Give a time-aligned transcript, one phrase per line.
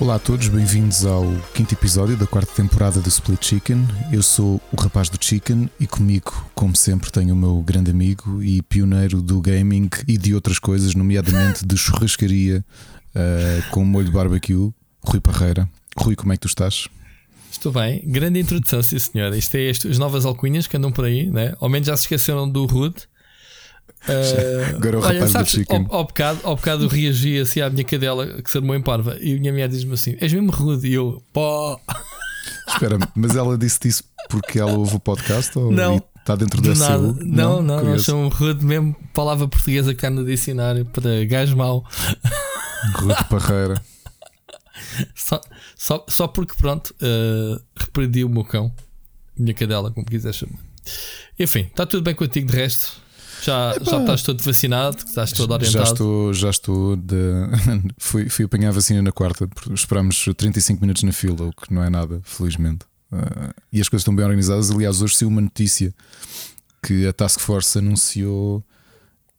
[0.00, 1.24] Olá a todos, bem-vindos ao
[1.54, 3.86] quinto episódio da quarta temporada do Split Chicken.
[4.10, 8.42] Eu sou o rapaz do Chicken e comigo, como sempre, tenho o meu grande amigo
[8.42, 12.64] e pioneiro do gaming e de outras coisas, nomeadamente de churrascaria
[13.14, 14.72] uh, com molho de barbecue,
[15.02, 15.68] Rui Parreira.
[15.96, 16.88] Rui, como é que tu estás?
[17.50, 19.36] Estou bem, grande introdução, sim senhora.
[19.36, 21.54] Isto é as novas alcunhas que andam por aí, né?
[21.60, 22.96] Ao menos já se esqueceram do Rude.
[24.08, 25.86] Uh, Agora o olha, rapaz sabes, do chicken.
[25.88, 29.16] Ao, ao, bocado, ao bocado reagi assim à minha cadela que se armou em parva
[29.20, 30.88] e a minha mulher diz-me assim: És mesmo rude?
[30.88, 31.80] E eu, pó.
[32.68, 36.74] Espera, mas ela disse isso porque ela ouve o podcast ou não, está dentro da
[36.74, 36.98] nada.
[36.98, 41.56] Não, não, não, não são rude mesmo, palavra portuguesa que está no dicionário para gajo
[41.56, 41.84] mau.
[42.96, 43.80] Rude Parreira.
[45.14, 45.40] Só,
[45.84, 48.74] só, só porque, pronto, uh, repreendi o meu cão,
[49.36, 50.58] minha cadela, como quiser chamar.
[51.38, 53.02] Enfim, está tudo bem contigo de resto?
[53.42, 54.96] Já, já estás todo vacinado?
[54.96, 55.84] Estás todo orientado?
[55.84, 57.14] Já estou, já estou de...
[57.98, 61.84] fui, fui apanhar a vacina na quarta, esperámos 35 minutos na fila, o que não
[61.84, 62.86] é nada, felizmente.
[63.12, 64.70] Uh, e as coisas estão bem organizadas.
[64.70, 65.94] Aliás, hoje saiu uma notícia
[66.82, 68.64] que a Task Force anunciou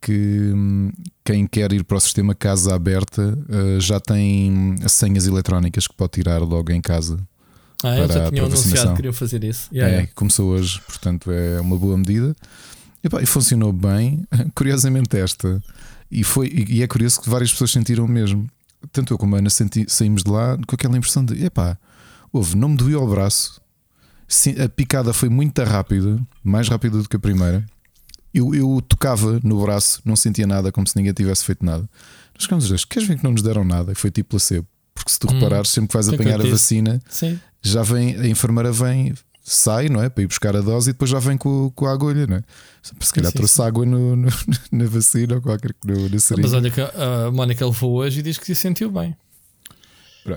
[0.06, 0.92] que hum,
[1.24, 6.12] quem quer ir para o sistema casa aberta uh, já tem senhas eletrónicas que pode
[6.12, 7.18] tirar logo em casa.
[7.84, 9.68] Ah, eles já tinham anunciado que queriam fazer isso.
[9.74, 10.14] Yeah, é, yeah.
[10.14, 12.36] começou hoje, portanto é uma boa medida.
[13.04, 15.60] E, pá, e funcionou bem, curiosamente esta.
[16.12, 18.48] E, foi, e é curioso que várias pessoas sentiram o mesmo.
[18.92, 21.80] Tanto eu como a Ana senti, saímos de lá com aquela impressão de epá,
[22.32, 23.60] houve, não me doeu o braço.
[24.64, 27.66] A picada foi muito rápida, mais rápida do que a primeira.
[28.36, 31.90] Eu, eu tocava no braço, não sentia nada, como se ninguém tivesse feito nada.
[32.34, 33.94] Nós ficamos dois, queres ver que não nos deram nada?
[33.94, 34.68] E foi tipo placebo.
[34.94, 37.40] Porque se tu hum, reparares, sempre que vais apanhar a vacina, Sim.
[37.62, 40.10] já vem, a enfermeira vem, sai, não é?
[40.10, 42.44] Para ir buscar a dose e depois já vem com, com a agulha, não é?
[42.82, 43.62] Se calhar sim, trouxe sim.
[43.62, 44.28] água no, no,
[44.70, 48.38] na vacina ou qualquer no, na Mas olha que a Mónica levou hoje e diz
[48.38, 49.16] que se sentiu bem.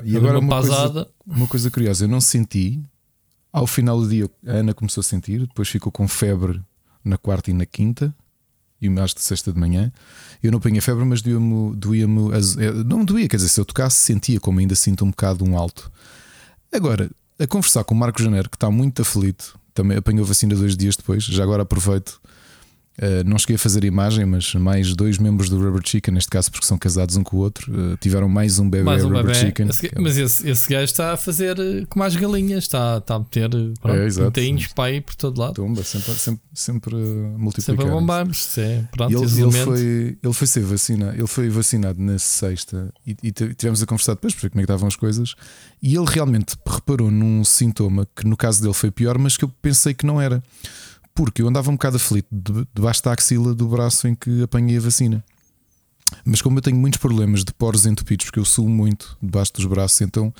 [0.05, 2.81] E agora uma, uma coisa, uma coisa curiosa, eu não senti.
[3.51, 6.61] Ao final do dia, a Ana começou a sentir, depois ficou com febre
[7.09, 8.15] na quarta e na quinta,
[8.81, 9.93] e mais de sexta de manhã.
[10.43, 11.75] Eu não apanhei febre, mas doía-me.
[11.75, 15.57] Doía não doía, quer dizer, se eu tocasse, sentia como ainda sinto um bocado um
[15.57, 15.91] alto.
[16.73, 20.77] Agora, a conversar com o Marco Janeiro, que está muito aflito, também apanhou vacina dois
[20.77, 21.25] dias depois.
[21.25, 22.21] Já agora aproveito
[23.01, 26.51] Uh, não cheguei a fazer imagem, mas mais dois membros do Rubber Chicken, neste caso
[26.51, 29.27] porque são casados um com o outro, uh, tiveram mais um bebê mais um Rubber
[29.27, 29.35] bebê.
[29.35, 29.69] Chicken.
[29.69, 33.19] Esse, mas esse, esse gajo está a fazer uh, como as galinhas, está, está a
[33.21, 33.51] meter
[33.81, 35.55] proteinhos é, aí por todo lado.
[35.55, 37.77] Tumba, sempre, sempre, sempre multiplicar.
[37.77, 38.57] Sempre a bombar-nos.
[38.91, 43.31] Pronto, ele, ele, foi, ele foi ser vacinado, ele foi vacinado na sexta e, e
[43.31, 45.37] tivemos a conversar depois para ver como é que estavam as coisas.
[45.81, 49.49] E ele realmente reparou num sintoma que no caso dele foi pior, mas que eu
[49.63, 50.43] pensei que não era
[51.19, 52.29] porque eu andava um bocado aflito
[52.73, 55.25] debaixo da axila do braço em que apanhei a vacina.
[56.25, 59.65] Mas como eu tenho muitos problemas de poros entupidos, porque eu suo muito debaixo dos
[59.65, 60.33] braços, então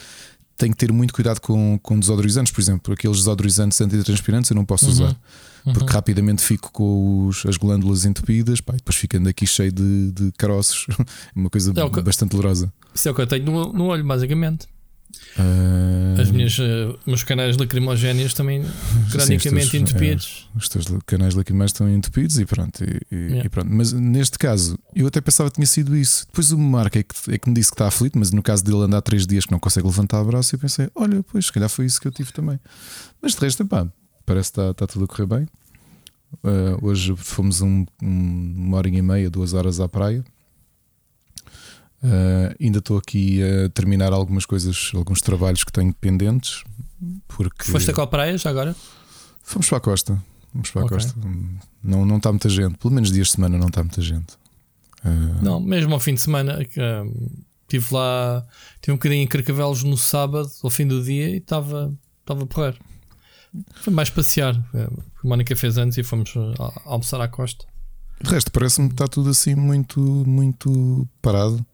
[0.57, 4.65] tenho que ter muito cuidado com, com desodorizantes, por exemplo, aqueles desodorizantes antitranspirantes eu não
[4.65, 4.93] posso uhum.
[4.93, 5.17] usar.
[5.67, 5.73] Uhum.
[5.73, 10.13] Porque rapidamente fico com os, as glândulas entupidas, pá, e depois ficando aqui cheio de,
[10.13, 10.87] de caroços.
[11.35, 12.73] uma coisa é bastante dolorosa.
[12.95, 14.69] Isso é o que eu tenho no, no olho, basicamente.
[15.39, 16.21] Uh...
[16.21, 18.63] As minhas, uh, meus canais lacrimogéneos também
[19.11, 20.49] cronicamente Sim, os teus, entupidos.
[20.55, 23.47] É, os teus canais lacrimogéneos estão entupidos e pronto, e, yeah.
[23.47, 23.69] e, pronto.
[23.71, 26.27] Mas neste caso, eu até pensava que tinha sido isso.
[26.27, 28.65] Depois o Marco é que, é que me disse que está aflito, mas no caso
[28.65, 31.53] dele andar três dias que não consegue levantar o braço, eu pensei, olha, pois, se
[31.53, 32.59] calhar foi isso que eu tive também.
[33.23, 33.87] Mas de resto, pá,
[34.27, 35.49] parece que está, está tudo a correr bem.
[36.45, 40.23] Uh, hoje fomos um, um, uma hora e meia, duas horas à praia.
[42.03, 46.63] Uh, ainda estou aqui a terminar algumas coisas, alguns trabalhos que tenho pendentes.
[47.27, 47.71] Porque...
[47.71, 48.75] Foste a qual praia já agora?
[49.43, 50.23] Fomos para a costa.
[50.53, 50.97] Fomos para a okay.
[50.97, 51.15] costa.
[51.83, 54.35] Não, não está muita gente, pelo menos dias de semana não está muita gente.
[55.05, 55.43] Uh...
[55.43, 56.59] Não, mesmo ao fim de semana.
[56.61, 58.47] Uh, tive lá,
[58.81, 62.47] tive um bocadinho em Carcavelos no sábado, ao fim do dia, e estava estava a
[62.47, 62.77] porrer.
[63.77, 64.55] Foi mais passear.
[64.75, 66.35] A Mónica fez antes e fomos
[66.85, 67.65] almoçar à costa.
[68.21, 71.65] De resto, parece-me que está tudo assim muito, muito parado.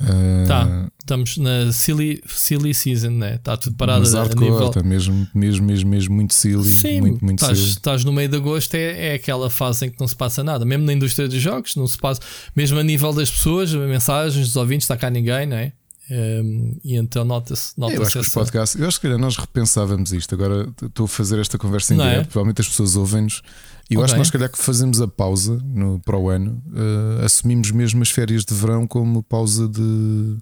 [0.00, 3.34] Uh, tá, estamos na silly, silly season, né?
[3.34, 4.68] Está tudo parado a, a nível.
[4.68, 6.68] Está mesmo, mesmo, mesmo, mesmo muito silly.
[6.68, 10.00] Sim, muito, muito estás, estás no meio de agosto, é, é aquela fase em que
[10.00, 10.64] não se passa nada.
[10.64, 12.20] Mesmo na indústria dos jogos, não se passa.
[12.56, 15.72] Mesmo a nível das pessoas, mensagens dos ouvintes, está cá ninguém, não é?
[16.10, 17.72] Um, e então nota-se.
[17.78, 20.34] Nota eu acho que os podcasts, eu acho que nós repensávamos isto.
[20.34, 22.02] Agora estou a fazer esta conversa em é?
[22.02, 23.42] direto, provavelmente as pessoas ouvem-nos.
[23.90, 24.04] E eu okay.
[24.04, 28.00] acho que nós, calhar, que fazemos a pausa no, para o ano, uh, assumimos mesmo
[28.02, 30.36] as férias de verão como pausa de.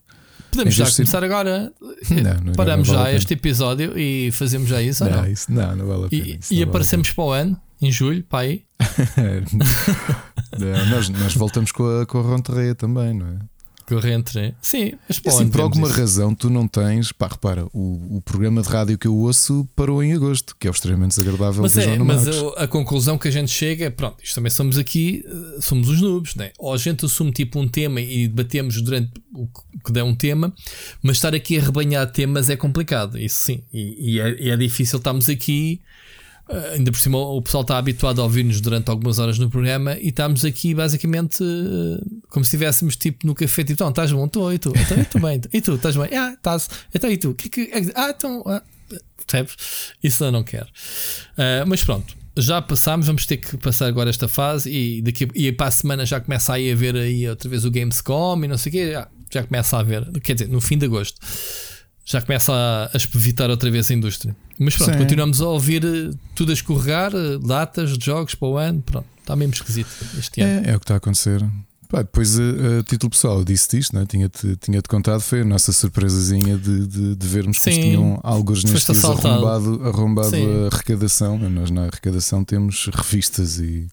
[0.50, 1.72] Podemos Em já começar agora.
[2.10, 5.04] Não, não, Paramos não vale já este episódio e fazemos já isso.
[5.04, 5.30] ou Não, não?
[5.30, 6.26] isso não, não vale a pena.
[6.26, 8.62] E, e vale aparecemos para o ano, em julho, para aí.
[10.90, 13.38] nós, nós voltamos com a, com a Ronterreia também, não é?
[13.88, 14.54] Corrente, né?
[14.60, 15.96] Sim, mas o Assim, por alguma isso.
[15.98, 17.10] razão, tu não tens.
[17.10, 20.70] Pá, repara, o, o programa de rádio que eu ouço parou em agosto, que é
[20.70, 24.16] o extremamente desagradável Mas, é, mas a, a conclusão que a gente chega é: pronto,
[24.22, 26.50] isto também somos aqui, eh, somos os noobs, né?
[26.58, 30.52] Ou a gente assume tipo um tema e debatemos durante o que- der um tema,
[31.02, 34.56] mas estar aqui a rebanhar temas é complicado, isso sim, e, e é, e é
[34.56, 35.80] difícil estarmos aqui.
[36.48, 39.96] Eh, Ainda por cima, o pessoal está habituado a ouvir-nos durante algumas horas no programa
[39.98, 43.62] e estamos aqui basicamente eh, como se estivéssemos tipo no café.
[43.62, 44.26] Tipo, então, estás bom?
[44.26, 44.72] Estou, e tu?
[44.76, 45.40] Então, eu estou bem.
[45.52, 45.74] E tu?
[45.74, 46.16] Estás bem?
[46.16, 46.68] Ah, estás.
[46.94, 47.34] Então, e tu?
[47.34, 48.42] Que, que, é ah, então.
[48.46, 48.62] Ah,
[49.26, 49.56] percebes?
[50.02, 50.66] Isso eu não quero.
[51.36, 55.50] Ah, mas pronto, já passámos, vamos ter que passar agora esta fase e daqui e
[55.52, 58.56] para a semana já começa aí a ver aí outra vez o Gamescom e não
[58.56, 61.20] sei o quê, já, já começa a ver, quer dizer, no fim de agosto.
[62.10, 64.34] Já começa a, a espevitar outra vez a indústria.
[64.58, 64.98] Mas pronto, Sim.
[64.98, 68.80] continuamos a ouvir eh, tudo a escorregar, eh, datas de jogos para o ano.
[68.80, 70.66] Pronto, está mesmo esquisito este ano.
[70.66, 71.44] É, é o que está a acontecer.
[71.86, 72.42] Pá, depois, a,
[72.80, 74.06] a título pessoal, eu disse isto, né?
[74.08, 77.90] tinha-te tinha -te contado, foi a nossa surpresazinha de, de, de vermos que eles Sim.
[77.90, 80.64] tinham alguns Foste dias arrombado, arrombado Sim.
[80.64, 81.38] a arrecadação.
[81.38, 83.86] Nós na arrecadação temos revistas e.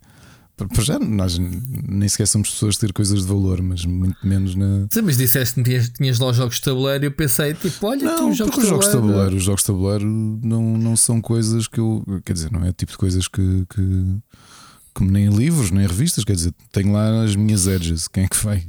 [0.56, 4.56] Para já, nós nem sequer somos pessoas de ter coisas de valor, mas muito menos
[4.56, 4.88] na.
[4.90, 7.86] Sim, mas disseste que tinhas, tinhas lá os jogos de tabuleiro e eu pensei, tipo,
[7.86, 9.18] olha, tu Não, os jogos porque os jogos de tabuleiro.
[9.18, 12.04] tabuleiro, os jogos de tabuleiro não, não são coisas que eu.
[12.24, 13.66] Quer dizer, não é o tipo de coisas que.
[13.70, 14.18] que
[14.94, 16.24] como nem livros, nem revistas.
[16.24, 18.08] Quer dizer, tenho lá as minhas edges.
[18.08, 18.66] Quem é que vai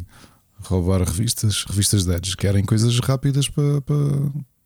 [0.63, 1.65] roubar revistas?
[1.69, 2.35] Revistas de edges.
[2.35, 3.81] Querem coisas rápidas para.
[3.83, 3.97] para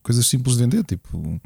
[0.02, 1.38] coisas simples de vender, tipo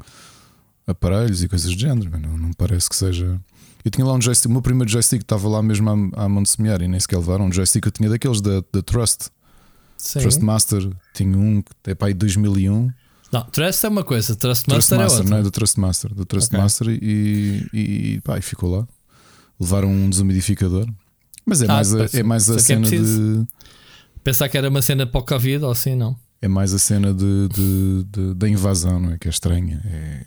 [0.87, 2.17] aparelhos e coisas do género.
[2.17, 3.39] Não, não parece que seja.
[3.85, 5.87] Eu tinha lá um joystick, o meu primeiro joystick estava lá mesmo
[6.17, 7.45] à, à mão de semear e nem sequer levaram.
[7.45, 9.27] Um joystick que eu tinha daqueles da, da Trust,
[9.95, 10.19] Sim.
[10.21, 10.89] Trust Master.
[11.13, 12.89] Tinha um que é para aí 2001.
[13.31, 15.39] Não, Trust é uma coisa, Trust Trust Master, Master, é não outra.
[15.39, 15.43] é?
[15.43, 16.59] Do Trust Master, do Trust Ok.
[16.59, 18.87] Master e, e, pá, e ficou lá.
[19.59, 20.85] Levaram um desumidificador,
[21.45, 23.45] mas é Ah, mais a, é mais a é que é cena de.
[24.23, 26.17] Pensar que era uma cena para o Covid ou assim, não.
[26.41, 29.17] É mais a cena de, de, de- da invasão, não é?
[29.17, 29.81] Que é estranha.
[29.85, 30.25] É.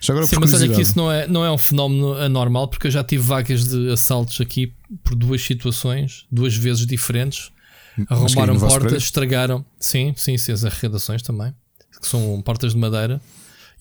[0.00, 2.86] Já agora Sim, mas olha que isso não é, não é um fenómeno anormal, porque
[2.86, 4.72] eu já tive vagas de assaltos aqui
[5.04, 7.50] por duas situações, duas vezes diferentes.
[7.98, 9.64] É Arrombaram portas, estragaram.
[9.80, 11.52] Sim, sim, sim, as arrecadações também,
[12.00, 13.20] que são portas de madeira.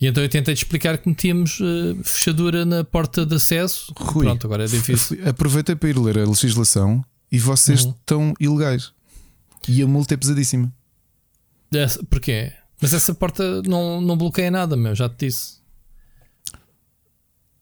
[0.01, 3.91] E então eu tentei explicar que metíamos eh, fechadura na porta de acesso.
[3.97, 5.17] Rui, Pronto, agora é difícil.
[5.27, 7.91] Aproveitei para ir ler a legislação e vocês Uhum.
[7.91, 8.91] estão ilegais.
[9.67, 10.71] E a multa é pesadíssima.
[11.73, 12.51] Essa- Porquê?
[12.81, 15.56] Mas essa porta não, não bloqueia nada, meu, já te disse.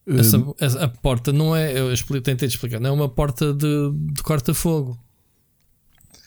[0.08, 1.78] Essa, essa- a porta não é.
[1.78, 4.96] Eu expli- tentei te explicar, não é uma porta de, de corta-fogo.
[6.12, 6.22] sim,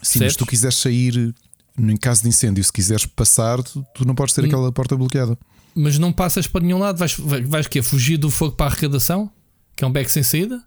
[0.00, 0.36] mas percebes?
[0.36, 1.34] tu quiseres sair
[1.78, 4.46] em caso de incêndio, se quiseres passar, tu, tu não podes ter Hum.
[4.46, 5.38] aquela porta bloqueada.
[5.74, 7.80] Mas não passas para nenhum lado, vais, vais, vais quê?
[7.80, 9.30] fugir do fogo para a arrecadação?
[9.74, 10.62] Que é um beco sem saída?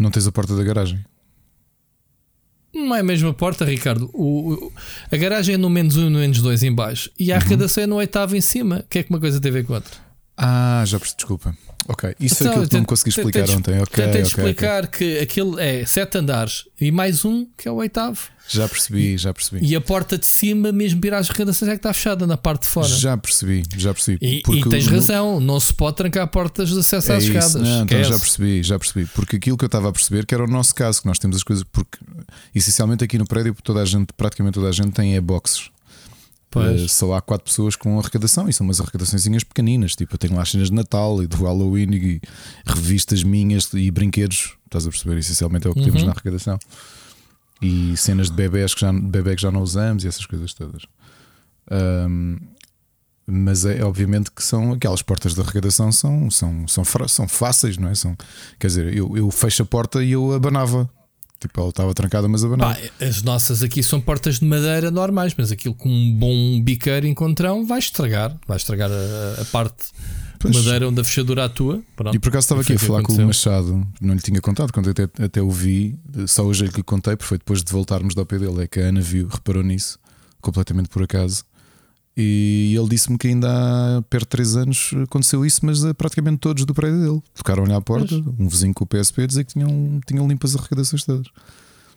[0.00, 1.04] Não tens a porta da garagem.
[2.72, 4.08] Não é a mesma porta, Ricardo.
[4.14, 4.72] O, o-
[5.12, 7.40] a garagem é no menos um e no menos dois em baixo e a Uhum.
[7.40, 8.78] arrecadação é no oitavo em cima.
[8.78, 10.07] O que é que uma coisa tem a ver com a outra?
[10.38, 11.54] Ah, já percebi, desculpa.
[11.90, 13.80] Ok, isso Então, aquilo que não me tente- consegui explicar tentei- ontem.
[13.80, 14.22] Ok, Tentei ok, ok.
[14.22, 18.20] explicar que aquilo é sete andares e mais um que é o oitavo.
[18.46, 19.64] Já percebi, já percebi.
[19.66, 22.62] E a porta de cima, mesmo vir às arrecadações, é que está fechada na parte
[22.62, 22.88] de fora.
[22.88, 24.18] Já percebi, já percebi.
[24.20, 27.54] E, e tens razão, não se pode trancar portas de acesso É às isso, escadas.
[27.68, 29.06] não, então já percebi, já percebi.
[29.06, 31.36] Porque aquilo que eu estava a perceber que era o nosso caso, que nós temos
[31.38, 31.98] as coisas, porque
[32.54, 35.70] essencialmente aqui no prédio toda a gente, praticamente toda a gente tem é boxes.
[36.56, 39.94] Eh, só há quatro pessoas com arrecadação e são umas arrecadaçõezinhas pequeninas.
[39.94, 42.20] Tipo, eu tenho lá cenas de Natal e do Halloween e
[42.66, 44.56] revistas minhas e brinquedos.
[44.64, 45.18] Estás a perceber?
[45.18, 46.06] Essencialmente é o que temos Uhum.
[46.06, 46.58] na arrecadação.
[47.60, 50.54] E cenas de bebés que já, de bebé que já não usamos e essas coisas
[50.54, 50.82] todas.
[51.70, 52.36] Ahm,
[53.26, 57.88] mas é obviamente que são aquelas portas de arrecadação são, são, são, são fáceis, não
[57.90, 57.94] é?
[57.94, 58.16] São,
[58.58, 60.88] quer dizer, eu, eu fecho a porta e eu abanava.
[61.40, 62.74] Tipo, ela estava trancada, mas abanava.
[62.74, 67.06] Pá, as nossas aqui são portas de madeira normais, mas aquilo com um bom biqueiro
[67.06, 69.86] encontrão vai estragar, vai estragar a, a parte
[70.40, 70.52] Pois.
[70.52, 71.80] de madeira onde a fechadura atua.
[71.94, 72.14] Pronto.
[72.14, 73.26] E por acaso estava aqui a falar com o aconteceu.
[73.26, 77.14] Machado, não lhe tinha contado, quando até, até o vi, só hoje que lhe contei,
[77.14, 79.96] porque foi depois de voltarmos da OP dele, é que a Ana viu, reparou nisso,
[80.40, 81.44] completamente por acaso.
[82.20, 86.38] E ele disse-me que ainda há perto de 3 anos aconteceu isso, mas a praticamente
[86.38, 87.22] todos do prédio dele.
[87.34, 90.60] Tocaram-lhe à porta, um vizinho com o PSP a dizer que tinham, tinham limpas as
[90.60, 91.28] arrecadações todas.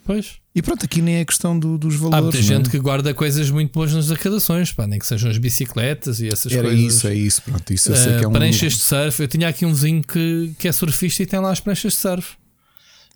[0.04, 0.36] Pois.
[0.56, 2.18] E pronto, aqui nem é questão do- dos valores.
[2.20, 2.48] Há muita não é?
[2.48, 6.28] gente que guarda coisas muito boas nas arrecadações, pá, nem que sejam as bicicletas e
[6.28, 6.94] essas Era coisas.
[6.96, 7.74] isso, é isso, pronto.
[7.74, 8.32] Isso eu sei Eh, que é um.
[8.32, 9.22] pranchas de surf.
[9.22, 12.00] Eu tinha aqui um vizinho que, que é surfista e tem lá as pranchas de
[12.00, 12.36] surf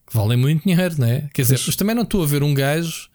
[0.08, 1.28] que valem muito dinheiro, não é?
[1.34, 1.68] Quer dizer, Pois.
[1.68, 3.10] mas também não estou a ver um gajo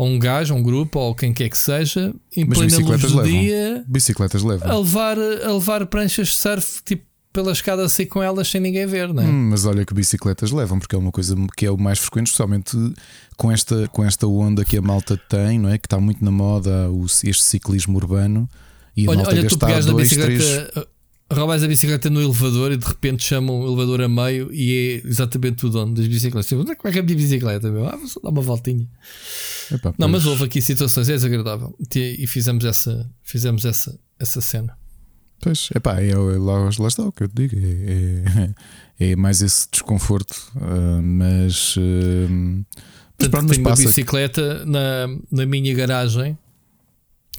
[0.00, 3.02] ou um gajo, ou um grupo, ou quem quer que seja, em Mas plena luz
[3.02, 3.24] do levam.
[3.42, 4.78] dia, Bicicletas a levam.
[4.78, 9.12] levar, a levar pranchas de surf tipo, pela escada assim com elas sem ninguém ver,
[9.12, 9.26] não é?
[9.26, 12.28] Hum, mas olha que bicicletas levam, porque é uma coisa que é o mais frequente,
[12.28, 12.76] especialmente
[13.36, 15.76] com esta, com esta onda que a malta tem, não é?
[15.76, 18.48] Que está muito na moda o- este ciclismo urbano
[18.96, 20.44] e a olha, malta olha tu na dois, três.
[21.32, 25.08] Roubas a bicicleta no elevador e de repente chamam o elevador a meio e é
[25.08, 26.46] exatamente o dono das bicicletas.
[26.46, 27.70] Tipo, onde é que vai a minha bicicleta?
[27.70, 27.86] Meu?
[27.86, 28.88] Ah, vou só dar uma voltinha.
[29.70, 31.74] Epá, Não, mas houve aqui situações, é desagradável.
[31.94, 34.76] E fizemos essa, fizemos essa, essa cena.
[35.40, 37.56] Pois, epá, é, é lá, lá está o que eu te digo.
[37.56, 38.50] É,
[38.98, 41.76] é, é mais esse desconforto, ah, mas.
[41.78, 42.64] ah,
[43.18, 46.38] mas pronto, mas tenho uma bicicleta na, na minha garagem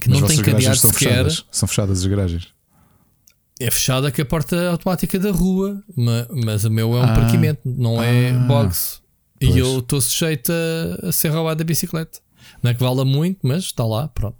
[0.00, 0.98] que Mas não tem cadeado sequer.
[0.98, 1.44] fechadas.
[1.50, 2.48] São fechadas as garagens.
[3.64, 7.14] É fechada com a porta automática da rua, ma- mas o meu é um Ah.
[7.14, 8.38] parquimento, não é Ah.
[8.40, 9.00] box.
[9.40, 9.56] E Pois.
[9.56, 12.18] eu estou sujeito a, a ser roubado a bicicleta.
[12.62, 14.36] Não é que vala muito, mas está lá, pronto.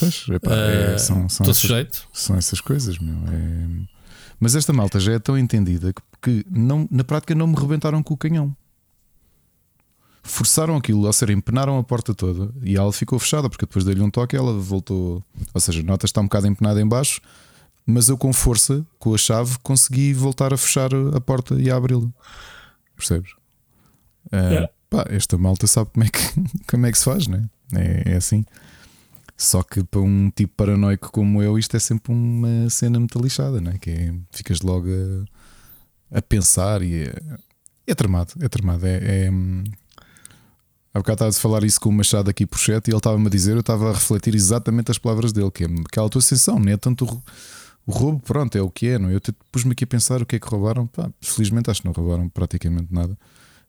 [0.00, 2.08] Pois, epá, é, Ah, são, são, Estou essas, sujeito.
[2.12, 3.14] são essas coisas, meu.
[3.32, 3.92] é-
[4.40, 8.02] Mas esta malta já é tão entendida que, que não, na prática não me rebentaram
[8.02, 8.56] com o canhão.
[10.24, 14.00] Forçaram aquilo, ou seja, empenaram a porta toda e ela ficou fechada, porque depois dei-lhe
[14.00, 15.22] um toque ela voltou.
[15.52, 17.20] Ou seja, notas está um bocado empenada em baixo,
[17.86, 21.76] mas eu com força, com a chave, consegui voltar a fechar a porta e a
[21.76, 22.08] abri-la.
[22.96, 23.32] Percebes?
[24.32, 24.70] Yeah.
[24.88, 26.20] pá, esta malta sabe como é que,
[26.68, 27.48] como é que se faz, né?
[27.74, 28.44] É, é assim.
[29.36, 33.60] Só que para um tipo paranoico como eu, isto é sempre uma cena muito lixada,
[33.60, 33.76] né?
[33.80, 37.14] Que é, ficas logo a, a pensar e é,
[37.86, 38.86] é tramado, é tramado.
[38.86, 39.64] É, é, hum,
[40.94, 43.26] há bocado estava a falar isso com o Machado aqui por chat e ele estava-me
[43.26, 46.60] a dizer, eu estava a refletir exatamente as palavras dele, que é aquela tua sensação,
[46.60, 47.22] não é tanto
[47.86, 49.14] o, roubo, pronto, é o que é, não é?
[49.14, 49.20] Eu
[49.50, 52.28] pus-me aqui a pensar o que é que roubaram, pá, felizmente acho que não roubaram
[52.28, 53.18] praticamente nada,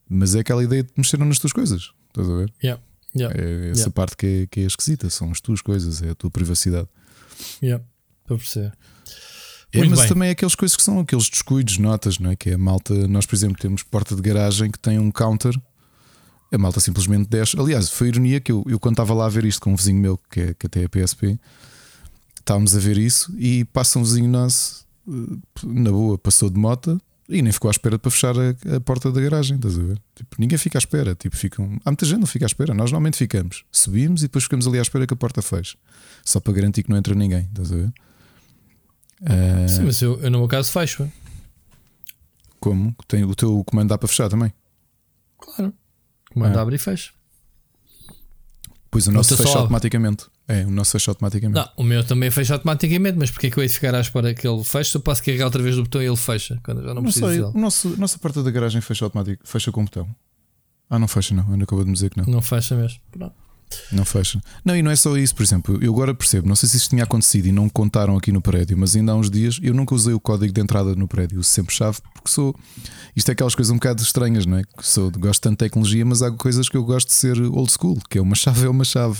[0.10, 2.53] mas é aquela ideia de mexeram nas tuas coisas, estás a ver?
[2.63, 2.82] Yeah,
[3.15, 3.91] yeah, É essa Yeah.
[3.93, 6.88] parte que é, que é esquisita, são as tuas coisas, é a tua privacidade.
[7.62, 7.84] yeah.
[8.22, 8.74] Estou a perceber.
[9.74, 10.08] É, Muito mas bem.
[10.10, 12.36] também é aqueles coisas que são aqueles descuidos, notas, não é?
[12.36, 15.60] Que é a malta, nós, por exemplo, temos porta de garagem que tem um counter,
[16.51, 17.60] a malta simplesmente desce.
[17.60, 20.00] Aliás, foi ironia que eu, eu quando estava lá a ver isto com um vizinho
[20.00, 21.39] meu, que, é, que até é PSP,
[22.43, 25.12] estávamos a ver isso e passa um vizinho nosso, eh,
[25.63, 29.09] na boa, passou de moto e nem ficou à espera para fechar a, a porta
[29.12, 30.01] da garagem, estás a ver?
[30.13, 31.79] Tipo, ninguém fica à espera, tipo, ficam.
[31.85, 34.77] Há muita gente não fica à espera, nós normalmente ficamos, subimos e depois ficamos ali
[34.77, 35.77] à espera que a porta feche,
[36.25, 37.93] só para garantir que não entra ninguém, estás a ver?
[39.25, 41.09] Ah, Sim, mas eu, eu no meu caso fecho.
[42.59, 42.93] Como?
[43.07, 44.53] Tem, o teu comando dá para fechar também.
[45.38, 45.73] Claro.
[46.31, 46.62] Comando Ah.
[46.62, 47.12] abre e fecha.
[48.91, 50.25] Pois o nosso fecha automaticamente.
[50.47, 51.57] É, o nosso fecha automaticamente.
[51.57, 54.33] Não, o meu também fecha automaticamente, mas porque é que eu ia ficar à espera
[54.33, 54.95] que ele feche?
[54.95, 56.59] Eu posso carregar outra vez do botão e ele fecha.
[56.63, 57.51] Quando eu já não, Não preciso sei, dele.
[57.53, 60.07] o nosso, a nossa porta da garagem fecha automático, fecha com botão.
[60.89, 61.50] Ah, não fecha, não.
[61.51, 62.25] Ainda acabou de me dizer que não.
[62.25, 63.00] Não fecha mesmo.
[63.12, 63.33] Pronto.
[63.91, 64.39] Não fecha.
[64.63, 66.91] Não, e não é só isso, por exemplo, eu agora percebo, não sei se isto
[66.91, 69.95] tinha acontecido e não contaram aqui no prédio, mas ainda há uns dias eu nunca
[69.95, 72.55] usei o código de entrada no prédio, uso sempre chave, porque sou.
[73.15, 74.63] Isto é aquelas coisas um bocado estranhas, não é?
[74.63, 77.71] Que Sou, gosto tanto de tecnologia, mas há coisas que eu gosto de ser old
[77.71, 79.19] school, que é uma chave é uma chave.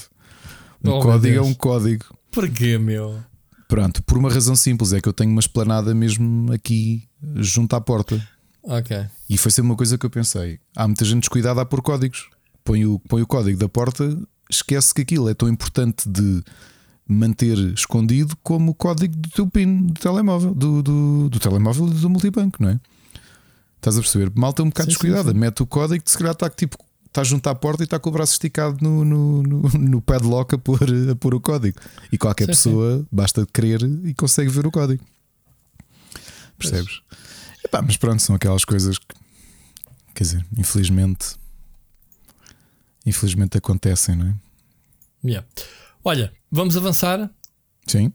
[0.83, 2.05] Um Oh, código é um código.
[2.31, 3.19] Porquê, meu?
[3.67, 7.81] Pronto, por uma razão simples, é que eu tenho uma esplanada mesmo aqui junto à
[7.81, 8.21] porta.
[8.63, 9.05] Ok.
[9.29, 12.29] E foi sempre uma coisa que eu pensei: há muita gente descuidada a pôr códigos.
[12.63, 14.17] Põe o, põe o código da porta,
[14.49, 16.41] esquece que aquilo é tão importante de
[17.07, 22.09] manter escondido como o código do teu PIN do telemóvel, do, do, do telemóvel do
[22.09, 22.79] multibanco, não é?
[23.75, 24.31] Estás a perceber?
[24.33, 25.37] Malta um bocado Sim, sim, descuidada, sim.
[25.37, 26.77] mete o código, se calhar está tipo.
[27.13, 30.55] Está junto à porta e está com o braço esticado no, no, no, no padlock
[30.55, 30.79] a pôr,
[31.12, 31.79] a pôr o código.
[32.12, 32.70] E qualquer Sim, sim.
[32.70, 35.05] pessoa basta querer e consegue ver o código.
[36.58, 37.01] Percebes?
[37.63, 39.05] Epá, mas pronto, são aquelas coisas que,
[40.15, 41.36] quer dizer, infelizmente,
[43.05, 44.36] infelizmente acontecem, não é?
[45.24, 45.48] Yeah.
[46.03, 47.29] Olha, vamos avançar
[47.86, 48.12] Sim.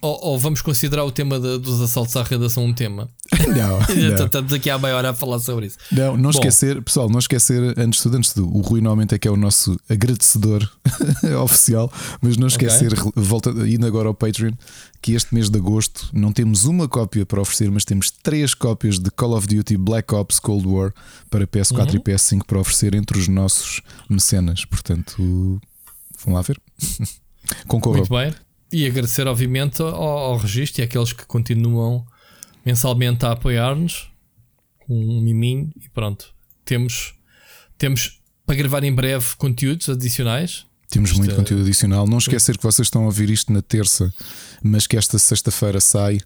[0.00, 3.08] Ou, ou vamos considerar o tema de- dos assaltos à redação um tema?
[3.48, 3.78] Não,
[4.18, 5.78] não, Estamos aqui há meia hora a falar sobre isso.
[5.92, 6.30] não, não Bom.
[6.30, 9.26] esquecer, pessoal, não esquecer, antes de tudo, antes de tudo, o Rui normalmente é que
[9.28, 10.68] é o nosso agradecedor
[11.42, 14.52] oficial, mas não esquecer, volta indo agora ao Patreon,
[15.00, 18.98] que este mês de agosto não temos uma cópia para oferecer, mas temos três cópias
[18.98, 20.92] de Call of Duty Black Ops Cold War
[21.30, 24.64] para PS4 e PS5 para oferecer entre os nossos mecenas.
[24.64, 25.60] Portanto,
[26.24, 26.60] vão lá ver.
[27.68, 27.98] Concorram.
[27.98, 28.34] Muito bem.
[28.72, 32.06] E agradecer, obviamente, ao, ao registro e àqueles que continuam
[32.64, 34.10] mensalmente a apoiar-nos.
[34.88, 36.34] Um miminho e pronto.
[36.64, 37.14] Temos,
[37.76, 40.66] temos para gravar em breve conteúdos adicionais.
[40.90, 42.06] Temos muito é- conteúdo adicional.
[42.06, 44.12] Não esquecer que vocês estão a ouvir isto na terça,
[44.62, 46.18] mas que esta sexta-feira sai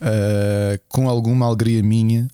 [0.00, 2.28] ah, com alguma alegria minha.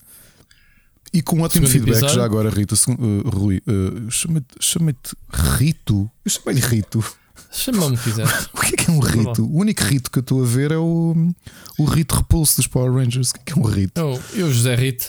[1.12, 2.16] E com um ótimo Segundo feedback episódio.
[2.16, 2.74] já agora, Rito.
[2.74, 5.16] uh, Rui, uh, chama-te chama-te
[5.56, 6.10] Rito.
[6.24, 7.02] Eu chamei-lhe Rito.
[7.56, 8.26] Chama-me quiser.
[8.54, 9.44] O que é que é um rito?
[9.44, 11.14] O único rito que eu estou a ver é o,
[11.78, 13.30] o rito repulso dos Power Rangers.
[13.30, 13.98] O que é que é um rito?
[14.00, 15.06] Eu, eu José Rito.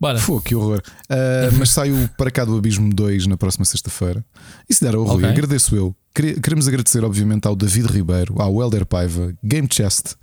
[0.00, 0.20] Bora.
[0.20, 0.82] Pô, que horror.
[1.08, 4.24] Ah, mas sai o Para Cá do Abismo 2 na próxima sexta-feira.
[4.68, 5.28] E se der ao Rui, Ok.
[5.28, 5.94] agradeço eu.
[6.14, 10.14] Queremos agradecer, obviamente, ao David Ribeiro, ao Helder Paiva, Game Chest,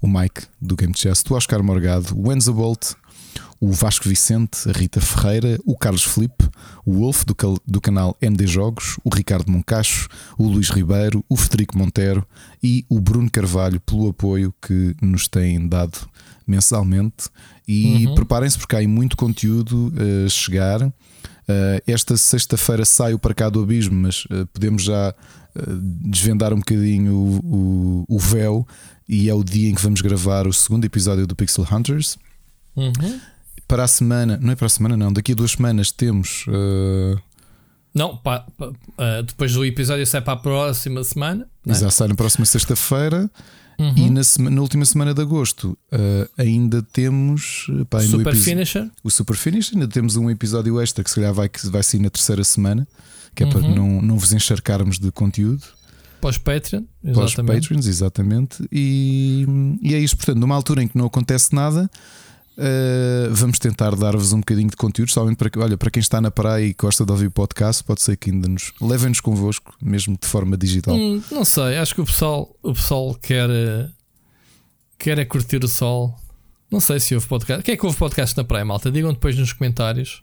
[0.00, 2.92] o Mike do Game Chest, o Oscar Morgado, o Enzo Bolt,
[3.60, 6.48] o Vasco Vicente, a Rita Ferreira, o Carlos Felipe,
[6.86, 7.36] o Wolf do,
[7.66, 12.26] do canal ND Jogos, o Ricardo Moncacho, o Luís Ribeiro, o Federico Montero
[12.62, 15.98] e o Bruno Carvalho pelo apoio que nos têm dado
[16.46, 17.28] mensalmente.
[17.68, 18.14] E Uhum.
[18.14, 19.92] preparem-se porque há aí muito conteúdo
[20.24, 20.82] a chegar.
[20.82, 20.92] Uh,
[21.86, 25.14] esta sexta-feira sai o para cá do abismo, mas uh, podemos já
[26.02, 28.66] desvendar um bocadinho o, o, o véu.
[29.08, 32.16] E é o dia em que vamos gravar o segundo episódio do Pixel Hunters.
[32.76, 33.20] Uhum.
[33.70, 36.44] Para a semana, não é para a semana, não, daqui a duas semanas temos.
[36.48, 37.18] uh,
[37.94, 41.46] Não, pá, pá, ah, depois do episódio sai para a próxima semana.
[41.66, 41.74] é?
[41.74, 43.30] já sai na próxima sexta-feira.
[43.78, 43.94] Uhum.
[43.96, 48.18] E na, sema- na última semana de agosto uh, ainda temos uh, pá, ainda o
[48.18, 48.90] Super episo- Finisher.
[49.02, 49.72] o Super Finish.
[49.72, 52.86] Ainda temos um episódio extra que se calhar vai, que vai sair na terceira semana,
[53.34, 53.74] que é para Uhum.
[53.74, 55.62] não, não vos encharcarmos de conteúdo.
[56.20, 56.82] Pós-Patreon.
[57.02, 57.60] Para Exatamente.
[57.62, 58.68] Patreons, exatamente.
[58.70, 59.46] E,
[59.80, 61.90] e é isto, portanto, numa altura em que não acontece nada,
[62.60, 65.10] eh, vamos tentar dar-vos um bocadinho de conteúdo.
[65.10, 68.16] Somente para, olha, para quem está na praia e gosta de ouvir podcast, pode ser
[68.16, 70.94] que ainda nos levem-nos convosco, mesmo de forma digital.
[70.94, 73.88] Hum, não sei, acho que o pessoal, o pessoal quer, eh,
[74.98, 76.14] quer é curtir o sol.
[76.70, 77.64] Não sei se houve podcast.
[77.64, 78.90] Quem é que houve podcast na praia, malta?
[78.92, 80.22] Digam depois nos comentários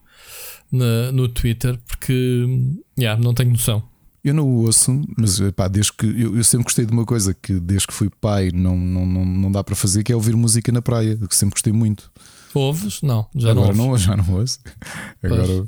[0.72, 3.84] na- no Twitter, porque hum, yeah, não tenho noção.
[4.28, 7.34] Eu não o ouço, mas pá, desde que eu, eu sempre gostei de uma coisa
[7.34, 10.36] que desde que fui pai não, não, não, não dá para fazer, que é ouvir
[10.36, 12.12] música na praia, que sempre gostei muito.
[12.54, 13.02] Ouves?
[13.02, 13.98] Não, já agora não.
[13.98, 14.60] já não ouço.
[15.24, 15.66] Agora,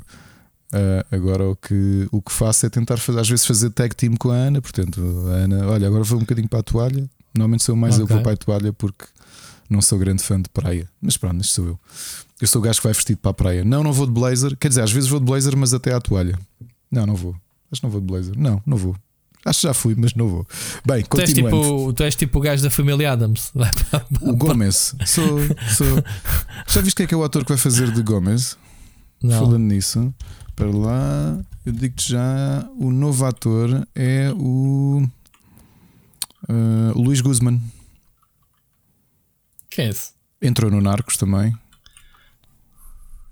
[0.72, 4.14] ah, agora o, que, o que faço é tentar fazer, às vezes fazer tag team
[4.16, 4.60] com a Ana.
[4.60, 7.08] Portanto, a Ana, olha, agora vou um bocadinho para a toalha.
[7.34, 9.04] Normalmente sou mais eu que vou para a toalha porque
[9.68, 10.88] não sou grande fã de praia.
[11.00, 11.80] Mas pronto, isto sou eu.
[12.40, 13.64] Eu sou o gajo que vai vestido para a praia.
[13.64, 14.56] Não, não vou de blazer.
[14.56, 16.38] Quer dizer, às vezes vou de blazer, mas até à toalha.
[16.90, 17.34] Não, não vou.
[17.70, 18.34] Acho que não vou de blazer.
[18.36, 18.96] Não, não vou.
[19.44, 20.46] Acho que já fui, mas não vou.
[20.84, 23.50] Bem, Tu és, tipo, tu és tipo o gajo da família Adams.
[24.20, 24.94] O Gomes.
[25.06, 25.38] Sou,
[25.76, 26.04] sou.
[26.66, 28.58] Já viste quem é que é o ator que vai fazer de Gomes?
[29.22, 29.38] Não.
[29.38, 30.14] Falando nisso,
[30.54, 35.02] para lá, eu digo-te já: o novo ator é o.
[36.48, 37.60] uh, Luís Guzman.
[39.70, 40.10] Quem é esse?
[40.42, 41.54] Entrou no Narcos também.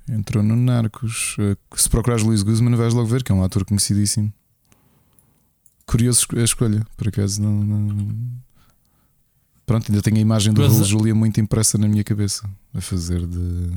[0.08, 1.36] Entrou no Narcos.
[1.38, 4.32] Uh, Se procurares Luís Guzman, vais logo ver que é um ator conhecidíssimo.
[5.86, 7.40] Curioso a escolha, por acaso.
[7.42, 8.38] Não, não-
[9.66, 13.26] Pronto, ainda tenho a imagem do Raul Julia muito impressa na minha cabeça a fazer
[13.26, 13.70] de.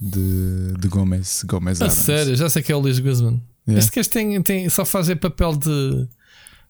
[0.00, 1.44] de, de Gomes.
[1.46, 3.40] Gomes A sério, já sei que é o Luís Guzman.
[3.68, 3.78] Yeah.
[3.84, 6.08] Este gajo tem, tem, só fazer papel de.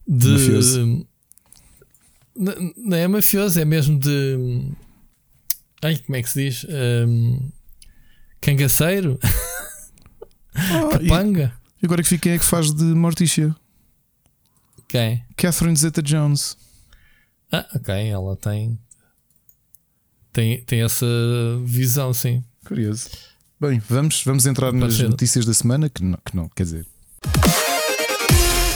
[0.07, 1.05] de Mafioso.
[2.35, 4.69] N- Não é mafioso, é mesmo de.
[5.83, 6.65] Ai, como é que se diz?
[6.69, 7.51] Um,
[8.41, 9.19] cangaceiro?
[10.55, 11.53] Ah, e- Capanga?
[11.81, 13.55] e agora que fica quem é que faz de Morticia?
[14.87, 15.23] Quem?
[15.35, 16.57] Catherine Zeta Jones.
[17.51, 18.79] Ah, ok, ela tem.
[20.33, 21.05] Tem, tem essa
[21.65, 22.43] visão, sim.
[22.65, 23.09] Curioso.
[23.59, 25.09] Bem, vamos, vamos entrar nas ser.
[25.09, 26.87] notícias da semana, que não, que não quer dizer.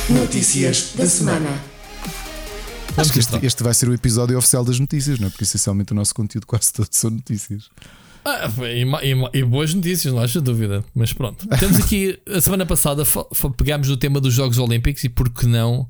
[0.10, 1.50] Notícias da semana.
[2.98, 3.48] Acho que este, então.
[3.48, 5.30] este vai ser o episódio oficial das notícias, não é?
[5.30, 7.70] Porque essencialmente o nosso conteúdo quase todo são notícias.
[8.24, 10.84] Ah, e, e e boas notícias, não haja dúvida.
[10.94, 11.48] Mas pronto.
[11.60, 13.04] Temos aqui, a semana passada,
[13.58, 15.90] pegámos o tema dos Jogos Olímpicos e por que não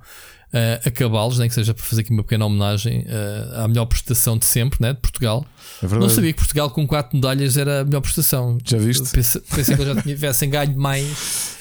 [0.54, 4.38] eh, acabá-los, nem que seja para fazer aqui uma pequena homenagem eh, à melhor prestação
[4.38, 5.46] de sempre, né, de Portugal.
[5.82, 5.88] É.
[5.88, 8.58] Não sabia que Portugal com 4 medalhas era a melhor prestação.
[8.66, 9.10] Já viste?
[9.12, 11.58] Pensei, pensei que eles já tivessem ganho mais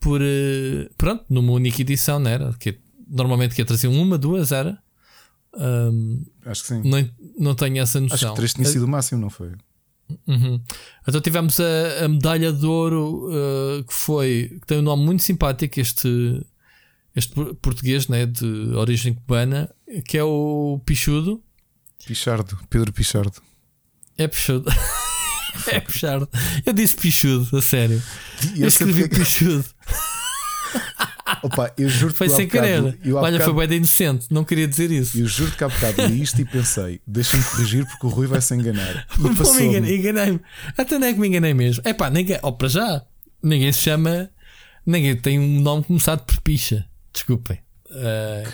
[0.00, 0.20] por.
[0.22, 2.54] eh, pronto, numa única edição, não era?
[2.58, 2.78] Que
[3.08, 4.78] normalmente que traziam uma, duas, era.
[5.58, 6.82] Ahm, Acho que sim.
[6.84, 8.30] não, não tenho essa Acho noção.
[8.30, 9.52] que três tinha sido o máximo, não foi?
[10.26, 10.60] Uhum.
[11.06, 15.22] Então tivemos a, a medalha de ouro uh, que foi que tem um nome muito
[15.22, 16.40] simpático este
[17.14, 19.68] este por- português né, de origem cubana
[20.04, 21.42] que é o Pichudo.
[22.06, 23.40] Pichardo, Pedro Pichardo.
[24.16, 24.70] é Pichudo.
[25.68, 26.28] É Pichardo
[26.66, 28.00] eu disse Pichudo a sério.
[28.54, 29.64] Eu eu escrevi Pichudo
[31.42, 32.80] Opa, eu juro foi sem querer
[33.14, 36.22] olha foi bem de inocente não queria dizer isso Eu juro que há bocado li
[36.22, 39.06] isto e pensei, deixa-me corrigir porque o Rui vai se enganar.
[39.16, 40.40] Pô, me enganei, enganei-me.
[40.78, 41.82] Até não é que me enganei mesmo.
[41.84, 43.02] É pá, ninguém, ó, para já,
[43.42, 44.30] ninguém se chama.
[44.86, 46.86] Ninguém tem um nome começado por picha.
[47.12, 47.58] Desculpem.
[47.90, 48.44] Eh,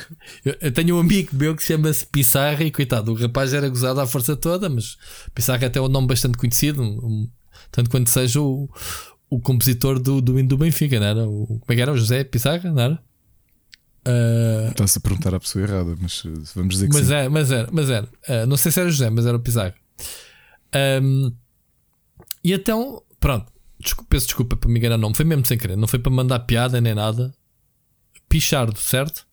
[0.44, 3.68] eu, eu tenho um amigo meu que se chama-se Pissarra e coitado, o rapaz era
[3.68, 4.96] gozado à força toda, mas
[5.34, 6.82] Pissarra até é um nome bastante conhecido.
[6.82, 7.30] um- um-
[7.70, 8.68] Tanto quanto seja o,
[9.32, 11.26] o compositor do, do hino do Benfica, não era?
[11.26, 11.90] O, como é que era?
[11.90, 13.02] O José Pizarra, não era?
[14.06, 17.14] Uh, Estás a perguntar à pessoa errada, mas uh, vamos dizer que mas sim.
[17.14, 18.06] É, mas era, mas era.
[18.28, 19.74] Uh, não sei se era o José, mas era o Pizarra.
[21.02, 21.32] Um,
[22.44, 25.88] e então, pronto, desculpa, peço desculpa para me enganar, não foi mesmo sem querer, não
[25.88, 27.32] foi para mandar piada nem nada.
[28.28, 29.26] Pichardo, certo?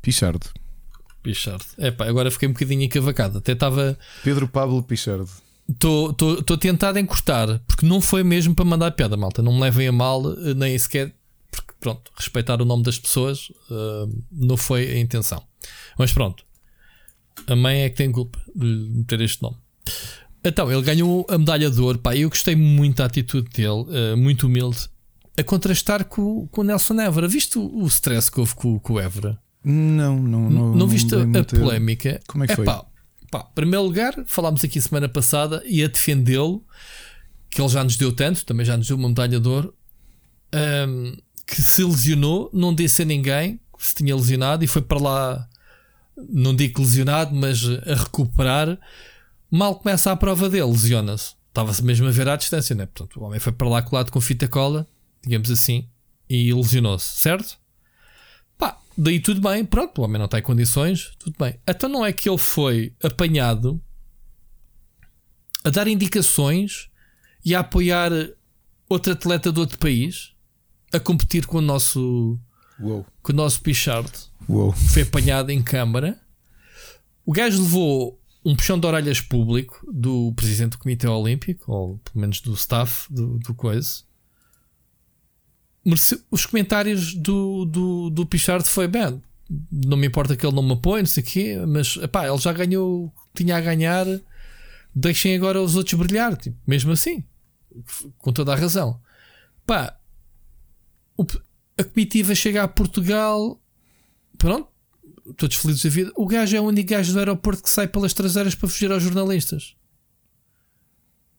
[0.00, 0.46] Pichardo.
[1.22, 1.64] Pichardo.
[1.76, 3.38] É pá, agora fiquei um bocadinho encavacado.
[3.38, 3.98] Até estava.
[4.22, 5.28] Pedro Pablo Pichardo.
[5.68, 9.42] Estou tentado em cortar, porque não foi mesmo para mandar piada, malta.
[9.42, 11.14] Não me levem a mal, eh, nem sequer.
[11.50, 15.42] Porque, pronto, respeitar o nome das pessoas uh, não foi a intenção.
[15.98, 16.44] Mas pronto,
[17.46, 19.56] a mãe é que tem culpa de ter este nome.
[20.44, 21.98] Então, ele ganhou a medalha de ouro.
[21.98, 23.68] Pá, eu gostei muito da atitude dele,
[24.12, 24.88] uh, muito humilde,
[25.38, 27.26] a contrastar com, com o Nelson Évora.
[27.28, 29.38] Viste o, o stress que houve com, com o Évora?
[29.64, 30.74] Não, não, não.
[30.74, 32.20] Não viste dei a muita- polémica?
[32.26, 32.66] Como é que foi?
[33.34, 36.64] Pá, primeiro lugar, falámos aqui semana passada e a defendê-lo,
[37.50, 39.74] que ele já nos deu tanto, também já nos deu uma medalha de ouro,
[40.52, 45.00] ahm, que se lesionou, não disse a ninguém que se tinha lesionado e foi para
[45.00, 45.48] lá,
[46.16, 48.78] não digo lesionado, mas a recuperar.
[49.50, 51.34] Mal começa a prova dele, lesiona-se.
[51.48, 52.86] Estava-se mesmo a ver à distância, né?
[52.86, 54.86] Portanto, o homem foi para lá colado com fita cola,
[55.20, 55.88] digamos assim,
[56.30, 57.58] e lesionou-se, certo?
[58.96, 61.58] Daí tudo bem, pronto, o homem não está em condições, tudo bem.
[61.68, 63.80] Então não é que ele foi apanhado
[65.64, 66.88] a dar indicações
[67.44, 68.10] e a apoiar
[68.88, 70.32] outro atleta de outro país
[70.92, 72.38] a competir com o nosso,
[72.78, 73.04] Uou.
[73.22, 74.10] com o nosso Pichard.
[74.48, 74.72] Uou.
[74.72, 76.20] Foi apanhado em câmara.
[77.26, 82.20] O gajo levou um puxão de orelhas público do presidente do Comitê Olímpico, ou pelo
[82.20, 84.04] menos do staff do, do coisa.
[85.84, 89.20] Mereceu- os comentários do, do, do Pichard foi bem.
[89.70, 92.38] Não me importa que ele não me apoie, não sei o quê, mas epá, ele
[92.38, 94.06] já ganhou tinha a ganhar.
[94.94, 97.24] Deixem agora os outros brilhar, tipo, mesmo assim,
[98.18, 98.98] com toda a razão.
[99.66, 99.94] Pá,
[101.16, 101.26] o-
[101.76, 103.60] a comitiva chega a Portugal,
[104.38, 104.68] pronto,
[105.36, 106.12] todos felizes da vida.
[106.16, 109.02] O gajo é o único gajo do aeroporto que sai pelas traseiras para fugir aos
[109.02, 109.74] jornalistas.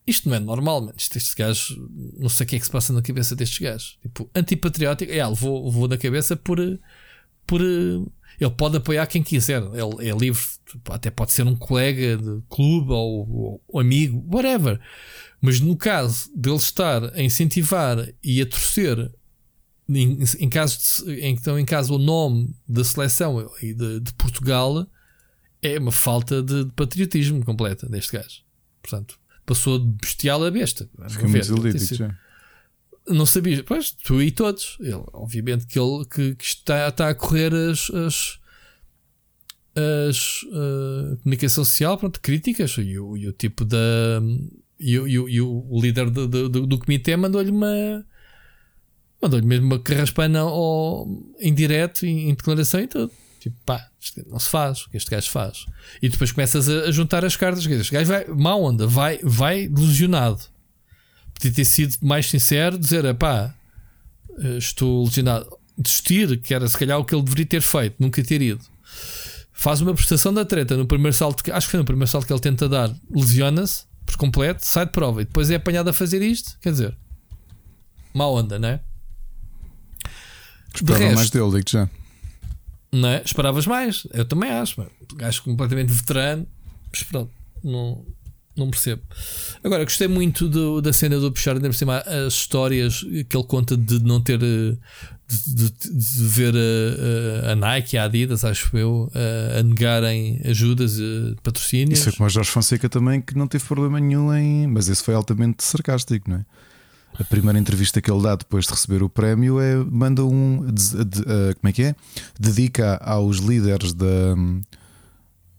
[0.06, 0.94] Isto não é normal, mano.
[0.96, 1.76] Estes gajos,
[2.18, 3.98] não sei o que é que se passa na cabeça destes gajos.
[4.02, 6.58] Tipo, antipatriótico, é, levou, levou na cabeça por.
[7.46, 12.18] por ele pode apoiar quem quiser, ele é livre, tipo, até pode ser um colega
[12.18, 14.78] de clube ou, ou- amigo, whatever.
[15.40, 19.10] Mas no caso dele estar a incentivar e a torcer
[19.88, 24.86] em, em caso de, então, em caso o nome da seleção e de, de Portugal
[25.62, 28.42] é uma falta de, de patriotismo completa deste gajo.
[28.82, 30.88] Portanto, passou de bestial a besta.
[31.08, 31.32] Fiquei muito
[31.78, 31.78] desiludido,
[33.08, 34.76] não sabias, pois, tu e todos.
[34.80, 38.38] Ele, obviamente que ele que, que está, está a correr as, as,
[40.10, 43.78] as uh, comunicação social, pronto, críticas, e o, e o tipo da.
[44.78, 48.04] E, o- e o- e o líder do, do, do- do comitê mandou-lhe uma.
[49.22, 51.06] Mandou-lhe mesmo uma carraspana ao,
[51.40, 53.10] em direto, em, em declaração e tudo.
[53.40, 55.66] Tipo, pá, isto não se faz, o que este gajo faz.
[56.02, 57.64] E depois começas a, a juntar as cartas.
[57.66, 60.40] Este gajo vai, má onda, vai, vai lesionado
[61.36, 63.54] podia ter sido mais sincero, dizer, pá,
[64.58, 65.46] estou lesionado.
[65.78, 68.64] Desistir, que era se calhar o que ele deveria ter feito, nunca ter ido.
[69.52, 72.26] Faz uma prestação da treta no primeiro salto, que, acho que foi no primeiro salto
[72.26, 75.92] que ele tenta dar, lesiona-se por completo, sai de prova e depois é apanhado a
[75.92, 76.56] fazer isto.
[76.62, 76.96] Quer dizer,
[78.14, 78.80] má onda, não é?
[80.72, 81.90] De Esperava mais resto, dele, digo já.
[83.00, 83.22] Não é?
[83.24, 84.06] Esperavas mais?
[84.12, 84.90] Eu também acho, mano.
[85.16, 86.46] Gajo completamente veterano,
[86.92, 87.30] mas pronto,
[87.62, 88.04] não,
[88.56, 89.02] não percebo.
[89.62, 93.44] Agora, gostei muito do- da cena do Pichard, ainda por cima, as histórias que ele
[93.46, 94.40] conta de não ter.
[94.42, 94.76] eh,
[95.28, 100.40] de, de- de ver a, a- a Nike a Adidas, acho eu, a, a negarem
[100.44, 101.98] ajudas, eh, patrocínios.
[101.98, 104.68] Isso é como o Jorge Fonseca também, que não teve problema nenhum em.
[104.68, 106.44] Mas esse foi altamente sarcástico, não é?
[107.18, 110.66] A primeira entrevista que ele dá depois de receber o prémio é manda um.
[110.70, 111.96] des- de- eh, como é que é?
[112.38, 114.06] Dedica aos líderes da.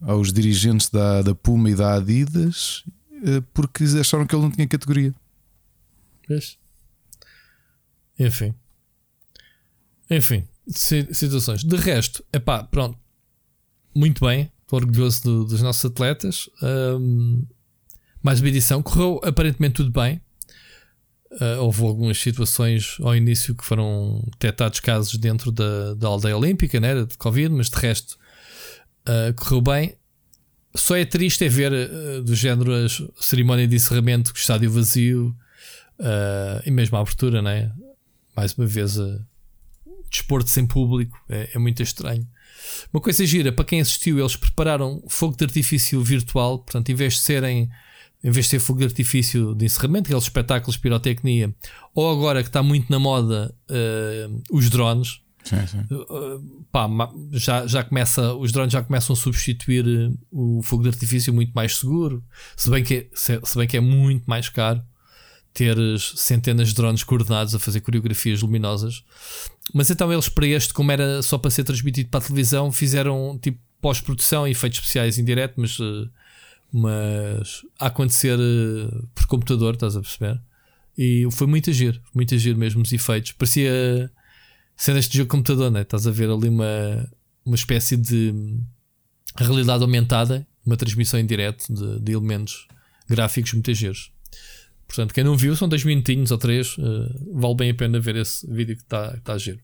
[0.02, 2.84] aos dirigentes da, da Puma e da Adidas
[3.24, 5.14] eh, porque acharam que ele não tinha categoria.
[6.30, 6.58] Vês?
[8.20, 8.54] Enfim.
[10.10, 11.64] Enfim, si- situações.
[11.64, 12.98] De resto, é pá, pronto.
[13.96, 14.52] Muito bem.
[14.62, 16.50] Estou orgulhoso do- dos nossos atletas.
[16.62, 17.44] Ahm,
[18.22, 18.84] mais uma edição.
[18.84, 20.22] Correu aparentemente tudo bem.
[21.40, 26.80] Ah, houve algumas situações ao início que foram detectados casos dentro da, da aldeia olímpica,
[26.80, 28.18] né, de Covid, mas de resto
[29.06, 29.96] ah, correu bem.
[30.76, 32.88] Só é triste é ver ah, do género a
[33.22, 35.36] cerimónia de encerramento, com o estádio vazio,
[36.00, 37.72] Uh, e mesmo a abertura, né?
[38.36, 39.20] mais uma vez, uh,
[40.10, 42.28] desporto sem público é, é muito estranho.
[42.94, 47.16] Uma coisa gira, para quem assistiu, eles prepararam fogo de artifício virtual, portanto, em vez
[47.16, 47.70] de serem
[48.28, 51.56] em vez de ter fogo de artifício de encerramento, aqueles espetáculos de pirotecnia,
[51.96, 55.22] ou agora que está muito na moda uh, os drones.
[55.46, 55.80] Sim, sim.
[55.90, 56.90] Uh, pá,
[57.32, 61.78] já, já começa, os drones já começam a substituir o fogo de artifício muito mais
[61.78, 62.22] seguro,
[62.58, 64.84] se bem que, é, se, se bem que é muito mais caro
[65.54, 69.06] teres centenas de drones coordenados a fazer coreografias luminosas.
[69.74, 73.40] Mas então eles, para este, como era só para ser transmitido para a televisão, fizeram
[73.42, 76.10] tipo pós-produção e efeitos especiais em direto, mas, uh,
[76.72, 80.40] mas a acontecer uh, por computador, estás a perceber?
[80.98, 83.32] E foi muito agir, muito agir mesmo os efeitos.
[83.34, 84.12] Parecia
[84.76, 85.82] cenas de jogo de computador, né?
[85.82, 87.12] estás a ver ali uma,
[87.46, 88.34] uma espécie de
[89.36, 92.68] realidade aumentada, uma transmissão em direto de, de elementos
[93.08, 94.12] gráficos muito agiros.
[94.88, 98.16] Portanto, quem não viu, são dois minutinhos ou três, uh, vale bem a pena ver
[98.16, 99.60] esse vídeo que está tá a giro.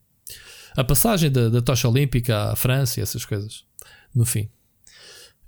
[0.76, 3.64] A passagem da, da tocha olímpica à França e essas coisas,
[4.14, 4.50] no fim.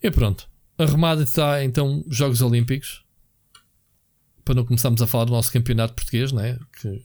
[0.02, 0.48] E pronto.
[0.77, 3.03] Arrumado está então os Jogos Olímpicos.
[4.43, 6.59] Para não começarmos a falar do nosso campeonato português, né?
[6.79, 7.03] que o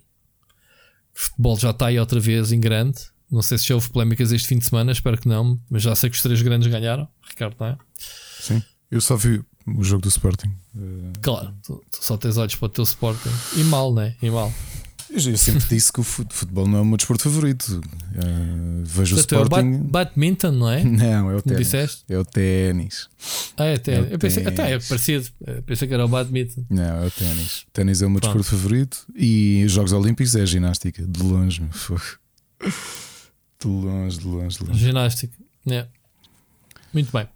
[1.14, 3.00] futebol já está aí outra vez em grande.
[3.30, 5.94] Não sei se já houve polémicas este fim de semana, espero que não, mas já
[5.94, 7.09] sei que os três grandes ganharam.
[7.22, 7.78] Ricardo, não é?
[8.40, 10.52] Sim, eu só vi o jogo do Sporting.
[10.76, 13.30] Eh, claro, tu, tu só tens olhos para o teu Sporting.
[13.56, 14.16] E mal, né?
[14.20, 14.52] E mal.
[15.12, 17.81] Eu sempre disse que o futebol não é o meu desporto favorito.
[18.14, 19.73] Uh, vejo Portanto, o Sporting.
[19.73, 20.85] É o badminton, não é?
[20.85, 22.05] Não, é o ténis.
[22.09, 23.09] É o ténis.
[23.57, 24.11] Ah, é ténis.
[24.11, 25.29] É eu pensei, até é parecido.
[25.46, 26.64] Eu pensei que era o badminton.
[26.70, 27.62] Não, é o ténis.
[27.62, 28.37] O ténis é o meu Pronto.
[28.38, 31.05] desporto favorito e os Jogos Olímpicos é a ginástica.
[31.05, 32.01] De longe, meu
[33.61, 34.85] De longe, de longe, de longe.
[34.85, 35.37] Ginástica.
[35.68, 35.87] É.
[36.92, 37.27] Muito bem.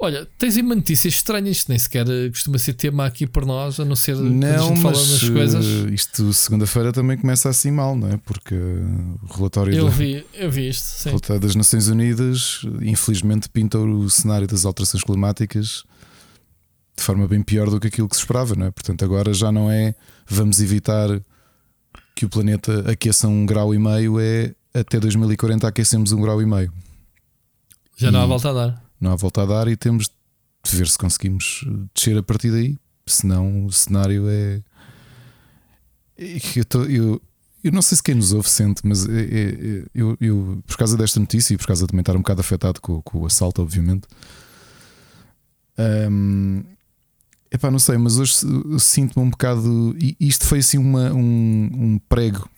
[0.00, 3.44] Olha, tens aí uma notícia estranha, isto nem sequer eh, costuma ser tema aqui por
[3.44, 5.66] nós, a não ser não, mas nas coisas.
[5.66, 8.16] Eh, isto segunda-feira também começa assim mal, não é?
[8.18, 11.08] Porque o relatório eu vi, eu vi isto, sim.
[11.08, 15.82] relatório das Nações Unidas, infelizmente, pinta o cenário das alterações climáticas
[16.96, 18.70] de forma bem pior do que aquilo que se esperava, não é?
[18.70, 19.96] Portanto, agora já não é
[20.28, 21.08] vamos evitar
[22.14, 26.46] que o planeta aqueça um grau e meio, é até 2040 aquecemos um grau e
[26.46, 26.72] meio.
[27.96, 30.10] Já não há volta a dar não há volta a dar e temos
[30.64, 32.76] de ver se conseguimos descer a partir daí.
[33.06, 34.62] Senão o cenário é.
[36.56, 37.22] Eu, tô, eu,
[37.62, 40.76] eu não sei se quem nos ouve sente, mas é, é, é, eu, eu, por
[40.76, 43.26] causa desta notícia e por causa de também estar um bocado afetado com, com o
[43.26, 44.06] assalto, obviamente.
[46.10, 46.64] Um,
[47.50, 48.34] epá, não sei, mas hoje
[48.78, 49.96] sinto-me um bocado.
[50.18, 52.48] Isto foi assim uma, um, um prego,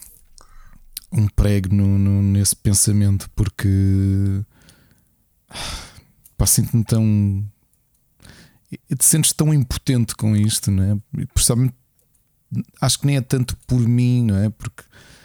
[1.13, 4.43] um prego no, no, nesse pensamento, porque
[6.47, 7.45] sinto-me tão.
[8.71, 11.27] Te sentes tão impotente com isto, não é?
[11.35, 11.75] Principalmente,
[12.81, 14.49] acho que nem é tanto por mim, não é?
[14.49, 14.83] Porque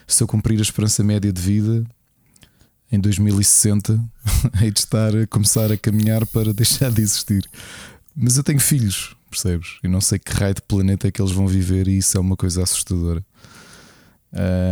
[0.07, 1.83] se eu cumprir a esperança média de vida
[2.91, 4.03] em 2060,
[4.61, 7.47] hei de estar a começar a caminhar para deixar de existir.
[8.15, 9.77] Mas eu tenho filhos, percebes?
[9.83, 12.19] E não sei que raio de planeta é que eles vão viver, e isso é
[12.19, 13.23] uma coisa assustadora.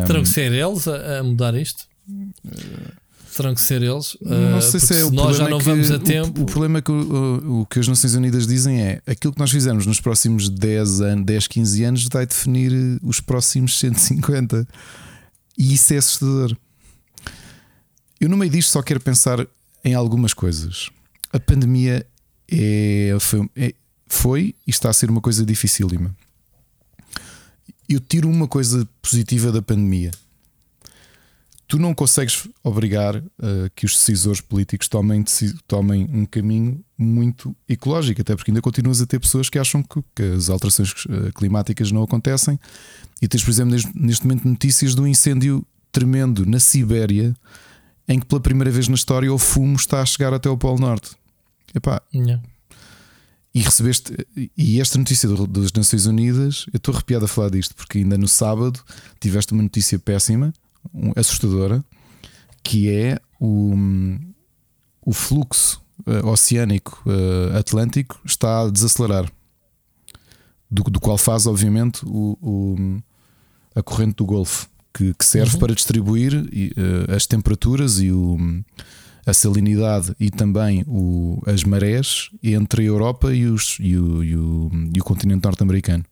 [0.06, 1.88] Terão que ser eles a, a mudar isto?
[2.10, 3.03] Uh,
[3.36, 4.18] terão que ser eles.
[4.22, 6.42] Não sei se é o nós já não que, vamos a tempo.
[6.42, 9.40] O, o problema é que o, o, que as Nações Unidas dizem é aquilo que
[9.40, 14.68] nós fizermos nos próximos 10 anos, 10, 15 anos vai definir os próximos 150.
[15.58, 16.56] E isso é assustador.
[18.20, 19.46] Eu no meio disto só quero pensar
[19.84, 20.90] em algumas coisas.
[21.32, 22.06] A pandemia
[22.50, 23.74] é, foi, é,
[24.08, 26.16] foi e está a ser uma coisa dificílima.
[27.90, 30.12] Eu tiro uma coisa positiva da pandemia
[31.74, 33.24] tu não consegues obrigar uh,
[33.76, 35.26] que os decisores políticos tomem,
[35.68, 40.00] tomem um caminho muito ecológico, até porque ainda continuas a ter pessoas que acham que,
[40.16, 42.60] que as alterações uh, climáticas não acontecem.
[43.20, 47.34] E tens, por exemplo, neste, neste, momento notícias de um incêndio tremendo na Sibéria,
[48.08, 50.78] em que pela primeira vez na história o fumo está a chegar até o Polo
[50.78, 51.16] Norte.
[51.74, 52.04] Epá.
[52.14, 52.40] Yeah.
[53.52, 54.16] E recebeste,
[54.56, 58.28] e esta notícia das Nações Unidas, eu estou arrepiado a falar disto, porque ainda no
[58.28, 58.80] sábado
[59.20, 60.54] tiveste uma notícia péssima
[61.16, 61.84] assustadora,
[62.64, 63.74] que é o,
[65.06, 69.32] o fluxo uh, oceânico uh, atlântico está a desacelerar,
[70.70, 73.02] do, do qual faz, obviamente, o, o,
[73.76, 75.60] a corrente do Golfo, que, que serve uhum.
[75.60, 78.38] para distribuir uh, as temperaturas e o,
[79.26, 84.36] a salinidade e também o, as marés entre a Europa e, os, e, o, e
[84.36, 86.04] o, e o continente norte-americano.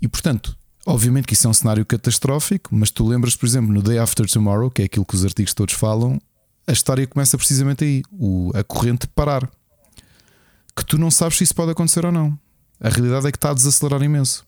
[0.00, 3.82] E portanto, Obviamente que isso é um cenário catastrófico, mas tu lembras, por exemplo, no
[3.82, 6.20] Day After Tomorrow, que é aquilo que os artigos todos falam,
[6.66, 9.48] a história começa precisamente aí: o, a corrente parar.
[10.76, 12.38] Que tu não sabes se isso pode acontecer ou não.
[12.80, 14.44] A realidade é que está a desacelerar imenso.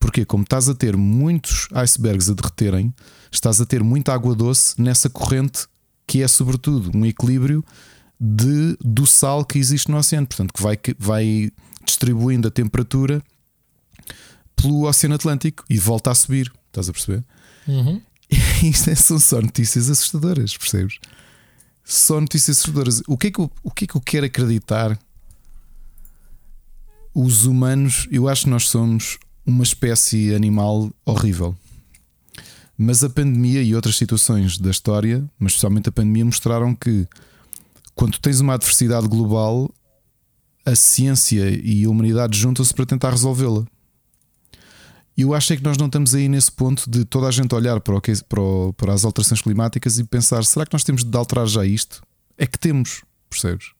[0.00, 2.94] Porque, como estás a ter muitos icebergs a derreterem,
[3.30, 5.66] estás a ter muita água doce nessa corrente
[6.06, 7.64] que é, sobretudo, um equilíbrio
[8.18, 10.26] de, do sal que existe no oceano.
[10.26, 11.50] Portanto, que vai, vai
[11.84, 13.22] distribuindo a temperatura
[14.56, 16.52] pelo Oceano Atlântico e volta a subir.
[16.68, 17.24] Estás a perceber?
[17.68, 18.00] Uhum.
[18.62, 20.98] Isto é, são só notícias assustadoras, percebes?
[21.84, 23.02] Só notícias assustadoras.
[23.06, 24.98] O que é que eu, o que é que eu quero acreditar?
[27.14, 31.56] Os humanos, eu acho que nós somos uma espécie animal horrível.
[32.76, 37.06] Mas a pandemia e outras situações da história, mas especialmente a pandemia, mostraram que
[37.94, 39.70] quando tens uma adversidade global,
[40.64, 43.64] a ciência e a humanidade juntam-se para tentar resolvê-la.
[45.16, 47.54] E eu acho é que nós não estamos aí nesse ponto de toda a gente
[47.54, 50.84] olhar para, o que, para, o, para as alterações climáticas e pensar: será que nós
[50.84, 52.02] temos de alterar já isto?
[52.36, 53.70] É que temos, percebes?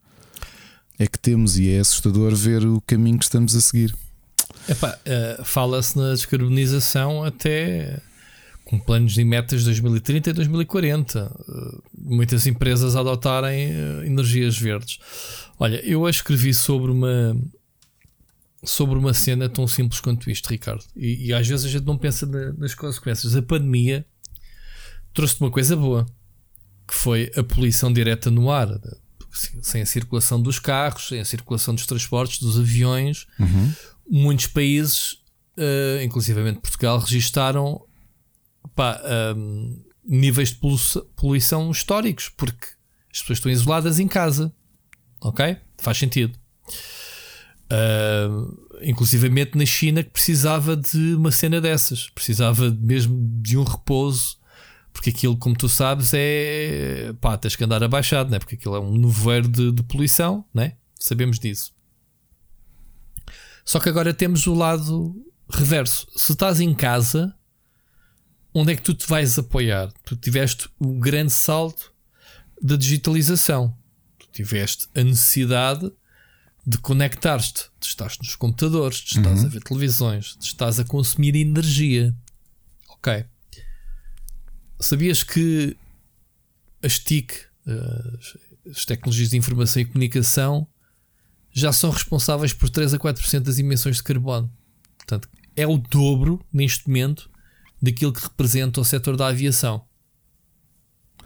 [0.99, 3.95] É que temos e é assustador ver o caminho que estamos a seguir.
[4.69, 8.01] Uh, Fala-se na descarbonização até
[8.65, 11.33] com planos e metas de 2030 e 2040.
[11.49, 14.99] Uh, muitas empresas adotarem uh, energias verdes.
[15.59, 17.37] Olha, eu escrevi sobre uma
[18.65, 20.85] sobre uma cena tão simples quanto isto, Ricardo.
[20.95, 23.37] E, e às vezes a gente não pensa na, nas consequências.
[23.37, 24.07] A pandemia
[25.13, 26.07] trouxe uma coisa boa,
[26.87, 28.69] que foi a poluição direta no ar.
[29.63, 33.73] Sem a circulação dos carros, sem a circulação dos transportes, dos aviões, uhum.
[34.09, 35.19] muitos países,
[35.59, 37.83] uh, inclusivamente Portugal, registaram
[38.75, 39.01] pá,
[39.37, 40.61] um, níveis de
[41.17, 42.67] poluição históricos, porque
[43.13, 44.53] as pessoas estão isoladas em casa.
[45.21, 45.57] Ok?
[45.79, 46.39] Faz sentido.
[47.69, 54.39] Uh, inclusivamente na China que precisava de uma cena dessas, precisava mesmo de um repouso,
[54.93, 58.39] porque aquilo, como tu sabes, é pá, tens que andar abaixado, né?
[58.39, 60.77] porque aquilo é um nevoeiro de, de poluição, né?
[60.99, 61.75] sabemos disso.
[63.65, 65.15] Só que agora temos o lado
[65.51, 66.07] reverso.
[66.15, 67.35] Se estás em casa,
[68.55, 69.93] onde é que tu te vais apoiar?
[70.05, 71.93] Tu tiveste o grande salto
[72.63, 73.77] da digitalização,
[74.19, 75.93] tu tiveste a necessidade
[76.67, 77.71] de conectar-te.
[77.79, 79.47] Tu estás nos computadores, tu estás uhum.
[79.47, 82.15] a ver televisões, tu estás a consumir energia.
[82.89, 83.25] Ok.
[84.81, 85.77] Sabias que
[86.83, 87.33] as TIC,
[87.67, 90.67] eh, as tecnologias de informação e comunicação,
[91.53, 94.53] já são responsáveis por 3 a 4% das emissões de carbono.
[94.99, 97.31] Portanto, é o dobro neste momento
[97.81, 99.87] daquilo que representa o setor da aviação.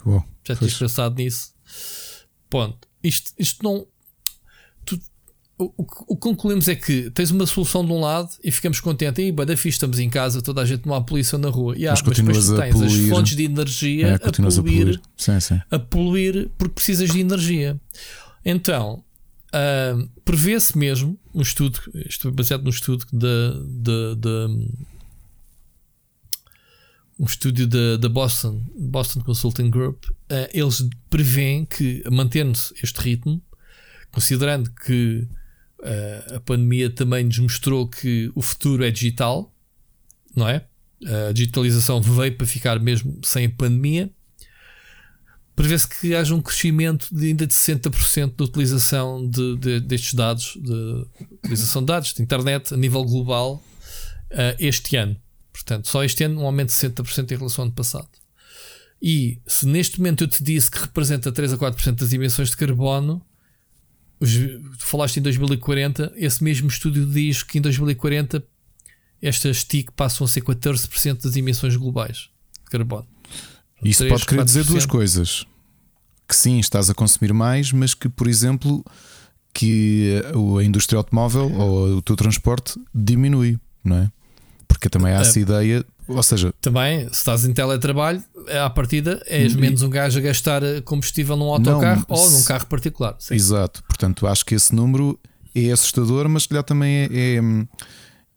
[0.04, 1.54] Uou, já tinhas pensado nisso?
[2.48, 2.86] Ponto.
[3.02, 3.86] Isto, isto não
[5.64, 9.24] o, o, que concluímos é que tens uma solução de um lado e ficamos contentes.
[9.24, 11.74] E bada fixe, estamos em casa, toda a gente não há poluição na rua.
[11.74, 15.00] Yeah, mas, mas depois tu tens as fontes de energia é, a, poluir, a, poluir.
[15.16, 15.60] Sim, sim.
[15.70, 17.80] a poluir porque precisas de energia.
[18.44, 19.04] Então,
[19.54, 24.48] uh, prevê-se mesmo um estudo, isto é baseado num estudo da, da, da
[27.18, 33.42] um estúdio da Boston, Boston Consulting Group, uh, eles prevêem que, mantendo-se este ritmo,
[34.10, 35.28] considerando que
[35.80, 39.54] Uh, a pandemia também nos mostrou que o futuro é digital,
[40.36, 40.66] não é?
[41.28, 44.10] A digitalização veio para ficar mesmo sem a pandemia.
[45.56, 50.58] Prevê-se que haja um crescimento de ainda de 60% da utilização de, de, destes dados,
[50.60, 53.62] de utilização de dados, de internet a nível global
[54.32, 55.16] uh, este ano.
[55.52, 58.08] Portanto, só este ano um aumento de 60% em relação ao ano passado.
[59.02, 62.56] E se neste momento eu te disse que representa 3 a 4% das emissões de
[62.56, 63.24] carbono,
[64.20, 68.44] os, tu falaste em 2040, esse mesmo estúdio diz que em 2040
[69.22, 72.28] estas TIC passam a ser 14% das emissões globais
[72.64, 73.06] de carbono.
[73.82, 74.44] Isso 3, pode querer 4%.
[74.44, 75.46] dizer duas coisas.
[76.28, 78.84] Que sim, estás a consumir mais, mas que, por exemplo,
[79.52, 80.22] que
[80.58, 84.12] a indústria automóvel ou o teu transporte diminui, não é?
[84.68, 88.22] Porque também há essa uh, ideia, ou seja, também, se estás em teletrabalho,
[88.64, 92.66] à partida és menos um gajo a gastar combustível num autocarro não, ou num carro
[92.66, 93.16] particular.
[93.18, 93.34] Sim.
[93.34, 95.18] Exato, portanto, acho que esse número
[95.54, 97.40] é assustador, mas se calhar também é, é,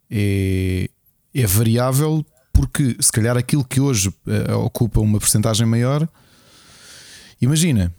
[0.10, 0.90] é,
[1.34, 6.08] é variável, porque se calhar aquilo que hoje uh, ocupa uma porcentagem maior,
[7.42, 7.94] imagina,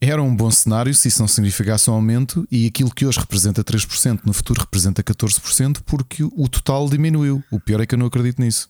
[0.00, 3.64] era um bom cenário se isso não significasse um aumento e aquilo que hoje representa
[3.64, 7.42] 3% no futuro representa 14% porque o total diminuiu.
[7.50, 8.68] O pior é que eu não acredito nisso.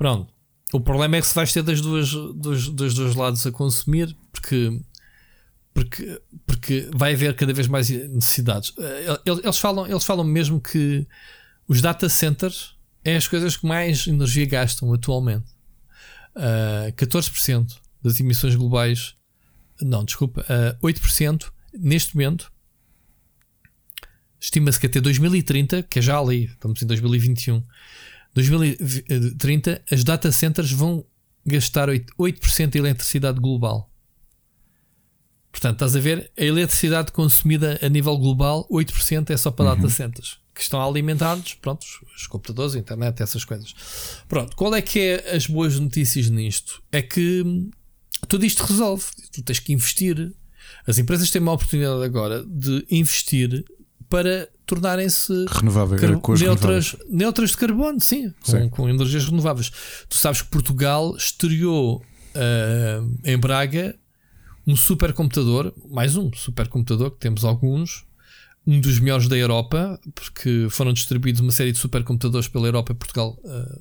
[0.00, 0.32] Pronto.
[0.72, 4.16] O problema é que se vais ter das duas, dos, dos dois lados a consumir,
[4.32, 4.80] porque,
[5.74, 8.72] porque, porque vai haver cada vez mais necessidades.
[8.78, 11.06] Eh, eles falam, eles falam mesmo que
[11.68, 15.44] os data centers é as coisas que mais energia gastam atualmente.
[16.34, 19.14] Uh, eh, 14% das emissões globais
[19.82, 22.50] não, desculpa, uh, eh, 8% neste momento.
[24.40, 27.62] Estima-se que até 2030, que é já ali, estamos em 2021,
[28.34, 31.04] 2030, as data centers vão
[31.44, 33.90] gastar 8%, 8 da eletricidade global.
[35.50, 39.76] Portanto, estás a ver a eletricidade consumida a nível global, 8% é só para Uhum.
[39.76, 43.74] data centers que estão alimentados, pronto, os computadores, a internet, essas coisas.
[44.28, 46.82] Pronto, qual é que é as boas notícias nisto?
[46.92, 47.70] É que hum,
[48.28, 49.04] tudo isto resolve.
[49.32, 50.32] Tu tens que investir.
[50.86, 53.64] As empresas têm uma oportunidade agora de investir
[54.10, 55.46] para tornarem-se
[56.40, 58.68] neutras, neutras de carbono, sim, com, Sim.
[58.68, 59.70] com energias renováveis.
[60.08, 62.04] Tu sabes que Portugal estreou
[62.34, 63.96] ah, em Braga
[64.66, 68.04] um supercomputador, mais um supercomputador, que temos alguns,
[68.66, 72.94] um dos melhores da Europa, porque foram distribuídos uma série de supercomputadores pela Europa e
[72.94, 73.78] Portugal ah,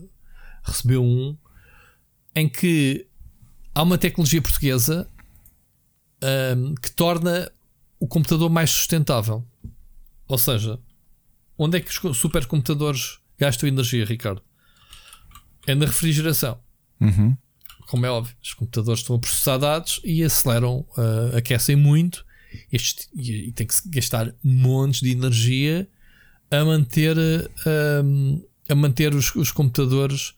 [0.63, 1.35] recebeu um,
[2.35, 3.07] em que
[3.73, 5.07] há uma tecnologia portuguesa
[6.21, 7.51] ah, que torna
[7.99, 9.43] o computador mais sustentável.
[10.29, 10.79] Ou seja,
[11.57, 14.41] onde é que os supercomputadores gastam energia, Ricardo?
[15.67, 16.59] É na refrigeração.
[17.01, 17.35] Uhum.
[17.87, 22.25] Como é óbvio, os computadores estão a processar dados e aceleram, ah, aquecem muito
[22.71, 25.87] Este- e, e tem que gastar montes de energia
[26.51, 27.17] a manter,
[27.65, 28.03] ah,
[28.69, 30.35] a manter os, os computadores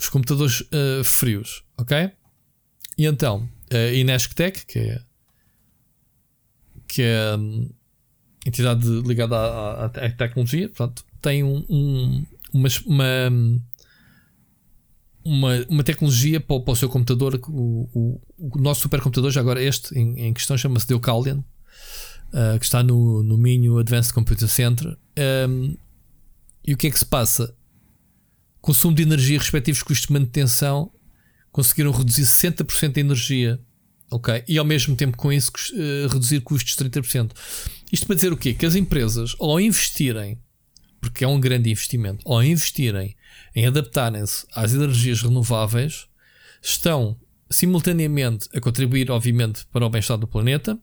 [0.00, 2.10] os computadores ah, frios, ok?
[2.96, 5.02] E então, a Inesctec, que é
[6.86, 7.36] que é
[8.46, 12.68] entidade ligada à, à- à tecnologia, portanto, tem um, um- uma,
[15.24, 17.38] uma, uma, tecnologia para, o- para o seu computador.
[17.48, 21.42] O, o, o nosso supercomputador, já agora este em, em questão, chama-se Deucalion,
[22.32, 24.96] ah, que está no, no Minho Advanced Computer Center.
[25.48, 25.76] Um,
[26.66, 27.54] e o que é que se passa?
[28.60, 30.90] Consumo de energia, respectivos custos de manutenção,
[31.50, 33.60] conseguiram reduzir 60% de energia
[34.10, 34.42] Ok?
[34.48, 37.30] E ao mesmo tempo com isso eh, reduzir custos de 30%.
[37.92, 38.54] Isto para dizer o quê?
[38.54, 40.38] Que as empresas, ao investirem,
[41.00, 43.16] porque é um grande investimento, ao investirem
[43.54, 46.06] em adaptarem-se às energias renováveis,
[46.62, 47.18] estão
[47.50, 50.78] simultaneamente a contribuir, obviamente, para o bem-estar do planeta,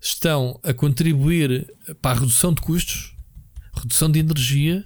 [0.00, 3.16] estão a contribuir para a redução de custos,
[3.74, 4.84] redução de energia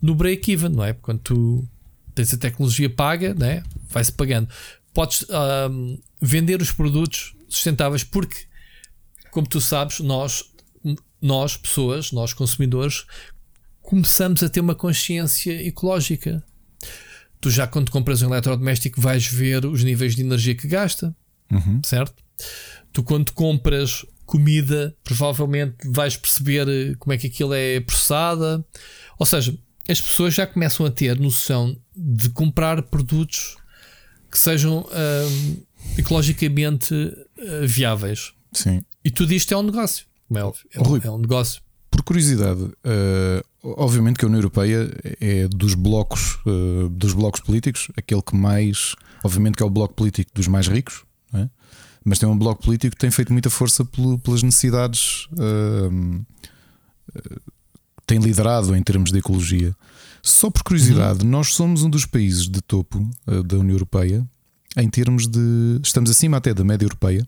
[0.00, 0.92] no break-even, não é?
[0.92, 1.68] Quando tu
[2.14, 3.62] tens a tecnologia paga, né?
[3.88, 4.48] vai-se pagando.
[4.92, 8.46] Podes ahm, vender os produtos sustentáveis porque,
[9.30, 10.44] como tu sabes, nós,
[11.24, 13.06] nós pessoas, nós consumidores,
[13.80, 16.44] começamos a ter uma consciência ecológica.
[17.40, 21.16] Tu já quando compras um eletrodoméstico vais ver os níveis de energia que gasta,
[21.50, 21.80] Uhum.
[21.84, 22.14] certo?
[22.92, 28.64] Tu quando compras comida, provavelmente vais perceber eh, como é que aquilo é processada.
[29.18, 29.56] Ou seja,
[29.88, 33.56] as pessoas já começam a ter noção de comprar produtos
[34.30, 35.56] que sejam ahm,
[35.98, 36.94] ecologicamente
[37.38, 38.32] ah, viáveis.
[38.52, 38.82] Sim.
[39.04, 40.64] E tudo isto é um negócio, como é óbvio.
[40.74, 41.00] É, Rui.
[41.04, 41.62] é um negócio.
[41.90, 47.88] Por curiosidade, eh, obviamente que a União Europeia é dos blocos, eh, dos blocos políticos,
[47.96, 51.48] aquele que mais, obviamente que é o bloco político dos mais ricos, é?
[52.04, 56.20] mas tem um bloco político que tem feito muita força pelo- pelas necessidades, eh,
[58.06, 59.74] tem liderado em termos de ecologia.
[60.22, 63.08] Só por curiosidade, nós somos um dos países de topo
[63.46, 64.26] da União Europeia
[64.76, 65.78] em termos de.
[65.82, 67.26] Estamos acima até da média europeia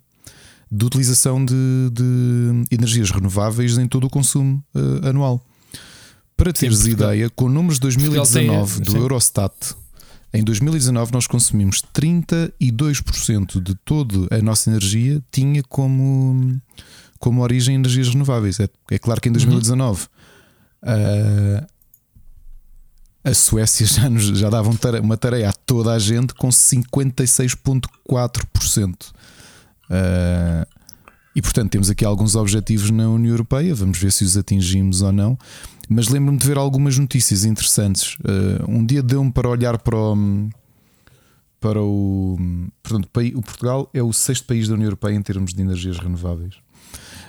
[0.71, 1.55] de utilização de,
[1.93, 5.45] de energias renováveis em todo o consumo eh, anual.
[6.37, 8.99] Para teres Portugal- ideia, com números de 2019 tem, do sim.
[8.99, 9.55] Eurostat,
[10.33, 16.61] em 2019 nós consumimos 32% de toda a nossa energia tinha como,
[17.19, 18.61] como origem energias renováveis.
[18.61, 20.07] É, é claro que em 2019
[20.83, 21.67] ah,
[23.25, 28.95] a Suécia já, nos, já dava um uma tarefa a toda a gente com 56,4%.
[29.91, 30.67] Ah,
[31.35, 35.13] e portanto temos aqui alguns objetivos na União Europeia, vamos ver se os atingimos ou
[35.13, 35.39] não.
[35.89, 38.17] Mas lembro-me de ver algumas notícias interessantes.
[38.25, 40.49] Ah, um dia deu-me para olhar para o.
[41.59, 42.37] Para o,
[42.83, 46.55] portanto, o Portugal é o sexto país da União Europeia em termos de energias renováveis.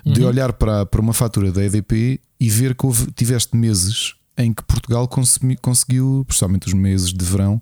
[0.05, 4.53] De olhar para, para uma fatura da EDP e ver que houve, tiveste meses em
[4.53, 7.59] que Portugal consumi- conseguiu, principalmente os meses de verão,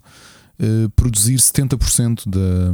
[0.60, 2.74] eh, produzir 70% da,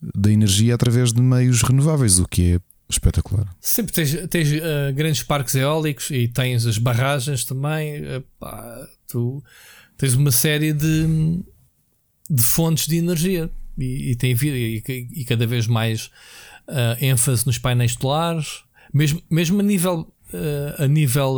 [0.00, 3.46] da energia através de meios renováveis, o que é espetacular.
[3.60, 8.02] Sempre tens, tens ah, grandes parques eólicos e tens as barragens também.
[9.06, 9.42] tu
[9.96, 11.42] tens uma série de,
[12.30, 16.10] de fontes de energia e, e tem e, e cada vez mais
[16.66, 21.36] ah, ênfase nos painéis solares, mesmo, mesmo a nível, ah, a nível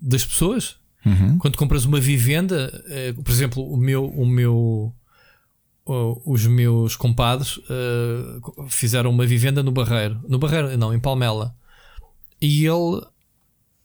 [0.00, 0.76] das pessoas.
[1.04, 1.36] Uhum.
[1.38, 2.70] Quando compras uma vivenda,
[3.24, 4.94] por exemplo, o meu, o meu,
[6.24, 11.54] os meus compadres eh, fizeram uma vivenda no Barreiro, no Barreiro, não, em Palmela.
[12.40, 13.02] E ele,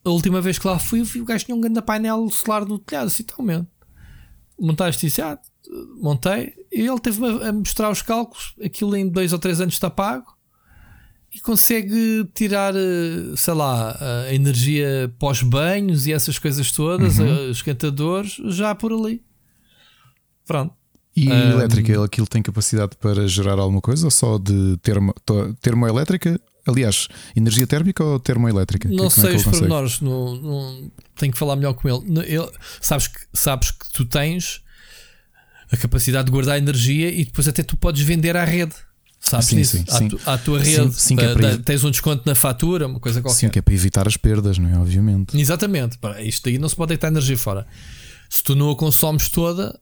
[0.03, 2.79] a última vez que lá fui, vi o gajo tinha um grande painel solar no
[2.79, 3.67] telhado, assim, mesmo.
[4.59, 5.37] Montaste isso, ah,
[6.01, 9.89] montei, e ele teve-me a- mostrar os cálculos, aquilo em dois ou três anos está
[9.89, 10.35] pago.
[11.29, 13.95] e consegue tirar, eh, sei lá,
[14.27, 17.49] a energia pós-banhos e essas coisas todas, Uhum.
[17.51, 19.21] os esquentadores, já por ali.
[20.47, 20.73] Pronto.
[21.19, 21.51] E Ahm.
[21.53, 25.15] elétrica, aquilo tem capacidade para gerar alguma coisa ou só de termo,
[25.61, 26.39] termoelétrica?
[26.67, 28.87] Aliás, energia térmica ou termoelétrica?
[28.87, 29.67] Não Que- como é sei que os ele consegue?
[29.67, 32.19] pormenores, não, não, tenho que falar melhor com ele.
[32.27, 34.61] Ele- sabes, que, sabes que tu tens
[35.71, 38.73] a capacidade de guardar energia e depois até tu podes vender à rede.
[39.19, 39.77] Sabes Sim, disso?
[39.77, 40.07] sim, à, sim.
[40.09, 40.93] tu- à tua rede.
[40.93, 43.39] sim, é Da- para tens um desconto na fatura, uma coisa qualquer.
[43.39, 44.77] Sim, que é para evitar as perdas, não é?
[44.77, 45.35] Obviamente.
[45.39, 45.97] Exatamente.
[45.97, 47.65] Pá, Isto aí não se pode deitar energia fora.
[48.29, 49.77] Se tu não a consomes toda,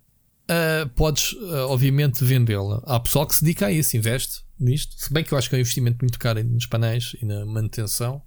[0.48, 2.82] ah, podes, ah, obviamente, vendê-la.
[2.86, 4.96] Há pessoal que se dedica a isso, investe nisto.
[4.98, 7.46] Se bem que eu acho que é um investimento muito caro nos painéis e na
[7.46, 8.22] manutenção.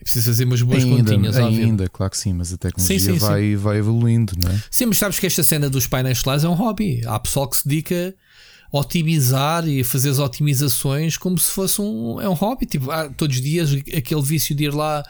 [0.00, 3.12] É preciso fazer umas boas Ainda, continhas ainda, claro que sim, mas a tecnologia Sim,
[3.12, 4.62] sim, vai, vai evoluindo, não é?
[4.68, 7.02] Sim, mas sabes que esta cena dos painéis solares é um hobby.
[7.06, 8.12] Há pessoal que se dedica
[8.72, 12.66] a otimizar e a fazer as otimizações como se fosse um, é um hobby.
[12.66, 15.04] Tipo, há todos os dias aquele vício de ir lá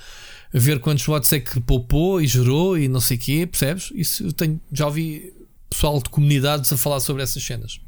[0.52, 3.90] ver quantos watts é que poupou e gerou e não sei o quê, percebes?
[3.94, 5.32] Isso eu tenho, já ouvi
[5.72, 7.80] pessoal de comunidades a falar sobre essas cenas.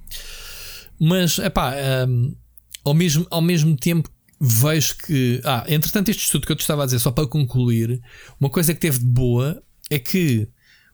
[0.98, 1.74] Mas, é pá,
[2.84, 4.08] ao, mesmo, ao mesmo tempo
[4.40, 5.40] vejo que.
[5.44, 8.00] Ah, entretanto, este estudo que eu te estava a dizer, só para concluir,
[8.40, 10.48] uma coisa que teve de boa é que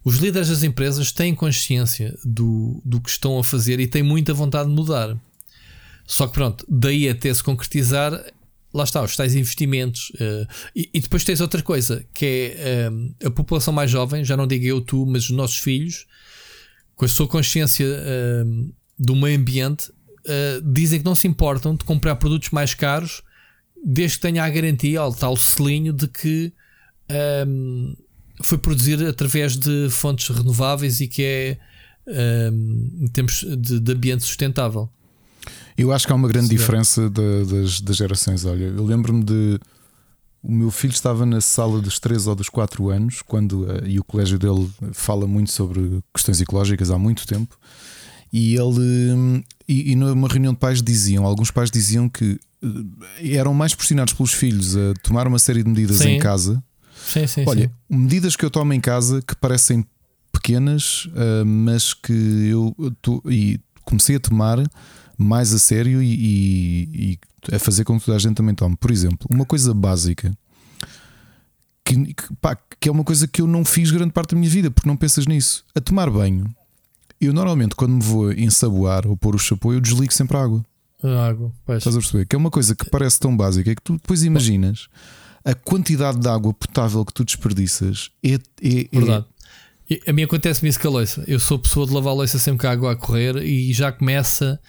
[0.05, 4.32] os líderes das empresas têm consciência do, do que estão a fazer e têm muita
[4.32, 5.16] vontade de mudar.
[6.07, 8.12] Só que pronto, daí até se concretizar,
[8.72, 10.11] lá está, os tais investimentos.
[10.18, 14.36] eh, e, e depois tens outra coisa, que é eh, a população mais jovem, já
[14.36, 16.07] não digo eu, tu, mas os nossos filhos,
[17.01, 18.44] com a sua consciência eh,
[18.98, 19.90] do meio ambiente,
[20.26, 23.22] eh, dizem que não se importam de comprar produtos mais caros,
[23.82, 26.53] desde que tenha a garantia, o tal selinho, de que
[28.42, 31.59] foi produzido através de fontes renováveis e que é
[32.07, 34.88] ehm, em termos de, de ambiente sustentável.
[35.78, 36.57] Eu acho que há uma grande Sim.
[36.57, 38.44] diferença da- das, das gerações.
[38.44, 39.59] Olha, eu lembro-me de.
[40.43, 43.99] O meu filho estava na sala dos 3 ou dos 4 anos, quando eh, e
[44.01, 47.59] o colégio dele fala muito sobre questões ecológicas há muito tempo.
[48.32, 52.38] E ele hum, e, e numa reunião de pais diziam, alguns pais diziam que
[53.22, 56.11] eh, eram mais pressionados pelos filhos a tomar uma série de medidas Sim.
[56.12, 56.62] em casa.
[57.07, 59.84] Sim, sim, Olha, medidas que eu tomo em casa que parecem
[60.32, 64.59] pequenas, ah, mas que eu to- e comecei a tomar
[65.22, 67.18] mais a sério e, e-
[67.50, 68.76] e a fazer com que toda a gente também tome.
[68.76, 70.32] Por exemplo, uma coisa básica
[71.84, 74.50] que, que, pá, que é uma coisa que eu não fiz grande parte da minha
[74.50, 75.64] vida porque não pensas nisso.
[75.74, 76.44] A tomar banho,
[77.20, 80.64] eu normalmente quando me vou ensaboar ou pôr o chapéu, eu desligo sempre a água.
[81.02, 81.78] A água, pois.
[81.78, 82.26] Estás a perceber?
[82.26, 84.88] Que é uma coisa que parece tão básica é que tu depois imaginas
[85.44, 89.24] a quantidade de água potável que tu desperdiças é, é, é- Verdade.
[90.06, 91.24] A mim acontece-me isso com a louça.
[91.26, 93.90] Eu sou pessoa de lavar a louça sempre com a água a correr e já
[93.90, 94.60] começa,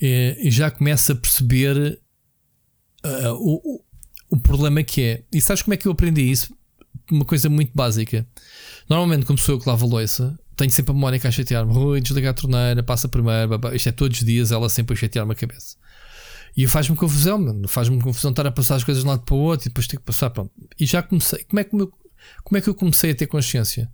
[0.00, 2.00] e já começa a perceber
[3.38, 3.84] o, o,
[4.30, 5.24] o problema que é.
[5.32, 6.54] E sabes como é que eu aprendi isso?
[7.10, 8.26] Uma coisa muito básica.
[8.88, 11.72] Normalmente, como sou eu que lavo a louça, tenho sempre a Mónica a chatear-me.
[11.72, 13.48] Rui, desliga a torneira, passa primeiro.
[13.48, 13.74] babá.
[13.74, 15.76] Isto é todos os dias, ela sempre a chatear-me a cabeça.
[16.56, 17.68] E faz-me confusão, mano.
[17.68, 19.86] Faz-me confusão estar a passar as coisas de um lado para o outro e depois
[19.86, 20.30] ter que passar.
[20.30, 20.50] Pronto.
[20.80, 21.44] E já comecei.
[21.44, 21.92] Como é que, eu,
[22.42, 23.90] como é que eu comecei a ter consciência?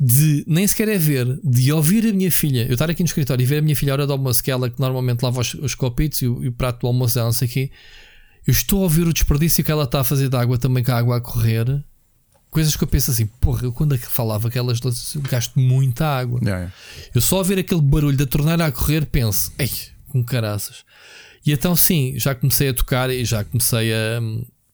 [0.00, 2.66] De nem sequer é ver, de ouvir a minha filha.
[2.66, 4.50] Eu estar aqui no escritório e ver a minha filha à hora do almoço, que
[4.50, 7.16] é ela que normalmente lava os, os copitos e o, e o prato do almoço
[7.16, 7.70] dela, não sei o quê.
[8.46, 10.92] Eu estou a ouvir o desperdício que ela está a fazer de água também com
[10.92, 11.84] a água a correr.
[12.50, 15.58] Coisas que eu penso assim, porra, eu quando é que falava aquelas louças, eu gasto
[15.58, 16.40] muita água.
[16.40, 16.74] Yeah, yeah.
[17.14, 19.70] Eu só a ver aquele barulho da torneira a correr penso, ei,
[20.08, 20.84] com caraças.
[21.44, 24.20] E então sim, já comecei a tocar e já comecei a,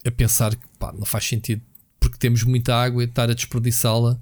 [0.07, 1.62] a pensar que pá, não faz sentido
[1.99, 4.20] porque temos muita água e estar a desperdiçá-la.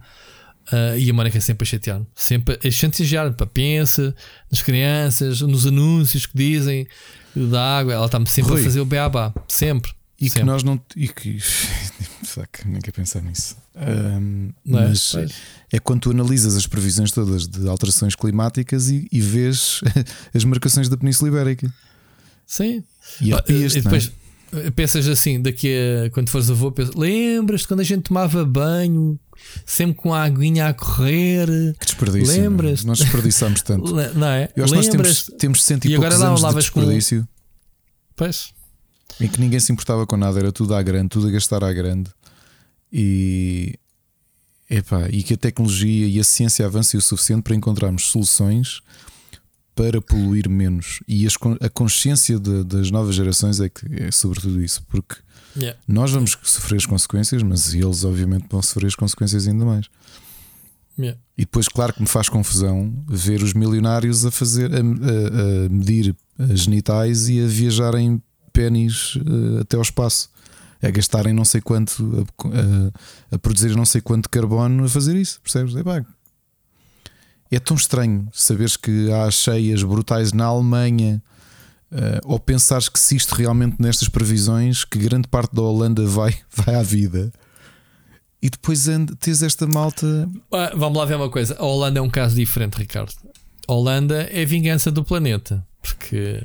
[0.72, 4.14] Ah, e a Mónica sempre a chatear-me, sempre a chantagear-me, pá, pensa
[4.50, 6.86] nas crianças, nos anúncios que dizem
[7.34, 8.60] da água, ela está-me sempre Rui.
[8.60, 9.92] a fazer o beabá, sempre.
[10.20, 10.46] E que sempre.
[10.46, 10.80] nós não.
[10.94, 11.38] E que.
[11.40, 13.56] Fuck, nem quero pensar nisso.
[14.64, 14.88] Não é?
[14.88, 15.32] mas Pois.
[15.72, 19.80] é quando tu analisas as previsões todas de alterações climáticas e, e vês
[20.32, 21.72] as marcações da Península Ibérica.
[22.46, 22.84] Sim.
[23.20, 23.68] E Ah, e é?
[23.68, 24.12] depois
[24.52, 25.74] eh, pensas assim, daqui
[26.06, 29.18] a quando fores avô, pensas, lembras-te quando a gente tomava banho,
[29.66, 31.46] sempre com a aguinha a correr,
[31.78, 32.32] Que desperdício.
[32.34, 32.40] é?
[32.42, 32.86] lembras-te?
[32.86, 33.92] Nós desperdiçámos tanto.
[34.14, 34.48] Não é?
[34.56, 36.80] Eu acho que nós temos, temos cento e, E agora lá anos de lavas com-
[36.80, 37.26] desperdício
[38.16, 38.52] Pois.
[39.20, 41.72] em que ninguém se importava com nada, era tudo à grande, tudo a gastar à
[41.72, 42.10] grande.
[42.92, 43.78] E,
[44.68, 48.80] epá, e que a tecnologia e a ciência avancem o suficiente para encontrarmos soluções
[49.74, 51.00] para poluir menos.
[51.08, 55.16] E as a consciência de- das novas gerações é que é sobretudo isso, porque
[55.56, 55.78] Yeah.
[55.86, 59.86] nós vamos sofrer as consequências, mas eles, obviamente, vão sofrer as consequências ainda mais.
[60.98, 61.18] Yeah.
[61.36, 65.68] E depois, claro que me faz confusão ver os milionários a fazer a, a- a
[65.68, 68.22] medir as genitais e a viajarem
[68.52, 70.30] pennies uh, até ao espaço.
[70.80, 72.48] É gastarem não sei quanto a,
[73.32, 75.76] a, a produzir não sei quanto carbono a fazer isso, percebes?
[75.76, 76.04] É, pá,
[77.50, 81.22] é tão estranho saberes que há cheias brutais na Alemanha.
[81.92, 86.34] Uh, ou pensares que se isto realmente nestas previsões, que grande parte da Holanda vai,
[86.50, 87.30] vai à vida.
[88.40, 88.88] E depois
[89.20, 90.28] tens esta malta.
[90.50, 91.54] Ah, vamos lá ver uma coisa.
[91.58, 93.12] A Holanda é um caso diferente, Ricardo.
[93.68, 95.64] A Holanda é a vingança do planeta.
[95.82, 96.44] Porque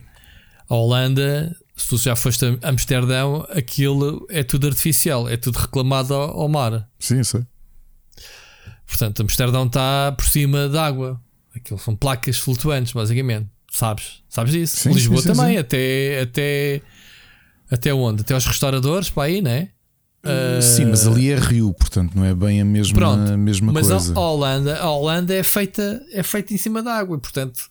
[0.70, 6.14] a Holanda, se tu já foste a Amsterdão, aquilo é tudo artificial, é tudo reclamado
[6.14, 6.88] ao mar.
[7.00, 7.44] Sim, sei.
[8.86, 11.20] Portanto, Amsterdão está por cima d'água.
[11.56, 13.50] Aquilo são placas flutuantes, basicamente.
[13.78, 14.24] Sabes?
[14.28, 14.76] Sabes disso?
[14.78, 16.82] Sim, Lisboa sim, sim, também, até até
[17.70, 18.22] até onde?
[18.22, 19.70] Até aos restauradores, para aí, né?
[20.26, 23.72] Uh, sim, mas ali é rio, portanto não é bem a mesma, Pronto, a mesma
[23.72, 24.10] mas coisa.
[24.10, 27.70] Mas a Holanda, a Holanda é feita é feita em cima da água, e portanto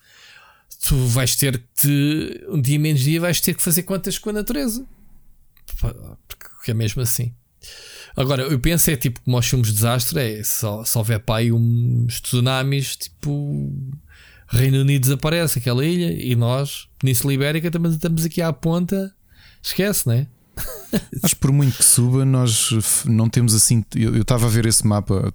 [0.86, 4.32] tu vais ter que um dia menos dia vais ter que fazer contas com a
[4.32, 4.86] natureza,
[6.28, 7.34] porque é mesmo assim.
[8.16, 11.40] Agora, eu penso é tipo como aos filmes de desastre, é só, só houver para
[11.40, 13.72] aí uns tsunamis, tipo
[14.48, 19.12] Reino Unido desaparece, aquela ilha, e nós, Península Ibérica, também estamos aqui à ponta,
[19.62, 20.26] esquece, né?
[21.22, 23.84] Mas por muito que suba, nós não temos assim.
[23.94, 25.32] Eu estava a ver esse mapa.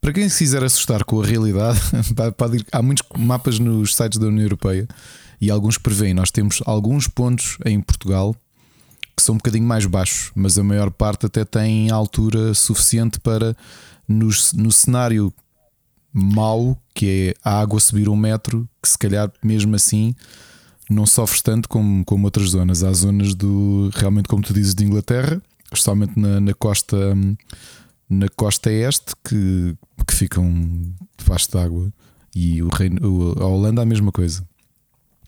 [0.00, 1.80] Para quem se quiser assustar com a realidade,
[2.36, 4.86] pode ir, há muitos mapas nos sites da União Europeia
[5.40, 6.14] e alguns prevêem.
[6.14, 8.34] Nós temos alguns pontos em Portugal
[9.16, 13.56] que são um bocadinho mais baixos, mas a maior parte até tem altura suficiente para,
[14.06, 15.32] no, no cenário
[16.18, 20.14] mau, que é a água subir um metro, que se calhar mesmo assim
[20.88, 22.82] não sofres tanto como, como outras zonas.
[22.84, 25.42] Há zonas do realmente, como tu dizes, de Inglaterra,
[25.72, 26.96] especialmente na, na costa
[28.08, 31.92] na costa este, que, que ficam debaixo d'água.
[32.34, 34.46] E o reino, a Holanda a mesma coisa.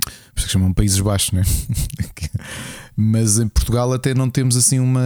[0.04, 1.42] Por isso que chamam Países Baixos, né?
[2.96, 5.00] Mas em Portugal até não temos assim uma.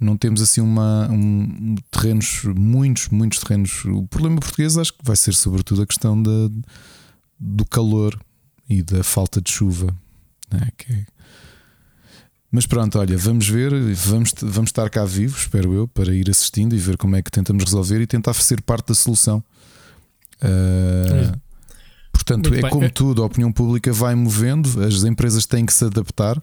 [0.00, 3.84] Não temos assim uma, um, terrenos, muitos, muitos terrenos.
[3.86, 6.50] O problema português acho que vai ser sobretudo a questão da,
[7.38, 8.18] do calor
[8.68, 9.94] e da falta de chuva.
[10.52, 10.68] Né?
[10.76, 11.06] Que...
[12.50, 16.74] Mas pronto, olha, vamos ver, vamos, vamos estar cá vivos, espero eu, para ir assistindo
[16.74, 19.42] e ver como é que tentamos resolver e tentar ser parte da solução.
[20.42, 21.38] Uh,
[22.12, 22.70] portanto, Muito é bem.
[22.70, 26.40] como tudo, a opinião pública vai movendo, as empresas têm que se adaptar.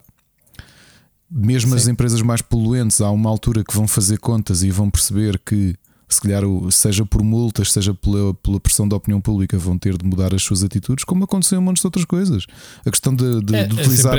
[1.30, 1.76] Mesmo Sim.
[1.76, 5.74] as empresas mais poluentes, há uma altura que vão fazer contas e vão perceber que
[6.08, 10.04] se calhar, seja por multas, seja pela, pela pressão da opinião pública, vão ter de
[10.04, 12.46] mudar as suas atitudes, como aconteceu em um monte de outras coisas.
[12.84, 14.16] A questão de, de, é, de utilizar,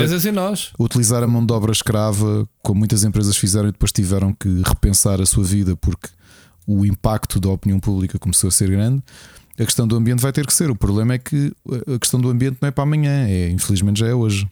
[0.80, 5.22] utilizar a mão de obra escrava, como muitas empresas fizeram e depois tiveram que repensar
[5.22, 6.10] a sua vida porque
[6.68, 9.01] o impacto da opinião pública começou a ser grande.
[9.58, 10.70] A questão do ambiente vai ter que ser.
[10.70, 11.53] O problema é que
[11.88, 14.49] a questão do ambiente não é para amanhã, é, infelizmente já é hoje.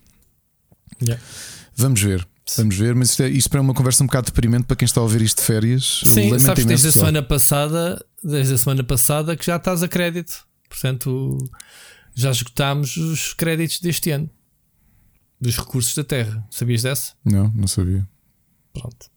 [1.02, 1.22] Yeah.
[1.76, 2.26] Vamos ver.
[2.58, 5.00] Vamos ver, mas isto é, isto é uma conversa um bocado deprimente para quem está
[5.00, 6.02] a ouvir isto de férias.
[6.06, 10.46] Sim, sabes, desde a semana passada, desde a semana passada que já estás a crédito.
[10.68, 11.38] Portanto,
[12.14, 14.30] já esgotámos os créditos deste ano
[15.40, 16.46] dos recursos da Terra.
[16.50, 17.14] Sabias dessa?
[17.24, 18.08] Não, não sabia.
[18.74, 19.12] Pronto.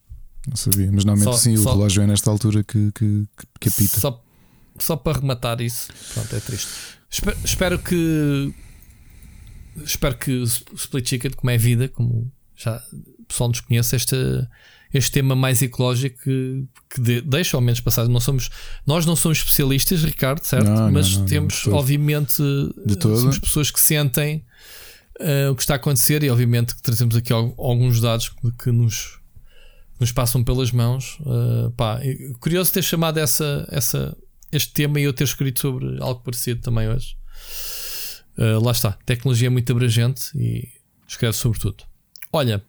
[0.49, 3.27] Não sabia, mas normalmente só, sim, só, o relógio é nesta altura que, que,
[3.61, 3.99] que apita.
[3.99, 4.25] Só,
[4.79, 6.69] só para rematar isso, pronto, é triste.
[7.11, 8.55] Espero, espero que
[9.85, 12.83] espero que o Split Chicken, como é vida, como já
[13.29, 14.17] pessoal nos conhece, este,
[14.93, 18.09] este tema mais ecológico que, que de, deixa ao menos passar.
[18.09, 18.51] Não somos,
[18.87, 20.69] nós não somos especialistas, Ricardo, certo?
[20.69, 22.43] Não, Mas não, não, temos, obviamente,
[23.01, 24.45] somos pessoas que sentem
[25.21, 28.71] uh, o que está a acontecer e, obviamente, que trazemos aqui alguns dados que, que
[28.71, 29.19] nos,
[30.01, 31.19] nos passam pelas mãos.
[31.21, 32.01] Uh, pá,
[32.41, 34.17] curioso ter chamado essa, essa,
[34.53, 37.17] este tema e eu ter escrito sobre algo parecido também hoje.
[38.39, 40.69] Uh, lá está, tecnologia é muito abrangente e
[41.09, 41.85] escreve sobre tudo.
[42.37, 42.63] Olha,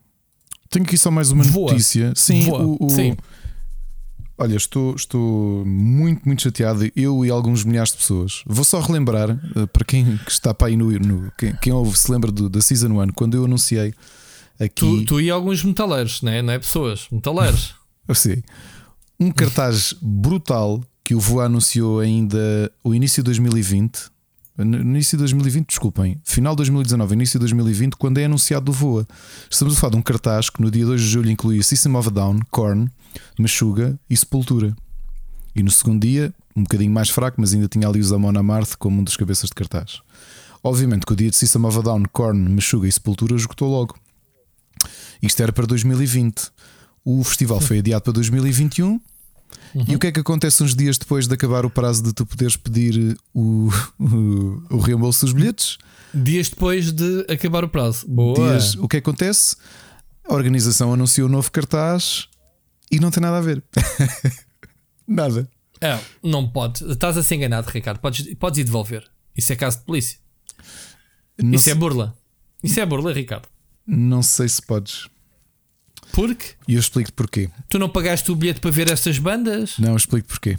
[0.69, 1.71] tenho aqui só mais uma Voa.
[1.71, 2.13] notícia.
[2.15, 2.63] Sim, Voa.
[2.63, 2.89] O, o...
[2.89, 3.17] Sim.
[4.37, 6.89] Olha, estou, estou muito, muito chateado.
[6.95, 8.43] Eu e alguns milhares de pessoas.
[8.45, 10.89] Vou só relembrar uh, para quem está para aí no.
[10.91, 13.93] no quem, quem ouve se lembra do, da Season 1, quando eu anunciei
[14.57, 14.75] aqui.
[14.75, 16.41] Tu, tu e alguns metaleiros, né?
[16.41, 17.75] não é pessoas, metaleiros.
[18.15, 18.41] sei.
[19.19, 24.11] Um cartaz brutal que o Voa anunciou ainda o início de 2020
[24.65, 28.73] no início de 2020, desculpem, final de 2019, início de 2020, quando é anunciado o
[28.73, 29.07] Voa.
[29.49, 32.07] Estamos a falar de um cartaz que no dia 2 de julho incluía System of
[32.07, 32.89] a Down, Korn,
[33.37, 34.75] Meshuga e Sepultura.
[35.55, 38.75] E no segundo dia, um bocadinho mais fraco, mas ainda tinha ali os Amon Amarth
[38.77, 40.01] como um dos cabeças de cartaz.
[40.63, 43.95] Obviamente que o dia de System of a Down, Korn, Meshuga e Sepultura esgotou logo.
[45.21, 46.51] Isto era para 2020.
[47.05, 48.99] O festival foi adiado para 2021
[49.87, 52.25] E o que é que acontece uns dias depois de acabar o prazo de tu
[52.25, 55.77] poderes pedir o, o, o reembolso dos bilhetes?
[56.13, 58.05] Dias depois de acabar o prazo.
[58.07, 58.35] Boa.
[58.35, 59.55] Dias, o que acontece?
[60.27, 62.27] A organização anunciou um novo cartaz
[62.91, 63.63] e não tem nada a ver.
[65.07, 65.49] nada.
[65.79, 66.83] É, não pode.
[66.91, 67.99] Estás a ser enganado, Ricardo.
[67.99, 69.03] Podes, podes ir devolver.
[69.35, 70.17] Isso é caso de polícia.
[71.41, 72.15] Não Isso se- é burla.
[72.63, 73.47] Isso é burla, Ricardo.
[73.85, 75.07] Não sei se podes.
[76.17, 77.49] Porque E eu explico-te porquê.
[77.69, 79.75] tu não pagaste o bilhete para ver estas bandas?
[79.77, 80.57] Não, eu explico porquê.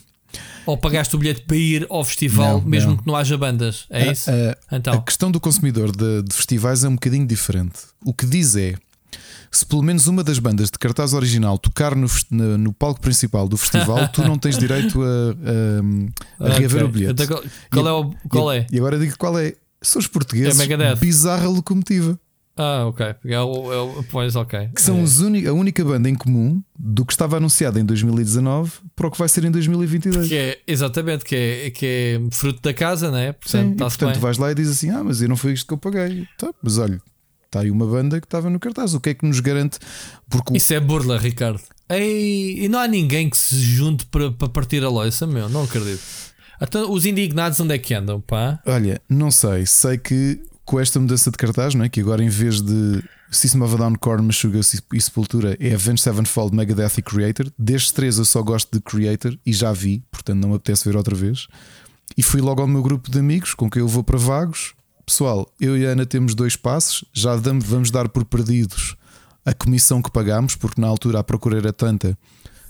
[0.65, 2.97] Ou pagaste o bilhete para ir ao festival, Não, mesmo não.
[2.99, 3.87] que não haja bandas?
[3.91, 4.31] É A- isso?
[4.31, 7.79] a- então, A questão do consumidor de, de festivais é um bocadinho diferente.
[8.05, 8.75] O que diz é:
[9.51, 12.07] se pelo menos uma das bandas de cartaz original tocar no,
[12.59, 16.85] no palco principal do festival, tu não tens direito a, a, a reaver ok.
[16.85, 17.23] o bilhete.
[17.25, 17.43] Então, qual
[17.73, 17.93] qual é?
[17.93, 18.67] O, qual e, é?
[18.71, 19.55] E agora digo qual é.
[19.81, 20.55] São os portugueses.
[20.59, 20.97] É Megadeth.
[21.01, 22.19] Bizarra locomotiva.
[22.59, 23.07] Ah, ok.
[23.27, 24.69] É o, é o- pois, ok.
[24.75, 25.03] Que são É.
[25.03, 29.19] os a única banda em comum do que estava anunciado em 2019 para o que
[29.19, 30.29] vai ser em 2022.
[30.29, 33.33] Que é, exatamente, que é, que é fruto da casa, não é?
[33.33, 34.21] Portanto, Sim, e, portanto bem.
[34.21, 36.27] vais lá e dizes assim: Ah, mas eu não foi isto que eu paguei.
[36.37, 37.01] Tá, mas olha,
[37.47, 38.93] está aí uma banda que estava no cartaz.
[38.95, 39.79] O que é que nos garante?
[40.29, 41.61] Porque o- Isso é burla, Ricardo.
[41.89, 45.49] Ei, e não há ninguém que se junte para, para partir a loiça, meu.
[45.49, 46.03] Não acredito.
[46.61, 48.59] Então, os indignados onde é que andam, pá?
[48.67, 51.89] olha, não sei, sei que com esta mudança de cartaz, não é?
[51.89, 54.61] Que agora em vez de System of a Down, Korn, Meshuggah
[54.93, 57.51] e Sepultura é Avenged Sevenfold, Megadeth e Creator.
[57.59, 60.95] Destes três eu só gosto de Creator e já vi, portanto não me apetece ver
[60.97, 61.47] outra vez.
[62.17, 64.75] E fui logo ao meu grupo de amigos com quem eu vou para Vagos.
[65.07, 68.95] Pessoal, eu e a Ana temos dois passos, já damos- vamos dar por perdidos
[69.47, 72.17] a comissão que pagámos, porque na altura a procura era tanta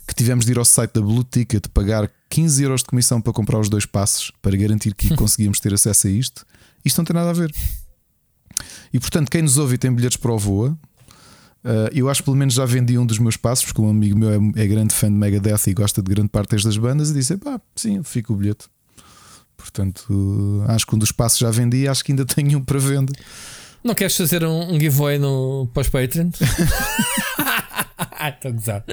[0.07, 3.33] que tivemos de ir ao site da Blue Ticket pagar 15 euros de comissão para
[3.33, 6.47] comprar os dois passos para garantir que conseguíamos ter acesso a isto.
[6.85, 7.53] Isto não tem nada a ver.
[8.93, 10.71] E portanto, quem nos ouve e tem bilhetes para o Voa,
[11.65, 14.19] uh, eu acho que pelo menos já vendi um dos meus passos, porque um amigo
[14.19, 17.15] meu é, é grande fã de Megadeth e gosta de grande parte das bandas, e
[17.15, 18.67] disse: pá, sim, fica o bilhete.
[19.57, 22.65] Portanto, uh, acho que um dos passos já vendi e acho que ainda tenho um
[22.65, 23.13] para venda.
[23.83, 26.37] Não queres fazer um, um giveaway no, Patreons?
[28.29, 28.85] Estou a gozar.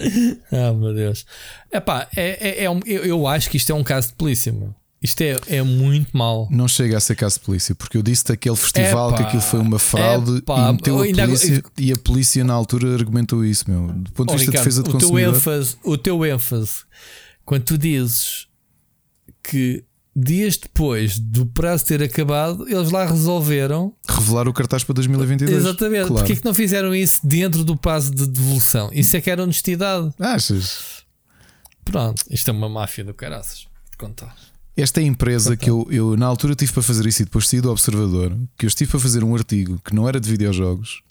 [0.52, 1.26] Ah, meu Deus.
[1.72, 4.52] Epá, é, é, é um, eu, eu acho que isto é um caso de polícia,
[4.52, 4.74] meu.
[5.06, 6.48] Isto é, é muito mau.
[6.50, 9.42] Não chega a ser caso de polícia, porque eu disse daquele festival Epá, que aquilo
[9.44, 13.70] foi uma fraude epá, e meteu a polícia, e a polícia na altura argumentou isso,
[13.70, 13.88] meu.
[13.88, 15.36] Do ponto de vista de Ricardo, defesa de o teu consumidor.
[15.36, 16.74] ênfase, o teu ênfase,
[17.46, 18.48] quando tu dizes
[19.44, 19.84] que
[20.16, 23.94] dias depois do prazo ter acabado, eles lá resolveram.
[24.10, 25.56] Revelar o cartaz para 2022.
[25.56, 26.08] Exatamente.
[26.08, 26.16] Claro.
[26.16, 28.90] Porquê é que não fizeram isso dentro do prazo de devolução?
[28.92, 30.12] Isso é que era honestidade.
[30.20, 31.06] Achas?
[31.84, 33.68] Pronto, isto é uma máfia do caraças.
[34.00, 34.36] Vou Contar.
[34.78, 37.48] Esta é a empresa que eu, eu na altura tive para fazer isso e depois
[37.48, 41.02] saí do Observador, que eu estive para fazer um artigo que não era de videojogos,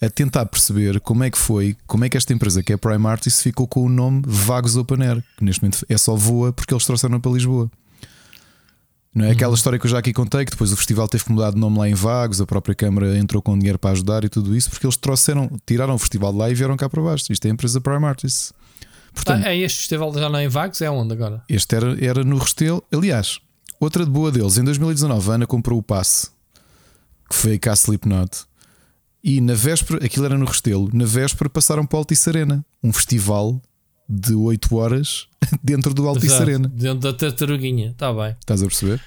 [0.00, 3.06] a tentar perceber como é que foi, como é que esta empresa que é Prime
[3.06, 6.72] Artist ficou com o nome Vagos Open Air, que neste momento é só voa porque
[6.72, 7.70] eles trouxeram para Lisboa.
[9.14, 11.32] Não é aquela história que eu já aqui contei, que depois o festival teve que
[11.32, 14.28] mudar de nome lá em Vagos, a própria Câmara entrou com dinheiro para ajudar e
[14.28, 17.30] tudo isso, porque eles trouxeram, tiraram o festival de lá e vieram cá para baixo.
[17.30, 18.52] Isto é a empresa Prime Artists.
[19.16, 20.80] Portanto, Ah, é este festival já não é em Vagos?
[20.80, 21.42] É onde agora?
[21.48, 22.84] este era, era no Restelo.
[22.92, 23.40] Aliás,
[23.80, 26.28] outra de boa deles, em 2019, a Ana comprou o passe,
[27.28, 28.44] que foi cá Slipknot.
[29.24, 32.92] E na véspera, aquilo era no Restelo, na véspera passaram para o Altice Arena, um
[32.92, 33.60] festival
[34.08, 35.26] de 8 horas
[35.64, 36.68] dentro do Altice Exato, Arena.
[36.68, 37.90] Dentro da tartaruguinha.
[37.90, 38.36] Está bem.
[38.38, 39.02] Estás a perceber?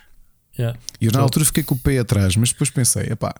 [0.57, 0.77] Yeah.
[0.99, 1.23] E eu na Tô.
[1.23, 3.33] altura fiquei com o pé atrás, mas depois pensei, epá,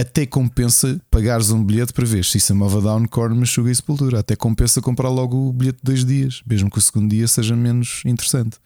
[0.00, 4.20] até compensa pagares um bilhete para ver System of a Down, Korn, Meshuggah e Sepultura.
[4.20, 7.56] Até compensa comprar logo o bilhete de dois dias, mesmo que o segundo dia seja
[7.56, 8.58] menos interessante.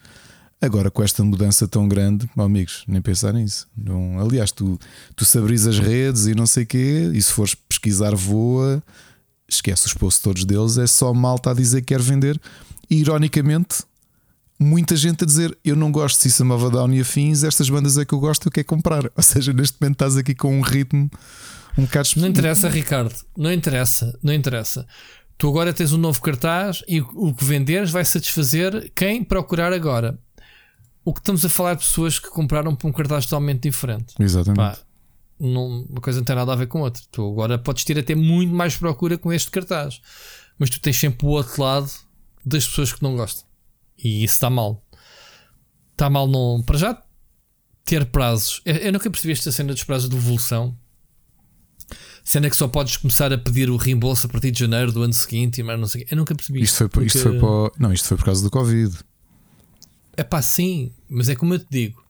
[0.61, 3.66] Agora, com esta mudança tão grande, amigos, nem pensar nisso.
[3.76, 4.78] Não, aliás, tu,
[5.16, 8.83] tu se as redes e não sei o quê, e se fores pesquisar voa,
[9.49, 12.41] esquece os posts todos deles, é só malta a dizer que quer vender.
[12.89, 13.83] E ironicamente,
[14.63, 17.69] muita gente a dizer eu não gosto de System of a Down e afins, estas
[17.69, 19.05] bandas é que eu gosto eu quero comprar.
[19.17, 21.11] Ou seja, neste momento estás aqui com um ritmo
[21.77, 23.15] um bocado Não interessa, Ricardo.
[23.37, 24.19] Não interessa.
[24.23, 24.87] Não interessa.
[25.39, 30.19] Tu agora tens um novo cartaz e o que venderes vai satisfazer quem procurar agora.
[31.05, 34.15] O que estamos a falar de pessoas que compraram por um cartaz totalmente diferente.
[34.21, 34.57] Exatamente.
[34.57, 34.79] Pá,
[35.41, 37.03] não, uma coisa não tem nada a ver com outra.
[37.11, 40.01] Tu agora podes ter até muito mais procura com este cartaz,
[40.59, 41.91] mas tu tens sempre o outro lado
[42.45, 43.45] das pessoas que não gostam,
[44.03, 44.85] e isso está mal.
[45.93, 46.63] Está mal, não.
[46.63, 47.03] Para já
[47.85, 48.61] ter prazos.
[48.65, 50.77] Eu, eu nunca percebi esta cena dos prazos de devolução.
[52.25, 55.13] Cena que só podes começar a pedir o reembolso a partir de janeiro do ano
[55.13, 56.07] seguinte e mais não sei.
[56.11, 57.47] Eu nunca percebi Isto foi, por- isto foi para.
[57.49, 58.97] o- Não, isto foi por causa do Covid.
[60.17, 62.03] É pá, sim, mas é como eu te digo.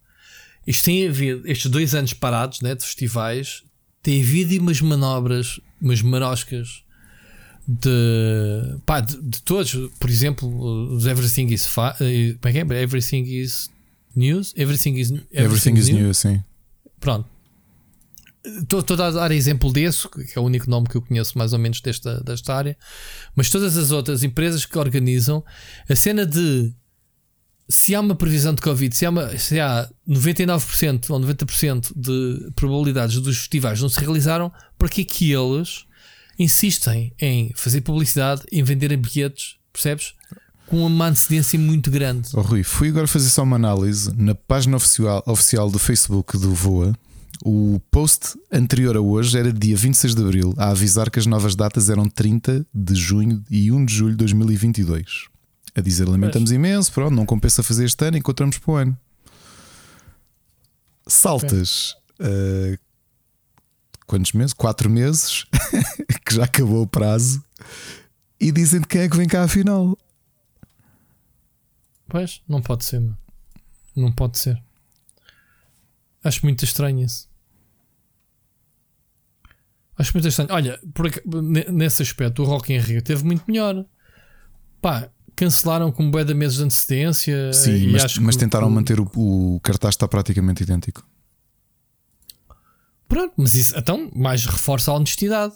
[0.66, 3.62] Isto tem havido, estes dois anos parados né, de festivais,
[4.02, 6.84] tem havido umas manobras, umas maroscas
[7.66, 10.48] de, pá, de, de todos, por exemplo,
[10.94, 12.82] os Everything is fa eh, como é que é?
[12.82, 13.70] Everything is
[14.14, 16.42] News, Everything is Everything, everything is New, sim.
[17.00, 17.28] Pronto.
[18.44, 21.60] Estou a dar exemplo desse, que é o único nome que eu conheço mais ou
[21.60, 22.76] menos desta, desta área,
[23.36, 25.44] mas todas as outras empresas que organizam
[25.88, 26.74] a cena de
[27.68, 32.50] se há uma previsão de Covid, se há, uma, se há 99% ou 90% de
[32.54, 35.86] probabilidades dos festivais não se realizaram, para que é que eles
[36.42, 40.14] insistem em fazer publicidade, em vender bilhetes, percebes?
[40.66, 42.30] Com uma antecedência muito grande.
[42.34, 46.54] Oh, Rui, fui agora fazer só uma análise na página oficial, oficial do Facebook do
[46.54, 46.94] VOA.
[47.44, 51.56] O post anterior a hoje era dia 26 de abril, a avisar que as novas
[51.56, 55.26] datas eram 30 de junho e 1 de julho de 2022.
[55.74, 56.56] A dizer, lamentamos Mas...
[56.56, 58.98] imenso, pronto, não compensa fazer este ano, encontramos para o ano.
[61.06, 62.78] Saltas uh,
[64.06, 64.52] quantos meses?
[64.52, 65.44] Quatro meses,
[66.24, 67.42] que já acabou o prazo,
[68.40, 69.96] e dizem de quem é que vem cá afinal.
[72.08, 73.18] Pois, não pode ser, mano.
[73.94, 74.62] Não pode ser.
[76.24, 77.28] Acho muito estranho isso.
[79.98, 80.50] Acho muito estranho.
[80.52, 81.10] Olha, por,
[81.72, 83.84] nesse aspecto, o Rock in Rio teve muito melhor.
[84.80, 87.52] Pá, cancelaram com bué de meses de antecedência.
[87.52, 91.06] Sim, mas, mas tentaram manter o, o cartaz está praticamente idêntico.
[93.12, 95.52] Pronto, mas isso então mais reforça a honestidade.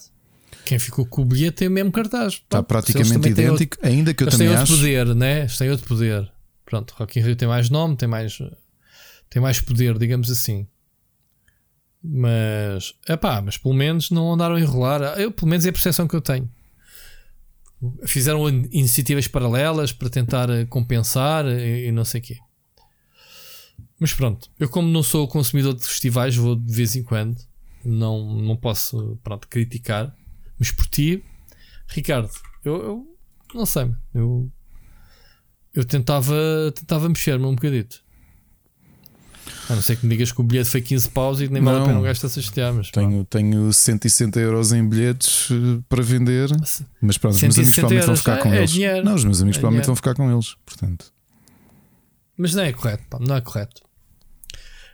[0.66, 2.34] Quem ficou com o bilhete tem o mesmo cartaz.
[2.34, 5.40] Está praticamente idêntico, outro, ainda que eu também têm outro poder, né?
[5.40, 6.30] Eles têm outro poder.
[6.66, 8.38] Pronto, Rock in Rio tem mais nome, tem mais,
[9.30, 10.66] tem mais poder, digamos assim.
[12.02, 15.00] Mas, é pá, mas pelo menos não andaram a enrolar.
[15.18, 16.50] Eu, pelo menos é a percepção que eu tenho.
[18.04, 22.36] Fizeram iniciativas paralelas para tentar eh, compensar e, e não sei o quê.
[23.98, 27.36] Mas pronto, eu como não sou consumidor de festivais, vou de vez em quando.
[27.84, 30.14] Não, não posso pronto, criticar.
[30.58, 31.24] Mas por ti,
[31.88, 32.30] Ricardo,
[32.64, 33.06] eu, eu
[33.54, 34.50] não sei, eu,
[35.72, 36.34] eu tentava,
[36.74, 38.04] tentava mexer-me um bocadito.
[39.68, 41.80] A não ser que me digas que o bilhete foi 15 paus e nem vale
[41.80, 42.72] a pena gastar se chatear.
[42.72, 46.50] Mas tenho, tenho 160 euros em bilhetes eh, para vender.
[47.00, 48.70] Mas pronto, os meus amigos provavelmente vão ficar com é, eles.
[48.70, 49.04] dinheiro.
[49.04, 49.86] Não, os meus amigos é provavelmente dinheiro.
[49.86, 50.56] vão ficar com eles.
[50.64, 51.12] Portanto.
[52.36, 53.82] Mas não é correto, pá, não é correto.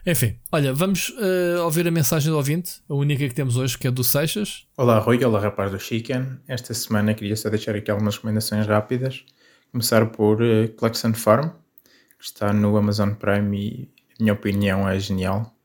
[0.05, 3.87] Enfim, olha, vamos uh, ouvir a mensagem do ouvinte, a única que temos hoje, que
[3.87, 4.67] é do Seixas.
[4.75, 6.39] Olá, Rui, olá, rapaz do Chicken.
[6.45, 9.23] Esta semana queria só deixar aqui algumas recomendações rápidas.
[9.71, 11.51] Começar por uh, Farm,
[12.19, 15.55] que está no Amazon Prime e, na minha opinião, é genial.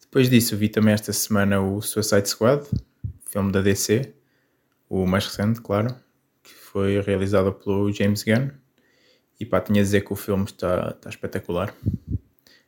[0.00, 2.66] Depois disso, vi também esta semana o Suicide Squad,
[3.24, 4.12] filme da DC,
[4.88, 5.94] o mais recente, claro,
[6.42, 8.50] que foi realizado pelo James Gunn.
[9.38, 11.72] E pá, tinha a dizer que o filme está, está espetacular.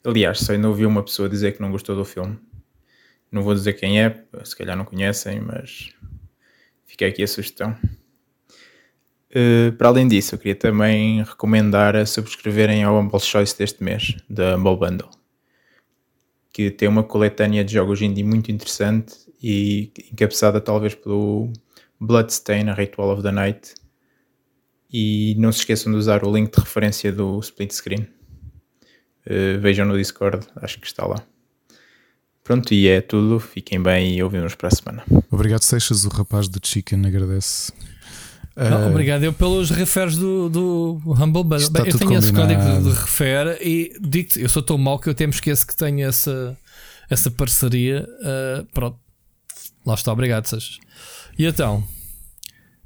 [0.05, 2.39] Aliás, só ainda ouvi uma pessoa dizer que não gostou do filme.
[3.31, 5.95] Não vou dizer quem é, se calhar não conhecem, mas
[6.85, 7.77] fica aqui a sugestão.
[9.31, 14.15] Uh, para além disso, eu queria também recomendar a subscreverem ao Humble Choice deste mês,
[14.29, 15.11] da Humble Bundle,
[16.53, 21.51] que tem uma coletânea de jogos indie muito interessante e encabeçada talvez pelo
[21.99, 23.75] Bloodstain, a Ritual of the Night.
[24.93, 28.07] E não se esqueçam de usar o link de referência do split screen.
[29.27, 31.23] Uh, vejam no Discord, acho que está lá.
[32.45, 33.39] Pronto, e é tudo.
[33.39, 35.05] Fiquem bem e ouvimos para a semana.
[35.31, 36.05] Obrigado, Seixas.
[36.05, 37.73] O rapaz do Chicken agradece.
[38.57, 41.71] Não, uh, obrigado eu pelos referes do, do Humble Bundle.
[41.71, 42.25] Bem, eu tenho combinado.
[42.25, 45.33] esse código de, de refere e digo-te, eu sou tão mau que eu até me
[45.33, 46.57] esqueço que tenho essa,
[47.09, 48.07] essa parceria.
[48.21, 48.99] Uh, pronto,
[49.87, 50.79] lá está, obrigado, Seixas.
[51.39, 51.83] E então,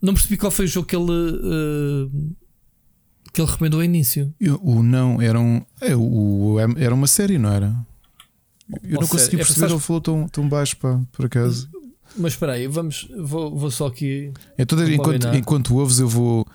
[0.01, 1.11] não percebi qual foi o jogo que ele.
[1.11, 2.37] Uh,
[3.37, 4.35] que ele recomendou ao início.
[4.41, 7.77] Eu, o não, era, um, é, o, era uma série, não era?
[8.83, 11.69] Eu não consegui é, perceber, ele falou tão, tão baixo, pá, por acaso.
[12.17, 14.33] Mas espera aí, vamos, vou, vou só aqui.
[14.57, 16.47] Então, enquanto, enquanto ouves, eu vou.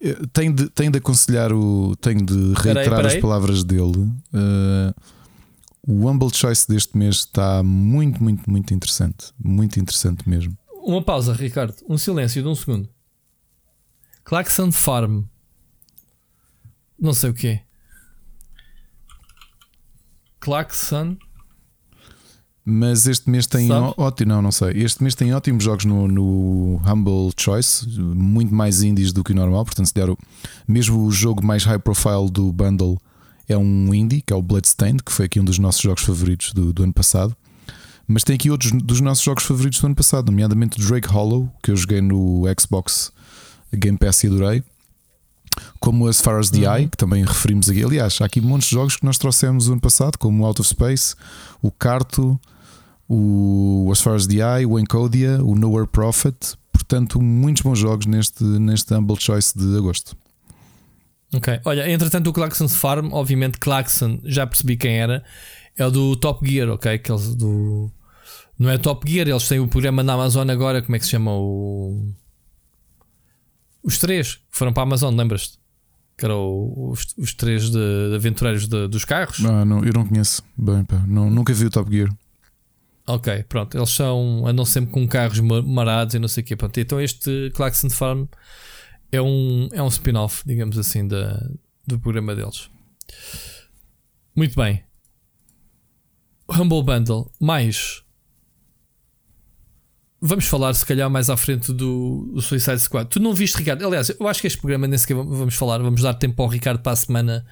[0.00, 1.94] Eh, tenho de, tenho de aconselhar o.
[1.96, 4.10] Tenho de reiterar as palavras dele.
[4.32, 4.94] Uh,
[5.86, 9.26] o Humble Choice deste mês está muito, muito, muito interessante.
[9.38, 10.56] Muito interessante mesmo.
[10.82, 11.74] Uma pausa, Ricardo.
[11.86, 12.88] Um silêncio de um segundo.
[14.24, 15.24] Claxon Farm
[17.00, 17.60] não sei o que
[20.40, 21.16] Klaxon.
[22.64, 24.72] Mas este mês tem ótimo, não, não sei.
[24.82, 29.34] Este mês tem ótimos jogos no, no, Humble Choice, muito mais indies do que o
[29.34, 29.64] normal.
[29.64, 30.18] Portanto, se der o,
[30.68, 33.00] mesmo o jogo mais high profile do bundle
[33.48, 36.52] é um indie, que é o Bloodstained, que foi aqui um dos nossos jogos favoritos
[36.52, 37.36] do, do ano passado.
[38.06, 41.70] Mas tem aqui outros dos nossos jogos favoritos do ano passado, nomeadamente Drake Hollow, que
[41.70, 43.12] eu joguei no Xbox
[43.72, 44.62] Game Pass e adorei
[45.78, 46.76] como As Far as the uhum.
[46.76, 47.84] Eye, que também referimos aqui.
[47.84, 50.60] Aliás, há aqui montes de jogos que nós trouxemos no ano passado, como o Out
[50.60, 51.14] of Space,
[51.62, 52.40] o Carto,
[53.08, 56.56] o As Far as the Eye, o Encodia, o Nowhere Prophet.
[56.72, 60.16] portanto, muitos bons jogos neste, neste Humble Choice de agosto.
[61.32, 65.22] Ok, olha, entretanto, o Klaxon's Farm, obviamente, Klaxon, já percebi quem era,
[65.78, 66.94] é o do Top Gear, ok?
[66.94, 67.90] Aqueles do.
[68.58, 71.12] Não é Top Gear, eles têm o programa na Amazon agora, como é que se
[71.12, 71.32] chama?
[71.32, 72.12] O.
[73.82, 75.58] Os três que foram para a Amazon, lembras-te?
[76.16, 79.44] Que eram os, os três de, de aventureiros de, dos carros.
[79.44, 81.02] Ah, não, eu não conheço bem, pá.
[81.06, 82.14] Não, nunca vi o Top Gear.
[83.06, 83.76] Ok, pronto.
[83.76, 86.56] Eles são, andam sempre com carros marados e não sei o quê.
[86.56, 88.24] Pronto, então este Klaxon Farm
[89.10, 91.48] é um, é um spin-off, digamos assim, da,
[91.86, 92.70] do programa deles.
[94.36, 94.84] Muito bem.
[96.48, 98.02] Humble Bundle, mais.
[100.22, 103.08] Vamos falar, se calhar, mais à frente do, do Suicide Squad.
[103.08, 103.86] Tu não viste, Ricardo?
[103.86, 105.78] Aliás, eu acho que este programa nem sequer vamos falar.
[105.78, 107.46] Vamos dar tempo ao Ricardo para a semana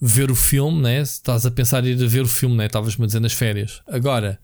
[0.00, 1.04] ver o filme, né?
[1.04, 2.66] Se estás a pensar em ir ver o filme, né?
[2.66, 3.80] Estavas-me a dizer nas férias.
[3.86, 4.40] Agora,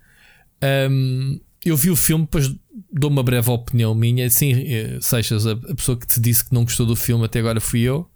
[0.91, 2.55] um, eu vi o filme, depois
[2.93, 4.31] dou uma breve opinião minha.
[4.31, 7.41] Sim, eh, Seixas, a, a pessoa que te disse que não gostou do filme até
[7.41, 8.09] agora fui eu.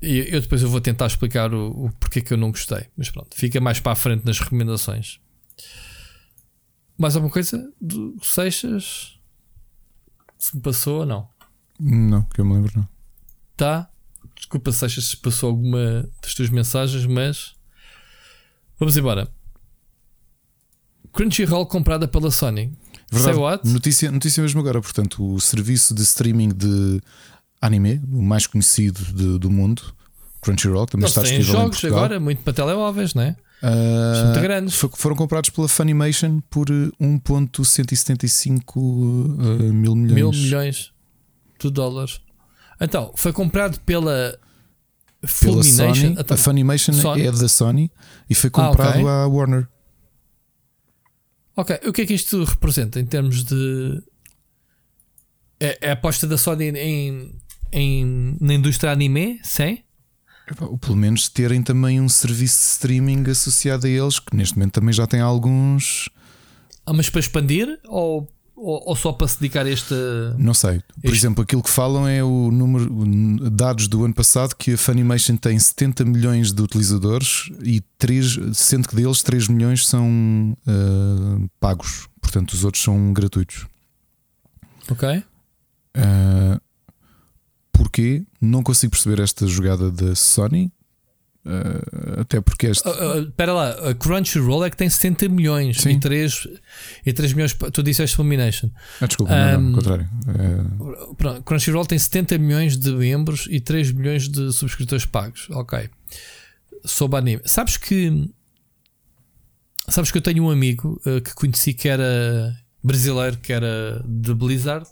[0.00, 2.84] E eu depois eu vou tentar explicar o, o porquê que eu não gostei.
[2.96, 5.18] Mas pronto, fica mais para a frente nas recomendações.
[7.00, 9.18] Mais alguma coisa do Seixas?
[10.38, 11.26] Se me passou ou não?
[11.78, 12.86] Não, que eu me lembro, não.
[13.56, 13.88] Tá?
[14.36, 17.54] Desculpa, Seixas, se passou alguma das tuas mensagens, mas
[18.78, 19.32] vamos embora.
[21.10, 22.76] Crunchyroll comprada pela Sony.
[23.10, 23.34] Verdade.
[23.34, 23.66] Say what?
[23.66, 27.00] Notícia, notícia mesmo agora, portanto, o serviço de streaming de
[27.62, 29.94] anime, o mais conhecido de, do mundo,
[30.42, 33.36] Crunchyroll, também Eles está disponível jogos agora, muito para telemóveis, não é?
[33.62, 34.74] Uh, grandes.
[34.94, 36.66] Foram comprados pela Funimation por
[36.98, 40.14] 1,175 uh, mil milhões.
[40.14, 40.92] Mil milhões
[41.58, 42.20] de dólares.
[42.80, 44.38] Então, foi comprado pela
[45.22, 45.94] Fulmination.
[45.94, 47.26] Sony, então, a Funimation Sony.
[47.26, 47.90] é da Sony
[48.28, 49.06] e foi comprado ah, okay.
[49.06, 49.68] à Warner.
[51.56, 54.02] Ok, o que é que isto representa em termos de.
[55.58, 57.38] É, é a aposta da Sony em,
[57.70, 59.38] em, na indústria anime?
[59.42, 59.82] Sim?
[60.60, 64.72] Ou pelo menos terem também um serviço de streaming associado a eles, que neste momento
[64.72, 66.08] também já tem alguns.
[66.84, 67.78] Ah, mas para expandir?
[67.86, 69.94] Ou, ou, ou só para se dedicar a este.
[70.36, 70.80] Não sei.
[71.00, 71.16] Por este...
[71.16, 75.58] exemplo, aquilo que falam é o número dados do ano passado que a Funimation tem
[75.58, 82.08] 70 milhões de utilizadores e 3, sendo que deles 3 milhões são uh, pagos.
[82.20, 83.66] Portanto, os outros são gratuitos.
[84.90, 85.22] Ok.
[85.96, 86.60] Uh,
[87.80, 88.22] porquê?
[88.38, 90.70] Não consigo perceber esta jogada da Sony.
[91.42, 92.86] Uh, até porque este.
[92.86, 95.92] Espera uh, lá, a Crunchyroll é que tem 70 milhões Sim.
[95.92, 96.48] e 3,
[97.06, 97.56] e 3 milhões.
[97.72, 98.68] Tu disseste Fulmination.
[99.00, 100.08] Ah, desculpa, um, não, não, contrário.
[100.28, 101.14] Uh...
[101.14, 105.48] Pronto, Crunchyroll tem 70 milhões de membros e 3 milhões de subscritores pagos.
[105.50, 105.88] Ok.
[106.84, 107.40] Sob anime.
[107.46, 108.28] Sabes que.
[109.88, 112.54] Sabes que eu tenho um amigo que conheci que era
[112.84, 114.86] brasileiro, que era de Blizzard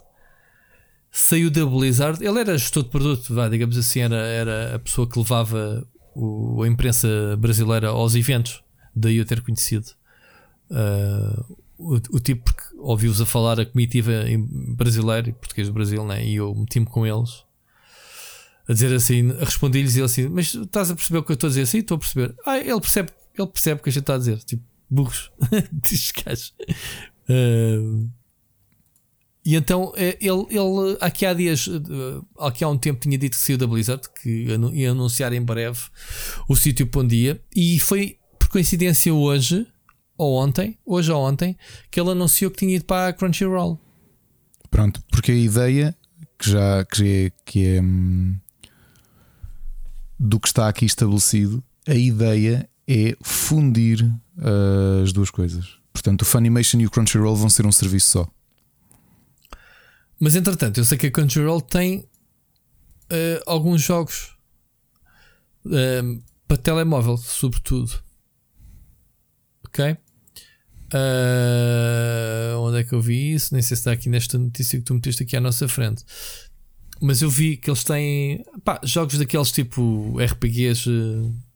[1.21, 2.25] saiu da Blizzard.
[2.25, 6.63] Ele era gestor de produto, vá, digamos assim, era, era a pessoa que levava o,
[6.63, 7.09] a imprensa
[7.39, 8.63] brasileira aos eventos.
[8.95, 9.87] Daí eu ter conhecido
[10.71, 14.13] uh, o, o, tipo, porque ouvi-os a falar a comitiva
[14.77, 16.25] brasileira português do Brasil, né?
[16.25, 17.45] e eu meti-me com eles
[18.69, 21.35] a dizer assim, a respondi-lhes e ele assim, mas estás a perceber o que eu
[21.35, 21.67] estou a dizer?
[21.67, 22.35] Sim, estou a perceber.
[22.45, 25.31] Ah, ele percebe, ele percebe o que a gente está a dizer, tipo, burros,
[25.73, 26.13] diz
[27.31, 28.11] uh,
[29.45, 33.37] e então eh, ele, ele aqui há dias, eh, aqui há um tempo, tinha dito
[33.37, 35.81] que saiu da Blizzard, que ia anunciar em breve
[36.49, 39.67] o sítio para um dia, e foi por coincidência hoje,
[40.17, 41.57] ou ontem, hoje ou ontem,
[41.91, 43.81] que ele anunciou que tinha ido para a Crunchyroll.
[44.71, 45.97] Pronto, porque a ideia
[46.39, 48.37] que já que é, que é hum,
[50.19, 55.79] do que está aqui estabelecido, a ideia é fundir uh, as duas coisas.
[55.93, 58.29] Portanto, o Funimation e o Crunchyroll vão ser um serviço só.
[60.21, 64.37] Mas entretanto, eu sei que a Crunchyroll tem uh, alguns jogos
[65.67, 67.93] uh, para telemóvel, sobretudo.
[69.67, 69.97] Ok?
[70.93, 73.53] Uh, onde é que eu vi isso?
[73.53, 76.05] Nem sei se está aqui nesta notícia que tu meteste aqui à nossa frente.
[77.01, 80.91] Mas eu vi que eles têm pá, jogos daqueles tipo RPGs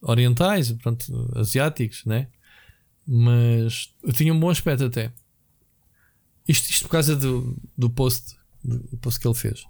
[0.01, 2.29] orientais, pronto, asiáticos, né?
[3.05, 5.13] Mas eu tinha um bom aspecto até.
[6.47, 9.65] Isto, isto por causa do, do post do post que ele fez.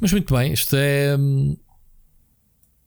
[0.00, 1.16] Mas muito bem, isto é.
[1.16, 1.56] Hum,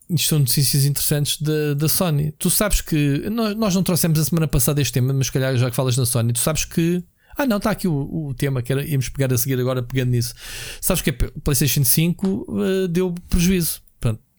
[0.09, 2.31] isto são notícias interessantes da, da Sony.
[2.33, 3.29] Tu sabes que.
[3.29, 6.05] Nós, nós não trouxemos a semana passada este tema, mas calhar já que falas na
[6.05, 7.03] Sony, tu sabes que.
[7.37, 10.11] Ah, não, está aqui o, o tema que era, íamos pegar a seguir agora, pegando
[10.11, 10.33] nisso.
[10.79, 11.13] Sabes que a
[11.43, 13.81] PlayStation 5 uh, deu prejuízo.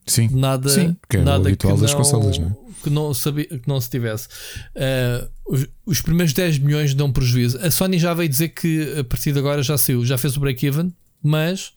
[0.07, 2.67] Sim, nada, sim, que é nada o habitual que das não, consolas, não é?
[2.81, 4.27] que não, sabia, que não se tivesse.
[4.75, 7.59] Uh, os, os, primeiros 10 milhões dão prejuízo.
[7.59, 10.39] A Sony já veio dizer que a partir de agora já saiu, já fez o
[10.39, 11.73] break-even, mas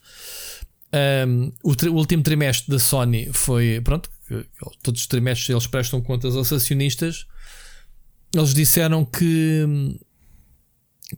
[1.26, 3.80] um, o, o, último trimestre da Sony foi.
[3.82, 4.10] Pronto,
[4.82, 7.26] todos os trimestres eles prestam contas aos acionistas.
[8.34, 9.66] Eles disseram que,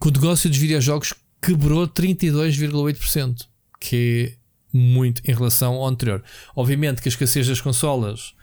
[0.00, 3.46] que o negócio dos videojogos quebrou 32,8%,
[3.78, 4.36] que
[4.72, 6.22] muito em relação ao anterior.
[6.56, 8.34] Obviamente que a escassez das consolas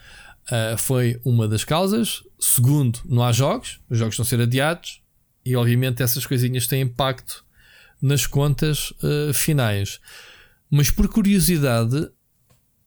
[0.47, 2.23] uh, foi uma das causas.
[2.39, 5.01] Segundo, não há jogos, os jogos estão a ser adiados,
[5.45, 7.43] e obviamente essas coisinhas têm impacto
[8.01, 9.99] nas contas uh, finais.
[10.69, 12.09] Mas por curiosidade,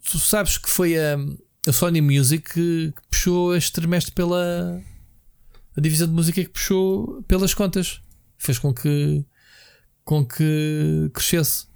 [0.04, 1.16] tu sabes que foi a,
[1.66, 4.80] a Sony Music que, que puxou este trimestre pela.
[5.76, 8.00] A divisão de música que puxou pelas contas.
[8.38, 9.24] Fez com que.
[10.04, 11.66] com que crescesse.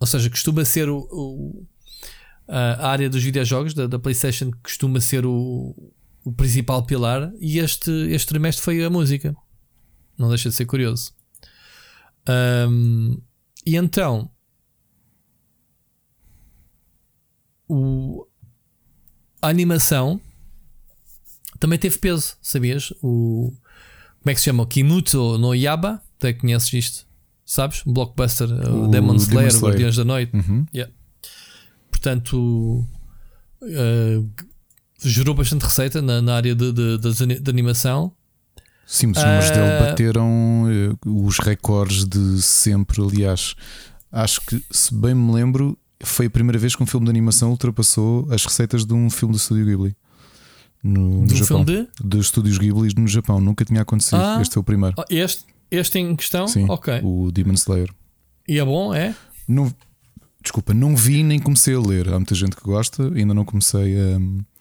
[0.00, 1.66] Ou seja, costuma ser o, o
[2.46, 5.74] a área dos videojogos da, da PlayStation costuma ser o,
[6.22, 9.34] o principal pilar e este, este trimestre foi a música.
[10.16, 11.12] Não deixa de ser curioso.
[12.28, 13.20] Um,
[13.66, 14.30] e então
[17.68, 18.26] o,
[19.40, 20.20] a animação
[21.58, 22.92] também teve peso, sabias?
[23.02, 23.54] O,
[24.20, 24.66] como é que se chama?
[24.66, 27.06] Kimuto no Yaba, até conheces isto,
[27.44, 27.82] sabes?
[27.86, 29.66] Blockbuster, o, o Demon Slayer, Demon.
[29.66, 30.36] Guardiões da Noite.
[30.36, 30.66] Uhum.
[30.74, 30.92] Yeah.
[31.90, 32.86] Portanto,
[33.62, 34.30] uh,
[35.02, 38.12] gerou bastante receita na, na área de, de, de, de animação.
[38.86, 43.00] Sim, os números uh, dele bateram uh, os recordes de sempre.
[43.02, 43.54] Aliás,
[44.12, 47.50] acho que, se bem me lembro, foi a primeira vez que um filme de animação
[47.50, 49.96] ultrapassou as receitas de um filme do Estúdio Ghibli.
[50.82, 51.64] No, no de um Japão.
[51.64, 52.08] filme de?
[52.08, 53.40] De estúdios Ghibli no Japão.
[53.40, 54.20] Nunca tinha acontecido.
[54.20, 54.94] Ah, este foi o primeiro.
[55.08, 56.46] Este, este em questão?
[56.48, 57.00] Sim, ok.
[57.02, 57.90] o Demon Slayer.
[58.46, 59.14] E é bom, é?
[59.48, 59.74] Não,
[60.42, 62.08] desculpa, não vi nem comecei a ler.
[62.08, 64.16] Há muita gente que gosta, ainda não comecei a,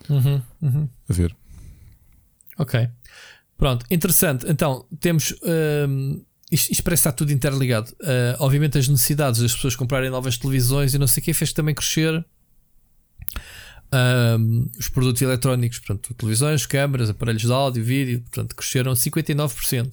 [0.10, 0.90] uhum, uhum.
[1.10, 1.36] a ver.
[2.58, 2.90] Ok.
[3.58, 4.46] Pronto, interessante.
[4.50, 5.36] Então, temos.
[5.44, 7.92] Um, isto, isto parece estar tudo interligado.
[8.02, 11.52] Uh, obviamente, as necessidades das pessoas comprarem novas televisões e não sei o que fez
[11.52, 12.24] também crescer
[14.40, 15.80] um, os produtos eletrónicos.
[15.80, 18.22] Portanto, televisões, câmaras, aparelhos de áudio, vídeo.
[18.22, 19.92] Portanto, cresceram 59%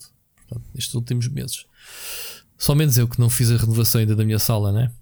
[0.74, 1.66] nestes últimos meses.
[2.56, 4.92] Só menos eu que não fiz a renovação ainda da minha sala, né?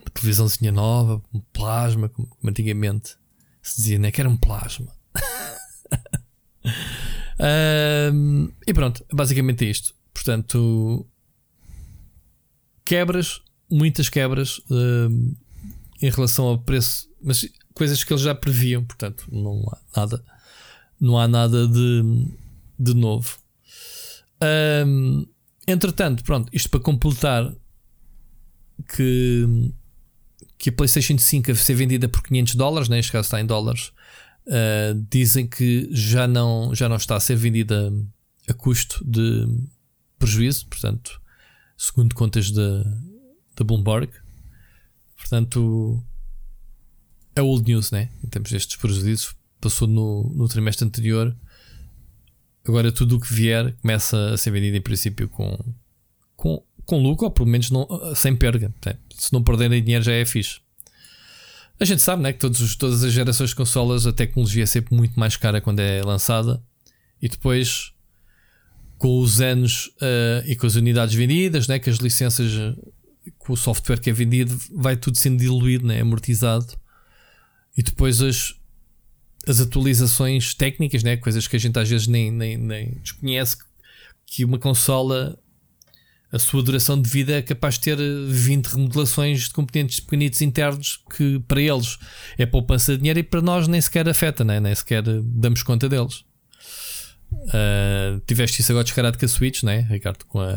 [0.00, 3.16] Uma televisãozinha nova, um plasma, como antigamente
[3.62, 4.10] se dizia, né?
[4.10, 4.92] Que era um plasma.
[8.12, 9.94] um, e pronto, basicamente é isto.
[10.12, 11.06] Portanto,
[12.84, 15.34] quebras, muitas quebras um,
[16.02, 20.24] em relação ao preço, mas coisas que eles já previam, portanto, não há nada,
[21.00, 22.26] não há nada de,
[22.78, 23.38] de novo.
[24.42, 25.26] Um,
[25.66, 27.54] entretanto, pronto, isto para completar
[28.88, 29.72] que,
[30.58, 33.46] que a PlayStation 5 a ser vendida por 500 dólares, neste né, caso está em
[33.46, 33.92] dólares,
[34.46, 37.92] uh, dizem que já não, já não está a ser vendida
[38.48, 39.46] a custo de
[40.18, 41.20] prejuízo, portanto,
[41.76, 42.82] segundo contas da,
[43.56, 44.12] da Bloomberg.
[45.16, 46.02] Portanto,
[47.34, 48.10] é old news, né?
[48.24, 51.36] Em termos destes prejuízos, passou no, no trimestre anterior.
[52.66, 55.58] Agora tudo o que vier começa a ser vendido em princípio com,
[56.36, 58.72] com, com lucro, ou pelo menos não, sem perda.
[59.16, 60.60] Se não perderem dinheiro já é fixe.
[61.78, 64.94] A gente sabe né, que todos, todas as gerações de consolas a tecnologia é sempre
[64.94, 66.62] muito mais cara quando é lançada
[67.22, 67.92] e depois
[68.98, 72.52] com os anos uh, e com as unidades vendidas, né, com as licenças,
[73.38, 76.66] com o software que é vendido, vai tudo sendo diluído, né, amortizado.
[77.74, 78.54] E depois as,
[79.50, 83.56] as atualizações técnicas, né, coisas que a gente às vezes nem, nem, nem desconhece,
[84.26, 85.38] que uma consola,
[86.32, 91.02] a sua duração de vida é capaz de ter 20 remodelações de componentes pequenitos internos
[91.16, 91.98] que para eles
[92.38, 95.88] é poupança de dinheiro e para nós nem sequer afeta, né, nem sequer damos conta
[95.88, 96.24] deles.
[97.32, 100.24] Uh, tiveste isso agora descarado com a Switch, né, Ricardo?
[100.26, 100.56] Com, a,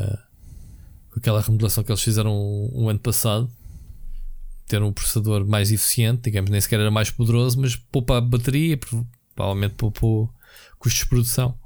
[1.12, 3.50] com aquela remodelação que eles fizeram um, um, ano passado.
[4.68, 8.78] Ter um processador mais eficiente, digamos, nem sequer era mais poderoso, mas poupa a bateria,
[9.36, 10.34] provavelmente poupou
[10.80, 11.58] custos de produção.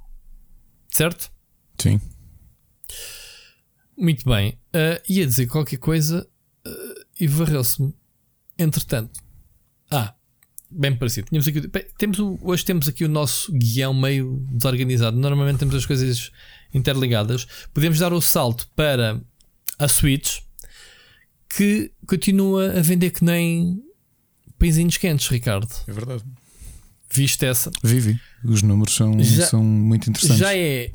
[0.90, 1.32] Certo?
[1.78, 2.02] Sim.
[3.98, 4.60] Muito bem.
[4.74, 6.28] Uh, ia dizer qualquer coisa
[6.66, 7.94] uh, e varreu-se-me.
[8.58, 9.20] Entretanto.
[9.90, 10.16] Ah,
[10.70, 11.28] bem parecido.
[11.28, 15.18] Tínhamos aqui, bem, temos o, hoje temos aqui o nosso guião meio desorganizado.
[15.18, 16.32] Normalmente temos as coisas
[16.74, 17.48] interligadas.
[17.74, 19.22] Podemos dar o salto para
[19.80, 20.40] a Switch
[21.50, 23.82] que continua a vender que nem
[24.58, 25.70] pãezinhos quentes, Ricardo.
[25.88, 26.24] É verdade.
[27.10, 27.72] Viste essa?
[27.84, 28.20] Vivi.
[28.44, 30.40] Os números são, já, são muito interessantes.
[30.40, 30.92] Já é.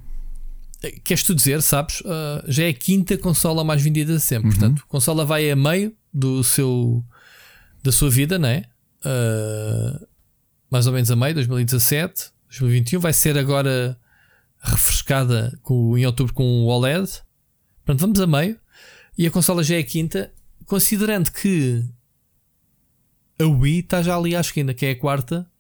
[1.05, 2.01] Queres tu dizer, sabes?
[2.01, 4.49] Uh, já é a quinta consola mais vendida de sempre.
[4.49, 4.55] Uhum.
[4.55, 7.05] Portanto, a consola vai a meio do seu
[7.83, 8.65] da sua vida, não é?
[9.05, 10.07] uh,
[10.71, 13.01] mais ou menos a meio, 2017, 2021.
[13.01, 13.99] Vai ser agora
[14.61, 17.09] refrescada com, em outubro com o OLED.
[17.85, 18.59] Portanto, vamos a meio.
[19.17, 20.33] E a consola já é a quinta,
[20.67, 21.85] considerando que
[23.39, 25.51] a Wii está já ali à esquina, que é a quarta.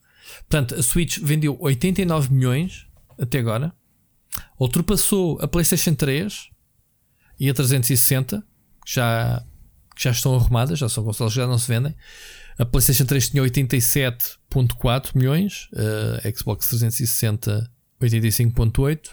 [0.48, 2.86] Portanto, a Switch vendeu 89 milhões
[3.18, 3.72] até agora,
[4.58, 6.48] ultrapassou a PlayStation 3
[7.38, 8.42] e a 360,
[8.84, 9.44] que já,
[9.94, 11.94] que já estão arrumadas, já são consolas que já não se vendem.
[12.58, 15.68] A PlayStation 3 tinha 87,4 milhões,
[16.24, 17.70] a Xbox 360
[18.00, 19.10] 85,8.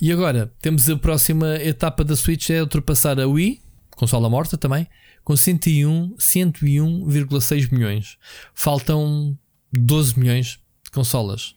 [0.00, 3.62] E agora temos a próxima etapa da Switch é ultrapassar a Wii,
[3.96, 4.86] consola morta também,
[5.24, 8.16] com 101, 101,6 milhões.
[8.54, 9.38] Faltam
[9.72, 11.54] 12 milhões de consolas.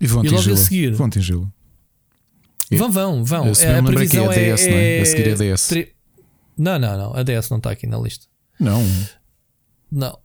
[0.00, 0.92] E vão E logo a seguir?
[0.94, 1.52] Vão atingi-lo.
[2.70, 3.54] Vão, vão, vão.
[3.54, 5.00] Se É, a que é previsão a DS, não é?
[5.00, 5.68] A seguir é a DS.
[5.68, 5.92] tri-
[6.56, 7.14] Não, não, não.
[7.16, 8.26] A DS não está aqui na lista.
[8.60, 8.84] Não.
[9.90, 10.18] Não.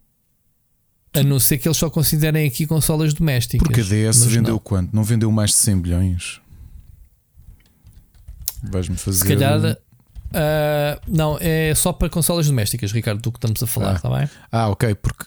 [1.16, 3.66] A não ser que eles só considerem aqui consolas domésticas.
[3.66, 4.60] Porque a DS vendeu não.
[4.60, 4.94] quanto?
[4.94, 6.42] Não vendeu mais de 100 bilhões?
[8.64, 9.20] Vais-me fazer.
[9.20, 9.78] Se calhar.
[10.34, 13.96] Ah, não, é só para consolas domésticas, Ricardo, do que estamos a falar, Ah.
[13.96, 14.30] está bem?
[14.52, 15.26] Ah, ok, porque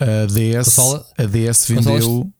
[0.00, 2.30] a DS, Consola- a DS vendeu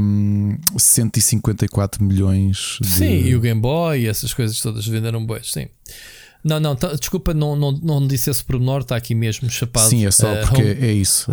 [0.00, 2.88] hum, 154 milhões de.
[2.88, 5.66] Sim, e o Game Boy e essas coisas todas venderam boas, sim.
[6.44, 9.88] Não, não, tá- desculpa, não, não, não disse esse pormenor, está aqui mesmo chapado.
[9.88, 11.30] Sim, é só ah, porque home- é isso.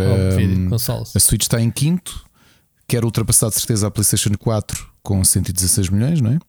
[0.69, 1.15] consoles.
[1.15, 2.23] a Switch está em quinto,
[2.87, 6.39] quer ultrapassar de certeza a PlayStation 4 com 116 milhões, não é?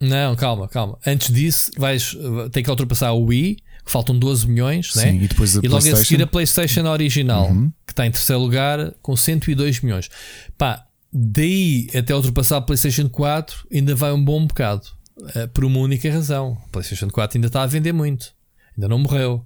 [0.00, 0.98] Não, calma, calma.
[1.06, 2.14] Antes disso, vais
[2.52, 5.02] ter que ultrapassar o Wii, que faltam 12 milhões, né?
[5.12, 7.72] Sim, e depois a E logo a seguir a PlayStation original, Uhum.
[7.86, 10.10] que está em terceiro lugar com 102 milhões.
[10.58, 14.86] Pá, daí até ultrapassar a PlayStation 4 ainda vai um bom bocado.
[15.34, 16.58] eh, por uma única razão.
[16.66, 18.34] A PlayStation 4 ainda está a vender muito.
[18.76, 19.42] Ainda não morreu.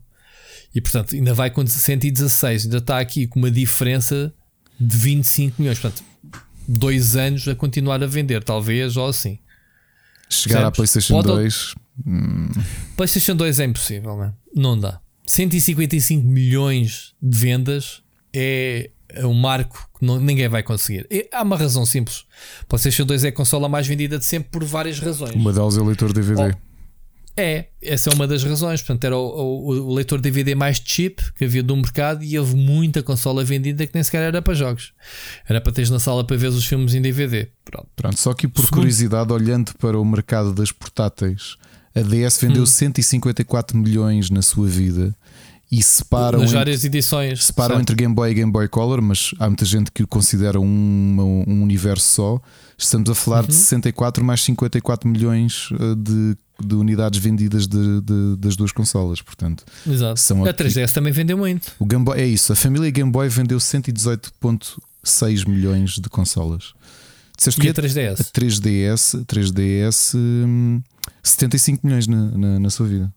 [0.74, 2.64] E portanto ainda vai com 116.
[2.64, 4.34] Ainda está aqui com uma diferença
[4.80, 5.78] de 25 milhões.
[5.78, 6.02] Portanto,
[6.66, 9.38] dois anos a continuar a vender, talvez, ou assim.
[10.30, 10.70] Chegar à?
[10.70, 11.74] PlayStation Pode- 2.
[12.96, 14.32] PlayStation 2 é impossível, não é?
[14.54, 15.00] Não dá.
[15.26, 18.02] 155 milhões de vendas
[18.32, 18.90] é
[19.24, 21.06] um marco que não- ninguém vai conseguir.
[21.10, 22.24] E há uma razão simples.
[22.68, 25.34] PlayStation 2 é a consola mais vendida de sempre por várias razões.
[25.34, 26.56] Uma delas é o leitor DVD.
[27.36, 28.80] É, essa é uma das razões.
[28.82, 32.54] Portanto, era o, o- o leitor DVD mais cheap que havia do mercado e houve
[32.56, 34.92] muita consola vendida que nem sequer era para jogos.
[35.48, 37.48] Era para teres na sala para ver os filmes em DVD.
[37.64, 37.88] Pronto.
[37.96, 41.56] Pronto, só que por Segundo- curiosidade, olhando para o mercado das portáteis,
[41.94, 42.48] a DS Hum.
[42.48, 45.14] vendeu 154 milhões na sua vida
[45.72, 47.44] e separam, Nas entre, várias edições.
[47.44, 47.82] separam certo?
[47.82, 51.44] entre Game Boy e Game Boy Color, mas há muita gente que o considera um,
[51.46, 52.42] um universo só.
[52.82, 53.48] Estamos a falar Uhum.
[53.48, 56.36] de 64 mais 54 milhões eh, de,
[56.66, 59.20] de unidades vendidas de- de- das duas consolas.
[59.20, 60.18] Portanto, Exato.
[60.18, 61.72] são A aqui- 3DS também vendeu muito.
[61.78, 62.52] o Game Boy é isso.
[62.52, 66.72] A família Game Boy vendeu 118,6 milhões de consolas.
[67.36, 68.30] Disseste E a a 3DS?
[68.32, 70.82] 3DS, 3DS hum,
[71.22, 73.12] 75 milhões na, na, na sua vida.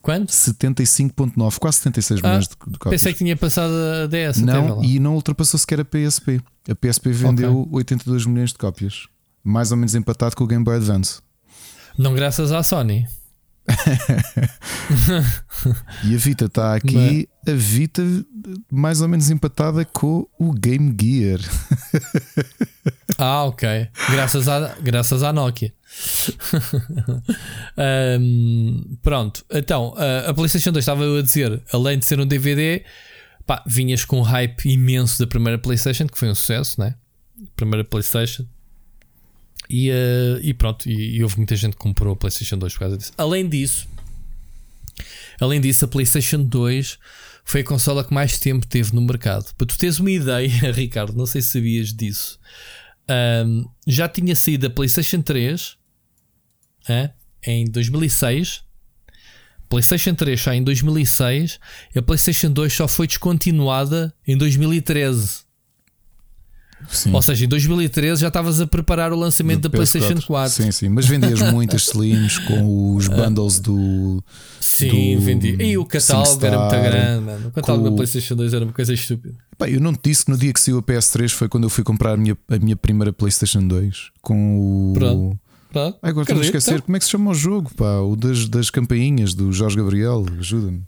[0.00, 0.30] Quanto?
[0.32, 3.00] 75,9, quase 76 Ah, milhões de, de cópias.
[3.00, 4.38] Pensei que tinha passado a DS.
[4.40, 6.40] Não, e não ultrapassou sequer a PSP.
[6.70, 9.08] A PSP vendeu 82 milhões de cópias,
[9.42, 11.20] mais ou menos empatado com o Game Boy Advance.
[11.98, 13.06] Não graças à Sony.
[16.04, 18.02] E a Vita está aqui, a Vita
[18.72, 21.40] mais ou menos empatada com o Game Gear.
[23.20, 23.88] Ah, ok.
[24.12, 25.72] Graças à, graças à Nokia.
[27.76, 29.94] Ahm, pronto, então
[30.26, 32.84] a- PlayStation 2 estava eu a dizer, além de ser um DVD,
[33.46, 36.94] pá, vinhas com um hype imenso da primeira PlayStation, que foi um sucesso, né?
[37.56, 38.46] Primeira PlayStation.
[39.70, 42.78] E, eh, e pronto, e, e houve muita gente que comprou a PlayStation 2 por
[42.80, 43.12] causa disso.
[43.18, 43.86] Além disso,
[45.40, 46.98] além disso, a PlayStation 2
[47.44, 49.54] foi a consola que mais tempo teve no mercado.
[49.54, 52.38] Para tu teres uma ideia, Ricardo, não sei se sabias disso.
[53.08, 55.77] Ahm, já tinha saído a PlayStation 3
[56.88, 57.10] hã,
[57.46, 58.62] em 2006.
[59.68, 61.58] PlayStation 3 só em 2006
[61.94, 65.46] e a PlayStation 2 só foi descontinuada em 2013.
[66.88, 67.12] Sim.
[67.12, 69.76] Ou seja, em 2013 já estavas a preparar o lançamento da Do PS4.
[69.98, 70.62] PlayStation 4.
[70.62, 74.22] Sim, sim, mas vendias muitas slims com os bundles do.
[74.60, 75.56] Sim, do vendi.
[75.60, 77.48] E o catálogo era muito grande, mano.
[77.48, 79.34] O catálogo com- da PlayStation 2 era uma coisa estúpida.
[79.58, 81.68] Pá, eu não te disse que no dia que saiu a PS3 foi quando eu
[81.70, 84.92] fui comprar a minha, a minha primeira PlayStation 2 com o.
[84.94, 85.38] Pronto.
[85.74, 86.86] Ai, agora estou a esquecer então.
[86.86, 90.24] como é que se chama o jogo, pá, o das, das campainhas do Jorge Gabriel,
[90.38, 90.82] ajuda-me.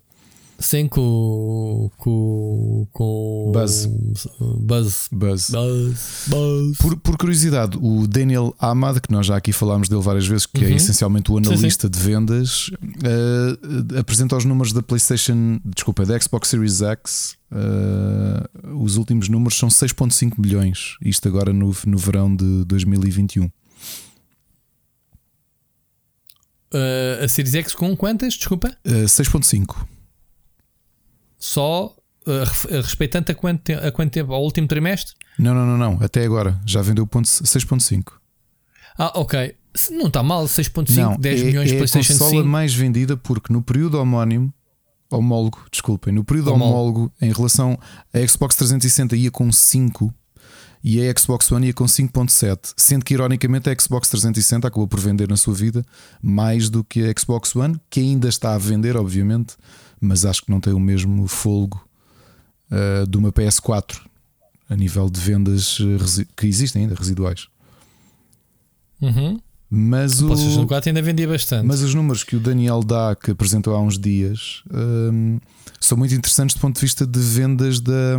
[0.59, 1.89] Sim, com.
[1.97, 2.87] com.
[2.91, 3.51] com.
[3.51, 3.87] Buzz.
[3.87, 5.07] Buzz.
[5.11, 5.49] Buzz.
[5.49, 6.25] Buzz.
[6.27, 6.77] Buzz.
[6.77, 10.63] Por, por curiosidade, o Daniel Ahmad, que nós já aqui falámos dele várias vezes, que
[10.63, 10.75] é Uhum.
[10.75, 12.69] essencialmente o analista de vendas,
[13.03, 17.35] eh, apresenta os números da PlayStation, desculpa, da Xbox Series X.
[17.51, 23.49] eh, os últimos números são 6,5 milhões, isto agora no, no verão de 2021.
[26.73, 28.33] Uh, a Series X com quantas?
[28.35, 28.75] Desculpa?
[28.85, 29.85] Uh, 6.5.
[31.37, 31.95] Só
[32.27, 34.33] uh, respeitando a quanto, a quanto tempo?
[34.33, 35.15] Ao último trimestre?
[35.37, 36.03] Não, não, não, não.
[36.03, 36.59] Até agora.
[36.65, 38.13] Já vendeu 6.5.
[38.97, 39.55] Ah, ok.
[39.89, 42.45] Não está mal, 6.5, 10 é, milhões é PlayStation a consola 5.
[42.45, 44.53] mais vendida porque no período homónimo,
[45.09, 46.77] homólogo, desculpem, no período Homólogo.
[46.77, 47.79] homólogo, em relação
[48.13, 50.13] a Xbox 360 ia com 5
[50.83, 54.99] e a Xbox One ia com 5.7, sendo que ironicamente a Xbox 360 acabou por
[54.99, 55.85] vender na sua vida
[56.21, 59.55] mais do que a Xbox One, que ainda está a vender, obviamente,
[59.99, 61.85] mas acho que não tem o mesmo folgo
[62.71, 63.99] uh, de uma PS4
[64.67, 67.47] a nível de vendas resi- que existem ainda, residuais.
[69.01, 69.39] Uhum.
[69.69, 71.65] Mas O o, PlayStation 4 ainda vendia bastante.
[71.65, 75.39] mas os números que o Daniel dá, que apresentou há uns dias, hum,
[75.79, 78.17] são muito interessantes do ponto de vista de vendas da,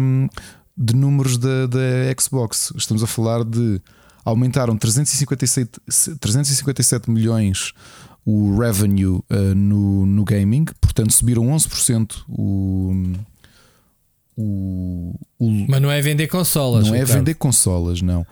[0.77, 1.78] de números da, da
[2.20, 2.73] Xbox.
[2.77, 3.81] Estamos a falar de
[4.24, 5.81] aumentaram 357,
[6.20, 7.73] 357 milhões
[8.24, 9.24] o revenue uh,
[9.57, 13.15] no, no gaming, portanto subiram 11% o,
[14.36, 16.86] o, o Mas não é vender consolas.
[16.86, 17.19] não é Ricardo.
[17.19, 18.20] vender consolas, não.
[18.20, 18.27] A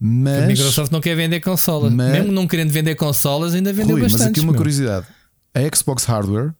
[0.00, 1.92] Mas Microsoft não quer vender consolas.
[1.92, 4.32] Mas- Mesmo não querendo vender consolas, ainda vendeu Rui, mas bastante.
[4.32, 5.06] aqui uma curiosidade:
[5.54, 6.52] a Xbox Hardware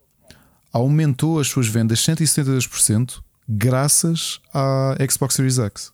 [0.72, 5.92] aumentou as suas vendas 172% graças à Xbox Series X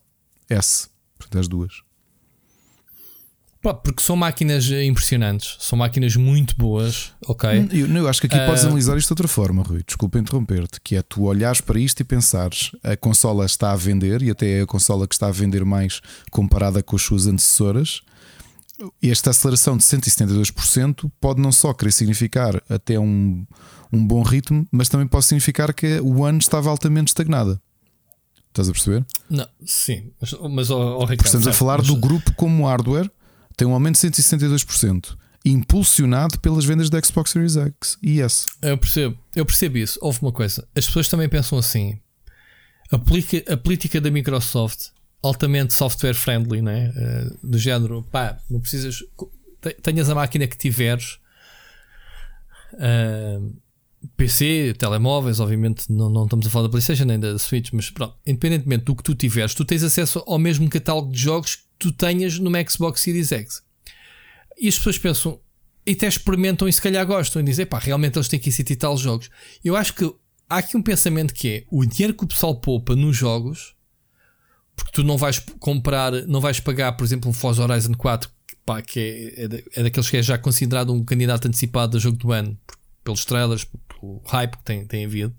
[0.48, 0.88] S,
[1.18, 1.72] portanto, as duas.
[3.62, 7.68] Pá, porque são máquinas eh, impressionantes, são máquinas muito boas, ok?
[7.70, 8.46] Eu, eu acho que aqui Ah.
[8.46, 9.84] podes analisar isto de outra forma, Rui.
[9.86, 14.20] Desculpa interromper-te, que é tu olhares para isto e pensares a consola está a vender
[14.20, 16.00] e até é a consola que está a vender mais
[16.32, 18.00] comparada com as suas antecessoras.
[19.02, 23.46] Esta aceleração de 172% pode não só querer significar até um,
[23.92, 27.60] um bom ritmo, mas também pode significar que o ano estava altamente estagnada.
[28.48, 29.04] Estás a perceber?
[29.30, 33.10] Não, sim, mas, mas ó, ó, Ricardo, estamos a falar mas- do grupo como hardware,
[33.56, 38.46] tem um aumento de 162%, impulsionado pelas vendas da Xbox Series X e S.
[38.60, 39.98] Eu percebo, eu percebo isso.
[40.02, 41.98] Houve uma coisa, as pessoas também pensam assim:
[42.90, 44.88] a política da Microsoft,
[45.22, 46.92] altamente software friendly, né?
[46.96, 48.98] Eh, do género, pá, não precisas,
[49.60, 51.18] te- tenhas a máquina que tiveres,
[52.74, 53.38] ah,
[54.16, 58.16] PC, telemóveis, obviamente não, não estamos a falar da PlayStation nem da Switch, mas pronto,
[58.26, 61.92] independentemente do que tu tiveres, tu tens acesso ao mesmo catálogo de jogos que tu
[61.92, 63.62] tenhas numa Xbox Series X.
[64.58, 65.40] E as pessoas pensam,
[65.86, 68.74] e até experimentam e se calhar gostam e dizem, pá, realmente eles têm que existir
[68.76, 69.30] tal jogos.
[69.64, 70.04] Eu acho que
[70.48, 73.74] há aqui um pensamento que é o dinheiro que o pessoal poupa nos jogos,
[74.76, 78.56] porque tu não vais comprar, não vais pagar, por exemplo, um Forza Horizon 4, que,
[78.64, 82.00] pá, que é, é, da- é daqueles que é já considerado um candidato antecipado a
[82.00, 82.58] jogo do ano,
[83.04, 85.34] pelos trailers, pelo hype que tem, tem havido.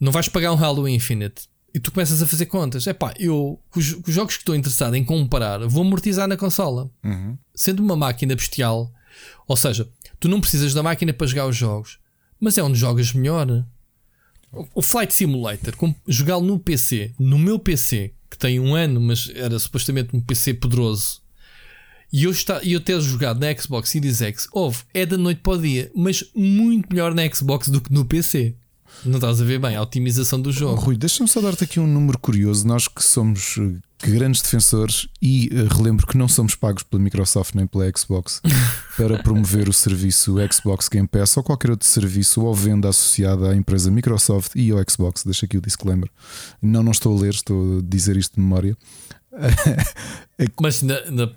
[0.00, 1.48] Não vais pagar um Halo Infinite.
[1.74, 2.86] E tu começas a fazer contas.
[2.86, 6.26] É pá, eu, com os, com os jogos que estou interessado em comprar, vou amortizar
[6.26, 6.90] na consola
[7.54, 8.90] sendo uma máquina bestial,
[9.46, 9.86] ou seja,
[10.18, 11.98] tu não precisas da máquina para jogar os jogos,
[12.40, 13.64] mas é onde jogas melhor.
[14.74, 15.74] O- Flight Simulator,
[16.08, 20.54] jogá-lo no PC, no meu PC, que tem um ano, mas era supostamente um PC
[20.54, 21.20] poderoso,
[22.12, 25.54] e eu, está, eu ter jogado na Xbox Series X, houve, é da noite para
[25.54, 28.54] o dia, mas muito melhor na Xbox do que no PC.
[29.04, 30.80] Não estás a ver bem a otimização do jogo.
[30.80, 32.66] Rui, deixa-me só dar-te aqui um número curioso.
[32.66, 33.58] Nós que somos
[34.02, 38.40] eh, grandes defensores e eh, relembro que não somos pagos pela Microsoft nem pela Xbox
[38.96, 43.56] para promover o serviço Xbox Game Pass ou qualquer outro serviço ou venda associada à
[43.56, 45.24] empresa Microsoft e ao Xbox.
[45.24, 46.10] Deixa aqui o disclaimer.
[46.60, 48.76] Não, não estou a ler, estou a dizer isto de memória.
[50.60, 51.36] Mas, ainda, ainda-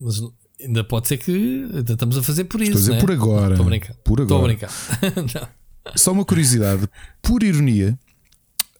[0.00, 0.22] mas
[0.58, 1.30] ainda pode ser que
[1.74, 2.70] ainda estamos a fazer por isso.
[2.72, 3.00] Estou a dizer né?
[3.00, 3.54] por agora.
[3.54, 3.94] Estou a brincar.
[4.04, 4.56] Por Estou a agora.
[4.56, 5.52] brincar.
[5.96, 6.88] Só uma curiosidade,
[7.22, 7.98] por ironia,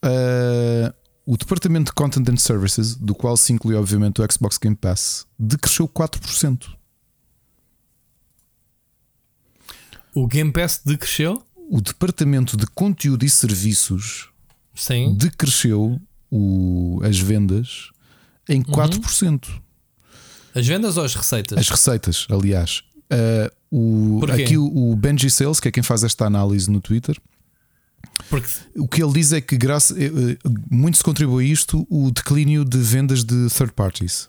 [0.03, 0.95] ah,
[1.33, 5.27] o departamento de Content and Services, do qual se inclui obviamente o Xbox Game Pass,
[5.39, 6.67] decresceu 4%.
[10.15, 11.43] O Game Pass decresceu?
[11.71, 14.29] O departamento de conteúdo e serviços
[14.75, 15.15] Sim.
[15.15, 16.01] decresceu
[16.31, 17.91] o- as vendas
[18.49, 18.57] Uhum.
[18.57, 19.49] em 4%.
[20.53, 21.57] As vendas ou as receitas?
[21.59, 22.83] As receitas, aliás.
[23.09, 24.43] Ah, o, Porquê?
[24.43, 27.17] aqui o, o Benji Sales, que é quem faz esta análise no Twitter,
[28.29, 30.39] Porque o que ele diz é que graça, eh, eh,
[30.71, 34.29] muito se contribui a isto o declínio de vendas de third parties.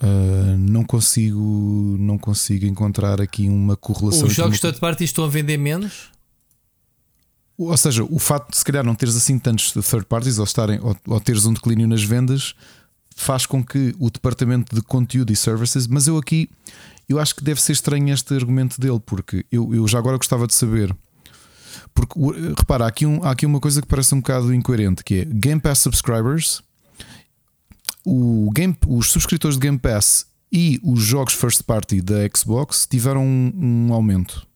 [0.00, 4.26] Ah, não consigo não consigo encontrar aqui uma correlação.
[4.26, 6.10] os jogos uma- de third party estão a vender menos?
[7.58, 10.80] Ou seja, o facto de se calhar não teres assim tantos third parties ou, estarem,
[10.80, 12.54] ou, ou teres um declínio nas vendas
[13.14, 16.48] faz com que o departamento de conteúdo e services, mas eu aqui
[17.08, 20.46] eu acho que deve ser estranho este argumento dele, porque eu, eu já agora gostava
[20.46, 20.96] de saber.
[21.94, 25.04] Porque o- repara, há aqui, um, há aqui uma coisa que parece um bocado incoerente,
[25.04, 26.62] que é Game Pass subscribers,
[28.04, 33.24] o Game, os subscritores de Game Pass E os jogos first party da Xbox tiveram
[33.24, 34.46] um, um aumento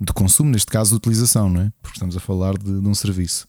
[0.00, 1.72] de consumo, neste caso de utilização, não é?
[1.82, 3.48] Porque estamos a falar de, de um serviço.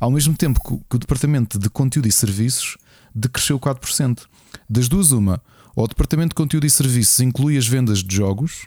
[0.00, 2.76] Ao mesmo tempo que, que, o departamento de conteúdo e serviços
[3.14, 4.22] decresceu 4%.
[4.68, 5.40] Das duas, uma,
[5.76, 8.66] ou o departamento de conteúdo e serviços inclui as vendas de jogos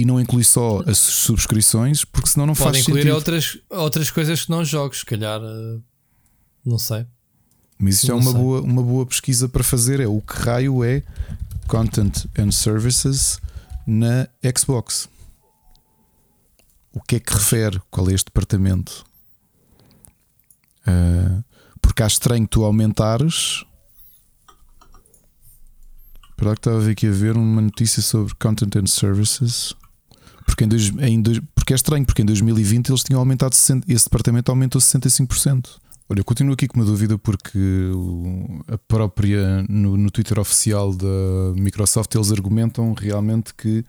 [0.00, 3.14] e não inclui só as subscrições, porque senão não Pode faz incluir sentido.
[3.14, 5.40] outras, outras coisas que não jogos, se calhar.
[5.42, 5.78] eh,
[6.64, 7.06] Não sei.
[7.78, 8.40] Mas isso é uma sei.
[8.40, 10.00] boa, uma boa pesquisa para fazer.
[10.00, 11.02] É o que raio é
[11.66, 13.38] Content and Services
[13.86, 15.08] na Xbox.
[16.92, 17.80] O que é que refere?
[17.90, 19.04] Qual é este departamento?
[20.86, 21.42] Ah,
[21.80, 23.64] porque acho estranho tu aumentares.
[26.36, 29.74] Para que estava aqui a ver uma notícia sobre Content and Services.
[30.48, 33.84] Porque, em dois, em dois- porque é estranho, porque em 2020 eles tinham aumentado 60,
[33.92, 35.68] esse departamento aumentou 65%.
[36.08, 37.58] Olha, continuo aqui com uma dúvida porque
[38.66, 41.06] a própria no, no Twitter oficial da
[41.54, 43.84] Microsoft eles argumentam realmente que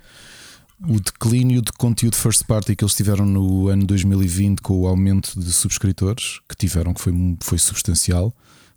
[0.88, 5.40] o declínio de conteúdo first party que eles tiveram no ano 2020 com o aumento
[5.40, 8.34] de subscritores que tiveram, que foi, foi substancial,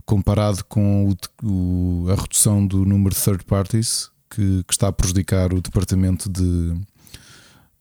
[0.06, 4.92] comparado com o o- a redução do número de third parties que, que está a
[4.92, 6.74] prejudicar o departamento de,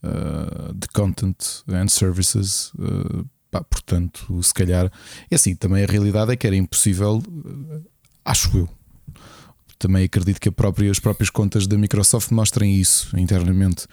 [0.04, 2.72] uh, de content and services.
[2.76, 4.92] uh, pá, portanto, se calhar
[5.30, 5.56] é assim.
[5.56, 7.84] Também a realidade é que era impossível, uh,
[8.26, 8.70] acho eu.
[9.78, 13.88] Também acredito que própria, as próprias contas da Microsoft mostrem isso internamente.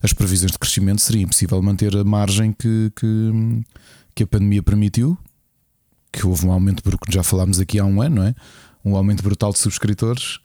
[0.00, 3.64] As previsões de crescimento seria impossível manter a margem que, que,
[4.14, 5.18] que a pandemia permitiu,
[6.12, 8.34] que houve um aumento, porque já falámos aqui há um ano, não é?
[8.84, 10.38] Um aumento brutal de subscritores,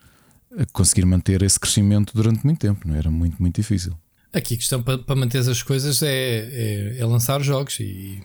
[0.72, 2.98] conseguir manter esse crescimento durante muito tempo, não é?
[2.98, 3.96] era muito, muito difícil.
[4.38, 8.22] Aqui a questão para, para manter as coisas é, é, é lançar jogos e,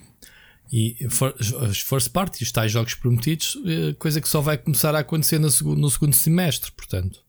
[0.71, 1.35] e for,
[1.69, 5.49] as first parties, tais jogos prometidos, eh, coisa que só vai começar a acontecer no
[5.49, 7.23] segundo, no segundo semestre, portanto.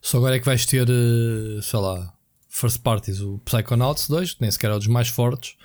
[0.00, 2.12] Só agora é que vais ter, eh, sei lá,
[2.48, 5.56] first parties, o Psychonauts 2, que nem sequer é um dos mais fortes.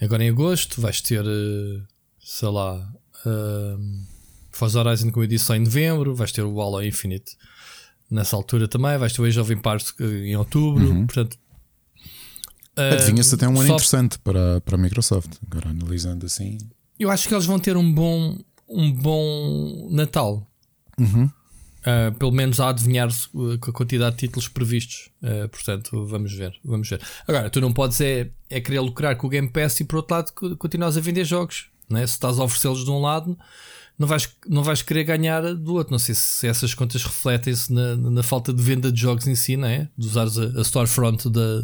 [0.00, 1.82] Agora em agosto vais ter, eh,
[2.20, 2.92] sei lá,
[3.24, 4.04] um,
[4.50, 7.36] Forza Horizon com edição em novembro, vais ter o Halo Infinite
[8.10, 11.38] nessa altura também, vais o Age of Empires eh, em outubro, portanto.
[12.76, 16.58] eh, Adivinha-se até um ano interessante para, para a Microsoft, agora analisando assim.
[16.98, 20.46] Eu acho que eles vão ter um bom, um bom Natal.
[20.98, 21.30] Uhum.
[21.78, 25.10] Uh, pelo menos a adivinhar-se uh, com a quantidade de títulos previstos.
[25.22, 27.00] Uh, portanto, vamos ver, vamos ver.
[27.26, 30.14] Agora, tu não podes é, é querer lucrar com o Game Pass e por outro
[30.16, 31.66] lado co- continuas a vender jogos.
[31.88, 32.04] Né?
[32.06, 33.38] Se estás a oferecê-los de um lado,
[33.98, 35.90] não vais, não vais querer ganhar do outro.
[35.92, 39.56] Não sei se essas contas refletem-se na, na falta de venda de jogos em si,
[39.56, 39.88] não é?
[39.96, 41.62] De usares a, a storefront da,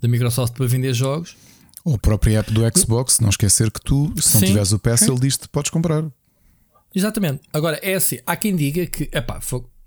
[0.00, 1.36] da Microsoft para vender jogos.
[1.84, 4.46] Ou a própria app do Xbox, não esquecer que tu, se não Sim.
[4.48, 5.14] tiveres o Ok.
[5.14, 6.04] ele diz-te podes comprar.
[6.94, 7.40] Exatamente.
[7.52, 9.40] Agora, é assim, há quem diga que, epá,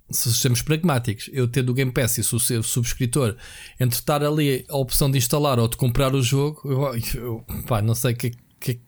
[0.09, 3.35] se sejamos pragmáticos, eu tendo o Game Pass e ser subscritor,
[3.79, 7.81] entre estar ali a opção de instalar ou de comprar o jogo, eu, eu, pá,
[7.81, 8.79] não sei que, que-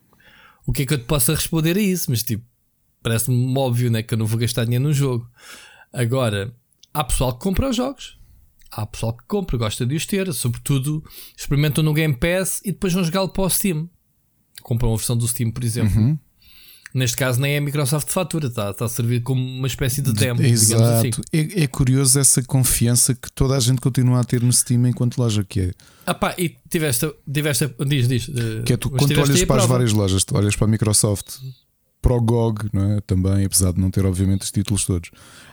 [0.66, 2.44] o que é que eu te possa responder a isso, mas tipo,
[3.06, 5.30] parece-me óbvio né, que eu não vou gastar dinheiro no jogo.
[5.94, 6.52] Agora,
[6.92, 8.18] há pessoal que compra os jogos.
[8.72, 11.04] Há pessoal que compra, gosta de os ter, sobretudo
[11.38, 13.88] experimentam no Game Pass e depois vão jogá-lo para o Steam.
[14.64, 15.96] Compram a versão do Steam, por exemplo.
[15.96, 16.18] Uhum.
[16.96, 20.02] Neste caso nem é a Microsoft de fatura, está, está a servir como uma espécie
[20.02, 20.50] de demo, assim.
[20.50, 21.22] Exato.
[21.32, 25.20] É, é curioso essa confiança que toda a gente continua a ter no Steam enquanto
[25.20, 25.72] loja que é.
[26.08, 28.32] Ah pá, e tiveste, tiveste diz, diz.
[28.66, 31.36] Que é tu, quando tu olhas para as várias lojas, tu olhas para a Microsoft,
[32.06, 33.02] para o GOG, não é?
[33.02, 35.10] também, apesar de não ter, obviamente, os títulos todos,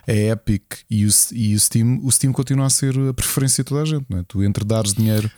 [0.07, 3.69] a Epic e o, e o Steam, o Steam continua a ser a preferência de
[3.71, 4.05] toda a gente.
[4.11, 4.25] Não é?
[4.29, 5.31] Tu, entre dares dinheiro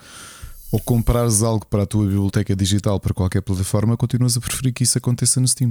[0.73, 4.83] ou comprares algo para a tua biblioteca digital para qualquer plataforma, continuas a preferir que
[4.83, 5.71] isso aconteça no Steam.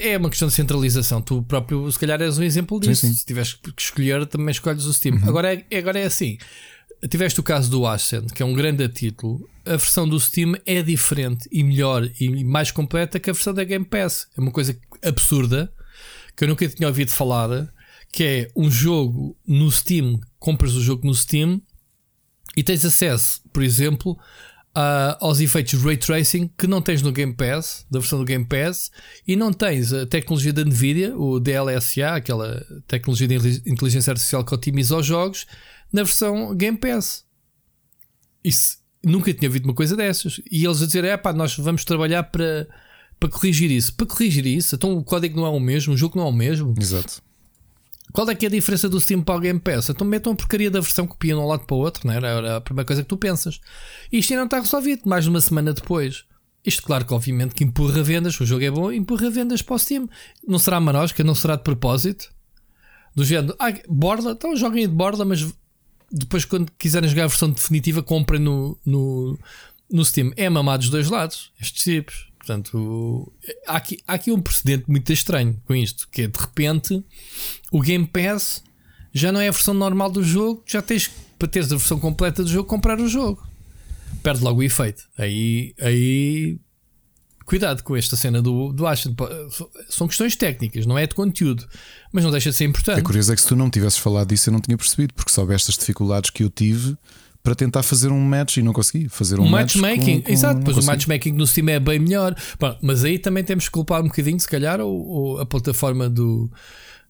[0.00, 1.20] É uma questão de centralização.
[1.20, 3.02] Tu próprio, se calhar, és um exemplo disso.
[3.02, 3.08] sim.
[3.08, 3.14] Uhum.
[3.14, 5.20] Se tiveres que escolher, também escolhes o Steam.
[5.28, 6.38] Agora, é, agora é assim:
[7.08, 9.48] tiveste o caso do Ascent, que é um grande título.
[9.64, 13.64] A versão do Steam é diferente e melhor e mais completa que a versão da
[13.64, 14.26] Game Pass.
[14.36, 15.72] É uma coisa absurda
[16.36, 17.72] que eu nunca tinha ouvido falar.
[18.10, 21.60] Que é um jogo no Steam, compras o jogo no Steam
[22.56, 24.18] e tens acesso, por exemplo,
[24.74, 28.46] a- aos efeitos ray tracing que não tens no Game Pass, da versão do Game
[28.46, 28.90] Pass,
[29.26, 34.42] e não tens a tecnologia da Nvidia, o DLSA, aquela tecnologia de inteli- inteligência artificial
[34.42, 35.46] que otimiza os jogos,
[35.92, 37.24] na versão Game Pass.
[38.44, 40.40] Isso nunca tinha ouvido uma coisa dessas.
[40.50, 42.68] E eles a dizer: é pá, nós vamos trabalhar para,
[43.18, 43.94] para corrigir isso.
[43.94, 46.32] Para corrigir isso, então o código não é o mesmo, o jogo não é o
[46.32, 46.74] mesmo.
[46.78, 47.22] Exato.
[48.12, 49.90] Qual é que é a diferença do Steam para o Game Pass?
[49.90, 52.16] Então metam a porcaria da versão, copiam de um lado para o outro, não é?
[52.16, 53.60] era, era a primeira coisa que tu pensas.
[54.10, 56.24] E isto ainda não está resolvido, mais de uma semana depois.
[56.64, 59.78] Isto, claro que obviamente que empurra vendas, o jogo é bom, empurra vendas para o
[59.78, 60.08] Steam.
[60.46, 62.30] Não será marosca, não será de propósito.
[63.14, 65.46] Do género, ah, borda, então joguem de borda, mas
[66.10, 69.38] depois, quando quiserem jogar a versão definitiva, comprem no, no,
[69.90, 70.32] no Steam.
[70.36, 72.28] É mamado dos dois lados, estes tipos.
[72.38, 73.30] Portanto,
[73.66, 77.04] há aqui, há aqui um precedente muito estranho com isto, que é de repente
[77.70, 78.64] o Game Pass
[79.12, 82.42] já não é a versão normal do jogo, já tens para teres a versão completa
[82.42, 83.46] do jogo comprar o jogo.
[84.22, 85.04] Perde logo o efeito.
[85.18, 86.58] Aí, aí
[87.48, 89.16] cuidado com esta cena do, do Ashen.
[89.88, 91.66] São questões técnicas, não é de conteúdo,
[92.12, 92.98] mas não deixa de ser importante.
[92.98, 95.32] É curioso é que se tu não tivesses falado disso, eu não tinha percebido, porque
[95.32, 96.94] soubeste as dificuldades que eu tive
[97.42, 100.20] para tentar fazer um match e não consegui fazer um, um match matchmaking.
[100.20, 102.36] Com, com, Exato, pois o matchmaking no Steam é bem melhor.
[102.60, 106.50] Bom, mas aí também temos que culpar um bocadinho, se calhar, ou, a plataforma do.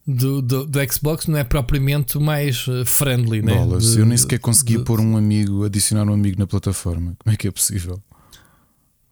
[0.07, 3.55] Do, do, do, Xbox não é propriamente mais eh, friendly, né?
[3.55, 7.15] Bolas, de, eu nem sequer conseguia de, pôr um amigo, adicionar um amigo na plataforma.
[7.19, 8.03] Como é que é possível?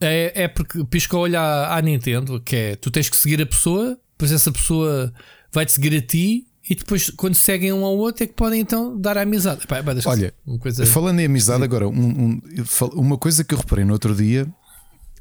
[0.00, 3.40] É, é porque pisca o olho à, à Nintendo, que é tu tens que seguir
[3.40, 5.12] a pessoa, depois essa pessoa
[5.52, 8.98] vai-te seguir a ti e depois, quando seguem um ao outro, é que podem então
[9.00, 9.62] dar a amizade.
[9.62, 10.84] Epá, Olha, uma coisa...
[10.84, 12.42] falando em amizade, agora, um, um,
[12.94, 14.46] uma coisa que eu reparei no outro dia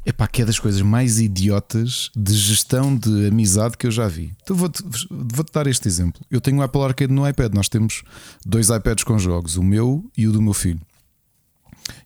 [0.06, 4.08] é pá, que é das coisas mais idiotas de gestão de amizade que eu já
[4.08, 4.34] vi.
[4.44, 6.22] Então vou-te vou -te dar este exemplo.
[6.30, 8.04] Eu tenho um Apple Arcade no iPad, nós temos
[8.46, 10.82] dois iPads com jogos, o meu e o do meu filho,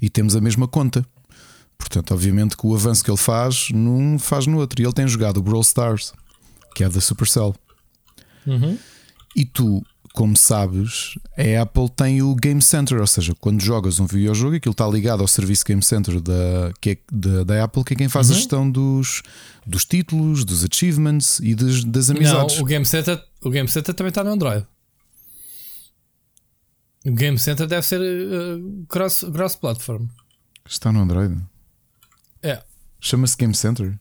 [0.01, 1.05] e temos a mesma conta.
[1.79, 4.81] Portanto, obviamente que o avanço que ele faz num faz no outro.
[4.81, 6.13] E ele tem jogado o Brawl Stars,
[6.75, 7.55] que é da Supercell.
[8.45, 8.77] Uhum.
[9.35, 9.83] E tu,
[10.13, 14.73] como sabes, a Apple tem o Game Center, ou seja, quando jogas um videojogo, aquilo
[14.73, 18.09] está ligado ao serviço Game Center da, que é, da, da Apple, que é quem
[18.09, 18.35] faz uhum.
[18.35, 19.23] a gestão dos,
[19.65, 22.57] dos títulos, dos achievements e das, das amizades.
[22.57, 24.65] Não, o Game Center, o Game Center também está no Android.
[27.05, 29.33] O Game Center deve ser uh, cross-platform.
[29.33, 30.07] Cross -platform.
[30.67, 31.35] Está no Android?
[32.41, 32.61] É.
[32.99, 33.97] Chama-se Game Center.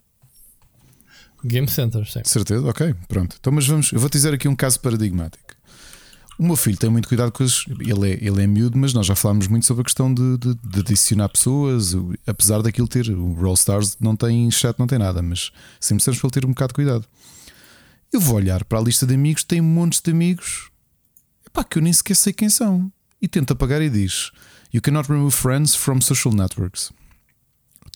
[1.45, 2.21] Game Center, sim.
[2.25, 2.67] Certeza?
[2.67, 3.37] Ok, pronto.
[3.39, 5.45] Então, mas vamos, eu vou dizer aqui um caso paradigmático.
[6.39, 7.65] O meu filho tem muito cuidado com as.
[7.81, 10.55] Ele é, ele é miúdo, mas nós já falámos muito sobre a questão de, de,
[10.55, 11.97] de adicionar pessoas,
[12.27, 13.11] apesar daquilo ter.
[13.11, 15.51] O Roll Stars não tem chat, não tem nada, mas
[15.81, 17.05] sempre temos para ele ter um bocado de cuidado.
[18.13, 20.71] Eu vou olhar para a lista de amigos, tem montes de amigos
[21.59, 22.91] epá, que eu nem sequer sei quem são.
[23.21, 24.31] E tenta apagar e diz:
[24.73, 26.93] You cannot remove friends from social networks.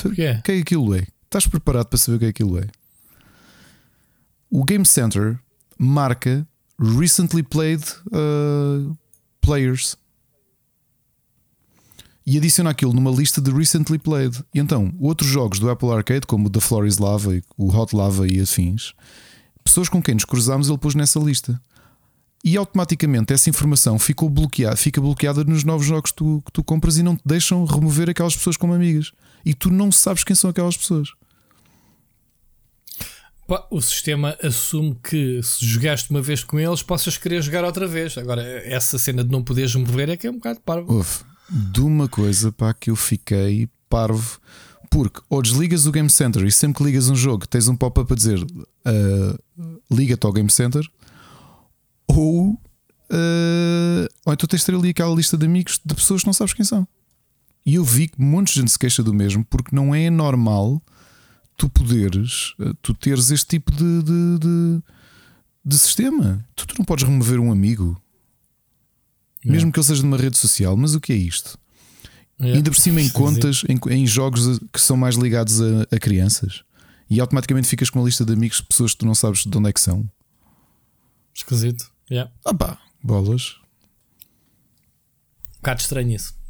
[0.04, 0.38] O que é?
[0.38, 1.06] O que é aquilo é?
[1.24, 2.66] Estás preparado para saber o que é aquilo é?
[4.50, 5.38] O Game Center
[5.78, 6.46] marca
[6.78, 8.96] recently played uh,
[9.40, 9.96] players
[12.24, 14.42] e adiciona aquilo numa lista de recently played.
[14.54, 17.94] E então, outros jogos do Apple Arcade, como o The Floor is Lava, o Hot
[17.94, 18.92] Lava e afins,
[19.64, 21.60] pessoas com quem nos cruzamos, ele pôs nessa lista.
[22.44, 26.64] E automaticamente essa informação ficou bloqueada, fica bloqueada nos novos jogos que tu, que tu
[26.64, 29.12] compras e não te deixam remover aquelas pessoas como amigas.
[29.44, 31.08] E tu não sabes quem são aquelas pessoas.
[33.70, 38.16] O sistema assume que se jogaste uma vez com eles, possas querer jogar outra vez.
[38.16, 41.00] Agora, essa cena de não poderes mover é que é um bocado parvo.
[41.00, 44.40] Uf, de uma coisa para que eu fiquei parvo,
[44.88, 48.10] porque ou desligas o Game Center e sempre que ligas um jogo tens um pop-up
[48.10, 50.82] a dizer uh, liga-te ao Game Center,
[52.06, 56.26] ou, uh, ou então tens de ter ali aquela lista de amigos de pessoas que
[56.26, 56.88] não sabes quem são.
[57.64, 60.10] E eu vi que um monte de gente se queixa do mesmo porque não é
[60.10, 60.82] normal
[61.56, 64.82] tu poderes, eh, tu teres este tipo de, de, de,
[65.64, 66.44] de sistema.
[66.56, 68.00] Tu, tu, não podes remover um amigo,
[69.44, 69.52] yeah.
[69.52, 70.76] mesmo que ele seja numa rede social.
[70.76, 71.56] Mas o que é isto?
[72.40, 72.56] Yeah.
[72.56, 76.64] Ainda por cima em contas, em, em, jogos que são mais ligados a, a, crianças,
[77.08, 79.56] e automaticamente ficas com uma lista de amigos de pessoas que tu não sabes de
[79.56, 80.08] onde é que são.
[81.32, 81.92] Esquisito.
[82.10, 82.32] Yeah.
[82.44, 83.56] Ah pá, bolas.
[85.50, 86.41] Um bocado estranho isso.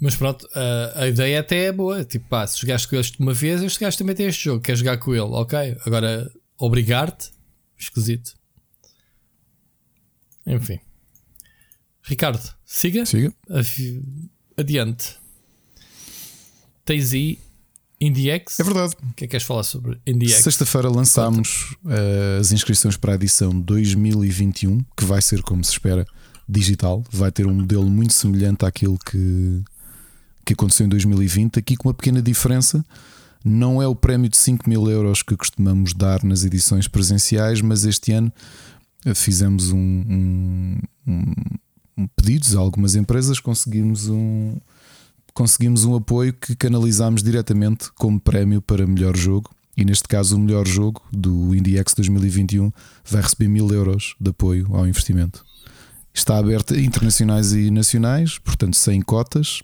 [0.00, 2.04] Mas pronto, a, a ideia até é boa.
[2.04, 4.76] Tipo, pá, se jogaste com este uma vez, este gajo também tem este jogo, quer
[4.76, 5.76] jogar com ele, ok?
[5.84, 7.30] Agora, obrigar-te,
[7.76, 8.34] esquisito.
[10.46, 10.78] Enfim.
[12.02, 13.04] Ricardo, siga.
[13.04, 13.34] Siga.
[14.56, 15.18] Adiante.
[16.84, 17.38] Tens aí
[18.00, 18.60] IndieX.
[18.60, 18.94] É verdade.
[18.94, 20.42] O que é que queres falar sobre IndieX?
[20.42, 26.06] Sexta-feira lançámos uh, as inscrições para a edição 2021, que vai ser, como se espera,
[26.48, 27.04] digital.
[27.10, 29.62] Vai ter um modelo muito semelhante àquilo que
[30.48, 32.82] que aconteceu em 2020, aqui com uma pequena diferença.
[33.44, 37.84] Não é o prémio de 5 mil euros que costumamos dar nas edições presenciais, mas
[37.84, 38.32] este ano
[39.04, 44.56] eh, fizemos um, um, um, pedidos a algumas empresas, conseguimos um,
[45.34, 49.50] conseguimos um apoio que canalizámos diretamente como prémio para melhor jogo.
[49.76, 52.72] E neste caso, o melhor jogo do IndieX 2021
[53.04, 55.44] vai receber mil euros de apoio ao investimento.
[56.12, 59.60] Está aberto a internacionais e nacionais, portanto, sem cotas.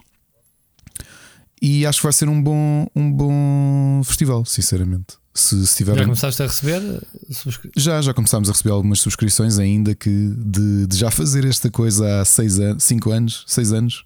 [1.66, 5.14] E acho que vai ser um bom, um bom festival, sinceramente.
[5.32, 7.02] Se, se tiver Já começaste a receber?
[7.30, 11.70] subscri- já, já começámos a receber algumas subscrições, ainda que de, de já fazer esta
[11.70, 14.04] coisa há 6 anos, 5 anos, 6 anos.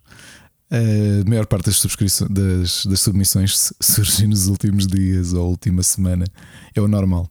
[0.71, 5.83] A maior parte das, subscrições, das, das submissões su- surgem nos últimos dias ou última
[5.83, 6.25] semana.
[6.75, 7.29] É o normal.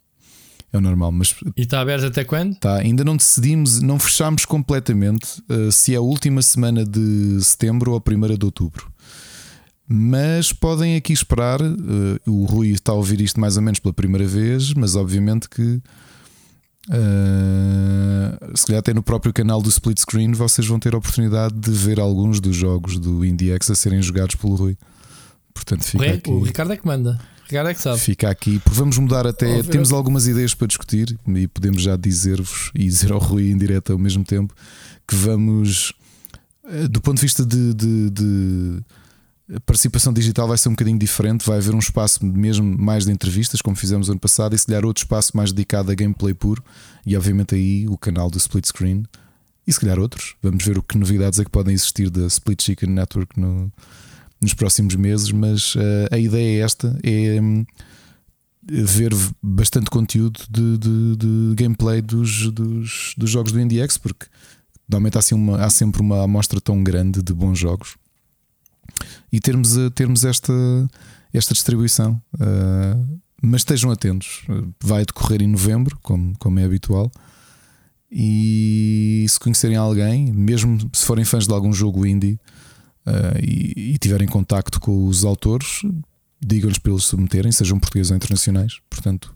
[0.73, 2.55] É o normal, mas E está aberto até quando?
[2.59, 7.91] tá, ainda não decidimos, não fechámos completamente uh, se é a última semana de setembro
[7.91, 8.91] ou a primeira de outubro.
[9.87, 11.61] Mas podem aqui esperar.
[11.61, 11.75] uh,
[12.25, 15.81] o Rui está a ouvir isto mais ou menos pela primeira vez, mas obviamente que
[16.89, 21.53] uh, se calhar até no próprio canal do Split Screen vocês vão ter a oportunidade
[21.55, 24.77] de ver alguns dos jogos do IndieX a serem jogados pelo Rui.
[25.53, 26.29] Portanto, O, fica Re- aqui.
[26.31, 27.19] o Ricardo é que manda.
[27.41, 27.99] O Ricardo é que sabe.
[27.99, 29.63] Fica aqui, porque vamos mudar até.
[29.63, 33.93] Temos algumas ideias para discutir e podemos já dizer-vos e dizer ao Rui em direto
[33.93, 34.53] ao mesmo tempo
[35.07, 35.93] que vamos,
[36.67, 38.79] eh, do ponto de vista de, de- de
[39.65, 41.45] participação digital, vai ser um bocadinho diferente.
[41.45, 44.85] Vai haver um espaço mesmo mais de entrevistas, como fizemos ano passado, e se calhar
[44.85, 46.63] outro espaço mais dedicado a gameplay puro,
[47.05, 49.03] e obviamente aí o canal do Split Screen.
[49.65, 50.35] E se calhar outros.
[50.41, 53.71] Vamos ver o que novidades é que podem existir da Split Chicken Network no-
[54.41, 57.65] nos próximos meses, mas eh, a ideia é esta: é hum,
[58.63, 59.11] ver
[59.41, 64.25] bastante conteúdo de, de- de gameplay dos, dos, dos jogos do IndieX, porque
[64.89, 67.95] normalmente há, assim uma- há sempre uma amostra tão grande de bons jogos
[69.31, 70.53] e termos, a- termos esta,
[71.33, 72.21] esta distribuição.
[72.39, 74.41] eh, mas estejam atentos,
[74.83, 77.11] vai decorrer em novembro, como, como é habitual.
[78.11, 82.39] E se conhecerem alguém, mesmo se forem fãs de algum jogo indie
[83.05, 85.81] eh, e, e tiverem contacto com os autores,
[86.43, 88.79] digam-lhes para eles submeterem, sejam portugueses ou internacionais.
[88.89, 89.33] Portanto,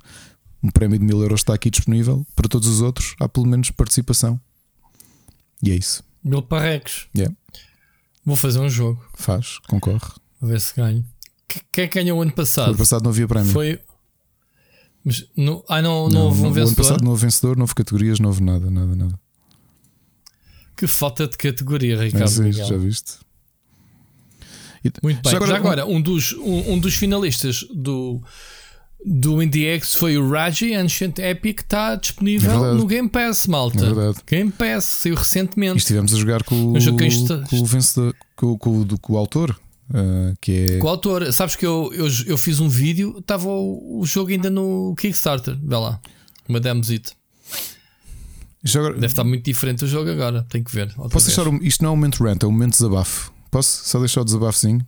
[0.64, 2.26] um prémio de mil euros está aqui disponível.
[2.36, 4.40] Para todos os outros, há pelo menos participação.
[5.62, 6.04] E é isso.
[6.24, 7.08] Mil parrecos.
[7.16, 7.36] Yeah.
[8.26, 9.04] Vou fazer um jogo.
[9.16, 10.00] Faz, concorre.
[10.40, 11.06] Vou ver se ganho.
[11.48, 12.70] Que- Quem é que ganhou o ano O passado?
[12.70, 13.52] ano passado não havia prémio.
[13.52, 13.80] Foi.
[15.04, 15.64] Mas no...
[15.68, 16.76] Ah, não, não, houve um O ano vencedor.
[16.84, 19.20] passado não houve vencedor, não houve categorias, não houve nada, nada, nada.
[20.78, 22.42] Que falta de categoria, Mas Ricardo.
[22.42, 22.66] é, Miguel.
[22.68, 23.14] já viste?
[24.84, 25.32] E- Muito bem.
[25.32, 28.22] Já Já agora- agora, um, dos, um, um dos finalistas do,
[29.06, 32.78] do IndieX foi o Raji Ancient Epic, que está É disponível verdade.
[32.78, 33.80] no Game Pass, malta.
[33.86, 34.18] É verdade.
[34.28, 35.78] Game Pass, saiu E recentemente.
[35.80, 39.60] estivemos a jogar com, o- isto- com o vencedor, com, com o- com o autor,
[39.94, 40.78] ah, que é.
[40.78, 44.30] Com o autor, sabes que eu, eu, eu fiz um vídeo, estava o, o jogo
[44.32, 46.00] ainda no Kickstarter, vê lá,
[46.48, 47.14] uma demosito.
[48.64, 50.94] Já agora- Deve estar muito diferente do jogo agora, tem que ver.
[50.94, 51.26] Posso vez.
[51.26, 53.32] deixar um, isto não é um momento rant, é um momento desabafo.
[53.50, 54.86] Posso só deixar o desabafozinho?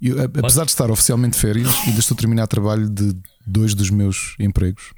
[0.00, 3.14] Eu, apesar de estar oficialmente de férias, ainda estou a terminar trabalho de
[3.46, 4.92] dois dos meus empregos.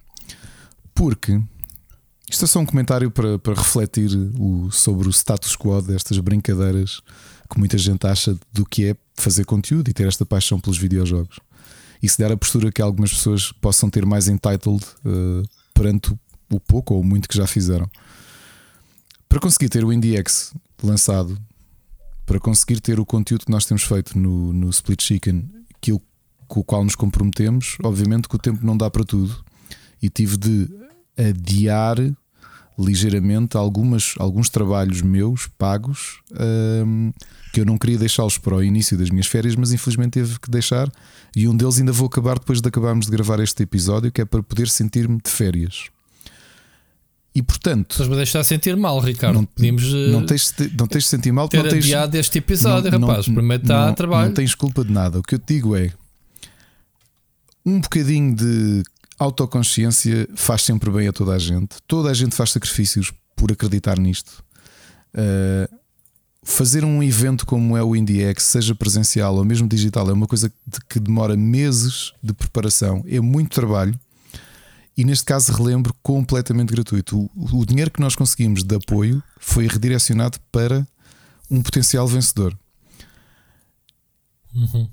[0.95, 1.41] Porque
[2.31, 7.01] isto é só um comentário para, para refletir o- sobre o status quo destas brincadeiras
[7.51, 11.39] que muita gente acha do que é fazer conteúdo e ter esta paixão pelos videojogos.
[12.03, 15.43] E se der a postura que algumas pessoas possam ter mais entitled eh,
[15.75, 16.15] perante
[16.51, 17.89] o pouco ou o muito que já fizeram.
[19.29, 20.53] Para conseguir ter o IndieX
[20.83, 21.39] lançado,
[22.33, 25.51] para conseguir ter o conteúdo que nós temos feito no, no Split Chicken,
[25.83, 26.01] que eu,
[26.49, 29.45] com o qual nos comprometemos, obviamente que o tempo não dá para tudo
[30.01, 30.67] e tive de
[31.15, 31.99] adiar
[32.79, 36.23] ligeiramente algumas, alguns trabalhos meus pagos
[36.87, 37.13] hum,
[37.53, 40.51] que eu não queria deixá-los para o início das minhas férias, mas infelizmente teve que
[40.51, 40.91] deixar.
[41.37, 44.25] E um deles ainda vou acabar depois de acabarmos de gravar este episódio, que é
[44.25, 45.91] para poder sentir-me de férias.
[47.35, 49.37] E portanto, Estás-me a deixar sentir mal, Ricardo.
[49.37, 52.17] não, Podíamos eh, não, tens, de- não tens de sentir mal, ter não tens, adiado
[52.17, 53.27] este episódio, não- rapaz.
[53.27, 54.29] não- Primeiro está a trabalho.
[54.29, 55.19] Não tens culpa de nada.
[55.19, 55.91] O que eu te digo é
[57.65, 58.83] um bocadinho de
[59.19, 61.77] autoconsciência faz sempre bem a toda a gente.
[61.87, 64.43] Toda a gente faz sacrifícios por acreditar nisto.
[65.15, 65.73] Uh,
[66.45, 70.53] fazer um evento como é o IndieX, seja presencial ou mesmo digital, é uma coisa
[70.89, 73.99] que demora meses de preparação, é muito trabalho.
[74.97, 77.19] E neste caso, relembro, completamente gratuito.
[77.35, 80.87] O, o dinheiro que nós conseguimos de apoio foi redirecionado para
[81.51, 82.57] um potencial vencedor.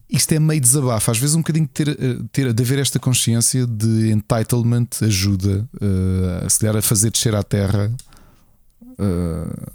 [0.09, 1.11] Isto é meio desabafo.
[1.11, 5.67] Às vezes, um bocadinho de, ter, eh, ter, de haver esta consciência de entitlement ajuda
[5.81, 7.91] eh, a se calhar a fazer descer à terra
[8.97, 9.71] eh,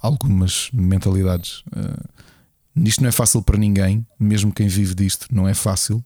[0.00, 1.62] algumas mentalidades.
[1.68, 6.02] Uh, isto não é fácil para ninguém, mesmo quem vive disto, não é fácil,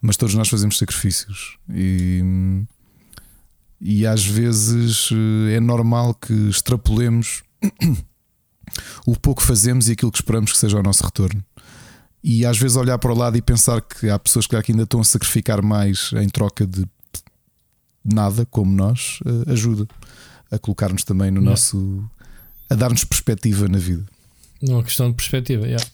[0.00, 2.64] mas todos nós fazemos sacrifícios e,
[3.80, 7.42] e às vezes eh, é normal que extrapolemos
[9.06, 11.44] o pouco que fazemos e aquilo que esperamos que seja o nosso retorno.
[12.22, 15.00] E às vezes olhar para o lado e pensar que há pessoas que ainda estão
[15.00, 16.84] a sacrificar mais em troca de
[18.04, 19.86] nada, como nós, eh, ajuda
[20.50, 21.50] a colocar-nos também no Não.
[21.52, 22.04] nosso.
[22.68, 24.04] a dar-nos perspectiva na vida.
[24.62, 25.66] Não é uma questão de perspectiva.
[25.66, 25.84] yeah.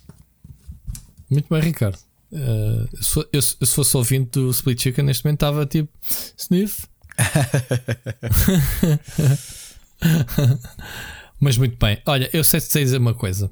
[1.31, 1.99] Muito bem, Ricardo.
[2.33, 2.89] Uh,
[3.33, 5.89] eu, se fosse ouvinte do Split Chicken, neste momento estava tipo
[6.37, 6.87] sniff.
[11.41, 12.01] Mas muito bem.
[12.07, 13.51] Olha, eu sei te dizer uma coisa.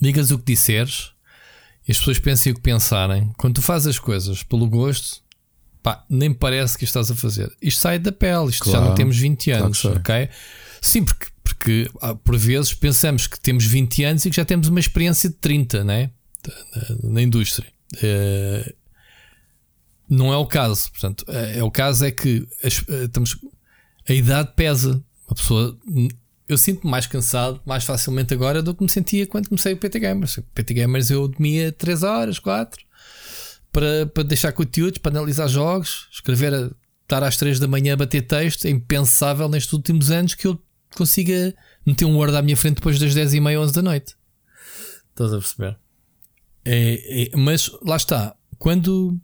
[0.00, 1.12] Digas o que disseres
[1.86, 3.32] e as pessoas pensem o que pensarem.
[3.36, 5.22] Quando tu fazes as coisas pelo gosto,
[5.82, 7.50] pá, nem parece que estás a fazer.
[7.62, 10.28] Isto sai da pele, isto claro, já não temos 20 anos, claro ok?
[10.80, 14.68] Sim, porque, porque ah, por vezes pensamos que temos 20 anos e que já temos
[14.68, 16.10] uma experiência de 30, né?
[17.02, 17.68] Na, na indústria.
[17.94, 18.77] Uh,
[20.08, 20.90] não é o caso.
[20.90, 23.36] Portanto, é, é o caso é que as, eh, estamos,
[24.08, 25.02] a idade pesa.
[25.28, 25.78] A pessoa
[26.48, 30.00] eu sinto-me mais cansado mais facilmente agora do que me sentia quando comecei o PT
[30.00, 30.38] Gamers.
[30.38, 32.82] O PT Gamers eu dormia 3 horas, 4
[33.70, 38.22] para, para deixar conteúdos, para analisar jogos, escrever, estar às 3 da manhã a bater
[38.22, 38.64] texto.
[38.64, 40.58] É impensável nestes últimos anos que eu
[40.96, 41.54] consiga
[41.84, 44.16] meter um Word à minha frente depois das 10 e meia, 11 da noite.
[45.10, 45.78] Estás a perceber?
[46.64, 49.18] É, é, mas lá está, quando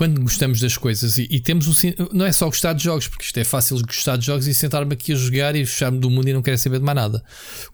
[0.00, 3.22] quando gostamos das coisas e, e temos o, não é só gostar de jogos, porque
[3.22, 6.26] isto é fácil gostar de jogos e sentar-me aqui a jogar e fechar-me do mundo
[6.26, 7.22] e não querer saber de mais nada.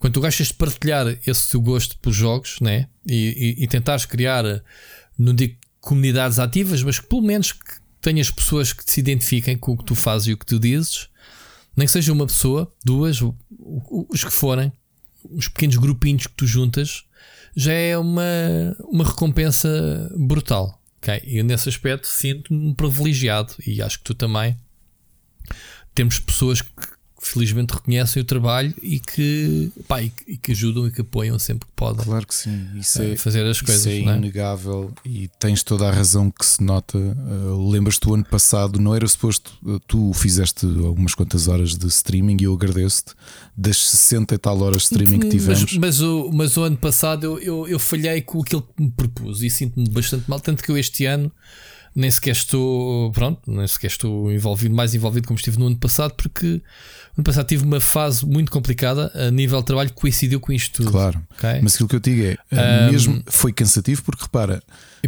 [0.01, 2.89] Quando tu gostas de partilhar esse teu gosto por jogos né?
[3.09, 4.43] e, e, e tentares criar,
[5.17, 9.75] não digo comunidades ativas, mas que pelo menos que tenhas pessoas que se identifiquem com
[9.75, 11.09] o que tu fazes e o que tu dizes,
[11.77, 14.73] nem que seja uma pessoa, duas, os que forem,
[15.31, 17.05] os pequenos grupinhos que tu juntas,
[17.55, 20.83] já é uma, uma recompensa brutal.
[21.07, 21.23] Okay?
[21.25, 24.57] E nesse aspecto sinto-me privilegiado e acho que tu também.
[25.95, 26.96] Temos pessoas que
[27.27, 31.67] felizmente reconhecem o trabalho e que, pá, e, e, que ajudam e que apoiam sempre
[31.67, 32.05] que podem.
[32.05, 33.87] Claro que sim, isso é, fazer as coisas.
[33.87, 36.99] Isso é, é inegável e tens toda a razão que se nota.
[36.99, 41.87] Uh, Lembras-te do ano passado, não era suposto, uh, tu fizeste algumas quantas horas de
[41.89, 43.15] streaming e eu agradeço-te
[43.57, 45.63] das 60 e tal horas de streaming que tivemos.
[45.63, 48.91] Mas, mas, o, mas o ano passado eu, eu, eu falhei com aquilo que me
[48.91, 51.33] propus e sinto-me bastante mal, tanto que eu este ano
[51.97, 56.13] nem sequer estou, pronto, nem sequer estou envolvido, mais envolvido como estive no ano passado,
[56.13, 56.61] porque
[57.17, 60.83] ano passado tive uma fase muito complicada a nível de trabalho que coincidiu com isto
[60.83, 60.91] tudo.
[60.91, 61.21] Claro.
[61.39, 61.61] Okay?
[61.63, 64.63] Mas aquilo que eu digo é, um, mesmo foi cansativo, porque repara.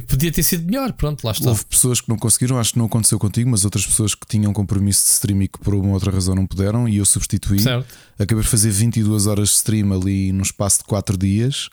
[0.06, 1.48] Podia ter sido melhor, pronto, lá está.
[1.48, 4.52] Houve pessoas que não conseguiram, acho que não aconteceu contigo, mas outras pessoas que tinham
[4.54, 7.60] compromisso de stream e que por uma outra razão não puderam, e eu substituí.
[7.60, 7.86] Certo.
[8.18, 11.68] Acabei de fazer 22 horas de stream ali num espaço de 4 dias,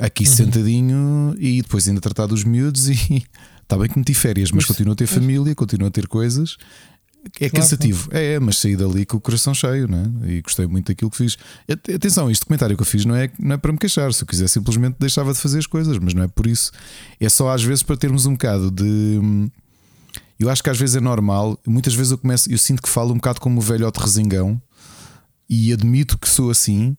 [0.00, 0.34] aqui uhum.
[0.34, 3.24] sentadinho, e depois ainda tratar dos miúdos e.
[3.62, 6.56] Está bem que meti férias, mas, mas continuo a ter família, continuo a ter coisas
[7.40, 8.24] é cansativo, claro.
[8.24, 10.10] é, é, mas saí dali com o coração cheio, né?
[10.24, 11.36] E gostei muito daquilo que fiz.
[11.68, 14.12] Atenção, este comentário que eu fiz não é, não é para me queixar.
[14.12, 16.70] Se eu quiser, simplesmente deixava de fazer as coisas, mas não é por isso.
[17.20, 19.50] É só às vezes para termos um bocado de.
[20.38, 21.58] Eu acho que às vezes é normal.
[21.66, 24.60] Muitas vezes eu começo, eu sinto que falo um bocado como o velhote resingão
[25.48, 26.96] e admito que sou assim.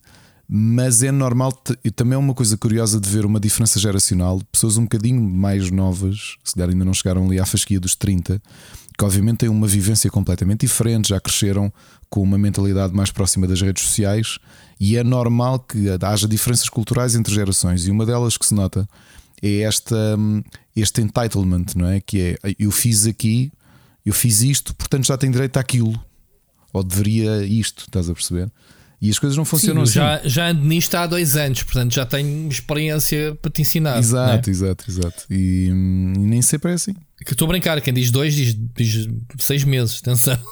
[0.52, 4.40] Mas é normal, e também é uma coisa curiosa de ver uma diferença geracional.
[4.50, 8.42] Pessoas um bocadinho mais novas, se calhar ainda não chegaram ali à fasquia dos 30,
[9.00, 11.72] que obviamente têm uma vivência completamente diferente, já cresceram
[12.10, 14.38] com uma mentalidade mais próxima das redes sociais
[14.78, 17.86] e é normal que haja diferenças culturais entre gerações.
[17.86, 18.86] E uma delas que se nota
[19.42, 20.18] é esta,
[20.76, 21.98] este entitlement, não é?
[21.98, 23.50] Que é eu fiz aqui,
[24.04, 25.98] eu fiz isto, portanto já tenho direito àquilo,
[26.70, 28.52] ou deveria isto, estás a perceber?
[29.00, 30.22] E as coisas não funcionam Sim, assim.
[30.24, 33.98] Já, já ando nisto há dois anos, portanto já tenho experiência para te ensinar.
[33.98, 34.52] Exato, é?
[34.52, 35.24] exato, exato.
[35.30, 36.94] E, e, nem sempre é assim.
[37.24, 40.42] Que estou a brincar, quem diz dois diz, diz seis meses, atenção.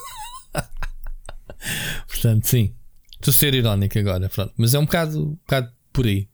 [2.06, 2.74] portanto, sim.
[3.12, 4.52] Estou a ser irónico agora, pronto.
[4.56, 6.28] Mas é um bocado, um bocado por aí.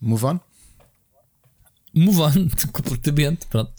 [0.00, 0.40] Move on?
[1.94, 3.72] Move on, completamente, pronto.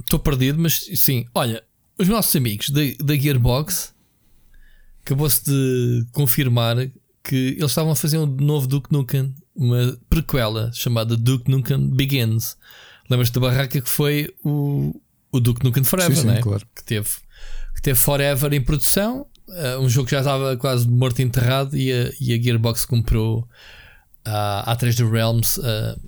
[0.00, 1.62] Estou um, perdido, mas sim, olha,
[1.98, 3.94] os nossos amigos da, da Gearbox
[5.02, 6.76] acabou-se de confirmar
[7.22, 12.56] que eles estavam a fazer um novo Duke Nukem, uma prequela chamada Duke Nukem Begins.
[13.10, 14.94] Lembras-te da barraca que foi o,
[15.32, 16.40] o Duke Nukem Forever, sim, sim, né?
[16.40, 16.64] claro.
[16.74, 17.10] que, teve,
[17.74, 21.76] que teve Forever em produção, uh, um jogo que já estava quase morto e enterrado,
[21.76, 23.46] e a, e a Gearbox comprou
[24.24, 25.98] a, a 3D Realms a,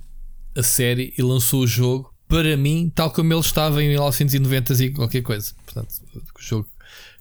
[0.59, 2.11] a série e lançou o jogo.
[2.27, 5.53] Para mim, tal como ele estava em 1990 e qualquer coisa.
[5.65, 6.67] Portanto, o jogo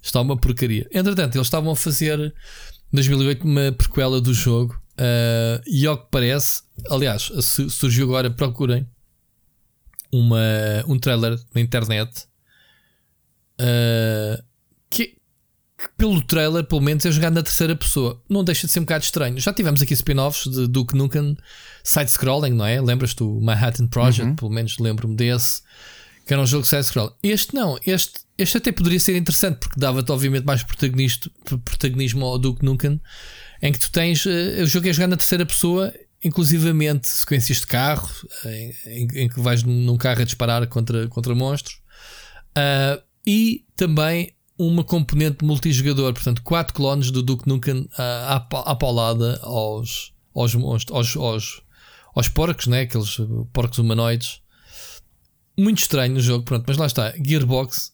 [0.02, 0.88] Está uma porcaria.
[0.92, 2.32] Entretanto, eles estavam a fazer em
[2.92, 4.76] 2008 uma prequela do jogo.
[4.94, 7.30] Uh, e ao que parece, aliás,
[7.70, 8.86] surgiu agora, procurem
[10.12, 12.26] uma, um trailer na internet
[13.60, 14.42] uh,
[14.90, 15.06] que,
[15.78, 18.22] que, pelo trailer, pelo menos, é jogado na terceira pessoa.
[18.28, 19.40] Não deixa de ser um bocado estranho.
[19.40, 21.36] Já tivemos aqui spin-offs de Duke Nukem
[21.82, 22.80] side-scrolling, não é?
[22.80, 24.28] Lembras-te do Manhattan Project?
[24.28, 24.36] Uhum.
[24.36, 25.62] Pelo menos lembro-me desse
[26.26, 27.16] que era um jogo side-scroll.
[27.22, 32.64] Este não, este, este até poderia ser interessante porque dava-te, obviamente, mais protagonismo ao Duke
[32.64, 33.00] Nukem,
[33.60, 34.24] em que tu tens.
[34.24, 35.92] Uh, o jogo é jogado na terceira pessoa
[36.24, 38.08] inclusivamente sequências de carro
[38.44, 41.80] em, em, em, que vais num carro a disparar contra, contra monstros.
[42.56, 49.40] Uh, e também uma componente multijogador, portanto, quatro clones do Duke Nukem uh, à, paulada
[49.42, 51.62] aos, aos monstros, aos, aos,
[52.14, 52.82] aos porcos, né?
[52.82, 53.16] aqueles
[53.52, 54.40] porcos humanoides.
[55.58, 57.12] Muito estranho o jogo, pronto, mas lá está.
[57.22, 57.92] Gearbox,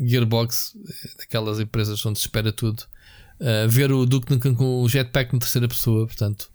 [0.00, 0.76] Gearbox,
[1.20, 2.84] aquelas empresas onde se espera tudo.
[3.40, 6.50] Uh, ver o Duke Nukem com o jetpack na terceira pessoa, portanto,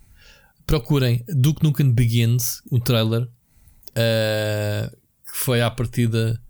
[0.66, 6.40] procurem Duke Nukem Begins, um trailer uh, que foi à partida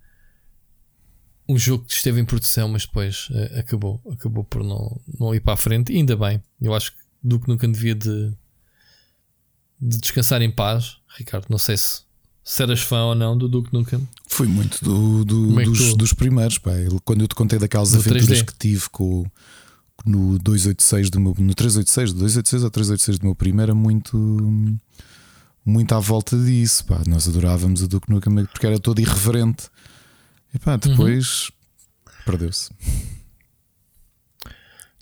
[1.47, 5.39] um jogo que esteve em produção, mas depois uh, acabou, acabou por não, não ir
[5.39, 5.93] para a frente.
[5.93, 8.33] E ainda bem, eu acho que Duke Nukem devia de,
[9.79, 10.97] de descansar em paz.
[11.17, 12.01] Ricardo, não sei se,
[12.43, 14.07] se eras fã ou não do Duke Nukem.
[14.27, 16.71] Fui muito do, do é dos, dos, primeiros, pá.
[17.03, 18.45] Quando eu te contei daquelas do aventuras 3D.
[18.45, 19.25] que tive com
[20.03, 24.17] no 286 do meu, no 386, 286 ou 386 do meu primo era muito
[25.65, 27.01] muito à volta disso, pá.
[27.07, 29.67] Nós adorávamos o Duke Nukem porque era todo irreverente.
[30.53, 32.11] E pá, depois uhum.
[32.25, 32.69] perdeu-se.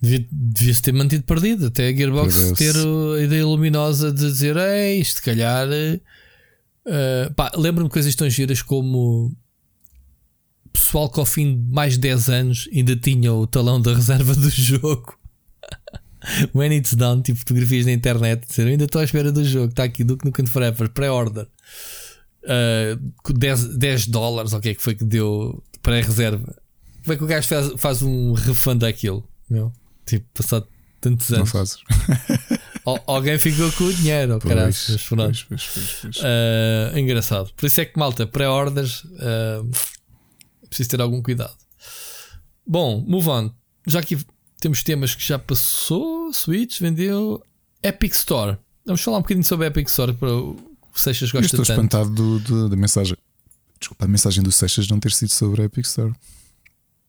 [0.01, 4.99] Devia, devia-se ter mantido perdido, até a Gearbox ter a ideia luminosa de dizer: Ei,
[4.99, 5.67] isto, se calhar.
[6.85, 9.33] Uh, pá, lembro-me de coisas tão giras como
[10.73, 14.33] pessoal que ao fim de mais de 10 anos ainda tinha o talão da reserva
[14.35, 15.17] do jogo.
[16.53, 19.83] When it's done, tipo fotografias na internet, dizer, ainda estou à espera do jogo, está
[19.83, 21.47] aqui Duke Nukem Forever, pré-order.
[22.43, 26.55] Uh, 10, 10 dólares, o que é que foi que deu pré-reserva?
[27.03, 29.27] Como é que o gajo faz, faz um refund daquilo?
[29.49, 29.71] Meu?
[30.05, 30.67] Tipo, passado
[31.01, 31.39] tantos anos.
[31.39, 31.77] Não fazes.
[33.05, 34.55] alguém ficou com o dinheiro, pois,
[34.87, 36.17] pois, pois, pois, pois.
[36.17, 37.51] Uh, engraçado.
[37.55, 39.03] Por isso é que, malta, pré-orders.
[39.03, 39.69] Uh,
[40.73, 41.55] preciso ter algum cuidado.
[42.65, 43.51] Bom, move on.
[43.87, 44.17] Já que
[44.59, 47.41] temos temas que já passou, Switch vendeu,
[47.81, 48.57] Epic Store.
[48.85, 51.71] Vamos falar um bocadinho sobre a Epic Store para o Seixas gosta estou tanto.
[51.71, 53.17] espantado do, do, da mensagem.
[53.79, 56.13] Desculpa, a mensagem do Seixas não ter sido sobre a Epic Store.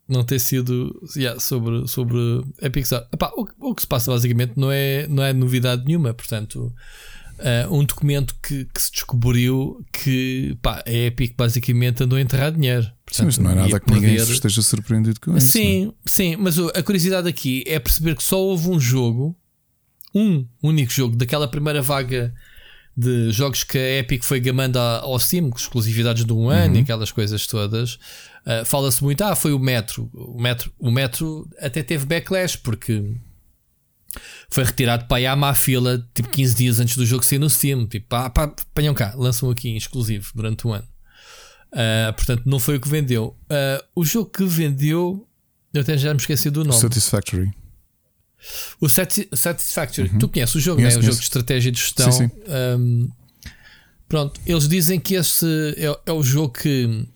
[0.09, 2.19] Não ter sido yeah, sobre, sobre
[2.61, 3.07] Epic Store.
[3.12, 6.73] Epá, o, o, que se passa basicamente não é, não é novidade nenhuma, portanto
[7.45, 12.51] uh, um documento que, que, se descobriu que pá, a Epic basicamente andou a enterrar
[12.51, 12.91] dinheiro.
[13.05, 15.49] Portanto, sim, mas não é nada que ninguém esteja surpreendido com isso.
[15.49, 19.37] Sim, sim, mas a curiosidade aqui é perceber que só houve um jogo,
[20.15, 22.35] um único jogo, daquela primeira vaga
[22.97, 26.81] de jogos que a Epic foi gamando ao Steam, com exclusividades de um ano uhum.
[26.81, 27.95] e aquelas coisas todas.
[28.47, 30.09] Uh, Fala-se muito, ah, foi o Metro.
[30.15, 33.16] O Metro, o Metro até teve backlash, porque
[34.55, 37.51] foi retirado para aí à má fila, tipo 15 dias antes do jogo sair no
[37.51, 37.89] Steam.
[37.89, 40.86] Tipo, pá, pá, apanham cá, lançam aqui em exclusivo durante um ano.
[41.72, 43.36] Uh, portanto, não foi o que vendeu.
[43.51, 45.26] Uh, o jogo que vendeu,
[45.72, 46.81] eu até já me esqueci do nome.
[46.81, 47.51] Satisfactory.
[48.81, 50.18] O Satisfactory, uhum.
[50.20, 51.02] tu conheces o jogo, conheço, né?
[51.02, 52.12] o jogo de estratégia de gestão.
[52.12, 52.35] Sim, sim.
[52.78, 53.09] Um,
[54.09, 57.09] pronto, eles dizem que esse é, é o jogo que,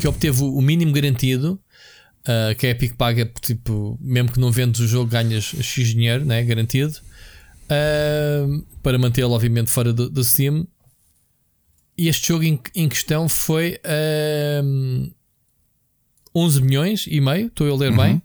[0.00, 1.60] que obteve o mínimo garantido
[2.26, 6.24] uh, que a Epic paga, tipo, mesmo que não vendas o jogo, ganhas X dinheiro,
[6.24, 6.94] né, garantido,
[7.64, 10.66] uh, para mantê-lo, obviamente, fora do, do Steam.
[11.96, 15.10] E este jogo em, em questão foi uh,
[16.34, 17.96] 11 milhões e meio, estou a ler uhum.
[17.96, 18.22] bem.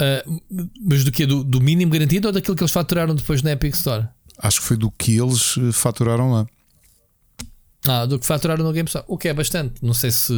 [0.00, 0.40] Uh,
[0.80, 1.26] mas do que?
[1.26, 4.06] Do, do, mínimo garantido ou daquilo que eles faturaram depois na Epic Store?
[4.38, 6.46] Acho que foi do que eles eh, faturaram lá.
[7.84, 9.04] Ah, do que faturaram no Game Store.
[9.08, 9.84] O que é bastante.
[9.84, 10.32] Não sei se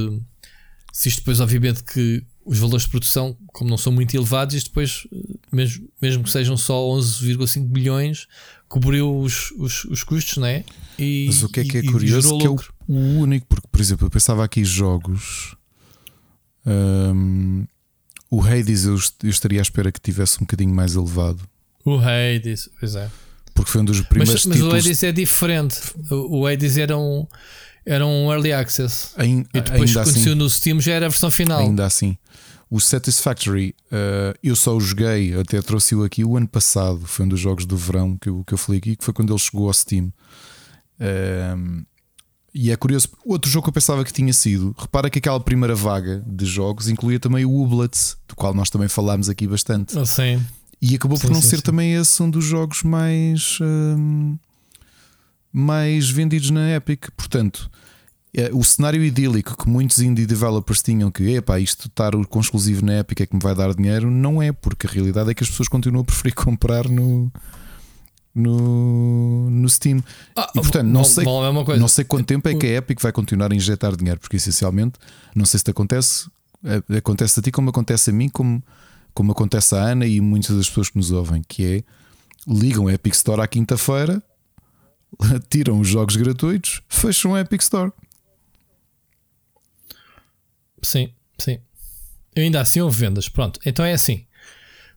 [0.93, 4.69] se isto depois, obviamente, que os valores de produção, como não são muito elevados, isto
[4.71, 5.07] depois,
[5.53, 8.27] mesmo, mesmo que sejam só 11,5 bilhões,
[8.69, 10.65] cobriu os, os, os custos, não é?
[10.99, 12.59] E, Mas o que é que é curioso que é o,
[12.89, 15.55] o, único, porque, por exemplo, eu pensava aqui jogos.
[16.65, 17.67] Um,
[18.31, 21.43] o Hades eu, eu estaria à espera que tivesse um bocadinho mais elevado.
[21.85, 23.11] O Hades, pois é.
[23.55, 25.79] Porque foi um dos primeiros mas, mas o Hades é diferente.
[26.11, 27.27] O Hades era um
[27.91, 29.09] era um early access.
[29.17, 31.59] Ain, e depois, quando assim, saiu no Steam, já era a versão final.
[31.59, 32.17] Ainda assim.
[32.71, 37.01] O Satisfactory, uh, eu só o joguei, até trouxe-o aqui o ano passado.
[37.05, 39.33] Foi um dos jogos do verão que eu, que eu falei aqui, que foi quando
[39.33, 40.13] ele chegou ao Steam.
[41.01, 41.85] Uh,
[42.55, 44.73] e é curioso, outro jogo que eu pensava que tinha sido.
[44.79, 48.87] Repara que aquela primeira vaga de jogos incluía também o Ublets, do qual nós também
[48.87, 49.99] falámos aqui bastante.
[49.99, 50.41] Oh, sim.
[50.81, 51.63] E acabou sim, por não sim, ser sim.
[51.63, 53.59] também esse um dos jogos mais.
[53.61, 54.39] Um,
[55.53, 57.09] mais vendidos na Epic.
[57.17, 57.71] Portanto,
[58.53, 63.01] o cenário idílico que muitos indie developers tinham que epá, isto estar com exclusivo na
[63.01, 65.51] Epic é que me vai dar dinheiro, não é, porque a realidade é que as
[65.51, 67.31] pessoas continuam a preferir comprar no.
[68.33, 70.01] No, no Steam
[70.37, 73.11] ah, e portanto não, sei, é não sei quanto tempo é que a Epic vai
[73.11, 75.01] continuar a injetar dinheiro, porque essencialmente
[75.35, 76.31] não sei se te acontece,
[76.65, 78.63] é, acontece a ti como acontece a mim, como,
[79.13, 81.83] como acontece a Ana e muitas das pessoas que nos ouvem, que é
[82.47, 84.23] ligam a Epic Store à quinta-feira
[85.51, 87.93] tiram os jogos gratuitos, fecham a Epic Store.
[90.83, 91.59] Sim, sim.
[92.37, 93.29] Ainda assim houve vendas.
[93.29, 94.25] Pronto, então é assim.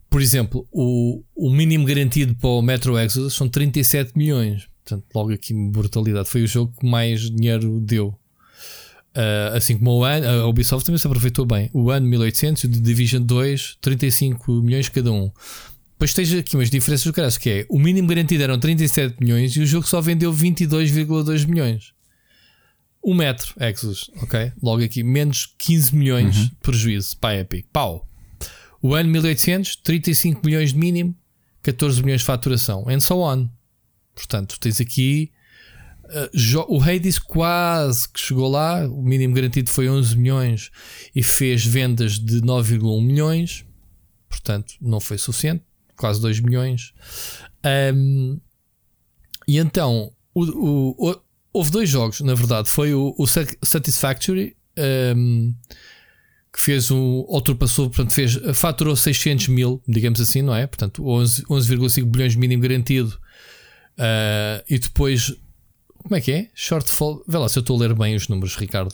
[0.10, 4.68] Por exemplo, o, o mínimo garantido para o Metro Exodus são 37 milhões.
[4.84, 6.30] Portanto, logo aqui brutalidade.
[6.30, 8.10] Foi o jogo que mais dinheiro deu.
[9.16, 11.70] Uh, assim como o ano, a Ubisoft também se aproveitou bem.
[11.74, 15.32] O ano 1800 e o The Division 2, 35 milhões cada um.
[15.94, 19.56] Depois tens aqui umas diferenças do caso, que é o mínimo garantido eram 37 milhões
[19.56, 21.94] e o jogo só vendeu 22,2 milhões.
[23.04, 24.54] O Metro Exodus, ok?
[24.62, 26.44] Logo aqui, menos 15 milhões uhum.
[26.46, 27.68] de prejuízo para a Epic.
[27.74, 28.08] Pau.
[28.82, 31.14] O ano 1800, 35 milhões de mínimo,
[31.62, 32.86] 14 milhões de faturação.
[32.88, 33.50] And so on.
[34.16, 35.32] Portanto, tens aqui.
[36.06, 40.72] Uh, o Hades quase que chegou lá, o mínimo garantido foi 11 milhões
[41.14, 43.66] e fez vendas de 9,1 milhões,
[44.30, 45.64] portanto, não foi suficiente,
[45.96, 46.94] quase 2 milhões.
[47.96, 48.40] Um,
[49.48, 51.23] e então, o, o, o,
[51.54, 53.16] houve dois jogos, na verdade, foi o,
[53.62, 54.56] Satisfactory.
[55.16, 55.54] Um,
[56.52, 60.68] que fez um, ultrapassou, portanto, fez, faturou 600 mil, digamos assim, não é?
[60.68, 63.18] Portanto, 11,5 11, bilhões mínimo garantido
[63.98, 65.34] Uh, e depois,
[66.02, 66.50] como é que é?
[66.54, 67.24] Shortfall.
[67.28, 68.94] Vê lá se eu estou a ler bem os números, Ricardo.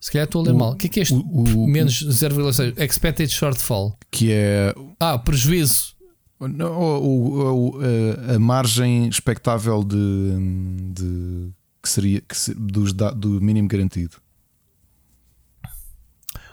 [0.00, 0.72] Se calhar estou a ler o, mal.
[0.72, 1.14] O que é que é este?
[1.14, 2.78] O, o, menos 0,6.
[2.78, 3.98] Expected shortfall.
[4.10, 4.74] Que é.
[5.00, 5.94] Ah, prejuízo.
[6.38, 7.78] O,
[8.34, 9.96] a margem expectável de,
[10.92, 11.50] de
[11.86, 14.16] que seria que se, dos, do mínimo garantido.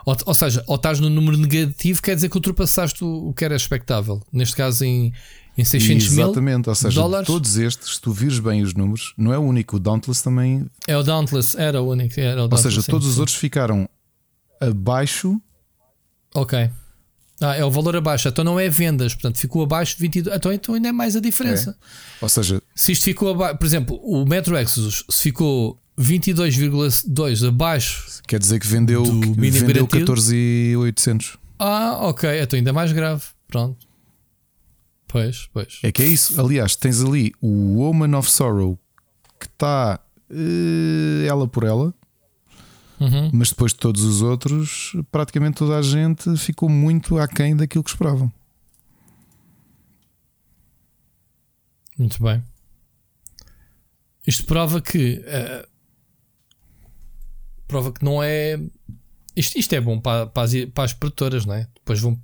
[0.05, 3.43] Ou, ou, seja, ou estás no número negativo, quer dizer que ultrapassaste o, o que
[3.43, 4.21] era expectável.
[4.31, 5.13] Neste caso, em,
[5.57, 7.27] em 600 mil Exatamente, ou seja, dólares.
[7.27, 10.65] todos estes, se tu vires bem os números, não é o único, o Dauntless também.
[10.87, 12.19] É o Dauntless, era o único.
[12.19, 13.13] Era o ou seja, sim, todos sim.
[13.13, 13.89] os outros ficaram
[14.59, 15.41] abaixo.
[16.35, 16.69] Ok.
[17.41, 20.37] Ah, é o valor abaixo, então não é vendas, portanto ficou abaixo de 22.
[20.37, 21.71] Então, então ainda é mais a diferença.
[21.71, 22.23] É.
[22.23, 28.39] Ou seja, se isto ficou abaixo, por exemplo, o Metro Exodus ficou 22,2 abaixo, quer
[28.39, 31.37] dizer que vendeu, vendeu 14,800.
[31.59, 33.23] Ah, ok, então ainda é mais grave.
[33.47, 33.87] Pronto.
[35.07, 35.79] Pois, pois.
[35.83, 36.41] É que é isso.
[36.41, 38.79] Aliás, tens ali o Woman of Sorrow
[39.39, 39.99] que está
[40.31, 41.93] uh, ela por ela,
[42.99, 43.29] uhum.
[43.31, 47.91] mas depois de todos os outros, praticamente toda a gente ficou muito aquém daquilo que
[47.91, 48.31] esperavam.
[51.97, 52.41] Muito bem.
[54.25, 55.67] Isto prova que uh,
[57.67, 58.59] prova que não é.
[59.35, 61.67] Isto, isto é bom para, para, as, para as produtoras, não é?
[61.75, 62.19] Depois vão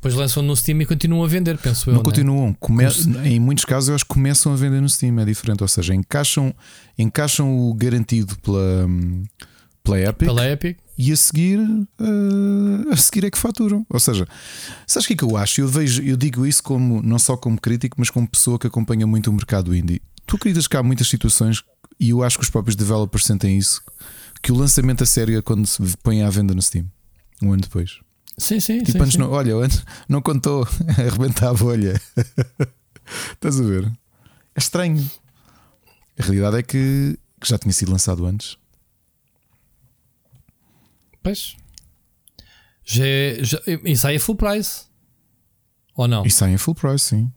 [0.00, 1.96] depois lançam no Steam e continuam a vender, penso não eu.
[1.98, 2.54] Não continuam.
[2.54, 2.84] Come...
[3.22, 5.60] Em muitos casos, eles começam a vender no Steam, é diferente.
[5.60, 6.54] Ou seja, encaixam,
[6.98, 8.88] encaixam o garantido pela,
[9.84, 10.26] pela Epic.
[10.26, 10.78] Pela Epic.
[10.96, 13.84] E a seguir, uh, a seguir é que faturam.
[13.90, 14.26] Ou seja,
[14.86, 15.60] sabes o que é que eu acho?
[15.60, 19.06] Eu, vejo, eu digo isso como, não só como crítico, mas como pessoa que acompanha
[19.06, 20.00] muito o mercado indie.
[20.30, 21.64] Tu acreditas que há muitas situações,
[21.98, 23.82] e eu acho que os próprios developers sentem isso,
[24.40, 26.88] que o lançamento a sério é quando se põe à venda no Steam,
[27.42, 27.98] um ano depois.
[28.38, 28.78] Sim, sim.
[28.78, 29.18] Tipo, sim, antes sim.
[29.18, 30.64] Não, olha, antes não contou,
[30.96, 32.00] arrebentar a bolha.
[33.34, 33.86] Estás a ver?
[34.54, 35.10] É estranho.
[36.16, 38.56] A realidade é que, que já tinha sido lançado antes.
[41.24, 41.56] Pois.
[42.84, 44.84] Já, é, já, e sai a full price.
[45.96, 46.24] Ou não?
[46.24, 47.32] E sai a full price, sim.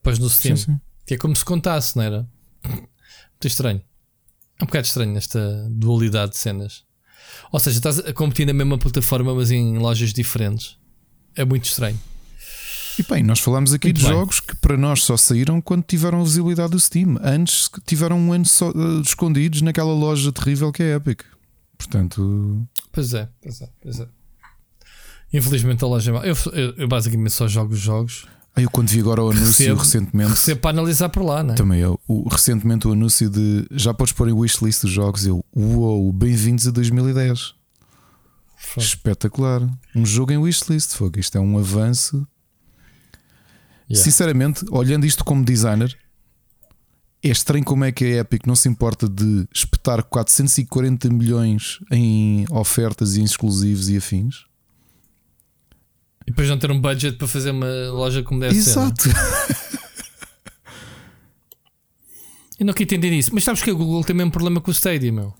[0.00, 0.56] Pois no Steam.
[0.56, 0.80] Sim, sim.
[1.04, 2.35] Que é como se contasse, não era?
[2.68, 3.82] Muito estranho.
[4.58, 6.84] É um bocado estranho esta dualidade de cenas.
[7.52, 10.78] Ou seja, estás a competir na mesma plataforma, mas em lojas diferentes.
[11.34, 11.98] É muito estranho.
[12.98, 14.12] E bem, nós falamos aqui muito de bem.
[14.12, 17.18] jogos que para nós só saíram quando tiveram a visibilidade do Steam.
[17.22, 21.22] Antes tiveram um ano só, uh, escondidos naquela loja terrível que é Epic.
[21.76, 22.66] Portanto.
[22.90, 24.08] Pois é, pois é, pois é.
[25.30, 28.26] Infelizmente a loja é Eu, eu, eu basicamente só jogo jogos
[28.62, 30.30] eu quando vi agora o anúncio recebo, recentemente.
[30.30, 31.56] Recebo para analisar por lá, não é?
[31.56, 32.00] Também eu.
[32.08, 35.26] O, recentemente o anúncio de já podes pôr em wishlist os jogos.
[35.26, 37.54] Eu, uou, bem-vindos a 2010.
[38.56, 38.82] Foi.
[38.82, 39.62] Espetacular.
[39.94, 40.94] Um jogo em wishlist.
[40.94, 41.18] Fogo.
[41.18, 42.26] Isto é um avanço.
[43.90, 44.02] Yeah.
[44.02, 45.94] Sinceramente, olhando isto como designer,
[47.22, 52.46] é estranho como é que a Epic não se importa de espetar 440 milhões em
[52.50, 54.45] ofertas e em exclusivos e afins.
[56.26, 59.02] E depois não ter um budget para fazer uma loja como deve Exato.
[59.02, 59.10] ser.
[59.10, 59.56] Exato.
[62.58, 63.30] Eu não quero entender isso.
[63.32, 65.34] Mas sabes que a Google tem mesmo problema com o Stadia, meu.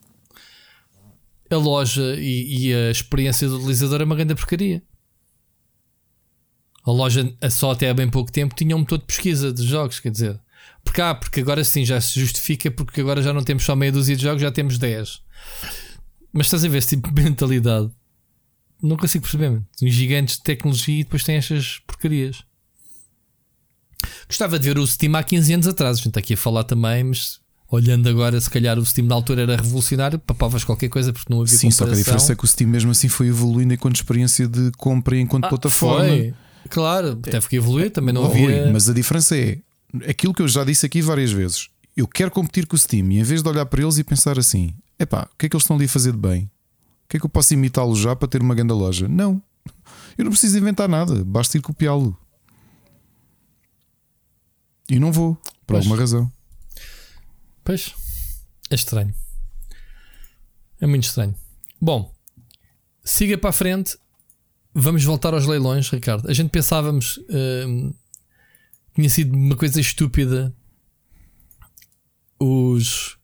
[1.51, 4.83] A loja e, e a experiência do utilizador é uma grande porcaria.
[6.85, 9.99] A loja, só até há bem pouco tempo, tinha um motor de pesquisa de jogos,
[9.99, 10.39] quer dizer.
[10.85, 13.91] Porque, ah, porque agora sim já se justifica, porque agora já não temos só meia
[13.91, 15.21] dúzia de jogos, já temos 10.
[16.33, 17.91] Mas estás a ver esse tipo de mentalidade
[18.83, 19.63] não consigo perceber.
[19.83, 22.45] Uns gigantes de tecnologia e depois tem estas porcarias.
[24.29, 25.95] Gostava de ver o Steam há 15 anos atrás.
[25.95, 29.15] A gente está aqui a falar também, mas Olhando agora, se calhar o Steam na
[29.17, 31.99] altura era revolucionário, papavas qualquer coisa porque não havia Sim, só que a comparação.
[32.05, 35.47] diferença é que o Steam mesmo assim foi evoluindo enquanto experiência de compra e enquanto
[35.47, 36.07] Ah, plataforma.
[36.07, 36.35] Foi.
[36.71, 38.71] Claro, teve que evoluir, também não havia.
[38.73, 39.59] Mas a diferença é
[40.09, 41.69] aquilo que eu já disse aqui várias vezes.
[41.97, 44.39] Eu quero competir com o Steam e em vez de olhar para eles e pensar
[44.39, 46.49] assim: epá, o que é que eles estão ali a fazer de bem?
[47.07, 49.07] O que é que eu posso imitá-lo já para ter uma grande loja?
[49.07, 49.41] Não,
[50.19, 52.19] eu não preciso inventar nada, basta ir copiá-lo.
[54.91, 55.79] E não vou, por Pois.
[55.85, 56.33] alguma razão.
[57.63, 57.95] Pois,
[58.71, 59.15] é estranho.
[60.81, 61.35] É muito estranho.
[61.81, 62.13] Bom,
[63.05, 63.97] siga para a frente.
[64.75, 66.29] Vamos voltar aos leilões, Ricardo.
[66.29, 67.95] A gente pensávamos hum,
[68.95, 70.53] tinha sido uma coisa estúpida
[72.39, 73.16] os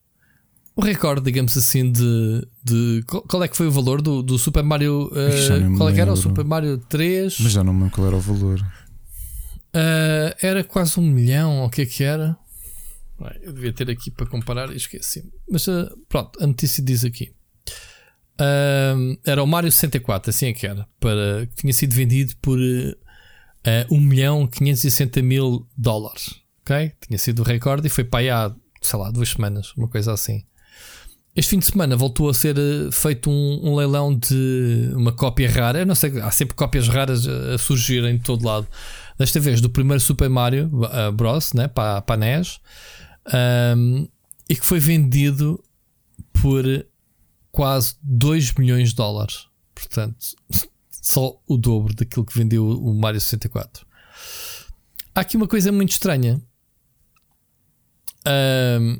[0.75, 4.63] o recorde, digamos assim, de, de qual, é que foi o valor do, do Super
[4.63, 5.05] Mario?
[5.07, 6.15] uh, qual é que era o.
[6.15, 7.39] Super Mario 3?
[7.39, 8.59] Mas já não me lembro qual era o valor.
[8.59, 12.35] Uh, era quase um milhão, ou o que é que era?
[13.41, 15.23] Eu devia ter aqui para comparar e esqueci.
[15.49, 17.31] Mas uh, pronto, a notícia diz aqui.
[19.25, 20.87] Era o Mario 64, assim é que era.
[20.99, 26.41] Para, que tinha sido vendido por uh, 1 milhão 560 mil dólares.
[26.61, 26.91] Ok?
[27.07, 30.11] Tinha sido o recorde e foi para aí há, sei lá, duas semanas, uma coisa
[30.11, 30.43] assim.
[31.35, 35.49] Este fim de semana voltou a ser uh, feito um, um leilão de uma cópia
[35.49, 35.79] rara.
[35.79, 38.67] Eu não sei, há sempre cópias raras a, a surgir em todo lado.
[39.17, 41.53] Desta vez do primeiro Super Mario uh, Bros.
[41.53, 42.59] Né, para, para a NES.
[43.75, 44.07] Um,
[44.47, 45.63] e que foi vendido
[46.33, 46.65] por
[47.51, 49.47] quase 2 milhões de dólares.
[49.73, 50.35] Portanto,
[51.01, 53.87] só o dobro daquilo que vendeu o Mario 64.
[55.15, 56.39] Há aqui uma coisa muito estranha.
[58.27, 58.99] Um,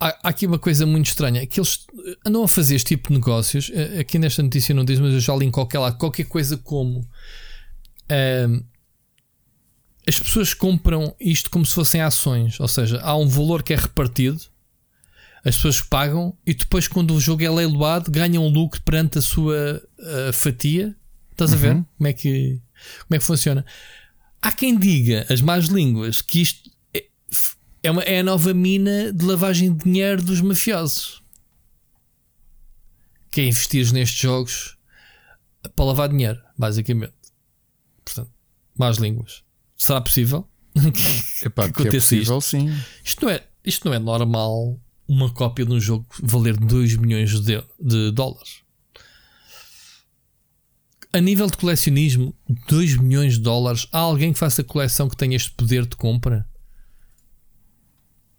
[0.00, 1.86] há, aqui uma coisa muito estranha que eles
[2.24, 3.70] andam a fazer este tipo de negócios.
[3.72, 6.56] eh, Aqui nesta notícia não diz, mas eu já li em qualquer lado qualquer coisa
[6.56, 7.06] como
[8.48, 8.64] um,
[10.06, 13.76] as pessoas compram isto como se fossem ações, ou seja, há um valor que é
[13.76, 14.40] repartido,
[15.44, 19.22] as pessoas pagam e depois, quando o jogo é leiloado, ganham um lucro perante a
[19.22, 20.94] sua uh, fatia.
[21.30, 22.60] Estás a ver como é, que,
[23.06, 23.64] como é que funciona?
[24.40, 26.70] Há quem diga, as más línguas, que isto
[27.86, 31.22] é, uma, é a nova mina de lavagem de dinheiro dos mafiosos.
[33.30, 34.76] Que é investir nestes jogos
[35.74, 37.14] para lavar dinheiro, basicamente.
[38.04, 38.30] Portanto,
[38.78, 39.42] más línguas.
[39.76, 40.48] Será possível?
[41.44, 42.68] Epá, Que que é possível, sim.
[43.04, 47.40] Isto não é, isto não é normal uma cópia de um jogo valer 2 milhões
[47.40, 48.62] de, de dólares.
[51.12, 52.34] A nível de colecionismo,
[52.68, 53.86] 2 milhões de dólares.
[53.92, 56.46] Há alguém que faça coleção que tenha este poder de compra?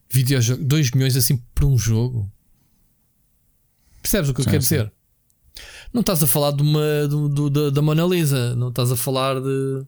[0.10, 2.32] Videojogo, 2 milhões assim por um jogo.
[4.02, 4.76] Percebes o que eu Sim, quero sim.
[4.76, 4.94] dizer?
[5.94, 9.42] Não estás a falar de uma do, do- da, Mona Lisa, não estás a falar
[9.42, 9.86] de.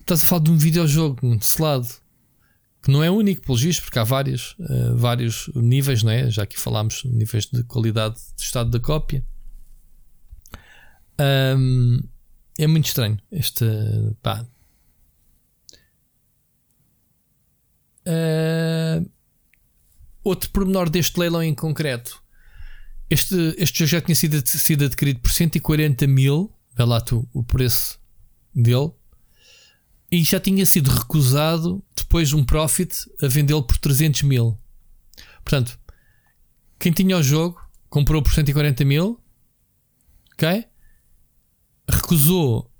[0.00, 1.86] Estás a falar de um videojogo, um selado
[2.82, 6.28] que não é único, pelos vistos, porque há vários, eh, vários níveis, não é?
[6.28, 9.24] Já aqui falámos níveis de qualidade de estado da cópia.
[11.18, 12.00] Ahm,
[12.58, 13.64] é muito estranho este
[14.20, 14.44] pá.
[18.06, 19.02] Ah,
[20.24, 22.22] outro pormenor deste leilão em concreto.
[23.10, 27.42] Este, este jogo já tinha sido, sido adquirido por 140 mil, vê lá tu o
[27.42, 28.00] preço
[28.54, 28.90] dele,
[30.10, 34.58] e já tinha sido recusado depois de um profit a vendê-lo por 300 mil.
[35.44, 35.78] Portanto,
[36.78, 39.20] quem tinha o jogo comprou por 140 mil,
[40.32, 40.64] ok?
[41.88, 42.70] Recusou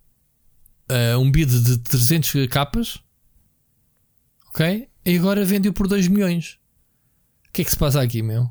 [0.88, 2.98] eh, um bid de 300 capas,
[4.48, 4.88] ok?
[5.04, 6.58] E agora vendeu por 2 milhões.
[7.48, 8.48] O que é que se passa aqui, meu?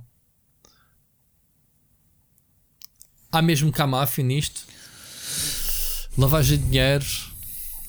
[3.32, 4.61] Há mesmo cá máfia nisto?
[6.18, 7.06] Lavagem de dinheiro.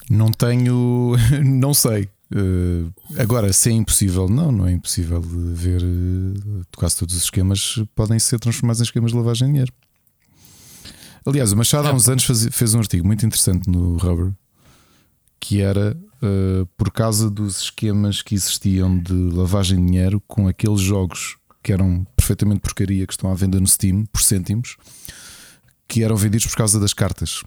[0.09, 1.15] Não tenho.
[1.45, 2.09] Não sei.
[2.35, 5.83] Eh, agora, se é impossível, não, não é impossível de ver.
[5.83, 9.73] eh, quase todos os esquemas podem ser transformados em esquemas de lavagem de dinheiro.
[11.27, 14.33] Aliás, o Machado há uns anos faz- fez um artigo muito interessante no Rubber
[15.39, 20.81] que era eh, por causa dos esquemas que existiam de lavagem de dinheiro com aqueles
[20.81, 24.77] jogos que eram perfeitamente porcaria que estão à venda no Steam por cêntimos
[25.87, 27.43] que eram vendidos por causa das cartas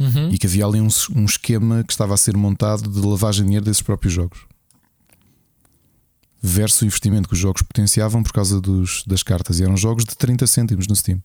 [0.00, 0.28] Uhum.
[0.30, 0.86] e que havia ali um,
[1.16, 4.38] um esquema que estava a ser montado de lavagem de dinheiro desses próprios jogos.
[6.40, 9.58] Versus o investimento que os jogos potenciavam por causa dos, das cartas.
[9.58, 11.20] E eram jogos de 30 cêntimos no Steam.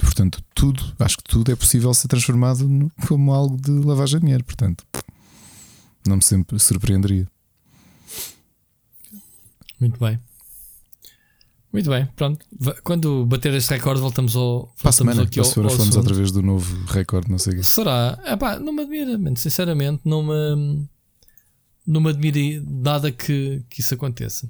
[0.00, 4.24] Portanto, tudo, acho que tudo é possível ser transformado no- como algo de lavagem de
[4.24, 4.42] dinheiro.
[4.42, 4.84] Portanto,
[6.06, 7.26] não me sempre surpreenderia.
[9.80, 10.18] Muito bem.
[11.72, 12.44] Muito bem, pronto.
[12.84, 14.66] Quando bater este recorde, voltamos ao.
[14.78, 17.54] Para a Voltamos semana, aqui para ao, ao falamos vez do novo recorde, não sei
[17.54, 17.62] o quê.
[17.62, 18.18] Será?
[18.26, 19.34] Epá, não me admira, man.
[19.36, 20.86] sinceramente, não me.
[21.86, 24.48] não me admire nada que, que isso aconteça.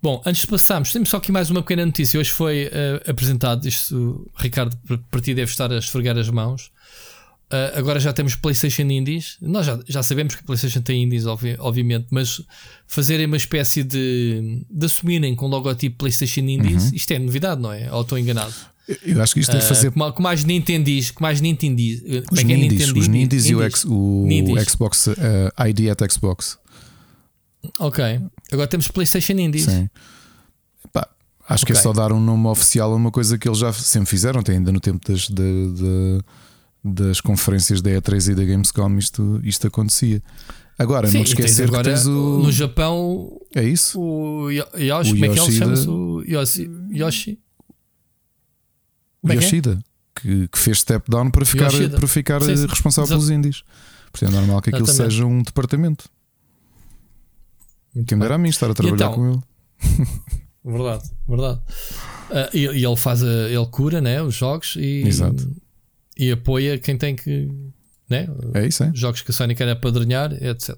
[0.00, 2.18] Bom, antes de passarmos, temos só aqui mais uma pequena notícia.
[2.18, 4.76] Hoje foi uh, apresentado, isto, Ricardo,
[5.10, 6.70] para ti deve estar a esfregar as mãos.
[7.50, 9.38] Uh, agora já temos PlayStation Indies.
[9.40, 12.42] Nós já, já sabemos que a PlayStation tem Indies, obvi obviamente, mas
[12.86, 16.94] fazerem uma espécie de, de assumirem com o logotipo PlayStation Indies, uhum.
[16.94, 17.90] isto é novidade, não é?
[17.90, 18.54] Ou estou enganado?
[19.02, 19.88] Eu acho que isto tem que fazer.
[19.88, 22.02] Uh, como, como as Nintendis, como as Nintendis.
[22.30, 25.14] Os, é Nindies, os Nindies e o, o Xbox uh,
[25.68, 26.58] ID at Xbox.
[27.78, 28.04] Ok.
[28.52, 29.64] Agora temos PlayStation Indies.
[29.64, 29.88] Sim.
[30.84, 31.08] Epá,
[31.48, 31.74] acho okay.
[31.74, 34.42] que é só dar um nome oficial a uma coisa que eles já sempre fizeram,
[34.42, 35.28] tem ainda no tempo das.
[35.28, 36.20] De, de
[36.84, 40.22] das conferências da E3 e da Gamescom isto, isto acontecia.
[40.78, 42.38] Agora, Sim, não esquecer agora, que tens o.
[42.38, 43.40] No Japão.
[43.54, 44.00] É isso?
[44.00, 45.10] O Yoshi.
[45.10, 45.88] O como é que ele chama-se?
[45.88, 46.70] O Yoshi.
[46.92, 47.38] Yoshi.
[49.22, 49.82] O é, é Yoshida.
[50.14, 52.66] Que, que, fez step down para ficar, para ficar sim, sim.
[52.66, 53.20] responsável Exato.
[53.20, 53.62] pelos indies.
[54.10, 55.12] Portanto, é normal que aquilo Exatamente.
[55.12, 56.08] seja um departamento.
[57.94, 60.08] Muito Quem dera a mim estar a trabalhar então, com ele.
[60.64, 61.60] verdade, verdade.
[62.30, 65.02] Uh, e, e, ele faz a, ele cura né, os jogos e.
[65.06, 65.48] Exato
[66.18, 67.48] e apoia quem tem que.
[68.08, 68.26] Né?
[68.54, 68.90] É isso, é?
[68.94, 70.76] Jogos que a Sony quer apadrinhar, etc.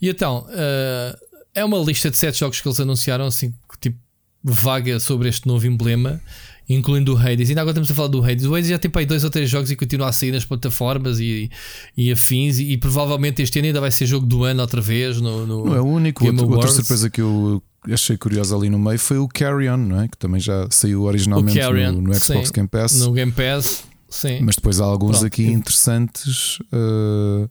[0.00, 1.18] E então, uh,
[1.54, 3.98] é uma lista de sete jogos que eles anunciaram, assim, tipo,
[4.44, 6.20] vaga sobre este novo emblema,
[6.68, 7.48] incluindo o Hades.
[7.48, 8.44] E ainda agora estamos a falar do Hades.
[8.44, 10.44] O Hades já tem para aí dois ou três jogos e continua a sair nas
[10.44, 11.50] plataformas e,
[11.96, 12.58] e afins.
[12.58, 15.20] E, e, provavelmente este ano ainda vai ser jogo do ano outra vez.
[15.20, 16.22] No, no não é o único.
[16.22, 19.76] Game outra, outra surpresa que eu achei curiosa ali no meio foi o Carry On,
[19.76, 20.08] não é?
[20.08, 23.00] que também já saiu originalmente no, no, Xbox sim, Game Pass.
[23.00, 23.87] No Game Pass.
[24.08, 24.40] Sim.
[24.42, 25.26] Mas depois há alguns Pronto.
[25.26, 26.58] aqui interessantes.
[26.72, 27.48] Uh,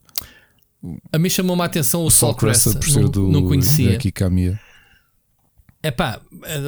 [1.12, 3.94] a mim chamou-me a atenção o, Sol por ser não, do, não conhecia.
[3.96, 4.12] Aqui.
[5.84, 6.20] É pá,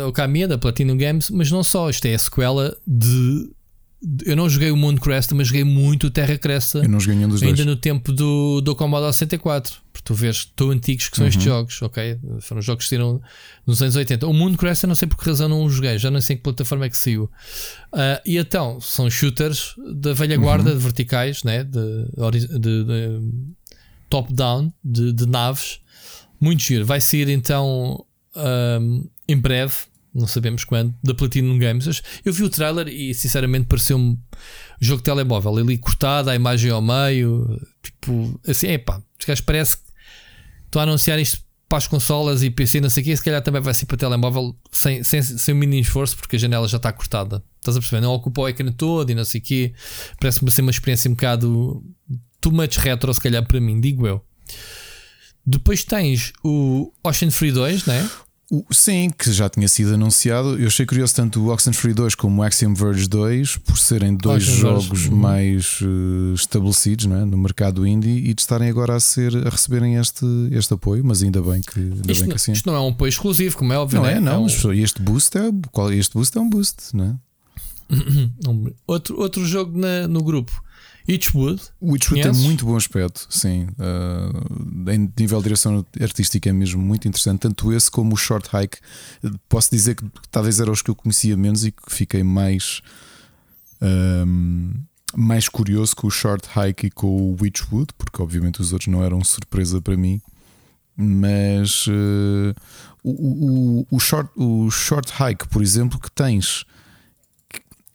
[0.08, 3.50] o Kamiya da Platinum Games, mas não só, isto é a sequela de
[4.26, 6.80] eu não joguei o Moon Crest, mas joguei muito o Terra Cresta.
[6.80, 7.68] Eu não joguei nenhum dos ainda dois.
[7.68, 9.76] no tempo do, do Commodore 64.
[9.92, 11.30] Porque tu vês tão antigos que são uhum.
[11.30, 12.18] estes jogos, ok?
[12.40, 13.22] Foram jogos que saíram
[13.68, 14.26] nos anos 80.
[14.26, 16.36] O Moon Crest, eu não sei por que razão não o joguei, já não sei
[16.36, 17.26] em que plataforma é que saiu.
[17.94, 20.78] Uh, e então, são shooters da velha guarda, uhum.
[20.78, 21.66] de verticais, né?
[21.66, 23.22] de, de, de, de
[24.10, 25.82] top-down, de, de, naves.
[26.40, 26.86] Muito giro.
[26.86, 28.80] Vai sair então um, ah,
[29.28, 32.02] em breve não sabemos quando, da Platinum Games.
[32.26, 34.18] Eu vi o trailer e sinceramente pareceu-me
[34.80, 39.44] jogo de telemóvel, ali cortado, a imagem ao meio, tipo, assim, é pá, os gajos
[39.44, 39.84] parece que
[40.66, 43.44] estão a anunciar isto para as consolas e PC, não sei o que, se calhar
[43.44, 46.78] também vai ser para telemóvel sem, sem, sem o mínimo esforço, porque a janela já
[46.78, 47.44] está cortada.
[47.60, 48.02] Estás a perceber?
[48.02, 49.74] Não ocupa o ecrã todo e não sei o que.
[50.20, 51.84] Parece-me ser uma experiência um bocado
[52.42, 54.26] too much retro, se calhar para mim, digo eu.
[55.46, 58.10] Depois tens o Ocean Free 2, né?
[58.72, 60.60] Sim, que já tinha sido anunciado.
[60.60, 64.44] Eu achei curioso tanto o Oxenfree 2 como o Axiom Verge 2 por serem dois
[64.44, 65.10] jogos Verge.
[65.10, 65.18] Uhum.
[65.18, 67.26] mais uh, estabelecidos é?
[67.26, 71.22] no mercado indie e de estarem agora a, ser, a receberem este, este apoio, mas
[71.22, 72.54] ainda bem que, ainda isto, bem que assim.
[72.54, 74.02] Isto não é um apoio exclusivo, como é óbvio.
[74.02, 74.34] Não é, é não.
[74.34, 74.74] É um...
[74.74, 77.16] Este boost é, este boost é um boost, não é?
[78.88, 80.60] outro, outro jogo na, no grupo
[81.10, 81.62] Witchwood.
[81.82, 83.68] Witchwood tem muito bom aspecto, sim.
[83.80, 87.40] Uh, em nível de direção artística é mesmo muito interessante.
[87.40, 88.78] Tanto esse como o Short Hike.
[89.48, 92.82] Posso dizer que talvez eram os que eu conhecia menos e que fiquei mais.
[93.82, 94.74] Um,
[95.16, 99.04] mais curioso com o Short Hike e com o Witchwood, porque obviamente os outros não
[99.04, 100.22] eram surpresa para mim.
[100.96, 102.54] Mas uh,
[103.04, 106.66] o, o, o, short, o Short Hike, por exemplo, que tens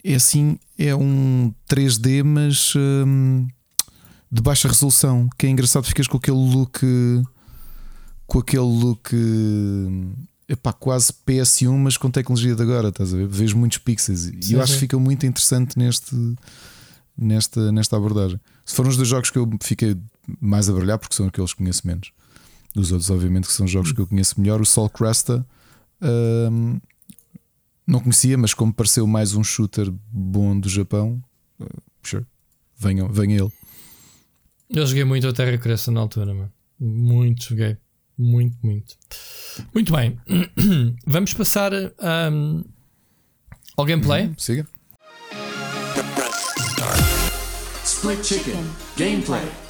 [0.04, 3.46] é assim, é um 3D, mas hum,
[4.30, 5.28] de baixa resolução.
[5.38, 6.80] Que é engraçado, ficas com aquele look.
[8.26, 9.10] Com aquele look.
[10.48, 13.26] Epá, quase PS1, mas com tecnologia de agora, estás a ver?
[13.26, 16.14] Vês muitos pixels e eu acho que fica muito interessante neste,
[17.16, 18.38] nesta, nesta abordagem.
[18.64, 19.96] Se foram os dois jogos que eu fiquei
[20.38, 22.12] mais a brilhar, porque são aqueles que conheço menos.
[22.76, 24.60] Os outros, obviamente, que são jogos que eu conheço melhor.
[24.60, 25.46] O Sol Cresta
[26.02, 26.78] um,
[27.86, 31.22] não conhecia, mas como pareceu mais um shooter bom do Japão,
[31.60, 32.24] uh, sure,
[32.76, 33.52] venha, venha ele.
[34.70, 36.52] Eu joguei muito a Terra Cresça na altura, mano.
[36.80, 37.76] Muito joguei.
[38.16, 38.96] Muito, muito.
[39.72, 40.18] Muito bem.
[41.06, 41.72] Vamos passar
[42.32, 42.64] um,
[43.76, 44.26] ao gameplay.
[44.26, 44.66] Uhum, siga.
[47.84, 48.64] Split Chicken
[48.96, 49.63] Gameplay.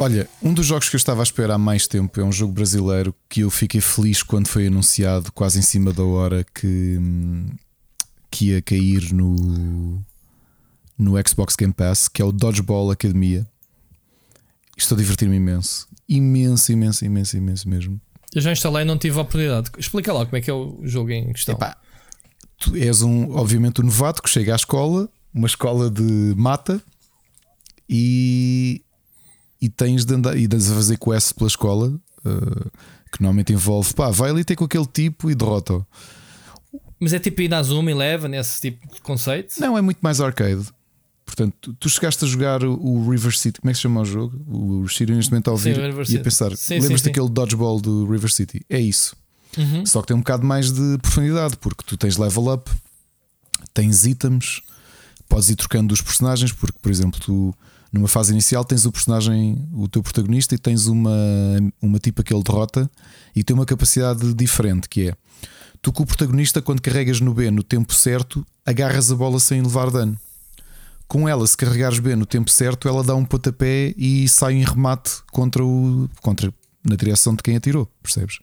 [0.00, 2.52] Olha, um dos jogos que eu estava a esperar há mais tempo é um jogo
[2.52, 6.98] brasileiro que eu fiquei feliz quando foi anunciado, quase em cima da hora, que,
[8.30, 10.00] que ia cair no,
[10.96, 13.44] no Xbox Game Pass, que é o Dodgeball Academia.
[14.76, 15.88] Estou a divertir-me imenso.
[16.08, 18.00] Imenso, imenso, imenso, imenso mesmo.
[18.32, 19.68] Eu já instalei e não tive a oportunidade.
[19.76, 21.56] Explica lá como é que é o jogo em questão.
[21.56, 21.76] Epá,
[22.56, 26.80] tu és um, obviamente, um novato que chega à escola, uma escola de mata,
[27.88, 28.84] e
[29.60, 31.88] e tens de andar e de fazer quests pela escola.
[32.24, 32.70] uh,
[33.10, 35.84] que normalmente envolve pá, vai ali ter com aquele tipo e derrota-o.
[37.00, 39.60] Mas é tipo Inazuma Eleven, esse tipo de conceito?
[39.60, 40.66] Não, é muito mais arcade.
[41.24, 44.04] Portanto, tu, tu chegaste a jogar o River City, como é que se chama o
[44.04, 44.40] jogo?
[44.48, 45.76] O Shiro neste momento a ouvir
[46.06, 48.62] sim, e a pensar: lembras daquele dodgeball do River City?
[48.68, 49.14] É isso.
[49.56, 49.84] Uhum.
[49.84, 52.70] Só que tem um bocado mais de profundidade, porque tu tens level up,
[53.74, 54.62] tens itens,
[55.28, 57.54] podes ir trocando os personagens, porque, por exemplo, tu
[57.92, 61.10] numa fase inicial tens o personagem, o teu protagonista, e tens uma,
[61.80, 62.90] uma tipa que ele derrota
[63.34, 65.14] e tem uma capacidade diferente que é
[65.80, 69.62] tu com o protagonista, quando carregas no B no tempo certo, agarras a bola sem
[69.62, 70.18] levar dano.
[71.06, 74.64] Com ela, se carregares B no tempo certo, ela dá um pontapé e sai em
[74.64, 76.08] remate contra o.
[76.20, 76.52] contra
[76.84, 78.38] na direção de quem atirou, percebes?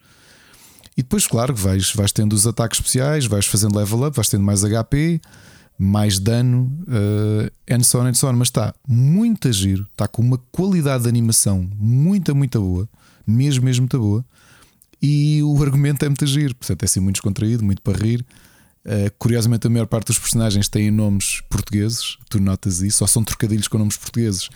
[0.97, 4.43] E depois, claro, vais, vais tendo os ataques especiais, vais fazendo level up, vais tendo
[4.43, 5.21] mais HP,
[5.77, 8.33] mais dano, uh, and so on and so on.
[8.33, 12.89] Mas está muito a giro, está com uma qualidade de animação muito, muito boa,
[13.25, 14.25] mesmo, mesmo muito boa.
[15.01, 18.25] E o argumento é muito giro, portanto é assim muito descontraído, muito para rir.
[18.85, 23.23] Uh, curiosamente, a maior parte dos personagens têm nomes portugueses, tu notas isso, só são
[23.23, 24.49] trocadilhos com nomes portugueses.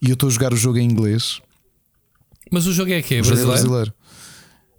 [0.00, 1.40] E eu estou a jogar o jogo em inglês.
[2.50, 3.22] Mas o jogo é que é?
[3.22, 3.48] Brasileiro?
[3.50, 3.94] brasileiro.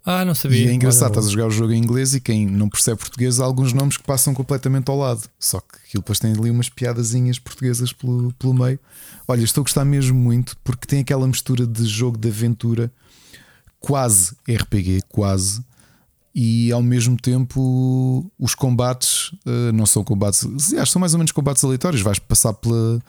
[0.04, 0.66] Ah, não sabia.
[0.66, 3.40] E é engraçado, estás a jogar o jogo em inglês e quem não percebe português
[3.40, 5.22] há alguns nomes que passam completamente ao lado.
[5.40, 8.78] Só que aquilo depois tem ali umas piadazinhas portuguesas pelo, pelo meio.
[9.26, 12.92] Olha, estou a gostar mesmo muito porque tem aquela mistura de jogo de aventura,
[13.80, 15.64] quase RPG, quase.
[16.34, 21.32] E ao mesmo tempo os combates uh, não são combates, aliás, são mais ou menos
[21.32, 22.02] combates aleatórios.
[22.02, 23.00] Vais passar pela,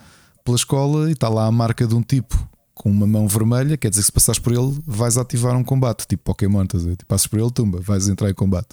[0.42, 3.88] pela escola e está lá a marca de um tipo com uma mão vermelha, quer
[3.88, 6.90] dizer que se passares por ele, vais ativar um combate, tipo Pokémon, estás a?
[6.90, 8.68] Tipo, passas por ele, tumba, vais entrar em combate.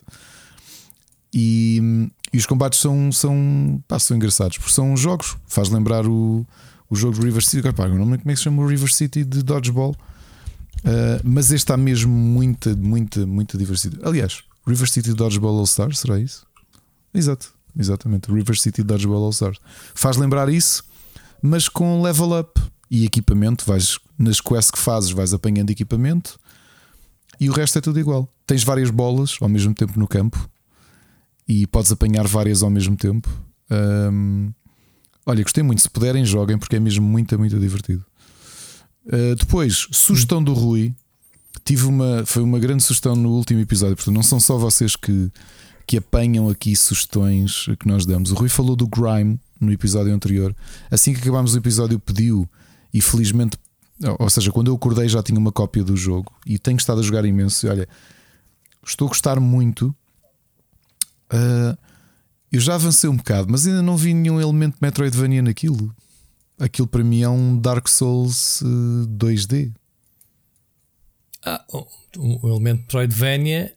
[1.34, 6.46] E, e os combates são, são, pá, são engraçados, porque são jogos, faz lembrar o,
[6.90, 7.72] o jogo River City.
[7.72, 11.46] Pá, não lembro como é que se chama o River City de Dodgeball, uh, mas
[11.46, 14.04] este está mesmo muita, muita, muita diversidade.
[14.06, 16.46] Aliás, River City Dodgeball All Stars, será isso?
[17.14, 18.30] Exato, exatamente.
[18.30, 19.60] River City Dodgeball All Stars
[19.96, 20.84] faz lembrar isso,
[21.42, 23.66] mas com level up e equipamento.
[23.66, 26.40] Vais nas quests que fazes, vais apanhando equipamento
[27.40, 28.30] e o resto é tudo igual.
[28.46, 30.48] Tens várias bolas ao mesmo tempo no campo
[31.48, 33.28] e podes apanhar várias ao mesmo tempo.
[35.26, 35.82] olha, gostei muito.
[35.82, 38.06] Se puderem, joguem porque é mesmo muito, muito divertido.
[39.08, 40.94] Uh, depois, sugestão do Rui.
[41.66, 43.96] Tive uma, foi uma grande sugestão no último episódio.
[43.96, 45.32] Portanto, não são só vocês que,
[45.88, 48.32] que apanham aqui sugestões que nós damos.
[48.32, 50.56] O Rui falou do Grime no episódio anterior.
[50.92, 52.48] Assim que acabámos o episódio, pediu
[52.94, 53.58] e felizmente,
[54.20, 57.04] ou seja, quando eu acordei já tinha uma cópia do jogo e tenho estado a
[57.04, 57.66] jogar imenso.
[57.66, 57.88] E olha,
[58.86, 59.96] estou a gostar muito.
[61.32, 61.78] Uh,
[62.52, 65.94] eu já avancei um bocado, mas ainda não vi nenhum elemento Metroidvania naquilo.
[66.60, 69.74] Aquilo para mim é um Dark Souls uh, 2D.
[71.44, 71.88] Ah, o,
[72.44, 73.74] o elemento Metroidvania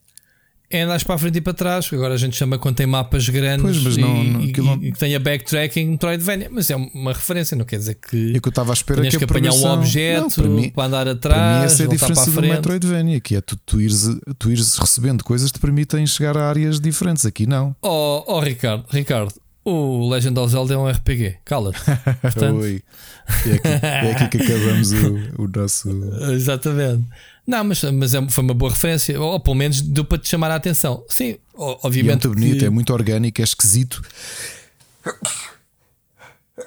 [0.77, 1.89] é andares para a frente e para trás.
[1.93, 4.75] Agora a gente chama quando tem mapas grandes pois, não, e, não, e, não...
[4.83, 8.37] e que tenha backtracking Metroidvania, mas é uma referência, não quer dizer que.
[8.37, 11.09] É que eu estava à espera que, que apanhar um objeto para, mim, para andar
[11.09, 11.41] atrás.
[11.41, 14.09] Para mim, essa é a diferença do Metroidvania, que é tu, tu, ires,
[14.39, 17.27] tu ires recebendo coisas que te permitem chegar a áreas diferentes.
[17.27, 17.75] Aqui não.
[17.83, 19.33] Oh, oh Ricardo, Ricardo,
[19.65, 21.81] o Legend of Zelda é um RPG, cala-te.
[22.23, 22.61] Portanto...
[22.61, 22.83] Oi.
[23.29, 25.91] É aqui, é aqui que acabamos o, o nosso.
[26.33, 27.05] Exatamente.
[27.47, 30.51] Não, mas, mas é, foi uma boa referência, ou pelo menos deu para te chamar
[30.51, 31.05] a atenção.
[31.09, 32.25] Sim, obviamente.
[32.25, 32.65] E é muito bonito, que...
[32.65, 34.03] é muito orgânico, é esquisito.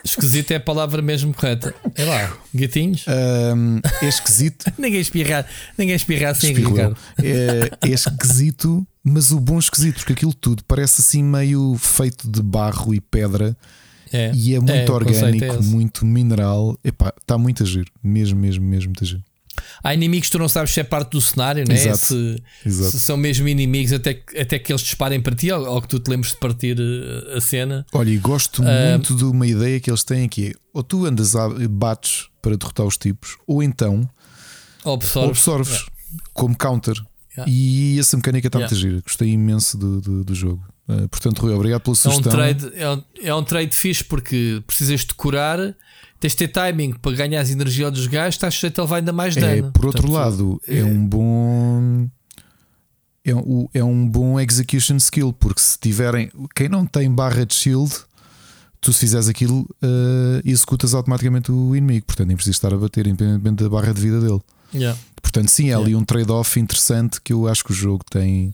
[0.04, 1.74] Esquisito é a palavra mesmo correta.
[1.96, 3.06] É lá, gatinhos.
[3.08, 4.72] Um, é esquisito.
[4.78, 5.46] ninguém espirra,
[5.78, 6.96] ninguém espirra assim, Ricardo.
[7.22, 12.42] É, é esquisito, mas o bom esquisito, porque aquilo tudo parece assim meio feito de
[12.42, 13.58] barro e pedra.
[14.12, 16.78] É, e é muito é, orgânico, é muito mineral.
[16.84, 19.24] Epá, está muito a giro, mesmo, mesmo, mesmo muito a giro.
[19.84, 21.76] Há inimigos que tu não sabes se é parte do cenário, né?
[21.76, 21.98] Exato.
[21.98, 22.92] Se, Exato.
[22.92, 26.00] se são mesmo inimigos, até, até que eles disparem para ti ou, ou, que tu
[26.00, 27.86] te lembres de partir eh, a cena.
[27.94, 31.36] Olha, e gosto uh, muito de uma ideia que eles têm aqui: ou tu andas
[31.36, 34.10] a bates para derrotar os tipos, ou então
[34.86, 35.92] absorves, absorves yeah.
[36.34, 36.96] como counter.
[37.38, 37.52] Yeah.
[37.52, 38.76] E essa mecânica está yeah.
[38.76, 39.02] muito gira.
[39.02, 40.64] Gostei imenso do, do, do jogo.
[40.88, 42.32] Uh, portanto, Rui, obrigado pela sugestão.
[42.32, 45.76] É um trade, é um, é um trade fixe porque precisas de curar
[46.20, 49.14] tens de ter timing para ganhar as energia dos gajos, estás sujeito a levar ainda
[49.14, 49.68] mais é, dano.
[49.68, 52.10] É, por outro Portanto, lado, é, é um bom.
[53.24, 56.32] É um, é um bom execution skill, porque se tiverem.
[56.56, 57.94] Quem não tem barra de shield,
[58.82, 62.06] tu se fizeres aquilo, uh, executas automaticamente o inimigo.
[62.06, 64.42] Portanto, nem precisas estar a bater, independentemente da barra de vida dele.
[64.74, 65.00] Yeah.
[65.32, 68.52] Portanto, sim, é ali um trade-off interessante que eu acho que o jogo tem.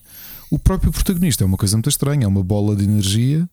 [0.50, 3.48] O próprio protagonista é uma coisa muito estranha, é uma bola de energia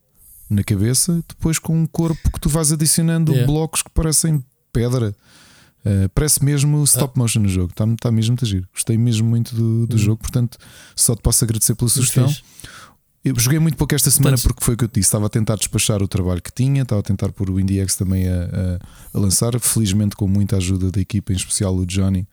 [0.49, 3.49] na cabeça, depois com um corpo que tu vais adicionando yeah.
[3.51, 4.43] blocos que parecem
[4.73, 5.15] pedra.
[5.85, 8.67] Uh, parece mesmo stop motion no jogo, está tá mesmo a giro.
[8.73, 9.97] Gostei mesmo muito do, do Uhum.
[9.99, 10.57] jogo, portanto,
[10.95, 12.29] só te posso agradecer pela sugestão.
[13.23, 15.07] Eu joguei muito pouco esta semana Portanto- porque foi o que eu te disse.
[15.07, 18.27] Estava a tentar despachar o trabalho que tinha, estava a tentar pôr o IndieX também
[18.27, 18.79] a, a-
[19.13, 19.57] a lançar.
[19.61, 22.27] Felizmente, com muita ajuda da equipa, em especial o Johnny,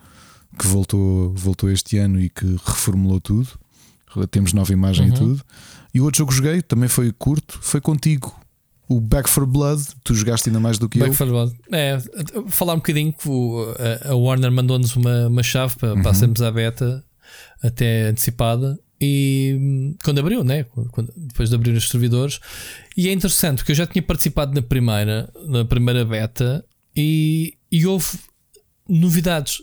[0.59, 3.48] que voltou, voltou este ano e que reformulou tudo.
[4.31, 5.16] Temos nova imagem e Uhum.
[5.16, 5.44] tudo.
[5.94, 8.35] E o outro jogo que joguei também foi curto, foi contigo.
[8.89, 11.14] O Back for Blood, tu jogaste ainda mais do que Back eu.
[11.14, 11.55] for Blood.
[11.72, 11.98] É,
[12.48, 13.72] falar um bocadinho que o-
[14.05, 16.02] a, Warner mandou-nos uma, uma chave para Uhum.
[16.02, 17.05] passarmos à beta
[17.62, 18.77] até antecipada.
[19.01, 20.64] E hum, quando abriu, né?
[20.64, 22.40] Quando- quando- depois de abrir os servidores,
[22.97, 26.64] e é interessante porque eu já tinha participado na primeira, na primeira beta
[26.94, 28.06] e, e houve
[28.89, 29.62] novidades.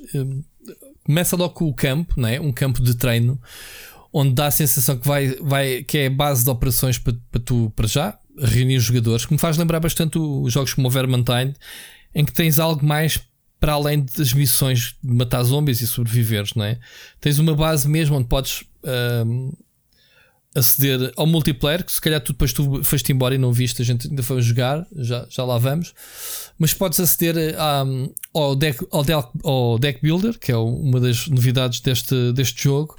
[1.07, 2.39] Começa logo com o campo, né?
[2.39, 3.41] um campo de treino,
[4.13, 7.71] onde dá a sensação que, vai, vai, que é base de operações para, para tu,
[7.75, 11.55] para já, reunir jogadores, que me faz lembrar bastante os jogos como o Vermintide,
[12.13, 13.19] em que tens algo mais
[13.59, 16.77] para além das missões de matar zombies e sobreviveres, não é?
[17.19, 19.51] Tens uma base mesmo onde podes ahm,
[20.55, 23.85] aceder ao multiplayer, que se calhar tu depois tu foste embora e não viste, a
[23.85, 25.93] gente ainda foi jogar, já, já lá vamos,
[26.57, 31.27] mas podes aceder ahm, ao, deck, ao, deck, ao Deck Builder, que é uma das
[31.27, 32.95] novidades deste, deste jogo.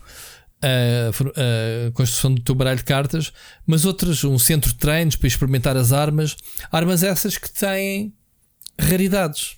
[0.60, 3.32] A, a construção do teu baralho de cartas,
[3.64, 6.36] mas outras, um centro de treinos para experimentar as armas,
[6.72, 8.12] armas essas que têm
[8.78, 9.56] raridades.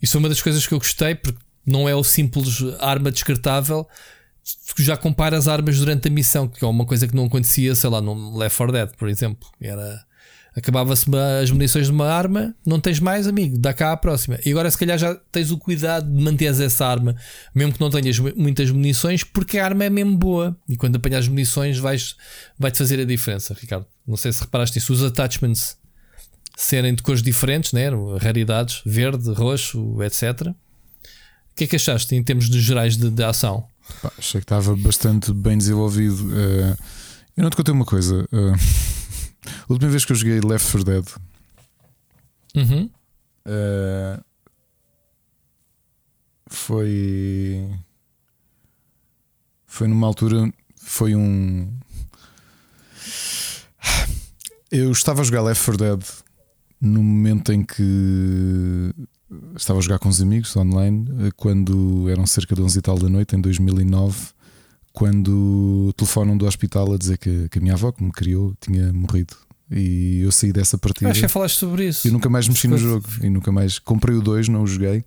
[0.00, 3.88] Isso é uma das coisas que eu gostei, porque não é o simples arma descartável.
[4.76, 8.00] Já comparas armas durante a missão, que é uma coisa que não acontecia, sei lá,
[8.00, 9.48] no Left 4 Dead, por exemplo.
[9.60, 10.04] Era.
[10.56, 11.06] Acabava-se
[11.42, 14.38] as munições de uma arma, não tens mais, amigo, dá cá à próxima.
[14.46, 17.16] E agora, se calhar, já tens o cuidado de manteres essa arma,
[17.52, 20.56] mesmo que não tenhas mu- muitas munições, porque a arma é mesmo boa.
[20.68, 22.14] E quando apanhas munições, vais,
[22.56, 23.84] vai-te fazer a diferença, Ricardo.
[24.06, 24.92] Não sei se reparaste isso.
[24.92, 25.76] Os attachments
[26.56, 27.88] serem de cores diferentes, né?
[28.20, 30.48] raridades, verde, roxo, etc.
[30.50, 30.54] O
[31.56, 33.66] que é que achaste em termos de gerais de, de ação?
[34.00, 36.30] Pá, achei que estava bastante bem desenvolvido.
[36.32, 36.76] Eh,
[37.36, 38.24] eu não te contei uma coisa.
[38.32, 38.52] eh,
[39.46, 41.04] a última vez que eu joguei Left 4 Dead
[42.56, 42.88] Uhum.
[43.46, 44.20] eh,
[46.46, 47.68] foi.
[49.66, 50.52] Foi numa altura.
[50.76, 51.72] Foi um.
[54.70, 56.02] Eu estava a jogar Left 4 Dead
[56.80, 58.92] no momento em que
[59.56, 62.98] estava a jogar com os amigos online, eh, quando eram cerca de 11 e tal
[62.98, 64.28] da noite, em 2009,
[64.94, 68.92] quando telefonam do hospital a dizer que, que a minha avó, que me criou, tinha
[68.92, 69.34] morrido.
[69.70, 71.10] E eu saí dessa partida.
[71.10, 72.06] Acho que falaste sobre isso.
[72.06, 73.04] E nunca mais mexi no jogo.
[73.20, 73.78] E nunca mais.
[73.80, 75.04] Comprei o 2, não o joguei.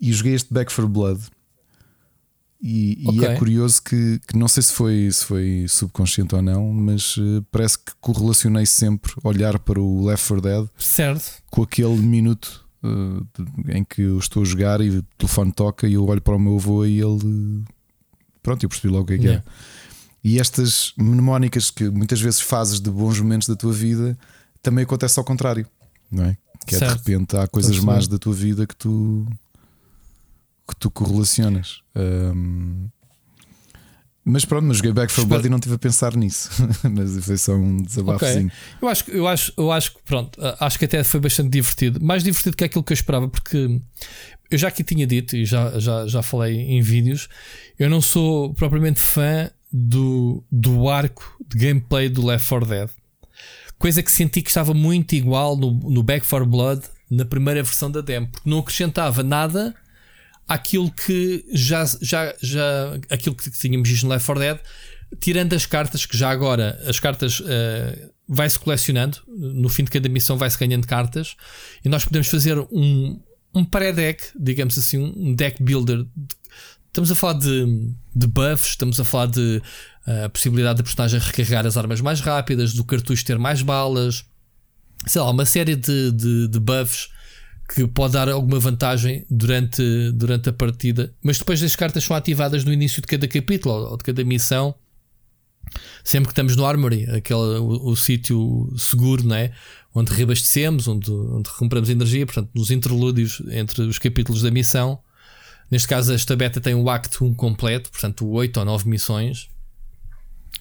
[0.00, 1.20] E joguei este Back for Blood.
[2.62, 3.24] E, e Ok.
[3.28, 7.44] é curioso que, que não sei se foi, se foi subconsciente ou não, mas eh,
[7.52, 11.42] parece que correlacionei sempre olhar para o Left 4 Dead Certo.
[11.50, 15.92] com aquele minuto de- em que eu estou a jogar e o telefone toca e
[15.94, 17.62] eu olho para o meu avô e ele.
[18.42, 19.44] Pronto, eu percebi logo o que é que Yeah.
[19.46, 19.52] é.
[20.24, 24.18] E estas mnemónicas que muitas vezes fazes de bons momentos da tua vida
[24.62, 25.66] também acontece ao contrário,
[26.10, 26.36] não é?
[26.66, 29.26] Que é de repente há coisas más da tua vida que tu
[30.68, 31.80] que tu correlacionas.
[31.94, 32.88] Ahm,
[34.28, 36.50] mas pronto, mas joguei Back for Espero- Blood e não estive a pensar nisso.
[36.90, 38.50] mas foi só um desabafozinho.
[38.80, 42.00] Eu acho, que- eu acho, eu acho que pronto, acho que até foi bastante divertido,
[42.04, 43.80] mais divertido que aquilo que eu esperava, porque
[44.50, 47.28] eu já aqui tinha dito e já, já, já falei em vídeos,
[47.78, 52.88] eu não sou propriamente fã do, do arco de gameplay do Left 4 Dead.
[53.78, 57.90] Coisa que senti que estava muito igual no, no Back 4 Blood na primeira versão
[57.90, 59.74] da demo, porque não acrescentava nada
[60.48, 64.58] àquilo que já, já, já aquilo que tínhamos visto no Left 4 Dead,
[65.20, 70.08] tirando as cartas, que já agora as cartas eh, vai-se colecionando, no fim de cada
[70.08, 71.36] missão vai-se ganhando cartas,
[71.84, 73.20] e nós podemos fazer um,
[73.54, 76.04] um pré-deck, digamos assim, um deck builder.
[76.86, 79.62] Estamos a falar de, de buffs, estamos a falar de
[80.06, 84.24] eh, a possibilidade da personagem recarregar as armas mais rápidas, do cartucho ter mais balas,
[85.06, 87.08] sei lá, uma série de, de, de buffs
[87.68, 89.82] que pode dar alguma vantagem durante,
[90.12, 93.96] durante a partida, mas depois as cartas são ativadas no início de cada capítulo ou
[93.96, 94.74] de cada missão.
[96.02, 99.52] Sempre que estamos no Armory, aquele, o, o sítio seguro, né?
[99.94, 105.00] onde reabastecemos, onde, onde energia, portanto, nos interlúdios entre os capítulos da missão.
[105.70, 109.50] Neste caso, esta beta tem o Act 1 completo, portanto, 8 ou 9 missões.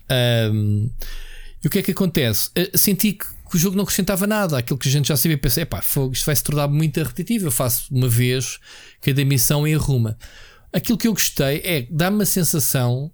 [0.10, 0.90] Ahm,
[1.64, 2.50] e o que é que acontece?
[2.56, 5.38] Eh, Senti que, que o jogo não acrescentava nada aquilo que a gente já sabia.
[5.38, 7.48] Pensei, fogo, isto vai se tornar muito repetitivo.
[7.48, 8.60] Eu faço uma vez
[9.02, 10.18] cada missão e arruma.
[10.74, 13.12] Aquilo que eu gostei é dá-me a sensação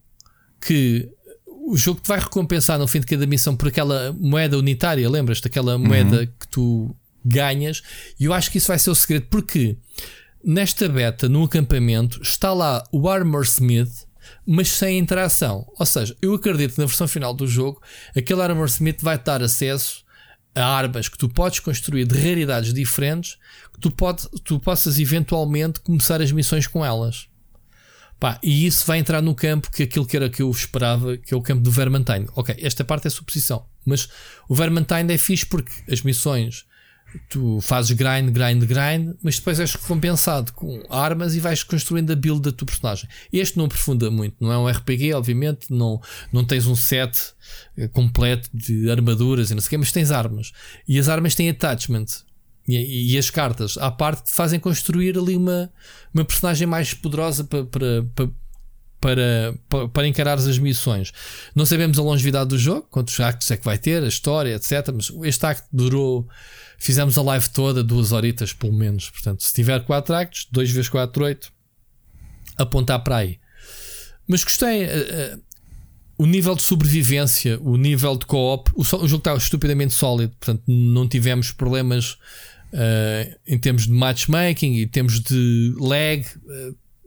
[0.60, 1.10] que
[1.66, 5.10] o jogo te vai recompensar no fim de cada missão por aquela moeda unitária.
[5.10, 6.94] Lembras-te daquela moeda que tu
[7.24, 7.82] ganhas?
[8.20, 9.78] E eu acho que isso vai ser o segredo, porque
[10.44, 14.06] nesta beta, no acampamento, está lá o Armor Smith,
[14.46, 15.66] mas sem interação.
[15.80, 17.82] Ou seja, eu acredito que na versão final do jogo,
[18.16, 20.04] aquele Armor Smith vai dar acesso
[20.56, 23.38] a armas que tu podes construir de raridades diferentes,
[23.74, 27.28] que tu, pode, tu possas eventualmente começar as missões com elas.
[28.20, 31.34] Pá, e isso vai entrar no campo que aquilo que era que eu esperava, que
[31.34, 32.28] é o campo do Vermintide.
[32.36, 34.08] Ok, esta parte é suposição, mas
[34.48, 36.66] o Vermintide é fixe porque as missões
[37.30, 42.16] tu fazes grind, grind, grind, mas depois és recompensado com armas e vais construindo a
[42.16, 43.10] build da tua personagem.
[43.32, 47.34] Este não aprofunda muito, não é um RPG, obviamente, não, não tens um set
[47.78, 50.52] eh, completo de armaduras e não sei o quê, mas tens armas.
[50.88, 52.06] E as armas têm attachment.
[52.68, 55.70] E, e, as cartas à parte fazem construir ali uma,
[56.14, 58.30] uma personagem mais poderosa para, para, para,
[59.68, 61.12] para, para encarar as missões.
[61.54, 64.94] Não sabemos a longevidade do jogo, quantos actos é que vai ter, a história, etc.
[64.94, 66.28] Mas este acto durou.
[66.84, 69.10] Fizemos a live toda, duas horitas pelo menos.
[69.10, 71.54] Portanto, se tiver 4 actos, 2 vezes 4, 8,
[72.58, 73.40] apontar para aí.
[74.28, 74.84] Mas gostei.
[74.84, 75.42] Uh, uh,
[76.18, 80.36] o nível de sobrevivência, o nível de co-op, o, o, jogo está estupidamente sólido.
[80.38, 82.18] Portanto, não tivemos problemas
[82.74, 86.26] uh, em termos de matchmaking e termos de lag.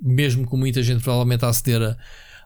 [0.01, 1.83] mesmo com muita gente provavelmente a aceder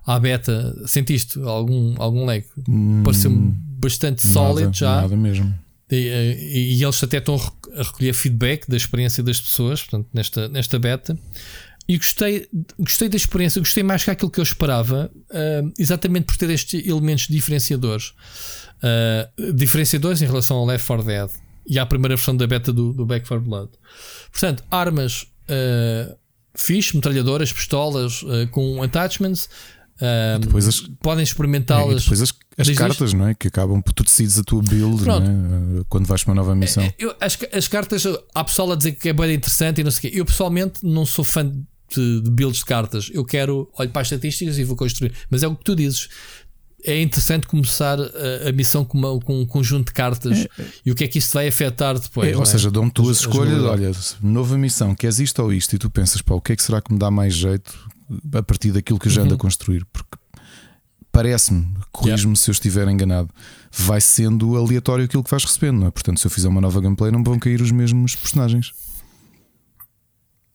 [0.04, 2.44] a, à beta, sentiste algum, algum lag?
[2.68, 5.02] Hum, Pareceu-me bastante sólido já.
[5.02, 5.69] Nada mesmo.
[5.90, 7.34] E, e, eles até estão
[7.74, 11.18] a recolher feedback da experiência das pessoas, portanto, nesta, nesta beta.
[11.88, 12.46] E gostei,
[12.78, 16.86] gostei da experiência, gostei mais que aquilo que eu esperava, uh, exatamente por ter estes
[16.86, 18.12] elementos diferenciadores.
[18.80, 21.30] Uh, diferenciadores em relação ao Left 4 Dead
[21.66, 23.70] e à primeira versão da beta do, do Back 4 Blood.
[24.30, 26.16] Portanto, armas uh,
[26.54, 29.48] fixe, metralhadoras, pistolas uh, com attachments.
[30.68, 32.04] as, podem experimentá-las.
[32.04, 33.34] depois as, as cartas, não é?
[33.34, 35.84] Que acabam por tu decides a tua build é?
[35.88, 36.82] quando vais para uma nova missão.
[36.82, 38.04] É, eu, as, as cartas,
[38.34, 40.20] há pessoal a dizer que é bem interessante e não sei o quê.
[40.20, 43.10] Eu pessoalmente não sou fã de, de builds de cartas.
[43.12, 45.12] Eu quero, olho para as estatísticas e vou construir.
[45.28, 46.08] Mas é o que tu dizes
[46.84, 50.66] é interessante começar a, a missão com, uma, com, um conjunto de cartas é, é.
[50.86, 52.32] e o que é que isso vai afetar depois.
[52.32, 52.46] É, ou é?
[52.46, 53.92] seja, dão-me tu as, as escolhas: olha,
[54.22, 55.74] nova missão, queres isto ou isto?
[55.74, 57.72] E tu pensas, pá, o que é que será que me dá mais jeito
[58.32, 59.36] a partir daquilo que eu já ando uhum.
[59.36, 59.84] a construir?
[59.92, 60.16] Porque
[61.12, 62.36] parece-me, corrijo-me yeah.
[62.36, 63.28] se eu estiver enganado,
[63.70, 65.90] vai sendo aleatório aquilo que vais recebendo, não é?
[65.90, 68.72] Portanto, se eu fizer uma nova gameplay, não vão cair os mesmos personagens.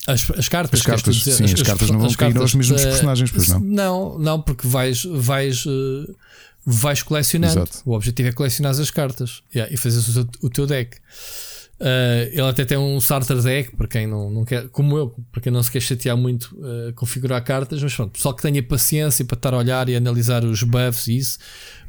[0.07, 2.81] As, as cartas, as cartas, sim, as, as, cartas não vão cair cartas, aos mesmos
[2.81, 3.59] uh, personagens, pois não?
[3.59, 6.15] Não, não, porque vais, vais, uh,
[6.63, 7.59] vais colecionando.
[7.59, 7.81] Exato.
[7.85, 10.97] O objetivo é colecionar as cartas yeah, e fazer o, o teu deck.
[11.79, 15.41] Uh, ele até tem um starter deck para quem não, não quer, como eu, para
[15.41, 19.25] quem não se quer chatear muito uh, configurar cartas, mas pronto, pessoal que tenha paciência
[19.25, 21.37] para estar a olhar e analisar os buffs e isso,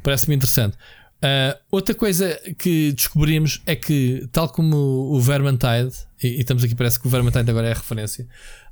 [0.03, 0.75] parece-me interessante.
[1.17, 6.75] Uh, outra coisa que descobrimos é que, tal como o Vermintide, e, e, estamos aqui,
[6.75, 8.27] parece que o Vermintide agora é a referência,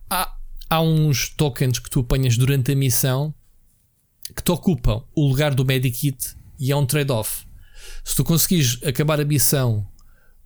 [0.10, 0.36] há,
[0.70, 3.34] há uns tokens que tu apanhas durante a missão
[4.36, 7.46] que te ocupam o lugar do Medikit e é um trade-off.
[8.04, 9.88] Se tu conseguires acabar a missão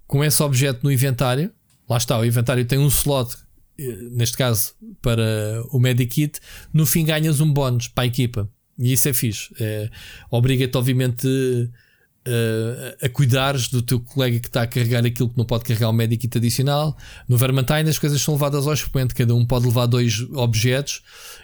[0.10, 1.52] com esse objeto no inventário,
[1.88, 3.36] lá está, o inventário tem um slot,
[3.77, 4.73] eh, neste caso
[5.03, 6.40] para o Medikit,
[6.73, 8.49] no fim ganhas um bónus para a equipa.
[8.80, 9.53] E isso é fixe.
[9.60, 9.88] É,
[10.31, 15.45] Obriga-te, obviamente uh, a cuidares do teu colega que está a carregar aquilo que não
[15.45, 16.98] pode carregar o médico adicional.
[17.27, 21.03] No Vermintide as coisas são levadas ao expoente, cada um pode levar dois objetos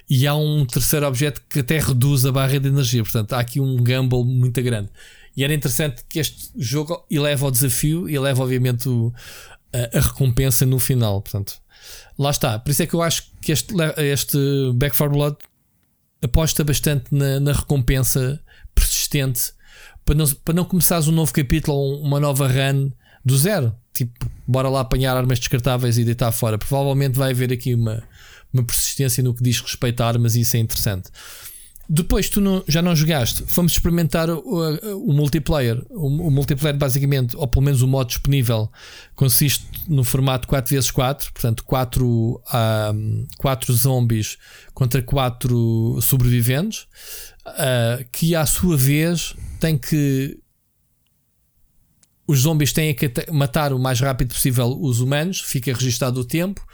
[0.10, 3.04] e há um terceiro objeto que até reduz a barra de energia.
[3.04, 4.90] Portanto, há aqui um gamble muito grande.
[5.36, 9.14] E era interessante que este jogo eleva o desafio e eleva, obviamente, o,
[9.74, 11.22] a, a, recompensa no final.
[11.22, 11.62] Portanto,
[12.18, 12.58] lá está.
[12.60, 14.38] Por isso é que eu acho que este, este
[14.76, 15.38] Back 4 Blood
[16.24, 18.42] aposta bastante na, na recompensa
[18.74, 19.54] persistente
[20.06, 22.92] para não, para não começares um novo capítulo uma nova run
[23.24, 23.76] do zero.
[23.94, 26.58] Tipo, bora lá apanhar armas descartáveis e deitar fora.
[26.58, 28.04] Provavelmente vai haver aqui uma,
[28.54, 31.10] uma persistência no que diz respeito a armas e isso é interessante.
[31.88, 34.42] Depois tu não, já não jogaste, fomos experimentar o,
[35.08, 35.84] o, multiplayer.
[35.92, 38.72] O, o, multiplayer, basicamente, ou pelo menos o modo disponível,
[39.16, 42.42] consiste no formato 4x4, portanto, 4,
[42.94, 44.38] um, 4 zombies
[44.74, 46.88] contra 4 sobreviventes,
[47.46, 50.40] uh, que à sua vez tem que.
[52.28, 56.66] Os zombies têm que matar o mais rápido possível os humanos, fica registado o tempo,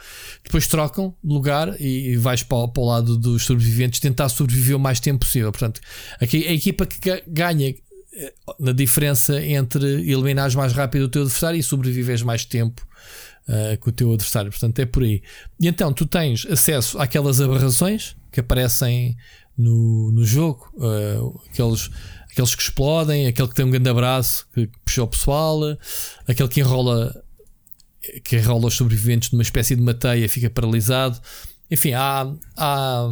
[0.42, 4.80] depois trocam de lugar e vais para, para o lado dos sobreviventes tentar sobreviver o
[4.80, 5.52] mais tempo possível.
[5.52, 5.80] Portanto,
[6.20, 7.74] aqui a equipa que ganha
[8.14, 12.86] eh, na diferença entre eliminares mais rápido o teu adversário e sobreviveres mais tempo
[13.48, 14.50] uh, com o teu adversário.
[14.50, 15.22] Portanto, é por aí.
[15.60, 19.16] E então tu tens acesso àquelas aberrações que aparecem
[19.56, 21.90] no, no jogo, uh, aqueles
[22.32, 25.60] aqueles que explodem, aquele que tem um grande abraço que puxa o pessoal,
[26.26, 27.14] aquele que enrola
[28.24, 31.20] que enrola os sobreviventes numa espécie de mateia, fica paralisado.
[31.70, 33.08] Enfim, há, há,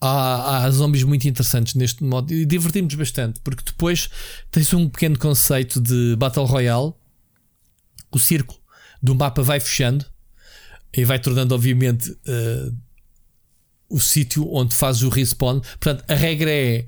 [0.00, 4.08] há, há zombies muito interessantes neste modo e divertimos bastante, porque depois
[4.50, 6.94] tens um pequeno conceito de Battle Royale,
[8.10, 8.58] o círculo
[9.02, 10.06] do mapa vai fechando
[10.94, 12.74] e vai tornando, obviamente, uh,
[13.90, 15.60] o sítio onde fazes o respawn.
[15.60, 16.86] Portanto, a regra é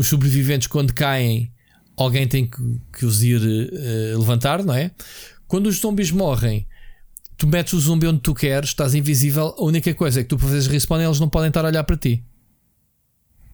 [0.00, 1.52] os sobreviventes, quando caem,
[1.96, 2.60] alguém tem que,
[2.92, 4.90] que os ir uh, levantar, não é?
[5.46, 6.66] Quando os zombies morrem,
[7.36, 9.54] tu metes o zumbi onde tu queres, estás invisível.
[9.58, 11.96] A única coisa é que tu fazeres respawn, eles não podem estar a olhar para
[11.96, 12.24] ti.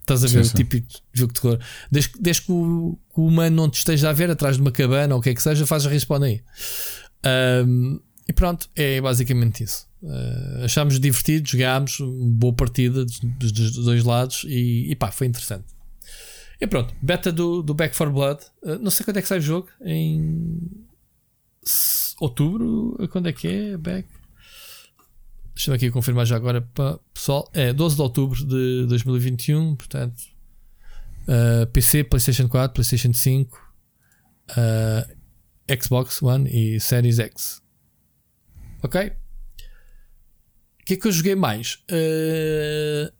[0.00, 1.58] Estás a ver sim, o típico jogo de terror.
[1.90, 4.70] Desde, desde que, o, que, o, humano não te esteja a ver atrás de uma
[4.70, 6.42] cabana ou o que é que seja, faz a respawn aí.
[7.66, 7.98] Um,
[8.28, 9.86] e pronto, é basicamente isso.
[10.02, 13.18] Uh, achámos divertido, jogámos, boa partida dos,
[13.50, 15.75] dos, dois lados e, e pá, foi interessante.
[16.60, 18.40] E pronto, beta do, do Back 4 Blood.
[18.62, 19.68] Uh, não sei quando é que sai o jogo.
[19.82, 20.60] Em
[22.20, 22.96] outubro?
[23.10, 23.76] Quando é que é?
[23.76, 24.08] Back?
[25.54, 27.50] Deixa-me aqui confirmar já agora para pessoal.
[27.52, 29.76] É 12 de outubro de 2021.
[29.76, 30.16] Portanto,
[31.28, 33.74] uh, PC, PlayStation 4, PlayStation 5,
[35.82, 37.62] Xbox One e Series X.
[38.82, 39.08] Ok?
[40.80, 41.82] O que é que eu joguei mais?
[41.90, 43.12] Uh,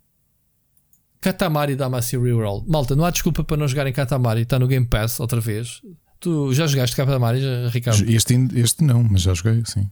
[1.26, 2.64] Katamari Damacy Reroll.
[2.68, 4.42] Malta, não há desculpa para não jogar em Katamari.
[4.42, 5.82] Está no Game Pass outra vez.
[6.20, 7.40] Tu já jogaste Katamari,
[7.72, 8.08] Ricardo?
[8.08, 9.90] Este, este não, mas já joguei, sim.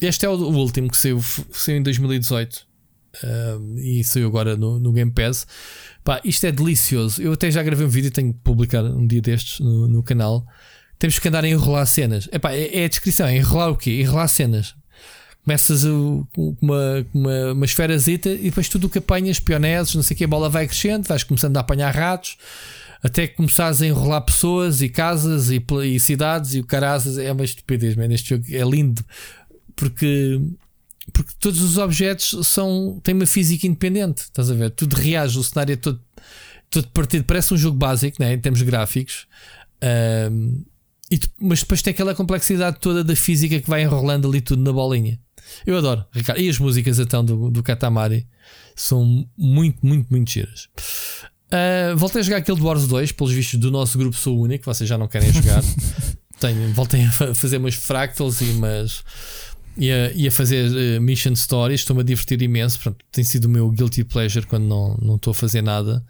[0.00, 4.92] Este é o, último que saiu, saiu em 2018 uh, e saiu agora no, no
[4.92, 5.46] Game Pass.
[6.02, 7.22] Pá, isto é delicioso.
[7.22, 10.44] Eu até já gravei um vídeo, tenho que publicar um dia destes no, no canal
[10.98, 12.28] temos que andar a enrolar cenas.
[12.30, 14.02] Epá, é, é a descrição, é enrolar o quê?
[14.02, 14.76] Enrolar cenas.
[15.44, 20.14] Começas com uma, uma, uma esferazita e depois tudo o que apanhas, pioneses, não sei
[20.14, 22.36] o que, a bola vai crescendo, vais começando a apanhar ratos,
[23.02, 27.18] até que começares a enrolar pessoas e casas e, e cidades e o carazas.
[27.18, 28.12] É uma estupidez, man.
[28.12, 29.04] este jogo é lindo
[29.74, 30.40] porque
[31.12, 34.70] porque todos os objetos são têm uma física independente, estás a ver?
[34.70, 36.00] Tudo reage, o cenário é todo,
[36.70, 39.26] todo partido, parece um jogo básico né, em termos gráficos.
[40.30, 40.62] Um,
[41.10, 44.72] e, mas depois tem aquela complexidade toda da física que vai enrolando ali tudo na
[44.72, 45.18] bolinha.
[45.66, 46.40] Eu adoro, Ricardo.
[46.40, 48.26] E as músicas então do, do Katamari
[48.74, 50.68] são muito, muito, muito giras.
[51.52, 54.64] Uh, voltei a jogar aquele do Wars 2, pelos vistos do nosso grupo Sou Único,
[54.64, 55.62] vocês já não querem jogar.
[56.40, 59.04] Tenho, voltei a fazer umas fractals e umas.
[59.76, 62.78] E a, e a fazer uh, mission stories, estou-me a divertir imenso.
[62.80, 66.04] Pronto, tem sido o meu guilty pleasure quando não, não estou a fazer nada.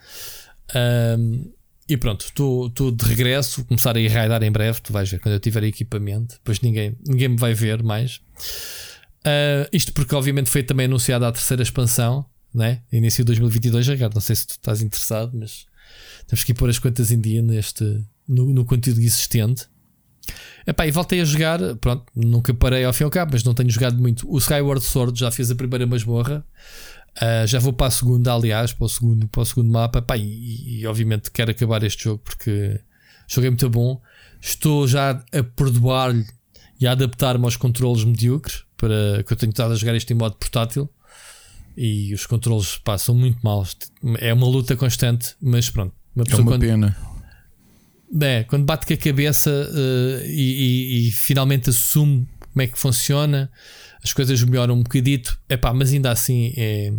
[0.71, 1.53] Uh,
[1.89, 4.81] e pronto, estou de regresso, começar a ir raidar em breve.
[4.81, 8.21] Tu vais ver quando eu tiver equipamento, depois ninguém, ninguém me vai ver mais.
[9.23, 12.83] Uh, isto porque, obviamente, foi também anunciada a terceira expansão, né?
[12.92, 13.86] início de 2022.
[13.89, 15.67] Ricardo, não sei se tu estás interessado, mas
[16.26, 19.67] temos que ir pôr as contas em dia neste, no, no conteúdo existente.
[20.67, 23.55] Epá, e voltei a jogar, pronto, nunca parei ao fim e ao cabo, mas não
[23.55, 24.31] tenho jogado muito.
[24.31, 26.44] O Skyward Sword já fiz a primeira masmorra.
[27.17, 30.01] Uh, já vou para a segunda, aliás, para o segundo, para o segundo mapa.
[30.01, 32.81] Pá, e, e, obviamente quero acabar este jogo porque
[33.36, 34.01] é muito bom.
[34.41, 36.26] Estou já a perdoar-lhe
[36.81, 40.17] e a adaptar-me aos controles medíocres para que eu tenho estado a jogar isto em
[40.17, 40.91] modo portátil.
[41.77, 43.77] E os controles pá, são muito maus.
[44.19, 45.94] É uma luta constante, mas pronto.
[46.17, 46.97] Uma é uma quando, pena.
[48.20, 52.77] É, quando bate com a cabeça uh, e, e, e finalmente assume como é que
[52.77, 53.49] funciona
[54.02, 56.93] as coisas melhoram um bocadito, epá, mas ainda assim é...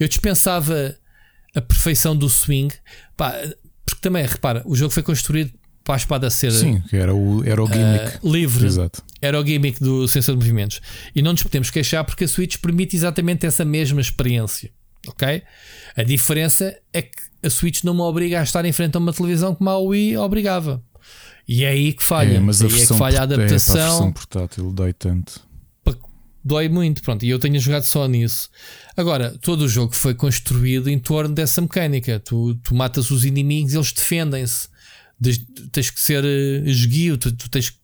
[0.00, 0.96] eu dispensava
[1.54, 2.74] a perfeição do swing,
[3.18, 3.34] pá,
[3.84, 5.52] porque também, repara, o jogo foi construído
[5.84, 9.04] para a espada ser Sim, era o, era o gimmick uh, livre, Exato.
[9.26, 10.80] Era o gimmick do sensor de movimentos.
[11.14, 14.70] E não nos podemos queixar porque a Switch permite exatamente essa mesma experiência.
[15.06, 15.42] Ok?
[15.96, 19.12] A diferença é que a Switch não me obriga a estar em frente a uma
[19.12, 20.82] televisão como a Wii obrigava.
[21.46, 22.36] E é aí que falha.
[22.36, 23.76] É, mas a, versão, é que falha a adaptação.
[23.76, 25.46] É, a versão portátil dói tanto
[26.46, 28.48] dói muito, pronto, e eu tenho jogado só nisso.
[28.96, 32.20] Agora, todo o jogo foi construído em torno dessa mecânica.
[32.20, 34.68] Tu, tu matas os inimigos, eles defendem-se.
[35.72, 37.76] Tens que ser uh, esguio, tu, tu, tens,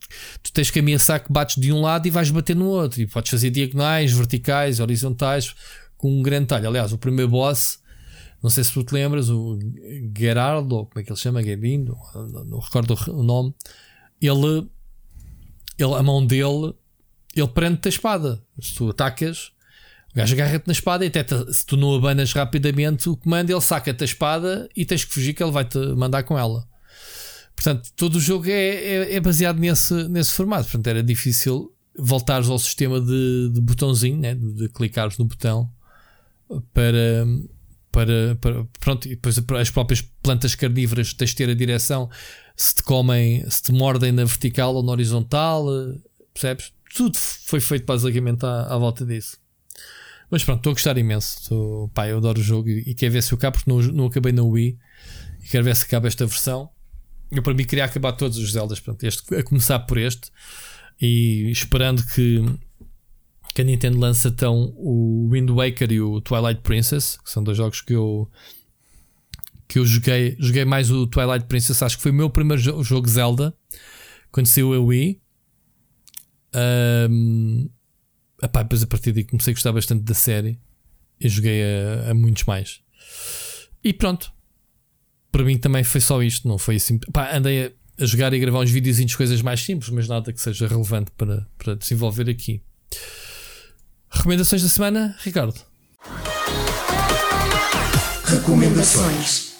[0.43, 3.01] tu tens que ameaçar que bates de um lado e vais bater no outro.
[3.01, 5.55] E podes fazer diagonais, verticais, horizontais,
[5.97, 6.69] com um grande talho.
[6.69, 7.79] Aliás, o primeiro boss,
[8.43, 9.59] não sei se tu te lembras, o
[10.17, 11.43] Gerardo, como é que ele chama?
[11.43, 13.55] Gerindo, não, não recordo o nome.
[14.21, 14.69] Ele,
[15.79, 16.75] ele, a mão dele
[17.35, 18.43] ele prende-te a espada.
[18.61, 19.53] Se tu atacas,
[20.13, 23.51] o gajo agarra-te na espada e até te, se tu não abanas rapidamente o comando,
[23.51, 26.69] ele saca-te a espada e tens que fugir que ele vai-te mandar com ela.
[27.55, 30.65] Portanto, todo o jogo é, é, é, baseado nesse, nesse formato.
[30.65, 34.35] Portanto, era difícil voltares ao sistema de, de botãozinho, né?
[34.35, 35.71] de, de clicares no botão
[36.73, 37.27] para,
[37.91, 42.11] para, para, pronto, e depois as próprias plantas carnívoras tens de ter a direção
[42.57, 45.67] se te comem, se te mordem na vertical ou na horizontal
[46.33, 46.73] percebes?
[46.95, 49.39] Tudo foi feito basicamente à, à volta disso.
[50.31, 51.39] Mas pronto, estou a gostar imenso.
[51.41, 53.81] Estou, pá, eu adoro o jogo e, e quero ver se eu acabo, porque não,
[53.93, 54.79] não acabei na Wii.
[55.43, 56.71] E quero ver se acaba esta versão.
[57.33, 58.79] Eu, para mim, queria acabar todos os Zeldas.
[58.79, 60.31] Pronto, este, a começar por este.
[61.01, 62.45] E esperando que,
[63.55, 67.57] que a Nintendo lança então o Wind Waker e o Twilight Princess, que são dois
[67.57, 68.31] jogos que eu
[69.67, 73.09] que eu joguei, joguei mais o Twilight Princess, acho que foi o meu primeiro jogo
[73.09, 73.55] Zelda
[74.31, 75.19] quando saiu a Wii.
[77.09, 77.71] Um,
[78.43, 80.61] epá, depois a partir daí comecei a gostar bastante da série
[81.19, 82.83] e joguei a, a muitos mais.
[83.83, 84.31] E pronto,
[85.33, 87.01] para mim também foi só isto, não foi assim.
[87.09, 90.31] Epá, andei a, a, jogar e a gravar uns videozinhos, coisas mais simples, mas nada
[90.33, 92.63] que seja relevante para, para desenvolver aqui.
[94.11, 95.59] Recomendações da semana, Ricardo?
[98.27, 99.53] Recomendações.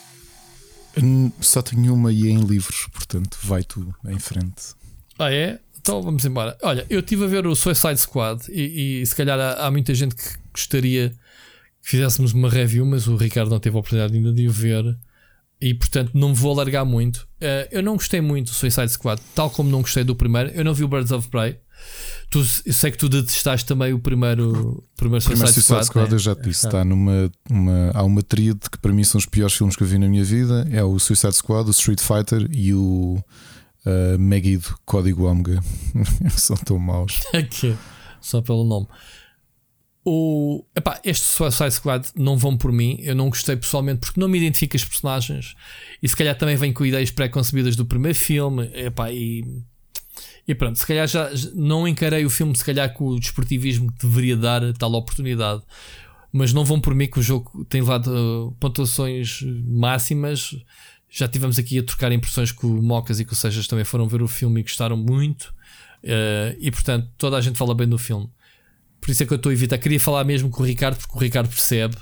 [1.41, 4.75] Só tenho uma e é em livros, portanto, vai tu em frente.
[5.19, 5.59] Ah, é?
[5.81, 6.57] Então vamos embora.
[6.63, 9.95] Olha, eu estive a ver o Suicide Squad e, e se calhar há, há, muita
[9.95, 11.11] gente que gostaria
[11.83, 14.97] que fizéssemos uma review, mas o Ricardo não teve a oportunidade ainda de o ver
[15.63, 17.19] e portanto não vou alargar muito.
[17.41, 20.51] Uh, eu não gostei muito do Suicide Squad, tal como não gostei do primeiro.
[20.51, 21.57] Eu não vi o Birds of Prey.
[22.29, 26.11] Tu, eu sei que tu detestaste também o primeiro, primeiro Suicide, primeiro Suicide Squad.
[26.11, 26.15] né?
[26.15, 29.27] Eu já te disse, está numa, uma, há uma tríade que para mim são os
[29.27, 32.49] piores filmes que eu vi na minha vida: é o Suicide Squad, o Street Fighter
[32.51, 33.23] e o
[33.87, 35.63] uh, Megiddo Código Omega.
[36.37, 37.21] são tão maus.
[38.21, 38.89] Só pelo nome.
[40.05, 42.99] O, epá, este Suicide Squad não vão por mim.
[43.01, 45.55] Eu não gostei pessoalmente porque não me identifico as personagens
[46.03, 48.69] e se calhar também vem com ideias pré-concebidas do primeiro filme.
[48.75, 49.45] Epá, e
[50.47, 54.07] e pronto, se calhar já não encarei o filme, se calhar com o desportivismo que
[54.07, 55.63] deveria dar tal oportunidade.
[56.33, 60.57] Mas não vão por mim que o jogo tem levado uh, pontuações máximas.
[61.09, 64.09] Já tivemos aqui a trocar impressões com o Mocas e com o Sejas também foram
[64.09, 65.55] ver o filme e gostaram muito.
[66.03, 68.29] Uh, e portanto, toda a gente fala bem do filme.
[69.03, 69.77] Por isso é que eu estou a evitar.
[69.79, 71.97] Queria falar mesmo com o Ricardo, porque o Ricardo percebe.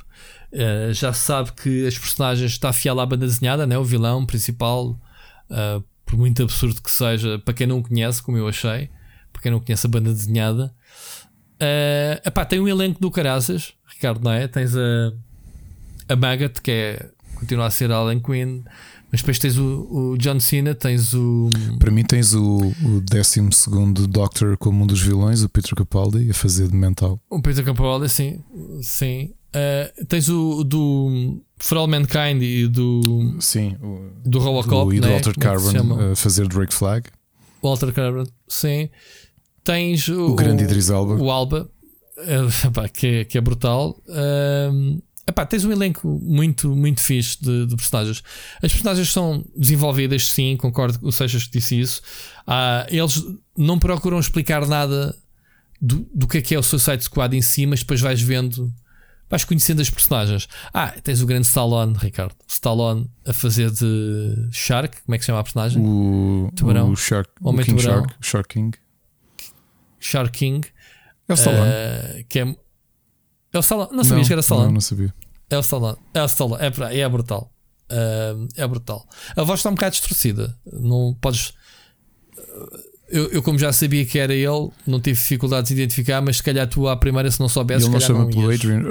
[0.53, 3.79] Uh, já sabe que as personagens está fiel à banda desenhada, né?
[3.79, 5.01] o vilão principal.
[5.51, 8.91] Uh, por muito absurdo que seja, para quem não conhece, como eu achei,
[9.33, 10.75] para quem não conhece a banda desenhada.
[11.55, 14.47] Uh, epá, tem um elenco do Caraças, Ricardo, não é?
[14.47, 15.13] Tens a,
[16.07, 18.63] a Magat, que é, continua a ser Alan Quinn,
[19.11, 21.51] mas depois tens o, o John Cena, tens o.
[21.79, 26.35] Para mim, tens o, o 12 Doctor como um dos vilões, o Peter Capaldi, a
[26.35, 27.21] fazer de mental.
[27.29, 28.41] O Peter Capaldi, sim,
[28.83, 29.33] sim.
[29.51, 33.37] Uh, tens o do For All Mankind e do.
[33.41, 34.87] Sim, o, do Robocop.
[34.87, 35.15] Do, e do né?
[35.15, 37.09] Walter é Carbon a fazer Drake Flag.
[37.61, 38.89] Walter Carbon, sim.
[39.65, 41.17] Tens o, o grande Idris Alba.
[41.17, 41.69] O Alba,
[42.17, 44.01] uh, que, é, que é brutal.
[44.07, 48.23] Uh, epá, tens um elenco muito, muito fixe de, de, personagens.
[48.63, 52.03] As personagens são desenvolvidas, sim, concordo com o Seixas que disse isso.
[52.47, 53.25] Uh, eles
[53.57, 55.15] não procuram explicar nada
[55.81, 58.73] do, do que é que é o Suicide Squad em si, mas depois vais vendo
[59.31, 60.49] vais conhecendo as personagens.
[60.75, 62.35] Ah, tens o grande Stallone, Ricardo.
[62.49, 65.81] Stallone a fazer de Shark, como é que se chama a personagem?
[65.81, 66.91] O, tubarão.
[66.91, 68.03] o Shark, Homem o King tubarão.
[68.03, 68.79] Shark, Shark King.
[70.01, 70.69] Shark King.
[71.29, 71.71] É o Stallone.
[71.71, 72.57] Uh, que é,
[73.53, 73.91] é o Stallone.
[73.93, 74.67] Não sabias não, que era Stallone?
[74.67, 75.15] Não, não sabia.
[75.51, 75.99] É o Stallone.
[76.15, 76.63] É o Stallone.
[76.63, 77.53] É, é brutal.
[77.91, 79.05] Uh, é brutal.
[79.37, 80.57] A voz está um bocado distorcida.
[80.73, 81.53] Não podes.
[83.09, 86.43] Eu, eu, como já sabia que era ele, não tive dificuldades de identificar, mas se
[86.45, 88.83] calhar tu à primeira, se não soubesse, ele não chama pelo Adrian.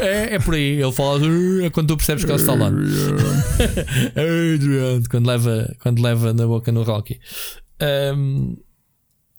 [0.00, 1.20] É, é por aí, ele fala
[1.62, 2.68] é quando tu percebes que ele está lá.
[4.16, 7.20] Adrian, quando leva, quando leva na boca no Rocky.
[8.16, 8.56] Um,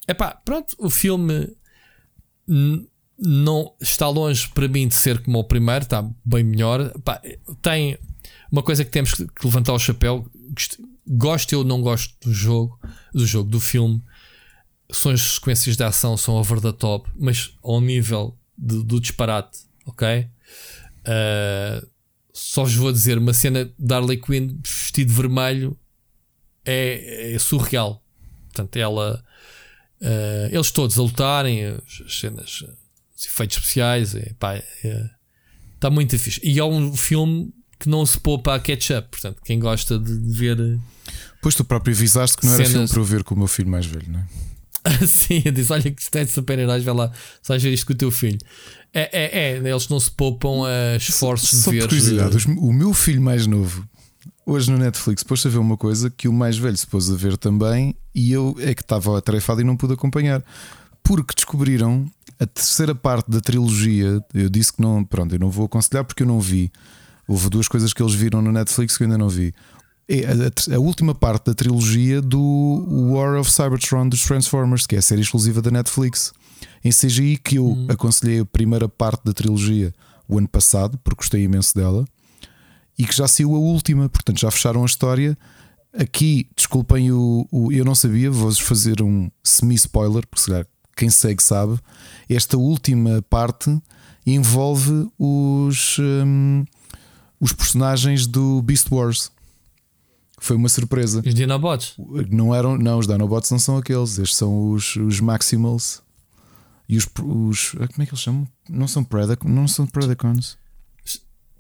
[0.08, 1.50] epá, pronto, o filme
[3.18, 6.92] não está longe para mim de ser como o primeiro, está bem melhor.
[6.96, 7.22] Epá,
[7.62, 7.98] tem
[8.52, 10.30] uma coisa que temos que levantar o chapéu
[11.08, 12.80] gosto ou não gosto do jogo,
[13.14, 14.02] do jogo, do filme,
[14.92, 19.60] são as sequências de ação, são over the top, mas ao nível de, do disparate,
[19.86, 20.28] ok?
[21.00, 21.88] Uh,
[22.32, 25.78] só vos vou dizer, uma cena de Harley Quinn vestido vermelho
[26.66, 28.04] é, é surreal.
[28.46, 29.24] Portanto, ela,
[30.04, 32.64] uh, eles todos a lutarem, as cenas,
[33.16, 35.10] os efeitos especiais, é, pá, é,
[35.76, 36.40] está muito fixe.
[36.44, 39.08] E é um filme que não se poupa a catch-up.
[39.10, 40.58] Portanto, quem gosta de, ver.
[41.42, 42.70] Pois tu próprio avisaste que não cenas...
[42.70, 44.28] era filme para eu ver com o meu filho mais velho, não é?
[45.08, 47.94] Sim, eu disse: Olha, que se tem de super-heróis, vai lá, sais ver isto com
[47.94, 48.40] o teu filho.
[48.94, 51.88] É, é, é eles não se poupam a esforços só, de ver.
[51.88, 53.88] Curiosidade, eh, o meu filho mais novo,
[54.46, 57.16] hoje no Netflix, pôs a ver uma coisa que o mais velho se pôs a
[57.16, 60.44] ver também e eu é que estava atarefado e não pude acompanhar.
[61.04, 64.24] Porque descobriram a terceira parte da trilogia.
[64.34, 66.72] Eu disse que não, pronto, eu não vou aconselhar porque eu não vi.
[67.28, 69.54] Houve duas coisas que eles viram no Netflix que eu ainda não vi.
[70.08, 75.00] é a, a, última parte da trilogia do War of Cybertron dos Transformers, que é
[75.00, 76.34] a série exclusiva da Netflix
[76.84, 77.38] em CGI.
[77.38, 77.88] Que eu hum.
[77.90, 79.94] aconselhei a primeira parte da trilogia
[80.28, 82.06] o ano passado, porque gostei imenso dela,
[82.98, 85.38] e que já saiu a última, portanto já fecharam a história.
[85.94, 90.66] Aqui, desculpem, o, o eu não sabia, vou-vos fazer um semi-spoiler, porque se
[90.96, 91.80] quem segue sabe.
[92.30, 93.76] Esta última parte
[94.26, 96.64] envolve os, um,
[97.40, 99.32] os personagens do Beast Wars.
[100.40, 101.22] Foi uma surpresa.
[101.26, 101.96] Os Dinobots?
[102.30, 106.02] Não eram, não, os Dinobots não são aqueles, estes são os, os Maximals
[106.88, 107.76] e os, os.
[107.80, 108.48] Ah, como é que eles chamam?
[108.70, 109.52] Não são Predacons?
[109.52, 110.58] Não são Predacons.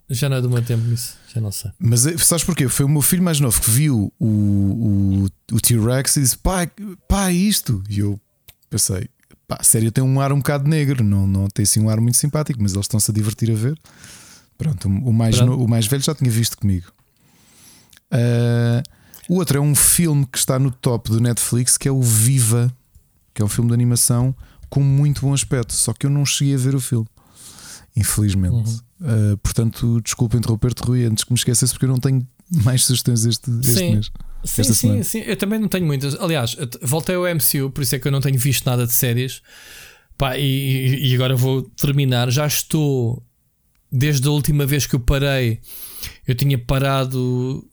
[0.09, 1.71] Já não é do meu tempo isso, já não sei.
[1.79, 2.67] Mas eh, sabes porquê?
[2.67, 6.69] Foi o meu filho mais novo que viu o, o, o T-Rex e disse: pai,
[7.07, 7.81] pai, isto.
[7.89, 8.19] E eu
[8.69, 9.07] pensei:
[9.47, 11.99] pá, a série tem um ar um bocado negro, não, não tem assim um ar
[11.99, 13.77] muito simpático, mas eles estão-se a divertir a ver.
[14.57, 15.57] Pronto, o mais, Pronto.
[15.57, 16.87] No, o mais velho já tinha visto comigo.
[18.11, 18.83] Uh,
[19.29, 22.71] o outro é um filme que está no top do Netflix que é o Viva,
[23.33, 24.35] que é um filme de animação
[24.69, 25.73] com muito bom aspecto.
[25.73, 27.07] Só que eu não cheguei a ver o filme,
[27.95, 28.69] infelizmente.
[28.69, 28.79] Uhum.
[29.03, 33.25] Uh, portanto, desculpa interromper-te, Rui, antes que me esquecesse, porque eu não tenho mais sugestões
[33.25, 33.91] este, este sim.
[33.95, 34.11] mês.
[34.45, 35.03] Sim, sim, semana.
[35.03, 35.19] sim.
[35.19, 36.15] Eu também não tenho muitas.
[36.15, 39.41] Aliás, voltei ao MCU, por isso é que eu não tenho visto nada de séries.
[40.17, 42.31] Pá, e, e agora vou terminar.
[42.31, 43.21] Já estou,
[43.91, 45.59] desde a última vez que eu parei,
[46.25, 47.67] eu tinha parado.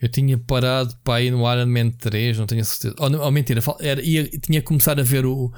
[0.00, 2.94] Eu tinha parado para ir no Iron Man 3, não tenho certeza.
[2.98, 5.50] Oh, não, oh mentira, era, ia, tinha que começar a ver o,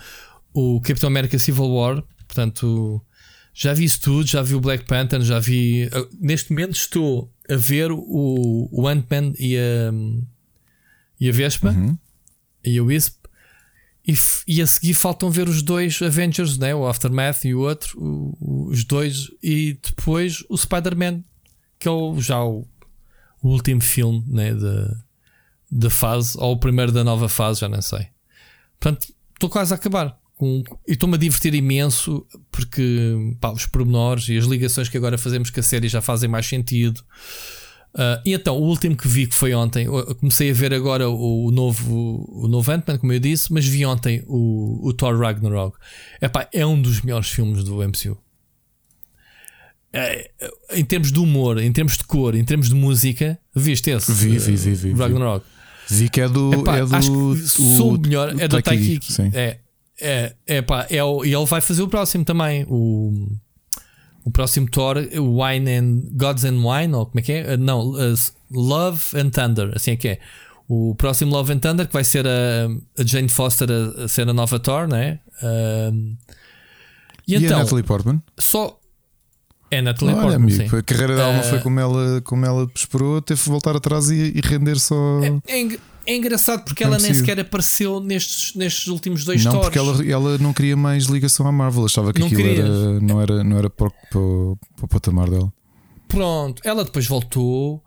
[0.54, 2.02] o Capitão América Civil War.
[2.26, 3.02] Portanto,
[3.52, 5.90] já vi isso tudo, já vi o Black Panther, já vi.
[6.20, 9.92] Neste momento estou a ver o, o Ant-Man e a,
[11.18, 11.98] e a Vespa uhum.
[12.64, 13.16] e o Wisp.
[14.06, 14.14] E,
[14.46, 16.74] e, a seguir faltam ver os dois Avengers, né?
[16.74, 21.22] o Aftermath e o outro, o, os dois, e depois o Spider-Man,
[21.78, 22.66] que é o, já o,
[23.42, 24.54] o, último filme né?
[24.54, 24.96] da,
[25.70, 28.06] da fase, ou o primeiro da nova fase, já não sei.
[28.80, 30.18] Portanto, estou quase a acabar.
[30.86, 35.50] E estou-me a divertir imenso porque pá, os pormenores e as ligações que agora fazemos
[35.50, 37.00] com a série já fazem mais sentido.
[37.94, 39.86] Uh, e então, o último que vi, que foi ontem,
[40.20, 44.22] comecei a ver agora o, novo, o novo Ant-Man, como eu disse, mas vi ontem
[44.26, 45.76] o, o Thor Ragnarok.
[46.20, 48.16] Epá, é um dos melhores filmes do MCU.
[49.92, 50.30] É,
[50.74, 54.12] em termos de humor, em termos de cor, em termos de música, viste esse?
[54.12, 54.74] Vi, vi, vi.
[54.74, 55.44] vi Ragnarok.
[55.88, 56.52] Vi que é do.
[56.52, 59.00] Epá, é do acho que sou o melhor, é do Taiki.
[59.32, 59.58] É,
[60.00, 62.64] é, é pá, é o, e ele vai fazer o próximo também.
[62.68, 63.28] O,
[64.24, 67.54] o próximo Thor, o Wine and Gods and Wine, ou como é que é?
[67.54, 68.14] Uh, não, uh,
[68.50, 70.18] Love and Thunder, assim é que é.
[70.68, 72.68] O próximo Love and Thunder, que vai ser a,
[72.98, 75.18] a Jane Foster a, a, ser a nova Thor, né?
[75.42, 76.16] Uh,
[77.26, 78.22] e, e então, a Natalie Portman?
[78.38, 78.78] Só.
[79.70, 80.54] É Natalie Olha, Portman.
[80.54, 84.10] Amigo, a carreira dela não foi como ela, como ela esperou, teve que voltar atrás
[84.10, 85.20] e, e render só.
[85.46, 85.78] É, é,
[86.08, 90.38] é engraçado porque ela nem sequer apareceu nestes, nestes últimos dois Não, porque ela, ela
[90.38, 93.70] não queria mais ligação à Marvel, achava que não aquilo era, não, era, não era
[93.70, 94.20] para, para,
[94.76, 95.52] para o patamar dela.
[96.08, 97.84] Pronto, ela depois voltou.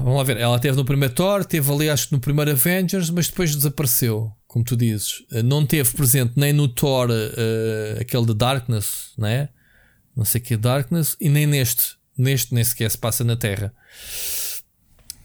[0.00, 3.10] Vamos lá ver, ela teve no primeiro Thor, teve ali acho que no primeiro Avengers,
[3.10, 5.22] mas depois desapareceu, como tu dizes.
[5.44, 9.50] Não teve presente nem no Thor uh, aquele de Darkness, né?
[10.16, 11.94] não sei que Darkness, e nem neste.
[12.18, 13.74] Neste nem sequer se passa na Terra.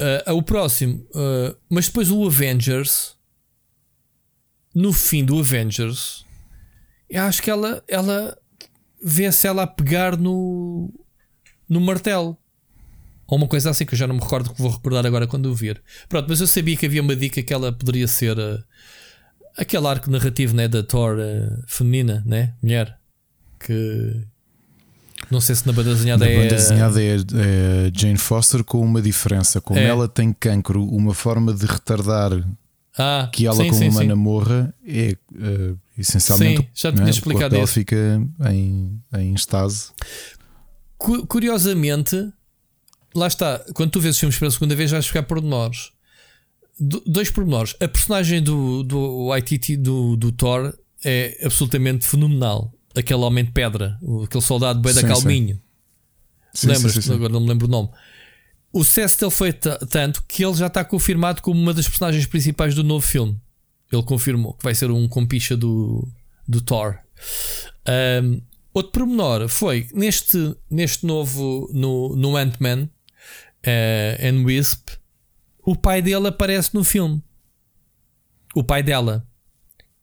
[0.02, 3.16] Uh, o próximo, uh, mas depois o Avengers,
[4.74, 6.26] no fim do Avengers,
[7.08, 8.36] eu acho que ela, ela
[9.04, 10.92] vê-se ela a pegar no,
[11.70, 12.38] no martelo.
[13.28, 15.46] Ou uma coisa assim que eu já não me recordo que vou recordar agora quando
[15.46, 15.82] o vir.
[16.10, 18.64] Pronto, mas eu sabia que havia uma dica que ela poderia ser uh,
[19.58, 22.56] aquele arco narrativo né, da Thor uh, feminina, né?
[22.62, 22.98] Mulher.
[23.60, 24.26] Que,
[25.30, 26.36] não sei se na banda desenhada na é.
[26.36, 29.62] Na banda desenhada é, é, Jane Foster com uma diferença.
[29.62, 29.86] Como é.
[29.86, 32.32] ela tem cancro, uma forma de retardar
[32.98, 34.20] ah, que ela, sim, como sim, humana, sim.
[34.20, 36.62] morra é uh, essencialmente.
[36.62, 37.10] Sim, já tinha é?
[37.10, 37.74] explicado ela isso.
[37.74, 39.92] fica em, em estase.
[40.98, 42.32] Curiosamente,
[43.16, 43.60] lá está.
[43.74, 45.92] Quando tu vês os filmes pela segunda vez, vais ficar pormenores.
[46.80, 47.76] dois pormenores.
[47.80, 53.98] A personagem do, do ITT do, do Thor é absolutamente fenomenal aquele homem de pedra,
[54.24, 55.62] aquele soldado bem da calminho.
[56.64, 57.10] Lembras?
[57.10, 57.90] Agora não me lembro o nome.
[58.74, 62.74] O sucesso dele foi tanto que ele já está confirmado como uma das personagens principais
[62.74, 63.40] do novo filme.
[63.92, 66.08] Ele confirmou que vai ser um compicha do,
[66.48, 66.98] do Thor.
[68.24, 68.42] Um,
[68.74, 74.90] outro pormenor foi neste, neste novo no, no Ant-Man uh, and Wisp,
[75.64, 77.22] o pai dele aparece no filme.
[78.56, 79.28] O pai dela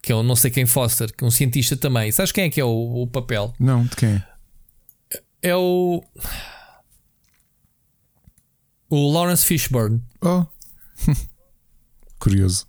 [0.09, 2.11] que é o não sei quem Foster, que é um cientista também.
[2.11, 3.53] Sabes quem é que é o, o papel?
[3.61, 4.23] Não, de quem?
[5.43, 6.03] É o.
[8.89, 10.03] O Lawrence Fishburne.
[10.23, 10.47] Oh.
[12.19, 12.67] Curioso.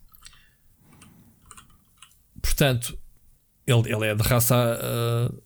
[2.42, 3.00] Portanto,
[3.66, 5.42] ele, ele é de raça uh,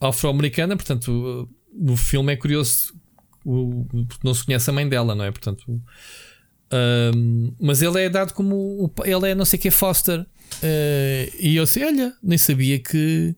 [0.00, 2.98] afro-americana, portanto, uh, no filme é curioso
[3.44, 5.30] o, porque não se conhece a mãe dela, não é?
[5.30, 10.26] Portanto, uh, mas ele é dado como ele é não sei que Foster.
[10.62, 13.34] Uh, e eu sei, olha, nem sabia que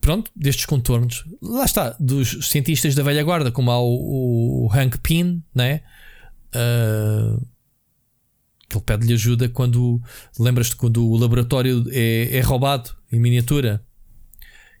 [0.00, 4.98] pronto, destes contornos, lá está, dos cientistas da velha guarda, como há o, o Hank
[4.98, 5.82] Pym, né?
[6.48, 7.44] Uh,
[8.68, 10.00] que ele pede-lhe ajuda quando
[10.38, 13.84] lembras-te quando o laboratório é, é roubado em miniatura.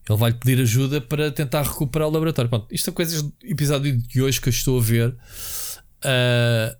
[0.08, 2.48] Ele vai-lhe pedir ajuda para tentar recuperar o laboratório.
[2.48, 5.10] Pronto, isto são coisas do episódio de hoje que eu estou a ver.
[5.98, 6.77] Uh,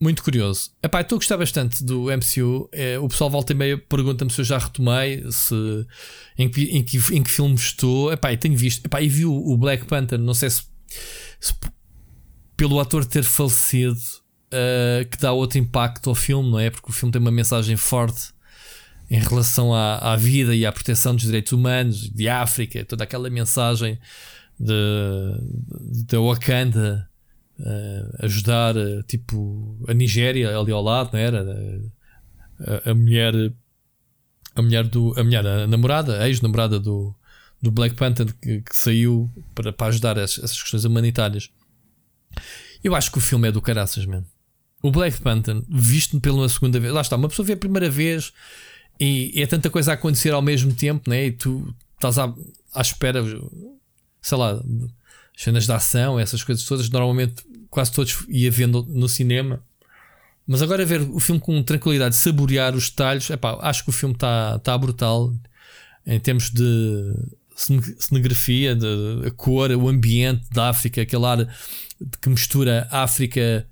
[0.00, 0.70] muito curioso.
[0.82, 2.68] Epá, estou a gostar bastante do MCU.
[2.72, 5.54] É, o pessoal volta e meia pergunta-me se eu já retomei, se,
[6.38, 8.10] em, que, em, que, em que filme estou.
[8.10, 8.84] Epá, tenho visto.
[8.84, 10.18] Epá, e vi o, o Black Panther.
[10.18, 10.62] Não sei se,
[11.38, 11.54] se
[12.56, 14.00] pelo ator ter falecido
[14.52, 16.70] uh, que dá outro impacto ao filme, não é?
[16.70, 18.32] Porque o filme tem uma mensagem forte
[19.10, 23.28] em relação à, à vida e à proteção dos direitos humanos de África, toda aquela
[23.28, 23.98] mensagem
[24.58, 27.09] de, de Wakanda
[27.60, 31.44] uh, ajudar uh, tipo a Nigéria ali ao lado, não era?
[32.60, 33.34] A, a, mulher
[34.54, 37.14] a mulher do a mulher a namorada, a ex-namorada do,
[37.60, 41.50] do Black Panther que, que saiu para, para ajudar essas, essas questões humanitárias.
[42.82, 44.26] Eu acho que o filme é do caraças mesmo.
[44.82, 48.32] O Black Panther, visto pela segunda vez, lá está, uma pessoa vê a primeira vez
[48.98, 51.26] e é tanta coisa a acontecer ao mesmo tempo, né?
[51.26, 52.34] E tu estás à,
[52.74, 53.22] à espera,
[54.22, 54.62] sei lá,
[55.36, 59.62] cenas de ação, essas coisas todas, normalmente quase todos ia vendo no cinema.
[60.46, 64.14] Mas agora ver o filme com tranquilidade, saborear os detalhes, epá, acho que o filme
[64.14, 65.32] está tá brutal
[66.04, 67.14] em termos de
[67.98, 68.86] cenografia, de
[69.26, 71.46] a cor, o ambiente da África, aquele ar
[72.20, 73.66] que mistura África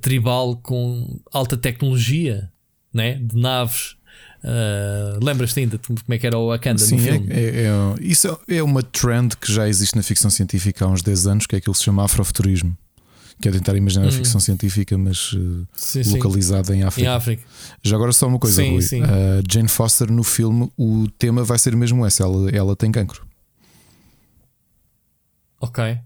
[0.00, 2.50] tribal com alta tecnologia,
[2.94, 3.14] né?
[3.14, 3.96] de naves
[4.44, 7.26] Uh, Lembras-te ainda de como é que era o Wakanda Sim, no é, filme?
[7.30, 11.26] É, é, isso é uma trend que já existe na ficção científica há uns 10
[11.28, 12.76] anos, que é aquilo que se chama afrofuturismo.
[13.42, 14.08] Que é tentar imaginar hum.
[14.08, 16.78] a ficção científica, mas uh, sim, localizada sim.
[16.78, 17.08] em África.
[17.08, 17.42] Em África.
[17.82, 18.80] Já agora só uma coisa, sim.
[18.80, 19.02] Sim.
[19.02, 23.26] Uh, Jane Foster no filme, o tema vai ser mesmo esse: ela, ela tem cancro.
[25.60, 25.98] Ok.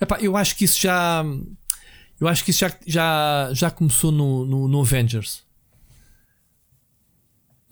[0.00, 1.22] Epá, eu acho que isso já.
[2.18, 5.42] Eu acho que isso já, já, já começou no, no, no Avengers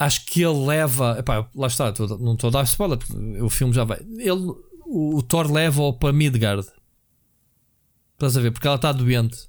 [0.01, 1.17] acho que ele leva.
[1.19, 2.99] Epá, lá está, não estou a dar spoiler,
[3.43, 3.99] o filme já vai.
[4.19, 4.51] Ele,
[4.87, 6.67] o, o Thor leva-o para Midgard.
[8.21, 8.51] Estás a ver?
[8.51, 9.49] Porque ela está doente.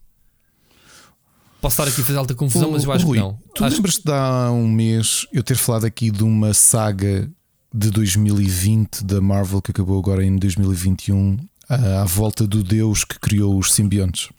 [1.59, 3.37] Posso estar aqui a fazer alta confusão, o, mas eu acho Rui, que não.
[3.53, 3.75] Tu acho...
[3.75, 7.29] lembras-te de há um mês eu ter falado aqui de uma saga
[7.73, 13.59] de 2020 da Marvel que acabou agora em 2021 à volta do Deus que criou
[13.59, 14.29] os simbiontes?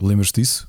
[0.00, 0.68] Lembras-te disso?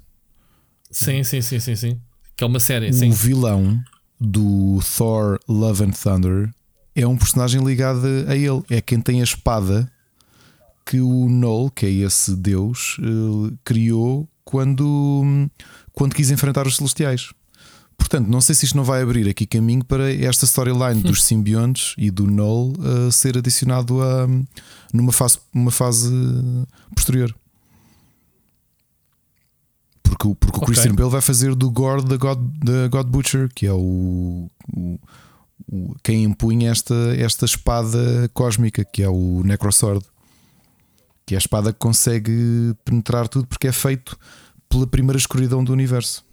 [0.89, 2.01] Sim, sim, sim, sim, sim.
[2.35, 3.11] Que é uma série, o sim.
[3.11, 3.79] vilão
[4.19, 6.51] do Thor Love and Thunder
[6.95, 8.63] é um personagem ligado a ele.
[8.71, 9.92] É quem tem a espada
[10.85, 15.49] que o Null, que é esse deus, eh, criou quando,
[15.93, 17.31] quando quis enfrentar os celestiais.
[17.97, 21.93] Portanto, não sei se isto não vai abrir aqui caminho para esta storyline dos simbiontes
[21.97, 24.27] e do Null uh, ser adicionado a,
[24.93, 26.11] numa fase, uma fase
[26.93, 27.33] posterior.
[30.03, 30.61] Porque, porque okay.
[30.61, 34.49] o Christian Bale vai fazer do Gore da God, da God Butcher, que é o,
[34.75, 34.99] o,
[35.71, 40.05] o, quem impunha esta, esta espada cósmica, que é o Necrosword,
[41.25, 44.17] que é a espada que consegue penetrar tudo porque é feito
[44.67, 46.25] pela primeira escuridão do universo.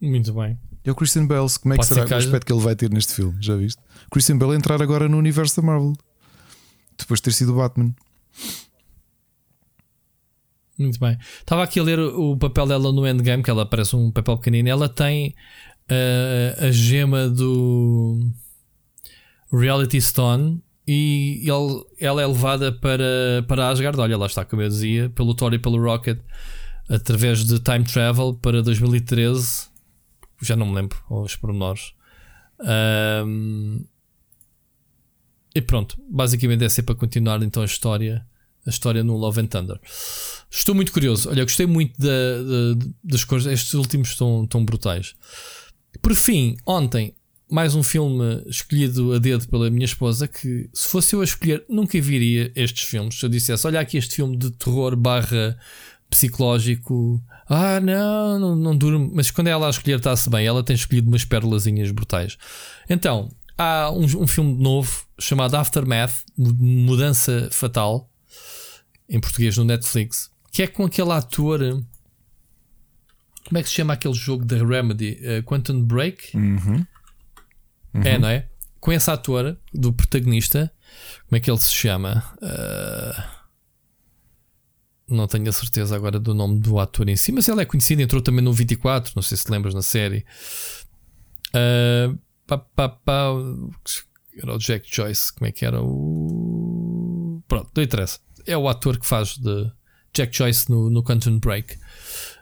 [0.00, 0.58] Muito bem.
[0.84, 1.48] É o Christian Bale.
[1.60, 3.36] Como é que Pode será o aspecto que ele vai ter neste filme?
[3.40, 3.82] Já viste?
[4.10, 5.94] Christian Bale entrar agora no universo da Marvel
[6.96, 7.94] depois de ter sido o Batman.
[10.78, 11.18] Muito bem.
[11.40, 14.68] Estava aqui a ler o papel dela no Endgame, que ela parece um papel pequenino.
[14.68, 15.34] Ela tem
[15.90, 18.30] uh, a gema do
[19.52, 24.00] Reality Stone e ele, ela é levada para, para Asgard.
[24.00, 26.18] Olha, lá está, como eu dizia, pelo Thor e pelo Rocket,
[26.88, 29.68] através de Time Travel para 2013.
[30.40, 31.92] Já não me lembro os pormenores.
[33.26, 33.84] Um,
[35.54, 38.26] e pronto, basicamente é sempre para continuar então a história,
[38.66, 39.78] a história no Love and Thunder.
[40.50, 41.28] Estou muito curioso.
[41.28, 43.52] Olha, gostei muito da, da, das coisas.
[43.52, 45.14] Estes últimos estão tão brutais.
[46.00, 47.14] Por fim, ontem,
[47.50, 50.28] mais um filme escolhido a dedo pela minha esposa.
[50.28, 53.18] Que se fosse eu a escolher, nunca viria estes filmes.
[53.18, 55.58] Se eu dissesse, olha aqui este filme de terror barra
[56.10, 57.22] psicológico.
[57.48, 59.10] Ah, não, não, não durmo.
[59.14, 60.46] Mas quando ela a escolher, está-se bem.
[60.46, 62.36] Ela tem escolhido umas perlazinhas brutais.
[62.88, 68.10] Então, há um, um filme novo chamado Aftermath Mudança Fatal
[69.08, 71.60] em português no Netflix, que é com aquele ator.
[73.46, 75.18] Como é que se chama aquele jogo da Remedy?
[75.22, 76.36] Uh, Quantum Break?
[76.36, 76.84] Uhum.
[77.94, 78.48] É, não é?
[78.80, 80.72] Com esse ator do protagonista,
[81.28, 82.24] como é que ele se chama?
[82.36, 83.38] Uh,
[85.08, 88.02] não tenho a certeza agora do nome do ator em si, mas ele é conhecido,
[88.02, 90.24] entrou também no 24, não sei se lembras na série.
[91.48, 92.18] Uh,
[94.42, 97.42] era o Jack Joyce, como é que era o.
[97.48, 98.20] Pronto, não interessa.
[98.46, 99.70] É o ator que faz de
[100.14, 101.76] Jack Joyce no, no Quantum Break.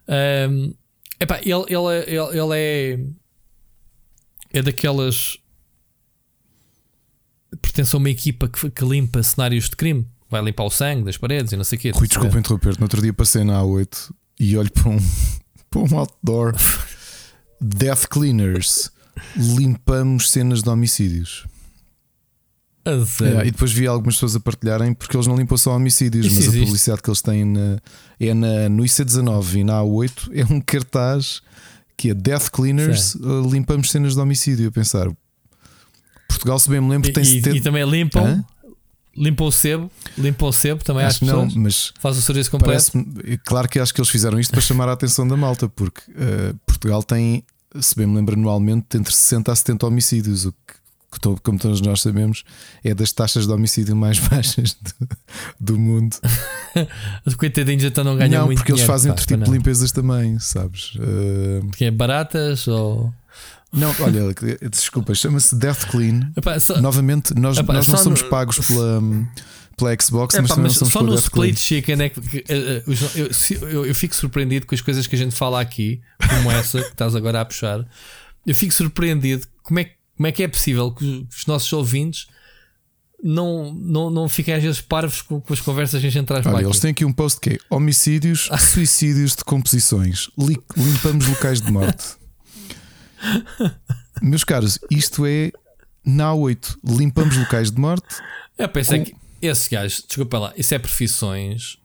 [0.08, 0.74] Um,
[1.18, 2.98] epá, ele, ele, ele, ele é.
[4.56, 5.36] É daquelas.
[7.60, 10.06] Pertence a uma equipa que, que limpa cenários de crime.
[10.30, 11.90] Vai limpar o sangue das paredes e não sei o quê.
[11.90, 12.80] Rui, desculpa interromper-te.
[12.80, 14.10] No outro dia passei na A8
[14.40, 14.98] e olho para um,
[15.68, 16.54] para um outdoor
[17.60, 18.90] Death Cleaners.
[19.36, 21.46] Limpamos cenas de homicídios.
[22.86, 26.36] É, e depois vi algumas pessoas a partilharem porque eles não limpam só homicídios, Isso
[26.36, 26.62] mas existe.
[26.62, 27.80] a publicidade que eles têm na,
[28.20, 31.42] é na, no IC19 e na A8 é um cartaz
[31.96, 34.68] que é Death Cleaners, uh, limpamos cenas de homicídio.
[34.68, 35.08] A pensar,
[36.28, 38.24] Portugal, se bem me lembro, tem e, e também limpam.
[38.24, 38.44] Hã?
[39.40, 41.54] O sebo, limpam o sebo também acho às pessoas.
[41.54, 42.92] Não, mas faz o serviço completo.
[43.46, 46.54] Claro que acho que eles fizeram isto para chamar a atenção da malta, porque uh,
[46.66, 47.42] Portugal tem,
[47.80, 50.74] se bem me lembro, anualmente entre 60 a 70 homicídios, o que
[51.42, 52.44] como todos nós sabemos,
[52.84, 55.08] é das taxas de homicídio mais baixas do,
[55.60, 56.16] do mundo.
[57.24, 59.46] Os coitadinhos então não ganham não, muito porque dinheiro, eles fazem outro tipo não.
[59.46, 60.94] de limpezas também, sabes?
[60.96, 61.66] Uh...
[61.66, 63.12] Porque é baratas ou.
[63.72, 64.34] Não, olha,
[64.70, 66.32] desculpa, chama-se Death Clean.
[66.36, 66.80] Epá, só...
[66.80, 68.28] Novamente, nós, Epá, nós não somos no...
[68.28, 69.02] pagos pela
[69.76, 73.68] pela Xbox, é, mas, pá, mas só no Split Chicken é que, uh, uh, eu,
[73.68, 76.88] eu, eu, fico surpreendido com as coisas que a gente fala aqui, como essa que
[76.88, 77.86] estás agora a puxar.
[78.46, 82.26] Eu fico surpreendido como é que como é que é possível que os nossos ouvintes
[83.22, 86.44] não, não, não fiquem às vezes parvos com, com as conversas que a gente traz
[86.46, 90.30] Olha, Eles têm aqui um post que é homicídios, suicídios de composições,
[90.76, 92.16] limpamos locais de morte.
[94.22, 95.52] Meus caros, isto é
[96.04, 98.16] na A8, limpamos locais de morte.
[98.56, 99.04] Eu pensei com...
[99.04, 101.78] que esse gajo, desculpa lá, isso é profissões,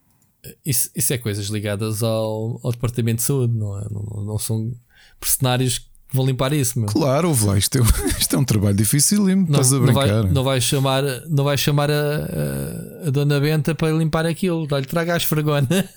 [0.64, 3.86] isso, isso é coisas ligadas ao, ao Departamento de Saúde, não é?
[3.90, 4.72] Não, não são
[5.20, 6.78] personagens vou limpar isso.
[6.78, 6.88] Meu.
[6.88, 7.80] Claro, vai, isto, é,
[8.18, 10.06] isto é um trabalho difícil, não, estás a brincar.
[10.06, 14.26] Não vai, não vai chamar, não vai chamar a, a, a Dona Benta para limpar
[14.26, 15.68] aquilo, dá-lhe traga a esfregona.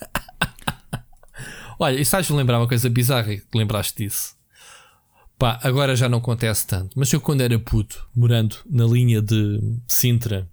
[1.77, 4.35] Olha, e a lembrar uma coisa bizarra que lembraste disso?
[5.38, 9.60] Pá, agora já não acontece tanto, mas eu quando era puto, morando na linha de
[9.85, 10.48] Sintra,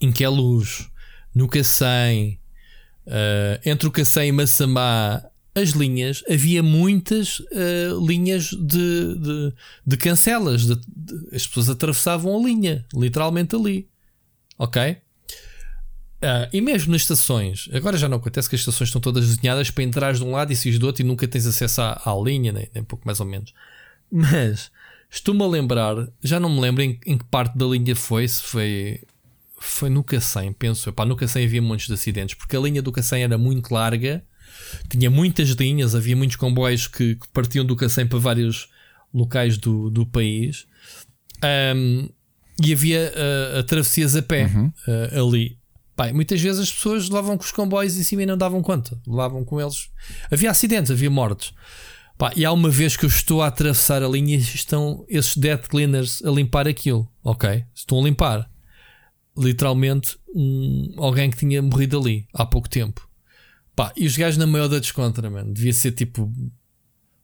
[0.00, 0.90] em que é luz,
[1.32, 2.40] no Cacém,
[3.06, 5.22] uh, entre o Cacém e Massamá,
[5.60, 9.52] as linhas, havia muitas uh, linhas de, de,
[9.86, 10.66] de cancelas.
[10.66, 10.80] De,
[11.32, 13.88] as pessoas atravessavam a linha, literalmente ali.
[14.58, 14.96] Ok?
[16.20, 19.70] Uh, e mesmo nas estações, agora já não acontece que as estações estão todas desenhadas
[19.70, 22.14] para entrar de um lado e sair do outro e nunca tens acesso à, à
[22.22, 23.54] linha, nem, nem pouco mais ou menos.
[24.12, 24.70] Mas
[25.10, 28.42] estou-me a lembrar, já não me lembro em, em, que parte da linha foi, se
[28.42, 29.00] foi.
[29.62, 30.92] Foi no Cacém, penso eu.
[30.92, 34.24] Pá, no Cacém havia montes de acidentes, porque a linha do Cacém era muito larga
[34.88, 38.68] tinha muitas linhas, havia muitos comboios que, que partiam do Cacém para vários
[39.12, 40.66] locais do, do país.
[41.74, 42.08] Um,
[42.62, 44.72] e havia uh, a travessias a pé uhum.
[44.86, 45.58] uh, ali.
[45.96, 48.98] Pai, muitas vezes as pessoas levavam com os comboios em cima e não davam conta.
[49.06, 49.90] Levavam com eles.
[50.30, 51.52] Havia acidentes, havia mortes.
[52.16, 55.36] Pá, e há uma vez que eu estou a atravessar a linha e estão esses
[55.36, 57.10] dead cleaners a limpar aquilo.
[57.24, 57.64] Ok?
[57.74, 58.50] Estão a limpar.
[59.36, 63.08] Literalmente, um, alguém que tinha morrido ali há pouco tempo.
[63.80, 65.54] Pá, e os gajos na maior da descontra, mano.
[65.54, 66.30] Devia ser tipo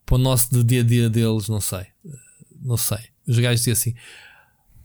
[0.07, 1.85] para o nosso dia a dia deles, não sei.
[2.62, 2.99] Não sei.
[3.28, 3.94] Os gajos diziam assim,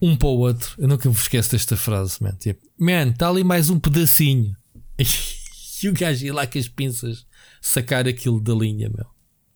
[0.01, 0.75] um para o outro.
[0.77, 2.33] Eu nunca me esqueço desta frase, man.
[2.33, 4.53] Tipo, man, está ali mais um pedacinho.
[5.83, 7.25] E o gajo ia lá com as pinças
[7.59, 9.07] sacar aquilo da linha, meu.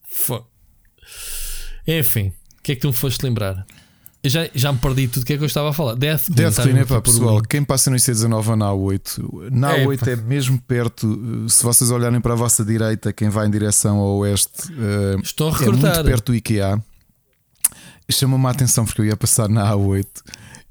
[0.09, 0.47] Fuck.
[1.85, 3.63] Enfim, o que é que tu me foste lembrar?
[4.29, 5.95] Já, já me perdi tudo o que é que eu estava a falar.
[5.95, 6.29] Death.
[6.29, 7.41] Death Clean é para pessoal.
[7.41, 11.47] Quem passa no IC19 na A8, na A8 é, é, mesmo perto.
[11.49, 15.53] Se vocês olharem para a vossa direita, quem vai em direção ao oeste, uh, Estou
[15.53, 16.81] a é muito perto do IKEA.
[18.09, 20.07] Chama-me a atenção porque eu ia passar na A8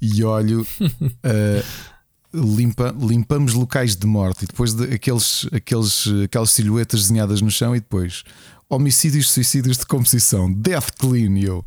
[0.00, 0.66] e olho.
[0.81, 1.94] Uh,
[2.57, 7.76] limpa, limpamos locais de morte e depois de, aqueles, aqueles, aquelas silhuetas desenhadas no chão
[7.76, 8.24] e depois
[8.68, 11.39] homicídios, suicídios de composição, death clean.
[11.39, 11.65] E eu,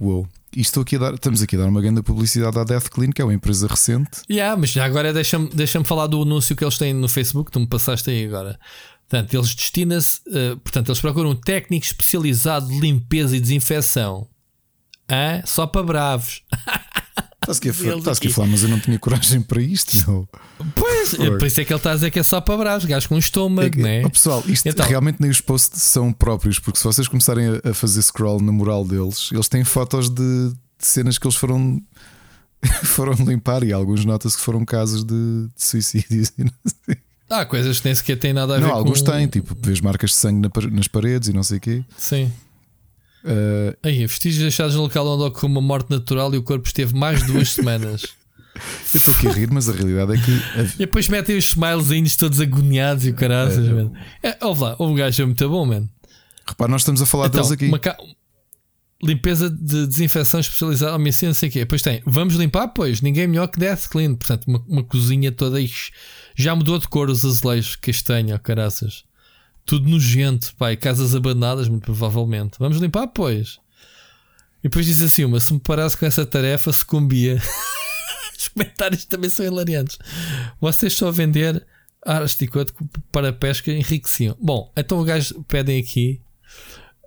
[0.00, 2.88] uou, e estou aqui a dar, estamos aqui a dar uma grande publicidade à Death
[2.88, 4.22] Clean, que é uma empresa recente.
[4.30, 7.60] Yeah, mas já agora deixa-me deixa falar do anúncio que eles têm no Facebook, tu
[7.60, 8.58] me passaste aí agora.
[9.08, 14.28] Portanto, eles destinam-se, uh, portanto, eles procuram um técnico especializado de limpeza e desinfecção.
[15.44, 16.42] Só para bravos.
[17.42, 20.28] Estás aqui, a, estás aqui a falar, mas eu não tinha coragem para isto.
[20.74, 21.38] Pois, Fogo.
[21.38, 23.14] por isso é que ele está a dizer que é só para bravos, gajos com
[23.14, 24.02] um estômago, É que- né?
[24.04, 27.70] oh, pessoal, isto Então- realmente nem os posts são próprios, porque se vocês começarem a,
[27.70, 30.54] a fazer scroll na moral deles, eles têm fotos de, de
[30.86, 31.80] cenas que eles foram,
[32.84, 36.32] foram limpar e alguns nota-se que foram casos de, de suicídios.
[36.38, 36.52] e não
[36.86, 36.96] sei.
[37.30, 38.76] Há coisas que nem sequer têm nada a ver Não, com.
[38.76, 41.84] alguns têm, tipo, vês marcas de sangue na nas paredes e não sei o quê.
[41.96, 42.30] Sim.
[43.24, 46.94] Uh, Aí, vestígios deixados no local onde ocorreu uma morte natural e o corpo esteve
[46.96, 48.02] mais de duas semanas.
[48.60, 52.16] Eu estou aqui a rir, mas a realidade é que E depois metem os smilezinhos
[52.16, 53.72] todos agoniados e o caraças, É, é.
[53.72, 53.92] mano.
[54.22, 55.88] É, ouve lá, o gajo é muito bom, mano.
[56.46, 57.78] repara, nós estamos a falar Então, deles aqui.
[57.78, 57.96] ca-
[59.02, 61.58] limpeza de desinfecção especializada, homicídio, não sei o quê.
[61.60, 62.68] Depois tem, vamos limpar?
[62.68, 64.14] Pois, ninguém melhor que Death Clean.
[64.14, 65.60] Portanto, uma, uma cozinha toda.
[65.60, 65.90] ix,
[66.36, 69.04] Já mudou de cor os azulejos, castanho, ó, caraças.
[69.64, 70.76] Tudo nojento, pai.
[70.76, 72.56] Casas abandonadas, muito provavelmente.
[72.58, 73.06] Vamos limpar?
[73.08, 73.58] Pois.
[74.58, 77.40] E depois diz assim: uma, se me parasse com essa tarefa, sucumbia.
[78.50, 79.98] Os comentários também são hilariantes.
[80.60, 81.64] Vocês só vender
[82.04, 82.74] aras de coto
[83.12, 84.36] para pesca enriqueciam.
[84.40, 86.20] Bom, então o gajo pedem aqui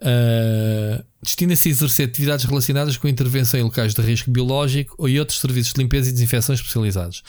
[0.04, 5.18] Uh, Destina-se a exercer atividades relacionadas com intervenção em locais de risco biológico ou em
[5.20, 7.24] outros serviços de limpeza e desinfecção especializados.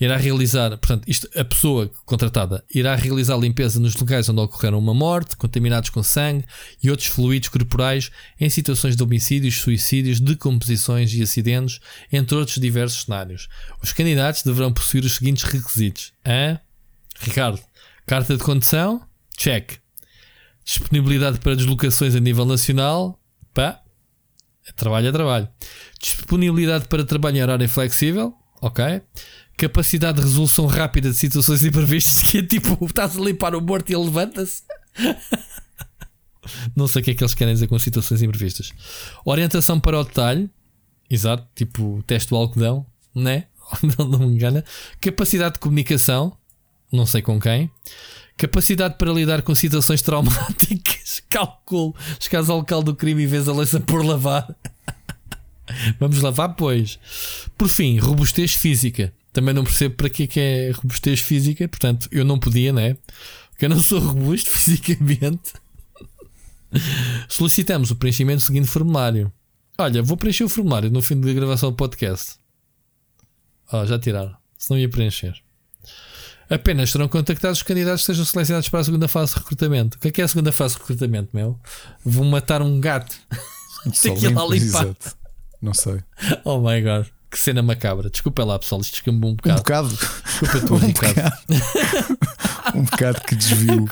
[0.00, 4.94] Irá realizar, portanto, isto, a pessoa contratada irá realizar limpeza nos locais onde ocorreram uma
[4.94, 6.44] morte, contaminados com sangue
[6.80, 11.80] e outros fluidos corporais em situações de homicídios, suicídios, decomposições e acidentes,
[12.12, 13.48] entre outros diversos cenários.
[13.82, 16.60] Os candidatos deverão possuir os seguintes requisitos: Hã?
[17.18, 17.60] Ricardo,
[18.06, 19.02] carta de condução?
[19.36, 19.80] Check.
[20.70, 23.18] Disponibilidade para deslocações a nível nacional.
[23.52, 23.82] Pá.
[24.64, 25.48] É trabalho é trabalho.
[26.00, 28.32] Disponibilidade para trabalho em horário flexível.
[28.62, 28.84] Ok.
[29.56, 32.22] Capacidade de resolução rápida de situações imprevistas.
[32.22, 34.62] Que é tipo, estás a limpar o morto e ele levanta-se.
[36.76, 38.70] Não sei o que é que eles querem dizer com situações imprevistas.
[39.24, 40.48] Orientação para o detalhe.
[41.10, 41.48] Exato.
[41.52, 42.86] Tipo, teste do algodão.
[43.12, 43.46] Né?
[43.98, 44.64] Não, não me engana.
[45.00, 46.38] Capacidade de comunicação.
[46.92, 47.70] Não sei com quem.
[48.36, 51.22] Capacidade para lidar com situações traumáticas.
[51.28, 51.94] Calculo.
[52.18, 54.48] Chegares ao local do crime e vês a louça por lavar.
[56.00, 56.98] Vamos lavar, pois.
[57.56, 59.12] Por fim, robustez física.
[59.32, 61.68] Também não percebo para que é é robustez física.
[61.68, 62.96] Portanto, eu não podia, né?
[63.50, 65.52] Porque eu não sou robusto fisicamente.
[67.28, 69.32] Solicitamos o preenchimento do seguinte formulário.
[69.78, 72.36] Olha, vou preencher o formulário no fim da gravação do podcast.
[73.72, 74.34] Ó, já tiraram.
[74.56, 75.42] Se não ia preencher.
[76.50, 79.96] Apenas serão contactados os candidatos que sejam selecionados para a segunda fase de recrutamento.
[79.96, 81.58] O que é que é a segunda fase de recrutamento, meu?
[82.04, 83.16] Vão matar um gato.
[83.94, 84.56] Só que ir lá limpar.
[84.56, 85.16] exato.
[85.62, 86.02] Não sei.
[86.44, 87.06] Oh my god.
[87.30, 88.10] Que cena macabra.
[88.10, 88.80] Desculpa lá, pessoal.
[88.80, 89.58] Isto descambou um Um bocado.
[89.58, 89.88] bocado.
[89.88, 91.14] Desculpa tu, um Ricardo.
[91.14, 92.78] bocado.
[92.78, 93.86] um bocado que desvio.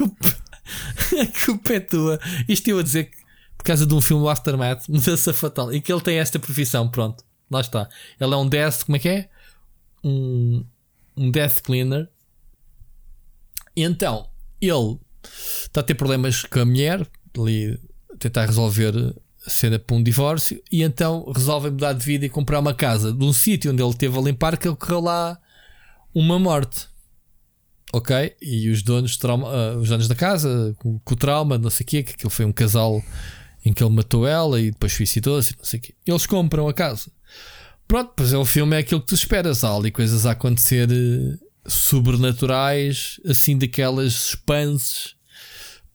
[1.23, 2.21] A culpa é tua.
[2.49, 3.17] Isto eu a dizer que
[3.57, 5.73] por causa de um filme o Aftermath, mudança fatal.
[5.73, 6.89] E que ele tem esta profissão.
[6.89, 7.23] Pronto.
[7.51, 7.89] Lá está.
[8.21, 8.83] Ele é um death.
[8.85, 9.29] Como é que é?
[10.03, 10.65] Um,
[11.17, 12.09] um death cleaner.
[13.79, 14.27] E então,
[14.61, 14.99] ele
[15.63, 17.07] está a ter problemas com a mulher,
[17.39, 17.79] ali
[18.19, 18.93] tentar resolver
[19.47, 23.13] a cena para um divórcio, e então resolve mudar de vida e comprar uma casa
[23.13, 25.39] de um sítio onde ele esteve a limpar que ocorreu lá
[26.13, 26.89] uma morte.
[27.93, 28.35] Ok?
[28.43, 31.85] E os donos, trauma, ah, os donos da casa, com, com o trauma, não sei
[31.85, 33.01] o quê, que aquilo foi um casal
[33.65, 35.95] em que ele matou ela e depois suicidou-se, não sei o quê.
[36.05, 37.13] Eles compram a casa.
[37.87, 39.63] Pronto, pois é, o filme é aquilo que tu esperas.
[39.63, 45.15] Há ali coisas a acontecer eh, sobrenaturais, assim daquelas suspenses,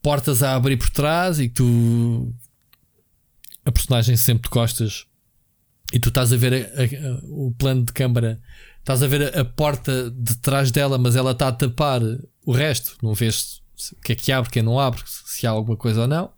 [0.02, 2.32] portas a abrir por trás e tu.
[3.64, 5.06] A personagem sempre de costas
[5.92, 8.38] e tu estás a ver a- a- o plano de câmara,
[8.78, 12.02] estás a ver a, a porta de trás dela, mas ela está a tapar
[12.44, 12.96] o resto.
[13.02, 13.62] Não vês
[13.92, 16.30] o que é que abre, quem não abre, se há alguma coisa ou não.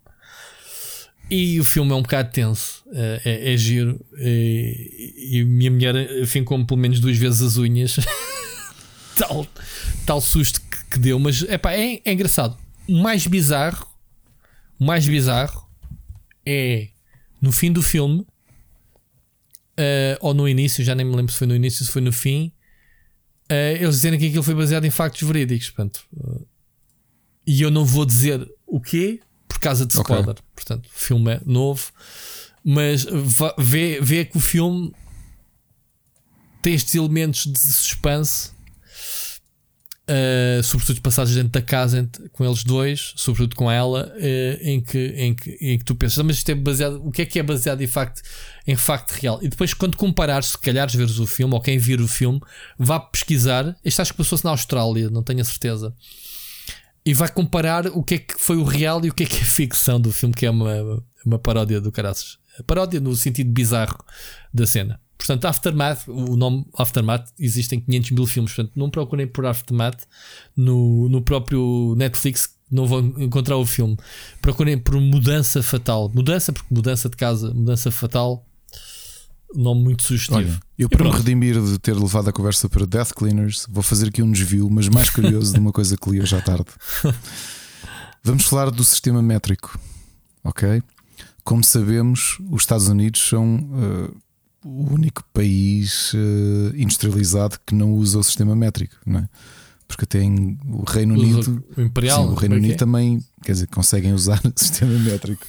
[1.29, 4.01] E o filme é um bocado tenso, é, é- é giro.
[4.19, 7.97] E, e minha mulher fincou-me pelo menos duas vezes as unhas.
[9.17, 9.47] tal,
[10.05, 12.57] tal susto que, que deu, mas epá, é, é engraçado.
[12.89, 13.87] O mais bizarro,
[14.79, 15.69] o mais bizarro
[16.45, 16.89] é
[17.41, 18.27] no fim do filme,
[19.77, 22.13] eh, ou no início, já nem me lembro se foi no início, se foi no
[22.13, 22.53] fim,
[23.49, 25.71] eh, eles dizerem que aquilo foi baseado em factos verídicos.
[25.71, 26.45] Portanto, eh,
[27.47, 30.37] e eu não vou dizer o quê por causa de spoiler.
[30.55, 31.93] Portanto, o filme é novo,
[32.65, 33.07] mas
[33.59, 34.93] vê, vê que o filme
[36.63, 38.51] tem estes elementos de suspense.
[40.09, 44.81] Uh, sobretudo passados dentro da casa entre- com eles dois, sobretudo com ela, uh, em,
[44.81, 47.27] que, em, que, em que tu pensas, "Ah, mas isto é baseado, o que é
[47.27, 48.23] que é baseado em facto,
[48.69, 49.41] em facto real?
[49.43, 52.41] E depois, quando comparares, se calhar veres o filme, ou quem vir o filme,
[52.79, 53.77] vá pesquisar.
[53.85, 55.93] Isto acho que passou-se na Austrália, não tenho a certeza.
[57.05, 59.39] E vai comparar o que é que foi o real e o que é que
[59.39, 62.39] é ficção do filme, que é uma, uma paródia do caraças.
[62.65, 63.99] Paródia no sentido bizarro
[64.55, 65.01] da cena.
[65.17, 68.53] Portanto, Aftermath, o nome Aftermath, existem 500 mil filmes.
[68.55, 70.05] Portanto, não procurem por Aftermath
[70.57, 73.97] no, no próprio Netflix, não vão encontrar o filme.
[74.43, 76.11] Procurem por Mudança Fatal.
[76.15, 78.47] Mudança, porque mudança de casa, mudança fatal,
[79.55, 80.39] nome muito sugestivo.
[80.39, 83.83] Olha, eu E para me redimir de ter levado a conversa para Death Cleaners, vou
[83.83, 86.67] fazer aqui um desvio, mas mais curioso de uma coisa que li hoje à tarde.
[88.23, 89.79] Vamos falar do sistema métrico,
[90.43, 90.83] ok?
[91.45, 94.11] Como sabemos, os Estados Unidos são eh,
[94.67, 99.29] o único país eh, industrializado que não usa o sistema métrico, não é?
[99.87, 102.27] Porque tem o Reino Usa Unido, o Imperial.
[102.27, 102.77] sim, o Reino Unido é?
[102.77, 105.47] também, quer dizer, conseguem usar o sistema métrico.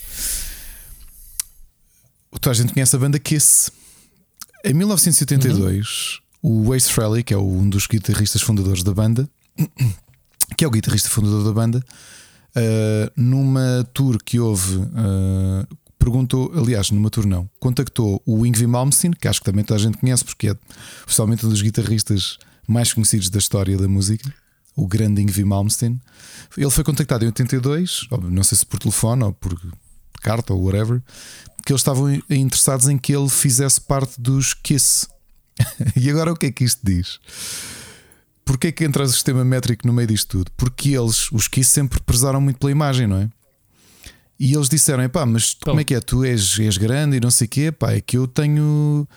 [2.39, 3.71] Toda a gente conhece a banda Kiss.
[4.63, 9.27] Em 1982, o Ace Frehley, que é um dos guitarristas fundadores da banda,
[10.55, 11.83] que é o guitarrista fundador da banda,
[12.55, 19.14] uh, numa tour que houve, uh, perguntou, aliás, numa tour não, contactou o Yngwie Malmsteen,
[19.14, 20.56] que acho que também toda a gente conhece, porque é
[21.06, 24.34] oficialmente um dos guitarristas mais conhecidos da história da música,
[24.76, 26.00] o grande Yngwie Malmsteen.
[26.56, 29.59] Ele foi contactado em 82, óbvio, não sei se por telefone ou por
[30.22, 31.01] carta ou whatever,
[31.66, 35.08] que eles estavam interessados em que ele fizesse parte dos Kiss.
[35.95, 37.19] e agora o que é que isto diz?
[38.45, 40.51] Porquê é que entra o sistema métrico no meio disto tudo?
[40.56, 43.30] Porque eles, os Kiss, sempre prezaram muito pela imagem, não é?
[44.40, 45.99] E eles disseram: pá, mas como é que é?
[45.99, 49.07] Tu és, és grande e não sei o quê, pá, é que eu tenho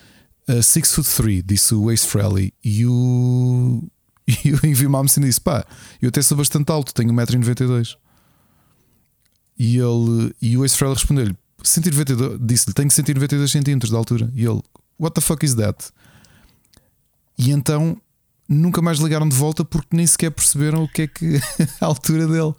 [0.62, 2.52] 6 foot 3, disse o Ace Frehley.
[2.64, 3.82] E o,
[4.44, 5.64] e o Yngwie Malmsteen disse: pá,
[6.00, 7.96] eu até sou bastante alto, tenho 1,92m.
[9.58, 14.30] E, ele, e o Ace Frehley respondeu-lhe: 192, disse-lhe: tenho 192 centímetros de altura.
[14.34, 14.62] E ele:
[14.98, 15.90] What the fuck is that?
[17.38, 18.00] E então
[18.48, 21.40] nunca mais ligaram de volta porque nem sequer perceberam o que é que
[21.80, 22.54] a altura dele.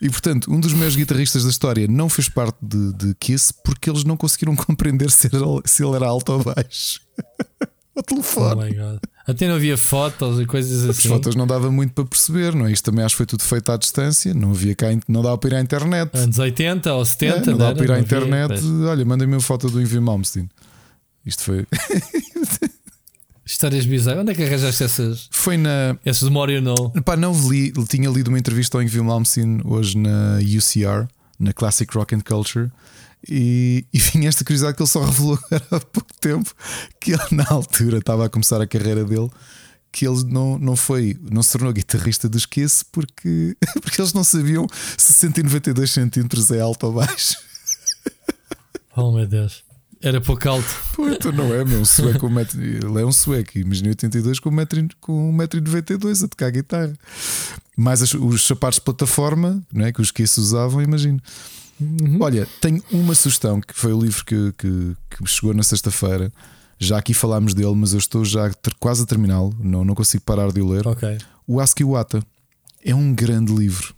[0.00, 3.90] E portanto, um dos meus guitarristas da história não fez parte de, de Kiss porque
[3.90, 7.00] eles não conseguiram compreender se, era, se ele era alto ou baixo.
[7.96, 8.74] o Oh telefone.
[8.74, 8.98] God.
[9.26, 11.08] Até não havia fotos e coisas As assim.
[11.08, 12.72] fotos não dava muito para perceber, não é?
[12.72, 15.50] Isto também acho que foi tudo feito à distância, não havia cá, não dava para
[15.50, 16.10] ir à internet.
[16.16, 17.74] Anos 80 ou 70, É, não dá era?
[17.74, 18.48] para ir à havia, internet.
[18.48, 18.64] pois.
[18.88, 20.48] Olha, mandem-me uma foto do Yngwie Malmsteen.
[21.26, 21.66] Isto foi.
[23.48, 24.20] Histórias bizarras.
[24.20, 25.96] Onde é que arranjaste essas, Foi na.
[26.04, 26.62] essas memórias?
[26.62, 26.90] Não.
[27.02, 31.08] Pá, não li, tinha lido uma entrevista ao Yngwie Malmsteen hoje na UCR,
[31.40, 32.70] na Classic Rock and Culture,
[33.26, 36.54] e, e vinha esta curiosidade que ele só revelou há pouco tempo
[37.00, 39.30] que ele, na altura, estava a começar a carreira dele.
[39.90, 44.22] Que ele não, não foi, não se tornou guitarrista dos Kiss porque, porque eles não
[44.22, 44.66] sabiam
[44.98, 47.38] se 192 centímetros é alto ou baixo.
[48.94, 49.64] Oh meu Deus.
[50.00, 50.68] Era pouco alto.
[50.94, 51.80] Pô, então não é, meu.
[51.80, 56.28] Um sueco, um metro, ele é um sueco, imagina 82 com 1,92m com 1,92m a
[56.28, 56.92] tocar guitarra.
[57.76, 61.20] Mais as- os sapatos de plataforma não é, que os Kiss usavam, imagino.
[62.20, 66.32] Olha, tenho uma sugestão que foi o livro que, que, que chegou na sexta-feira.
[66.78, 70.50] Já aqui falámos dele, mas eu estou já quase a terminá-lo, não, não consigo parar
[70.52, 70.86] de o ler.
[70.86, 71.18] Ok.
[71.46, 72.22] O Askiwata
[72.84, 73.94] é um grande livro.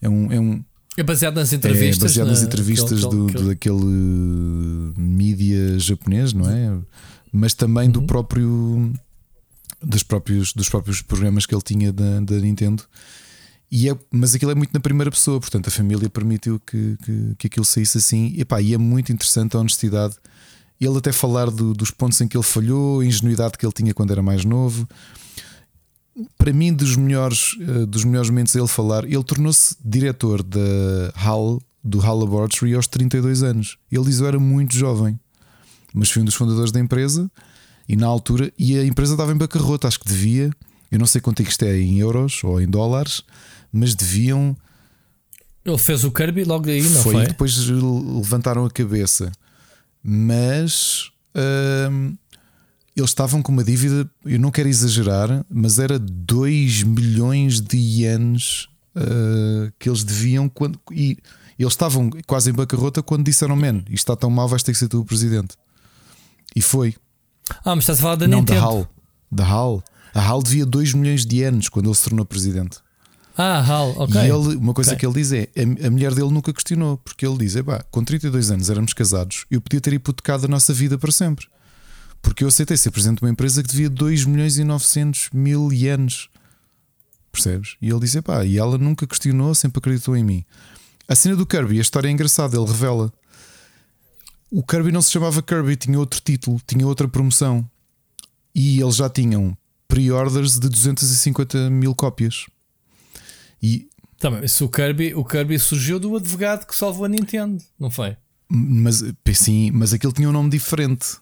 [0.00, 0.64] É um, é um,
[1.00, 2.02] É baseado nas é entrevistas.
[2.02, 6.76] baseado na- nas entrevistas aquele- do, aquele- do- daquele mídia japonês, não é?
[7.32, 7.92] Mas também Uhum.
[7.92, 8.92] do próprio
[9.80, 12.82] dos próprios, dos próprios programas que ele tinha da, da Nintendo.
[13.70, 17.34] E é, mas aquilo é muito na primeira pessoa, portanto a família permitiu que, que,
[17.38, 18.32] que aquilo saísse assim.
[18.36, 20.16] E, pá, e é muito interessante a honestidade.
[20.80, 23.94] Ele até falar do- dos pontos em que ele falhou, a ingenuidade que ele tinha
[23.94, 24.88] quando era mais novo.
[26.36, 31.12] Para mim, dos melhores, eh, dos melhores momentos a ele falar, ele tornou-se diretor da
[31.14, 33.78] HAL, do HAL Laboratory aos 32 anos.
[33.90, 35.18] Ele diz: Eu era muito jovem,
[35.94, 37.30] mas fui um dos fundadores da empresa
[37.88, 40.50] e na altura, e a empresa estava em bancarrota, acho que devia,
[40.92, 43.22] eu não sei quanto é que isto é em euros ou em dólares,
[43.72, 44.54] mas deviam.
[45.64, 47.24] Ele fez o Kirby logo aí, não foi, foi?
[47.24, 49.32] e depois levantaram a cabeça,
[50.02, 51.10] mas
[51.90, 52.14] hum,
[53.00, 58.68] eles estavam com uma dívida, eu não quero exagerar, mas era 2 milhões de ienes
[58.96, 60.78] uh, que eles deviam quando.
[60.90, 61.16] E
[61.58, 64.78] eles estavam quase em bancarrota quando disseram: Man, isto está tão mal, vais ter que
[64.78, 65.54] ser tu o presidente.
[66.54, 66.94] E foi.
[67.64, 68.60] Ah, mas estás a falar da não, Nintendo.
[68.60, 68.88] da HAL.
[69.30, 69.84] Da HAL.
[70.14, 72.78] A HAL devia 2 milhões de ienes quando ele se tornou presidente.
[73.36, 74.20] Ah, HAL, ok.
[74.20, 75.00] E ele, uma coisa Ok.
[75.00, 78.02] que ele diz é: a, a mulher dele nunca questionou, porque ele diz: Epá, com
[78.02, 81.46] 32 anos éramos casados, eu podia ter hipotecado a nossa vida para sempre.
[82.20, 85.72] Porque eu aceitei ser presidente de uma empresa que devia 2 milhões e 900 mil
[85.72, 86.28] ienes.
[87.30, 87.76] Percebes?
[87.80, 90.44] E ele diz: Epá, e ela nunca questionou, sempre acreditou em mim.
[91.06, 93.12] A cena do Kirby, a história é engraçada, ele revela.
[94.50, 97.68] O Kirby não se chamava Kirby, tinha outro título, tinha outra promoção.
[98.54, 99.56] E eles já tinham
[99.86, 102.46] pre-orders de 250 mil cópias.
[103.62, 103.88] E
[104.18, 108.16] Também, isso o Kirby, o Kirby surgiu do advogado que salvou a Nintendo, não foi?
[108.48, 109.02] Mas
[109.34, 111.18] sim, mas aquele tinha um nome diferente.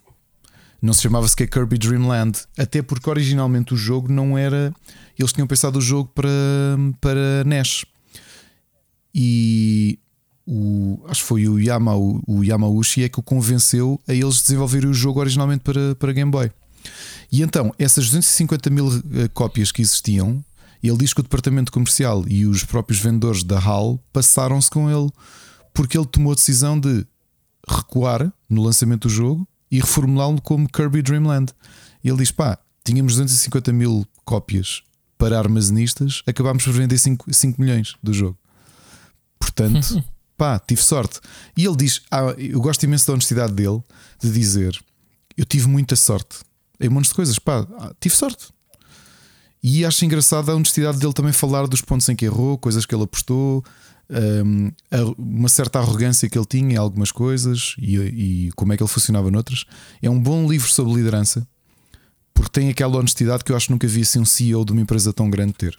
[0.87, 4.73] Não se chamava sequer Kirby Dream Land, até porque originalmente o jogo não era.
[5.19, 6.29] Eles tinham pensado o jogo para,
[7.01, 7.85] para NES.
[9.13, 9.99] E
[10.47, 14.41] o, acho que foi o, Yama, o, o Yamauchi é que o convenceu a eles
[14.43, 16.53] desenvolverem o jogo originalmente para, para Game Boy.
[17.33, 20.41] E então, essas 250 mil eh, cópias que existiam,
[20.81, 25.11] ele diz que o departamento comercial e os próprios vendedores da HAL passaram-se com ele
[25.75, 27.05] porque ele tomou a decisão de
[27.69, 31.53] recuar no lançamento do jogo e reformulá-lo como Kirby Dreamland.
[32.03, 34.83] E ele diz: pá, tínhamos 250 mil cópias
[35.19, 38.39] para armazenistas, acabámos por vender 5, 5 milhões do jogo.
[39.39, 40.03] Portanto,
[40.37, 41.21] pá, tive sorte.
[41.57, 43.83] E ele diz: ah, eu gosto imenso da honestidade dele
[44.19, 44.83] de dizer:
[45.37, 46.39] eu tive muita sorte
[46.81, 47.67] em montes de coisas, pá,
[48.01, 48.49] tive sorte.
[49.63, 52.95] E acho engraçado a honestidade dele também falar dos pontos em que errou, coisas que
[52.95, 53.65] ele apostou,
[54.09, 54.71] um,
[55.19, 58.91] uma certa arrogância que ele tinha em algumas coisas e, e, como é que ele
[58.91, 59.65] funcionava noutras.
[60.01, 61.47] É um bom livro sobre liderança
[62.37, 64.83] porque tem aquela honestidade que eu acho que nunca vi assim um CEO de uma
[64.83, 65.77] empresa tão grande ter.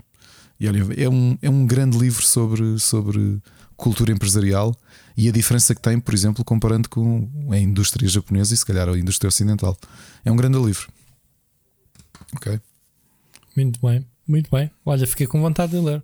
[0.59, 3.39] E olha, é um, é um grande livro sobre, sobre
[3.75, 4.75] cultura empresarial
[5.15, 8.89] e a diferença que tem, por exemplo, comparando com a indústria japonesa e se calhar
[8.89, 9.77] a indústria ocidental.
[10.25, 10.87] É um grande livro.
[12.35, 12.59] Ok.
[13.55, 14.71] Muito bem, muito bem.
[14.83, 16.03] Olha, fiquei com vontade de ler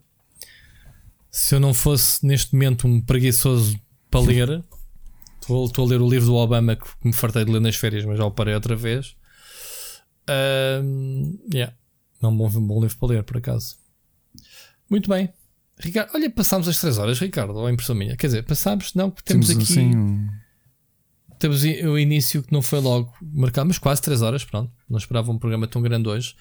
[1.33, 3.75] se eu não fosse neste momento um preguiçoso
[4.11, 4.63] para ler,
[5.41, 8.05] estou, estou a ler o livro do Obama que me fartei de ler nas férias,
[8.05, 9.15] mas já o parei outra vez.
[10.29, 11.75] Uh, yeah.
[12.21, 13.77] É um bom, um bom livro para ler, por acaso.
[14.87, 15.33] Muito bem.
[15.79, 18.15] Ricardo, olha, passámos as 3 horas, Ricardo, ou a impressão minha.
[18.15, 19.79] Quer dizer, passámos, não, temos, temos aqui.
[19.79, 20.27] Assim...
[21.39, 24.71] Temos o início que não foi logo marcado, mas quase 3 horas, pronto.
[24.87, 26.35] Não esperava um programa tão grande hoje.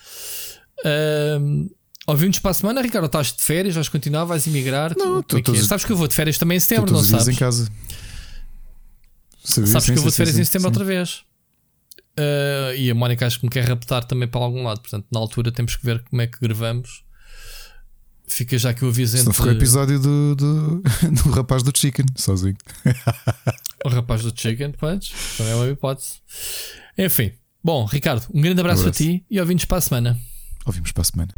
[0.85, 1.75] Uh,
[2.07, 4.95] Ouvimos para a semana, Ricardo, estás de férias, vais continuar, vais emigrar?
[4.97, 5.63] Não, é, é?
[5.63, 7.29] Sabes que eu vou de férias também em setembro, não sabes?
[7.29, 7.71] em casa.
[9.45, 10.73] Sabes, sabes que eu vou de férias sim, em setembro sim.
[10.73, 11.23] outra vez.
[12.19, 14.81] Uh, e a Mónica acho que me quer raptar também para algum lado.
[14.81, 17.05] Portanto, na altura temos que ver como é que gravamos.
[18.27, 19.33] Fica já que o aviso entre...
[19.33, 20.83] foi o episódio do, do,
[21.23, 22.57] do rapaz do Chicken, sozinho.
[23.85, 26.21] o rapaz do Chicken, podes, também é uma hipótese.
[26.97, 27.33] Enfim,
[27.63, 29.03] bom, Ricardo, um grande abraço, um abraço.
[29.03, 30.32] a ti e ouvimos para a semana.
[30.67, 31.35] Ouvimos para a semana.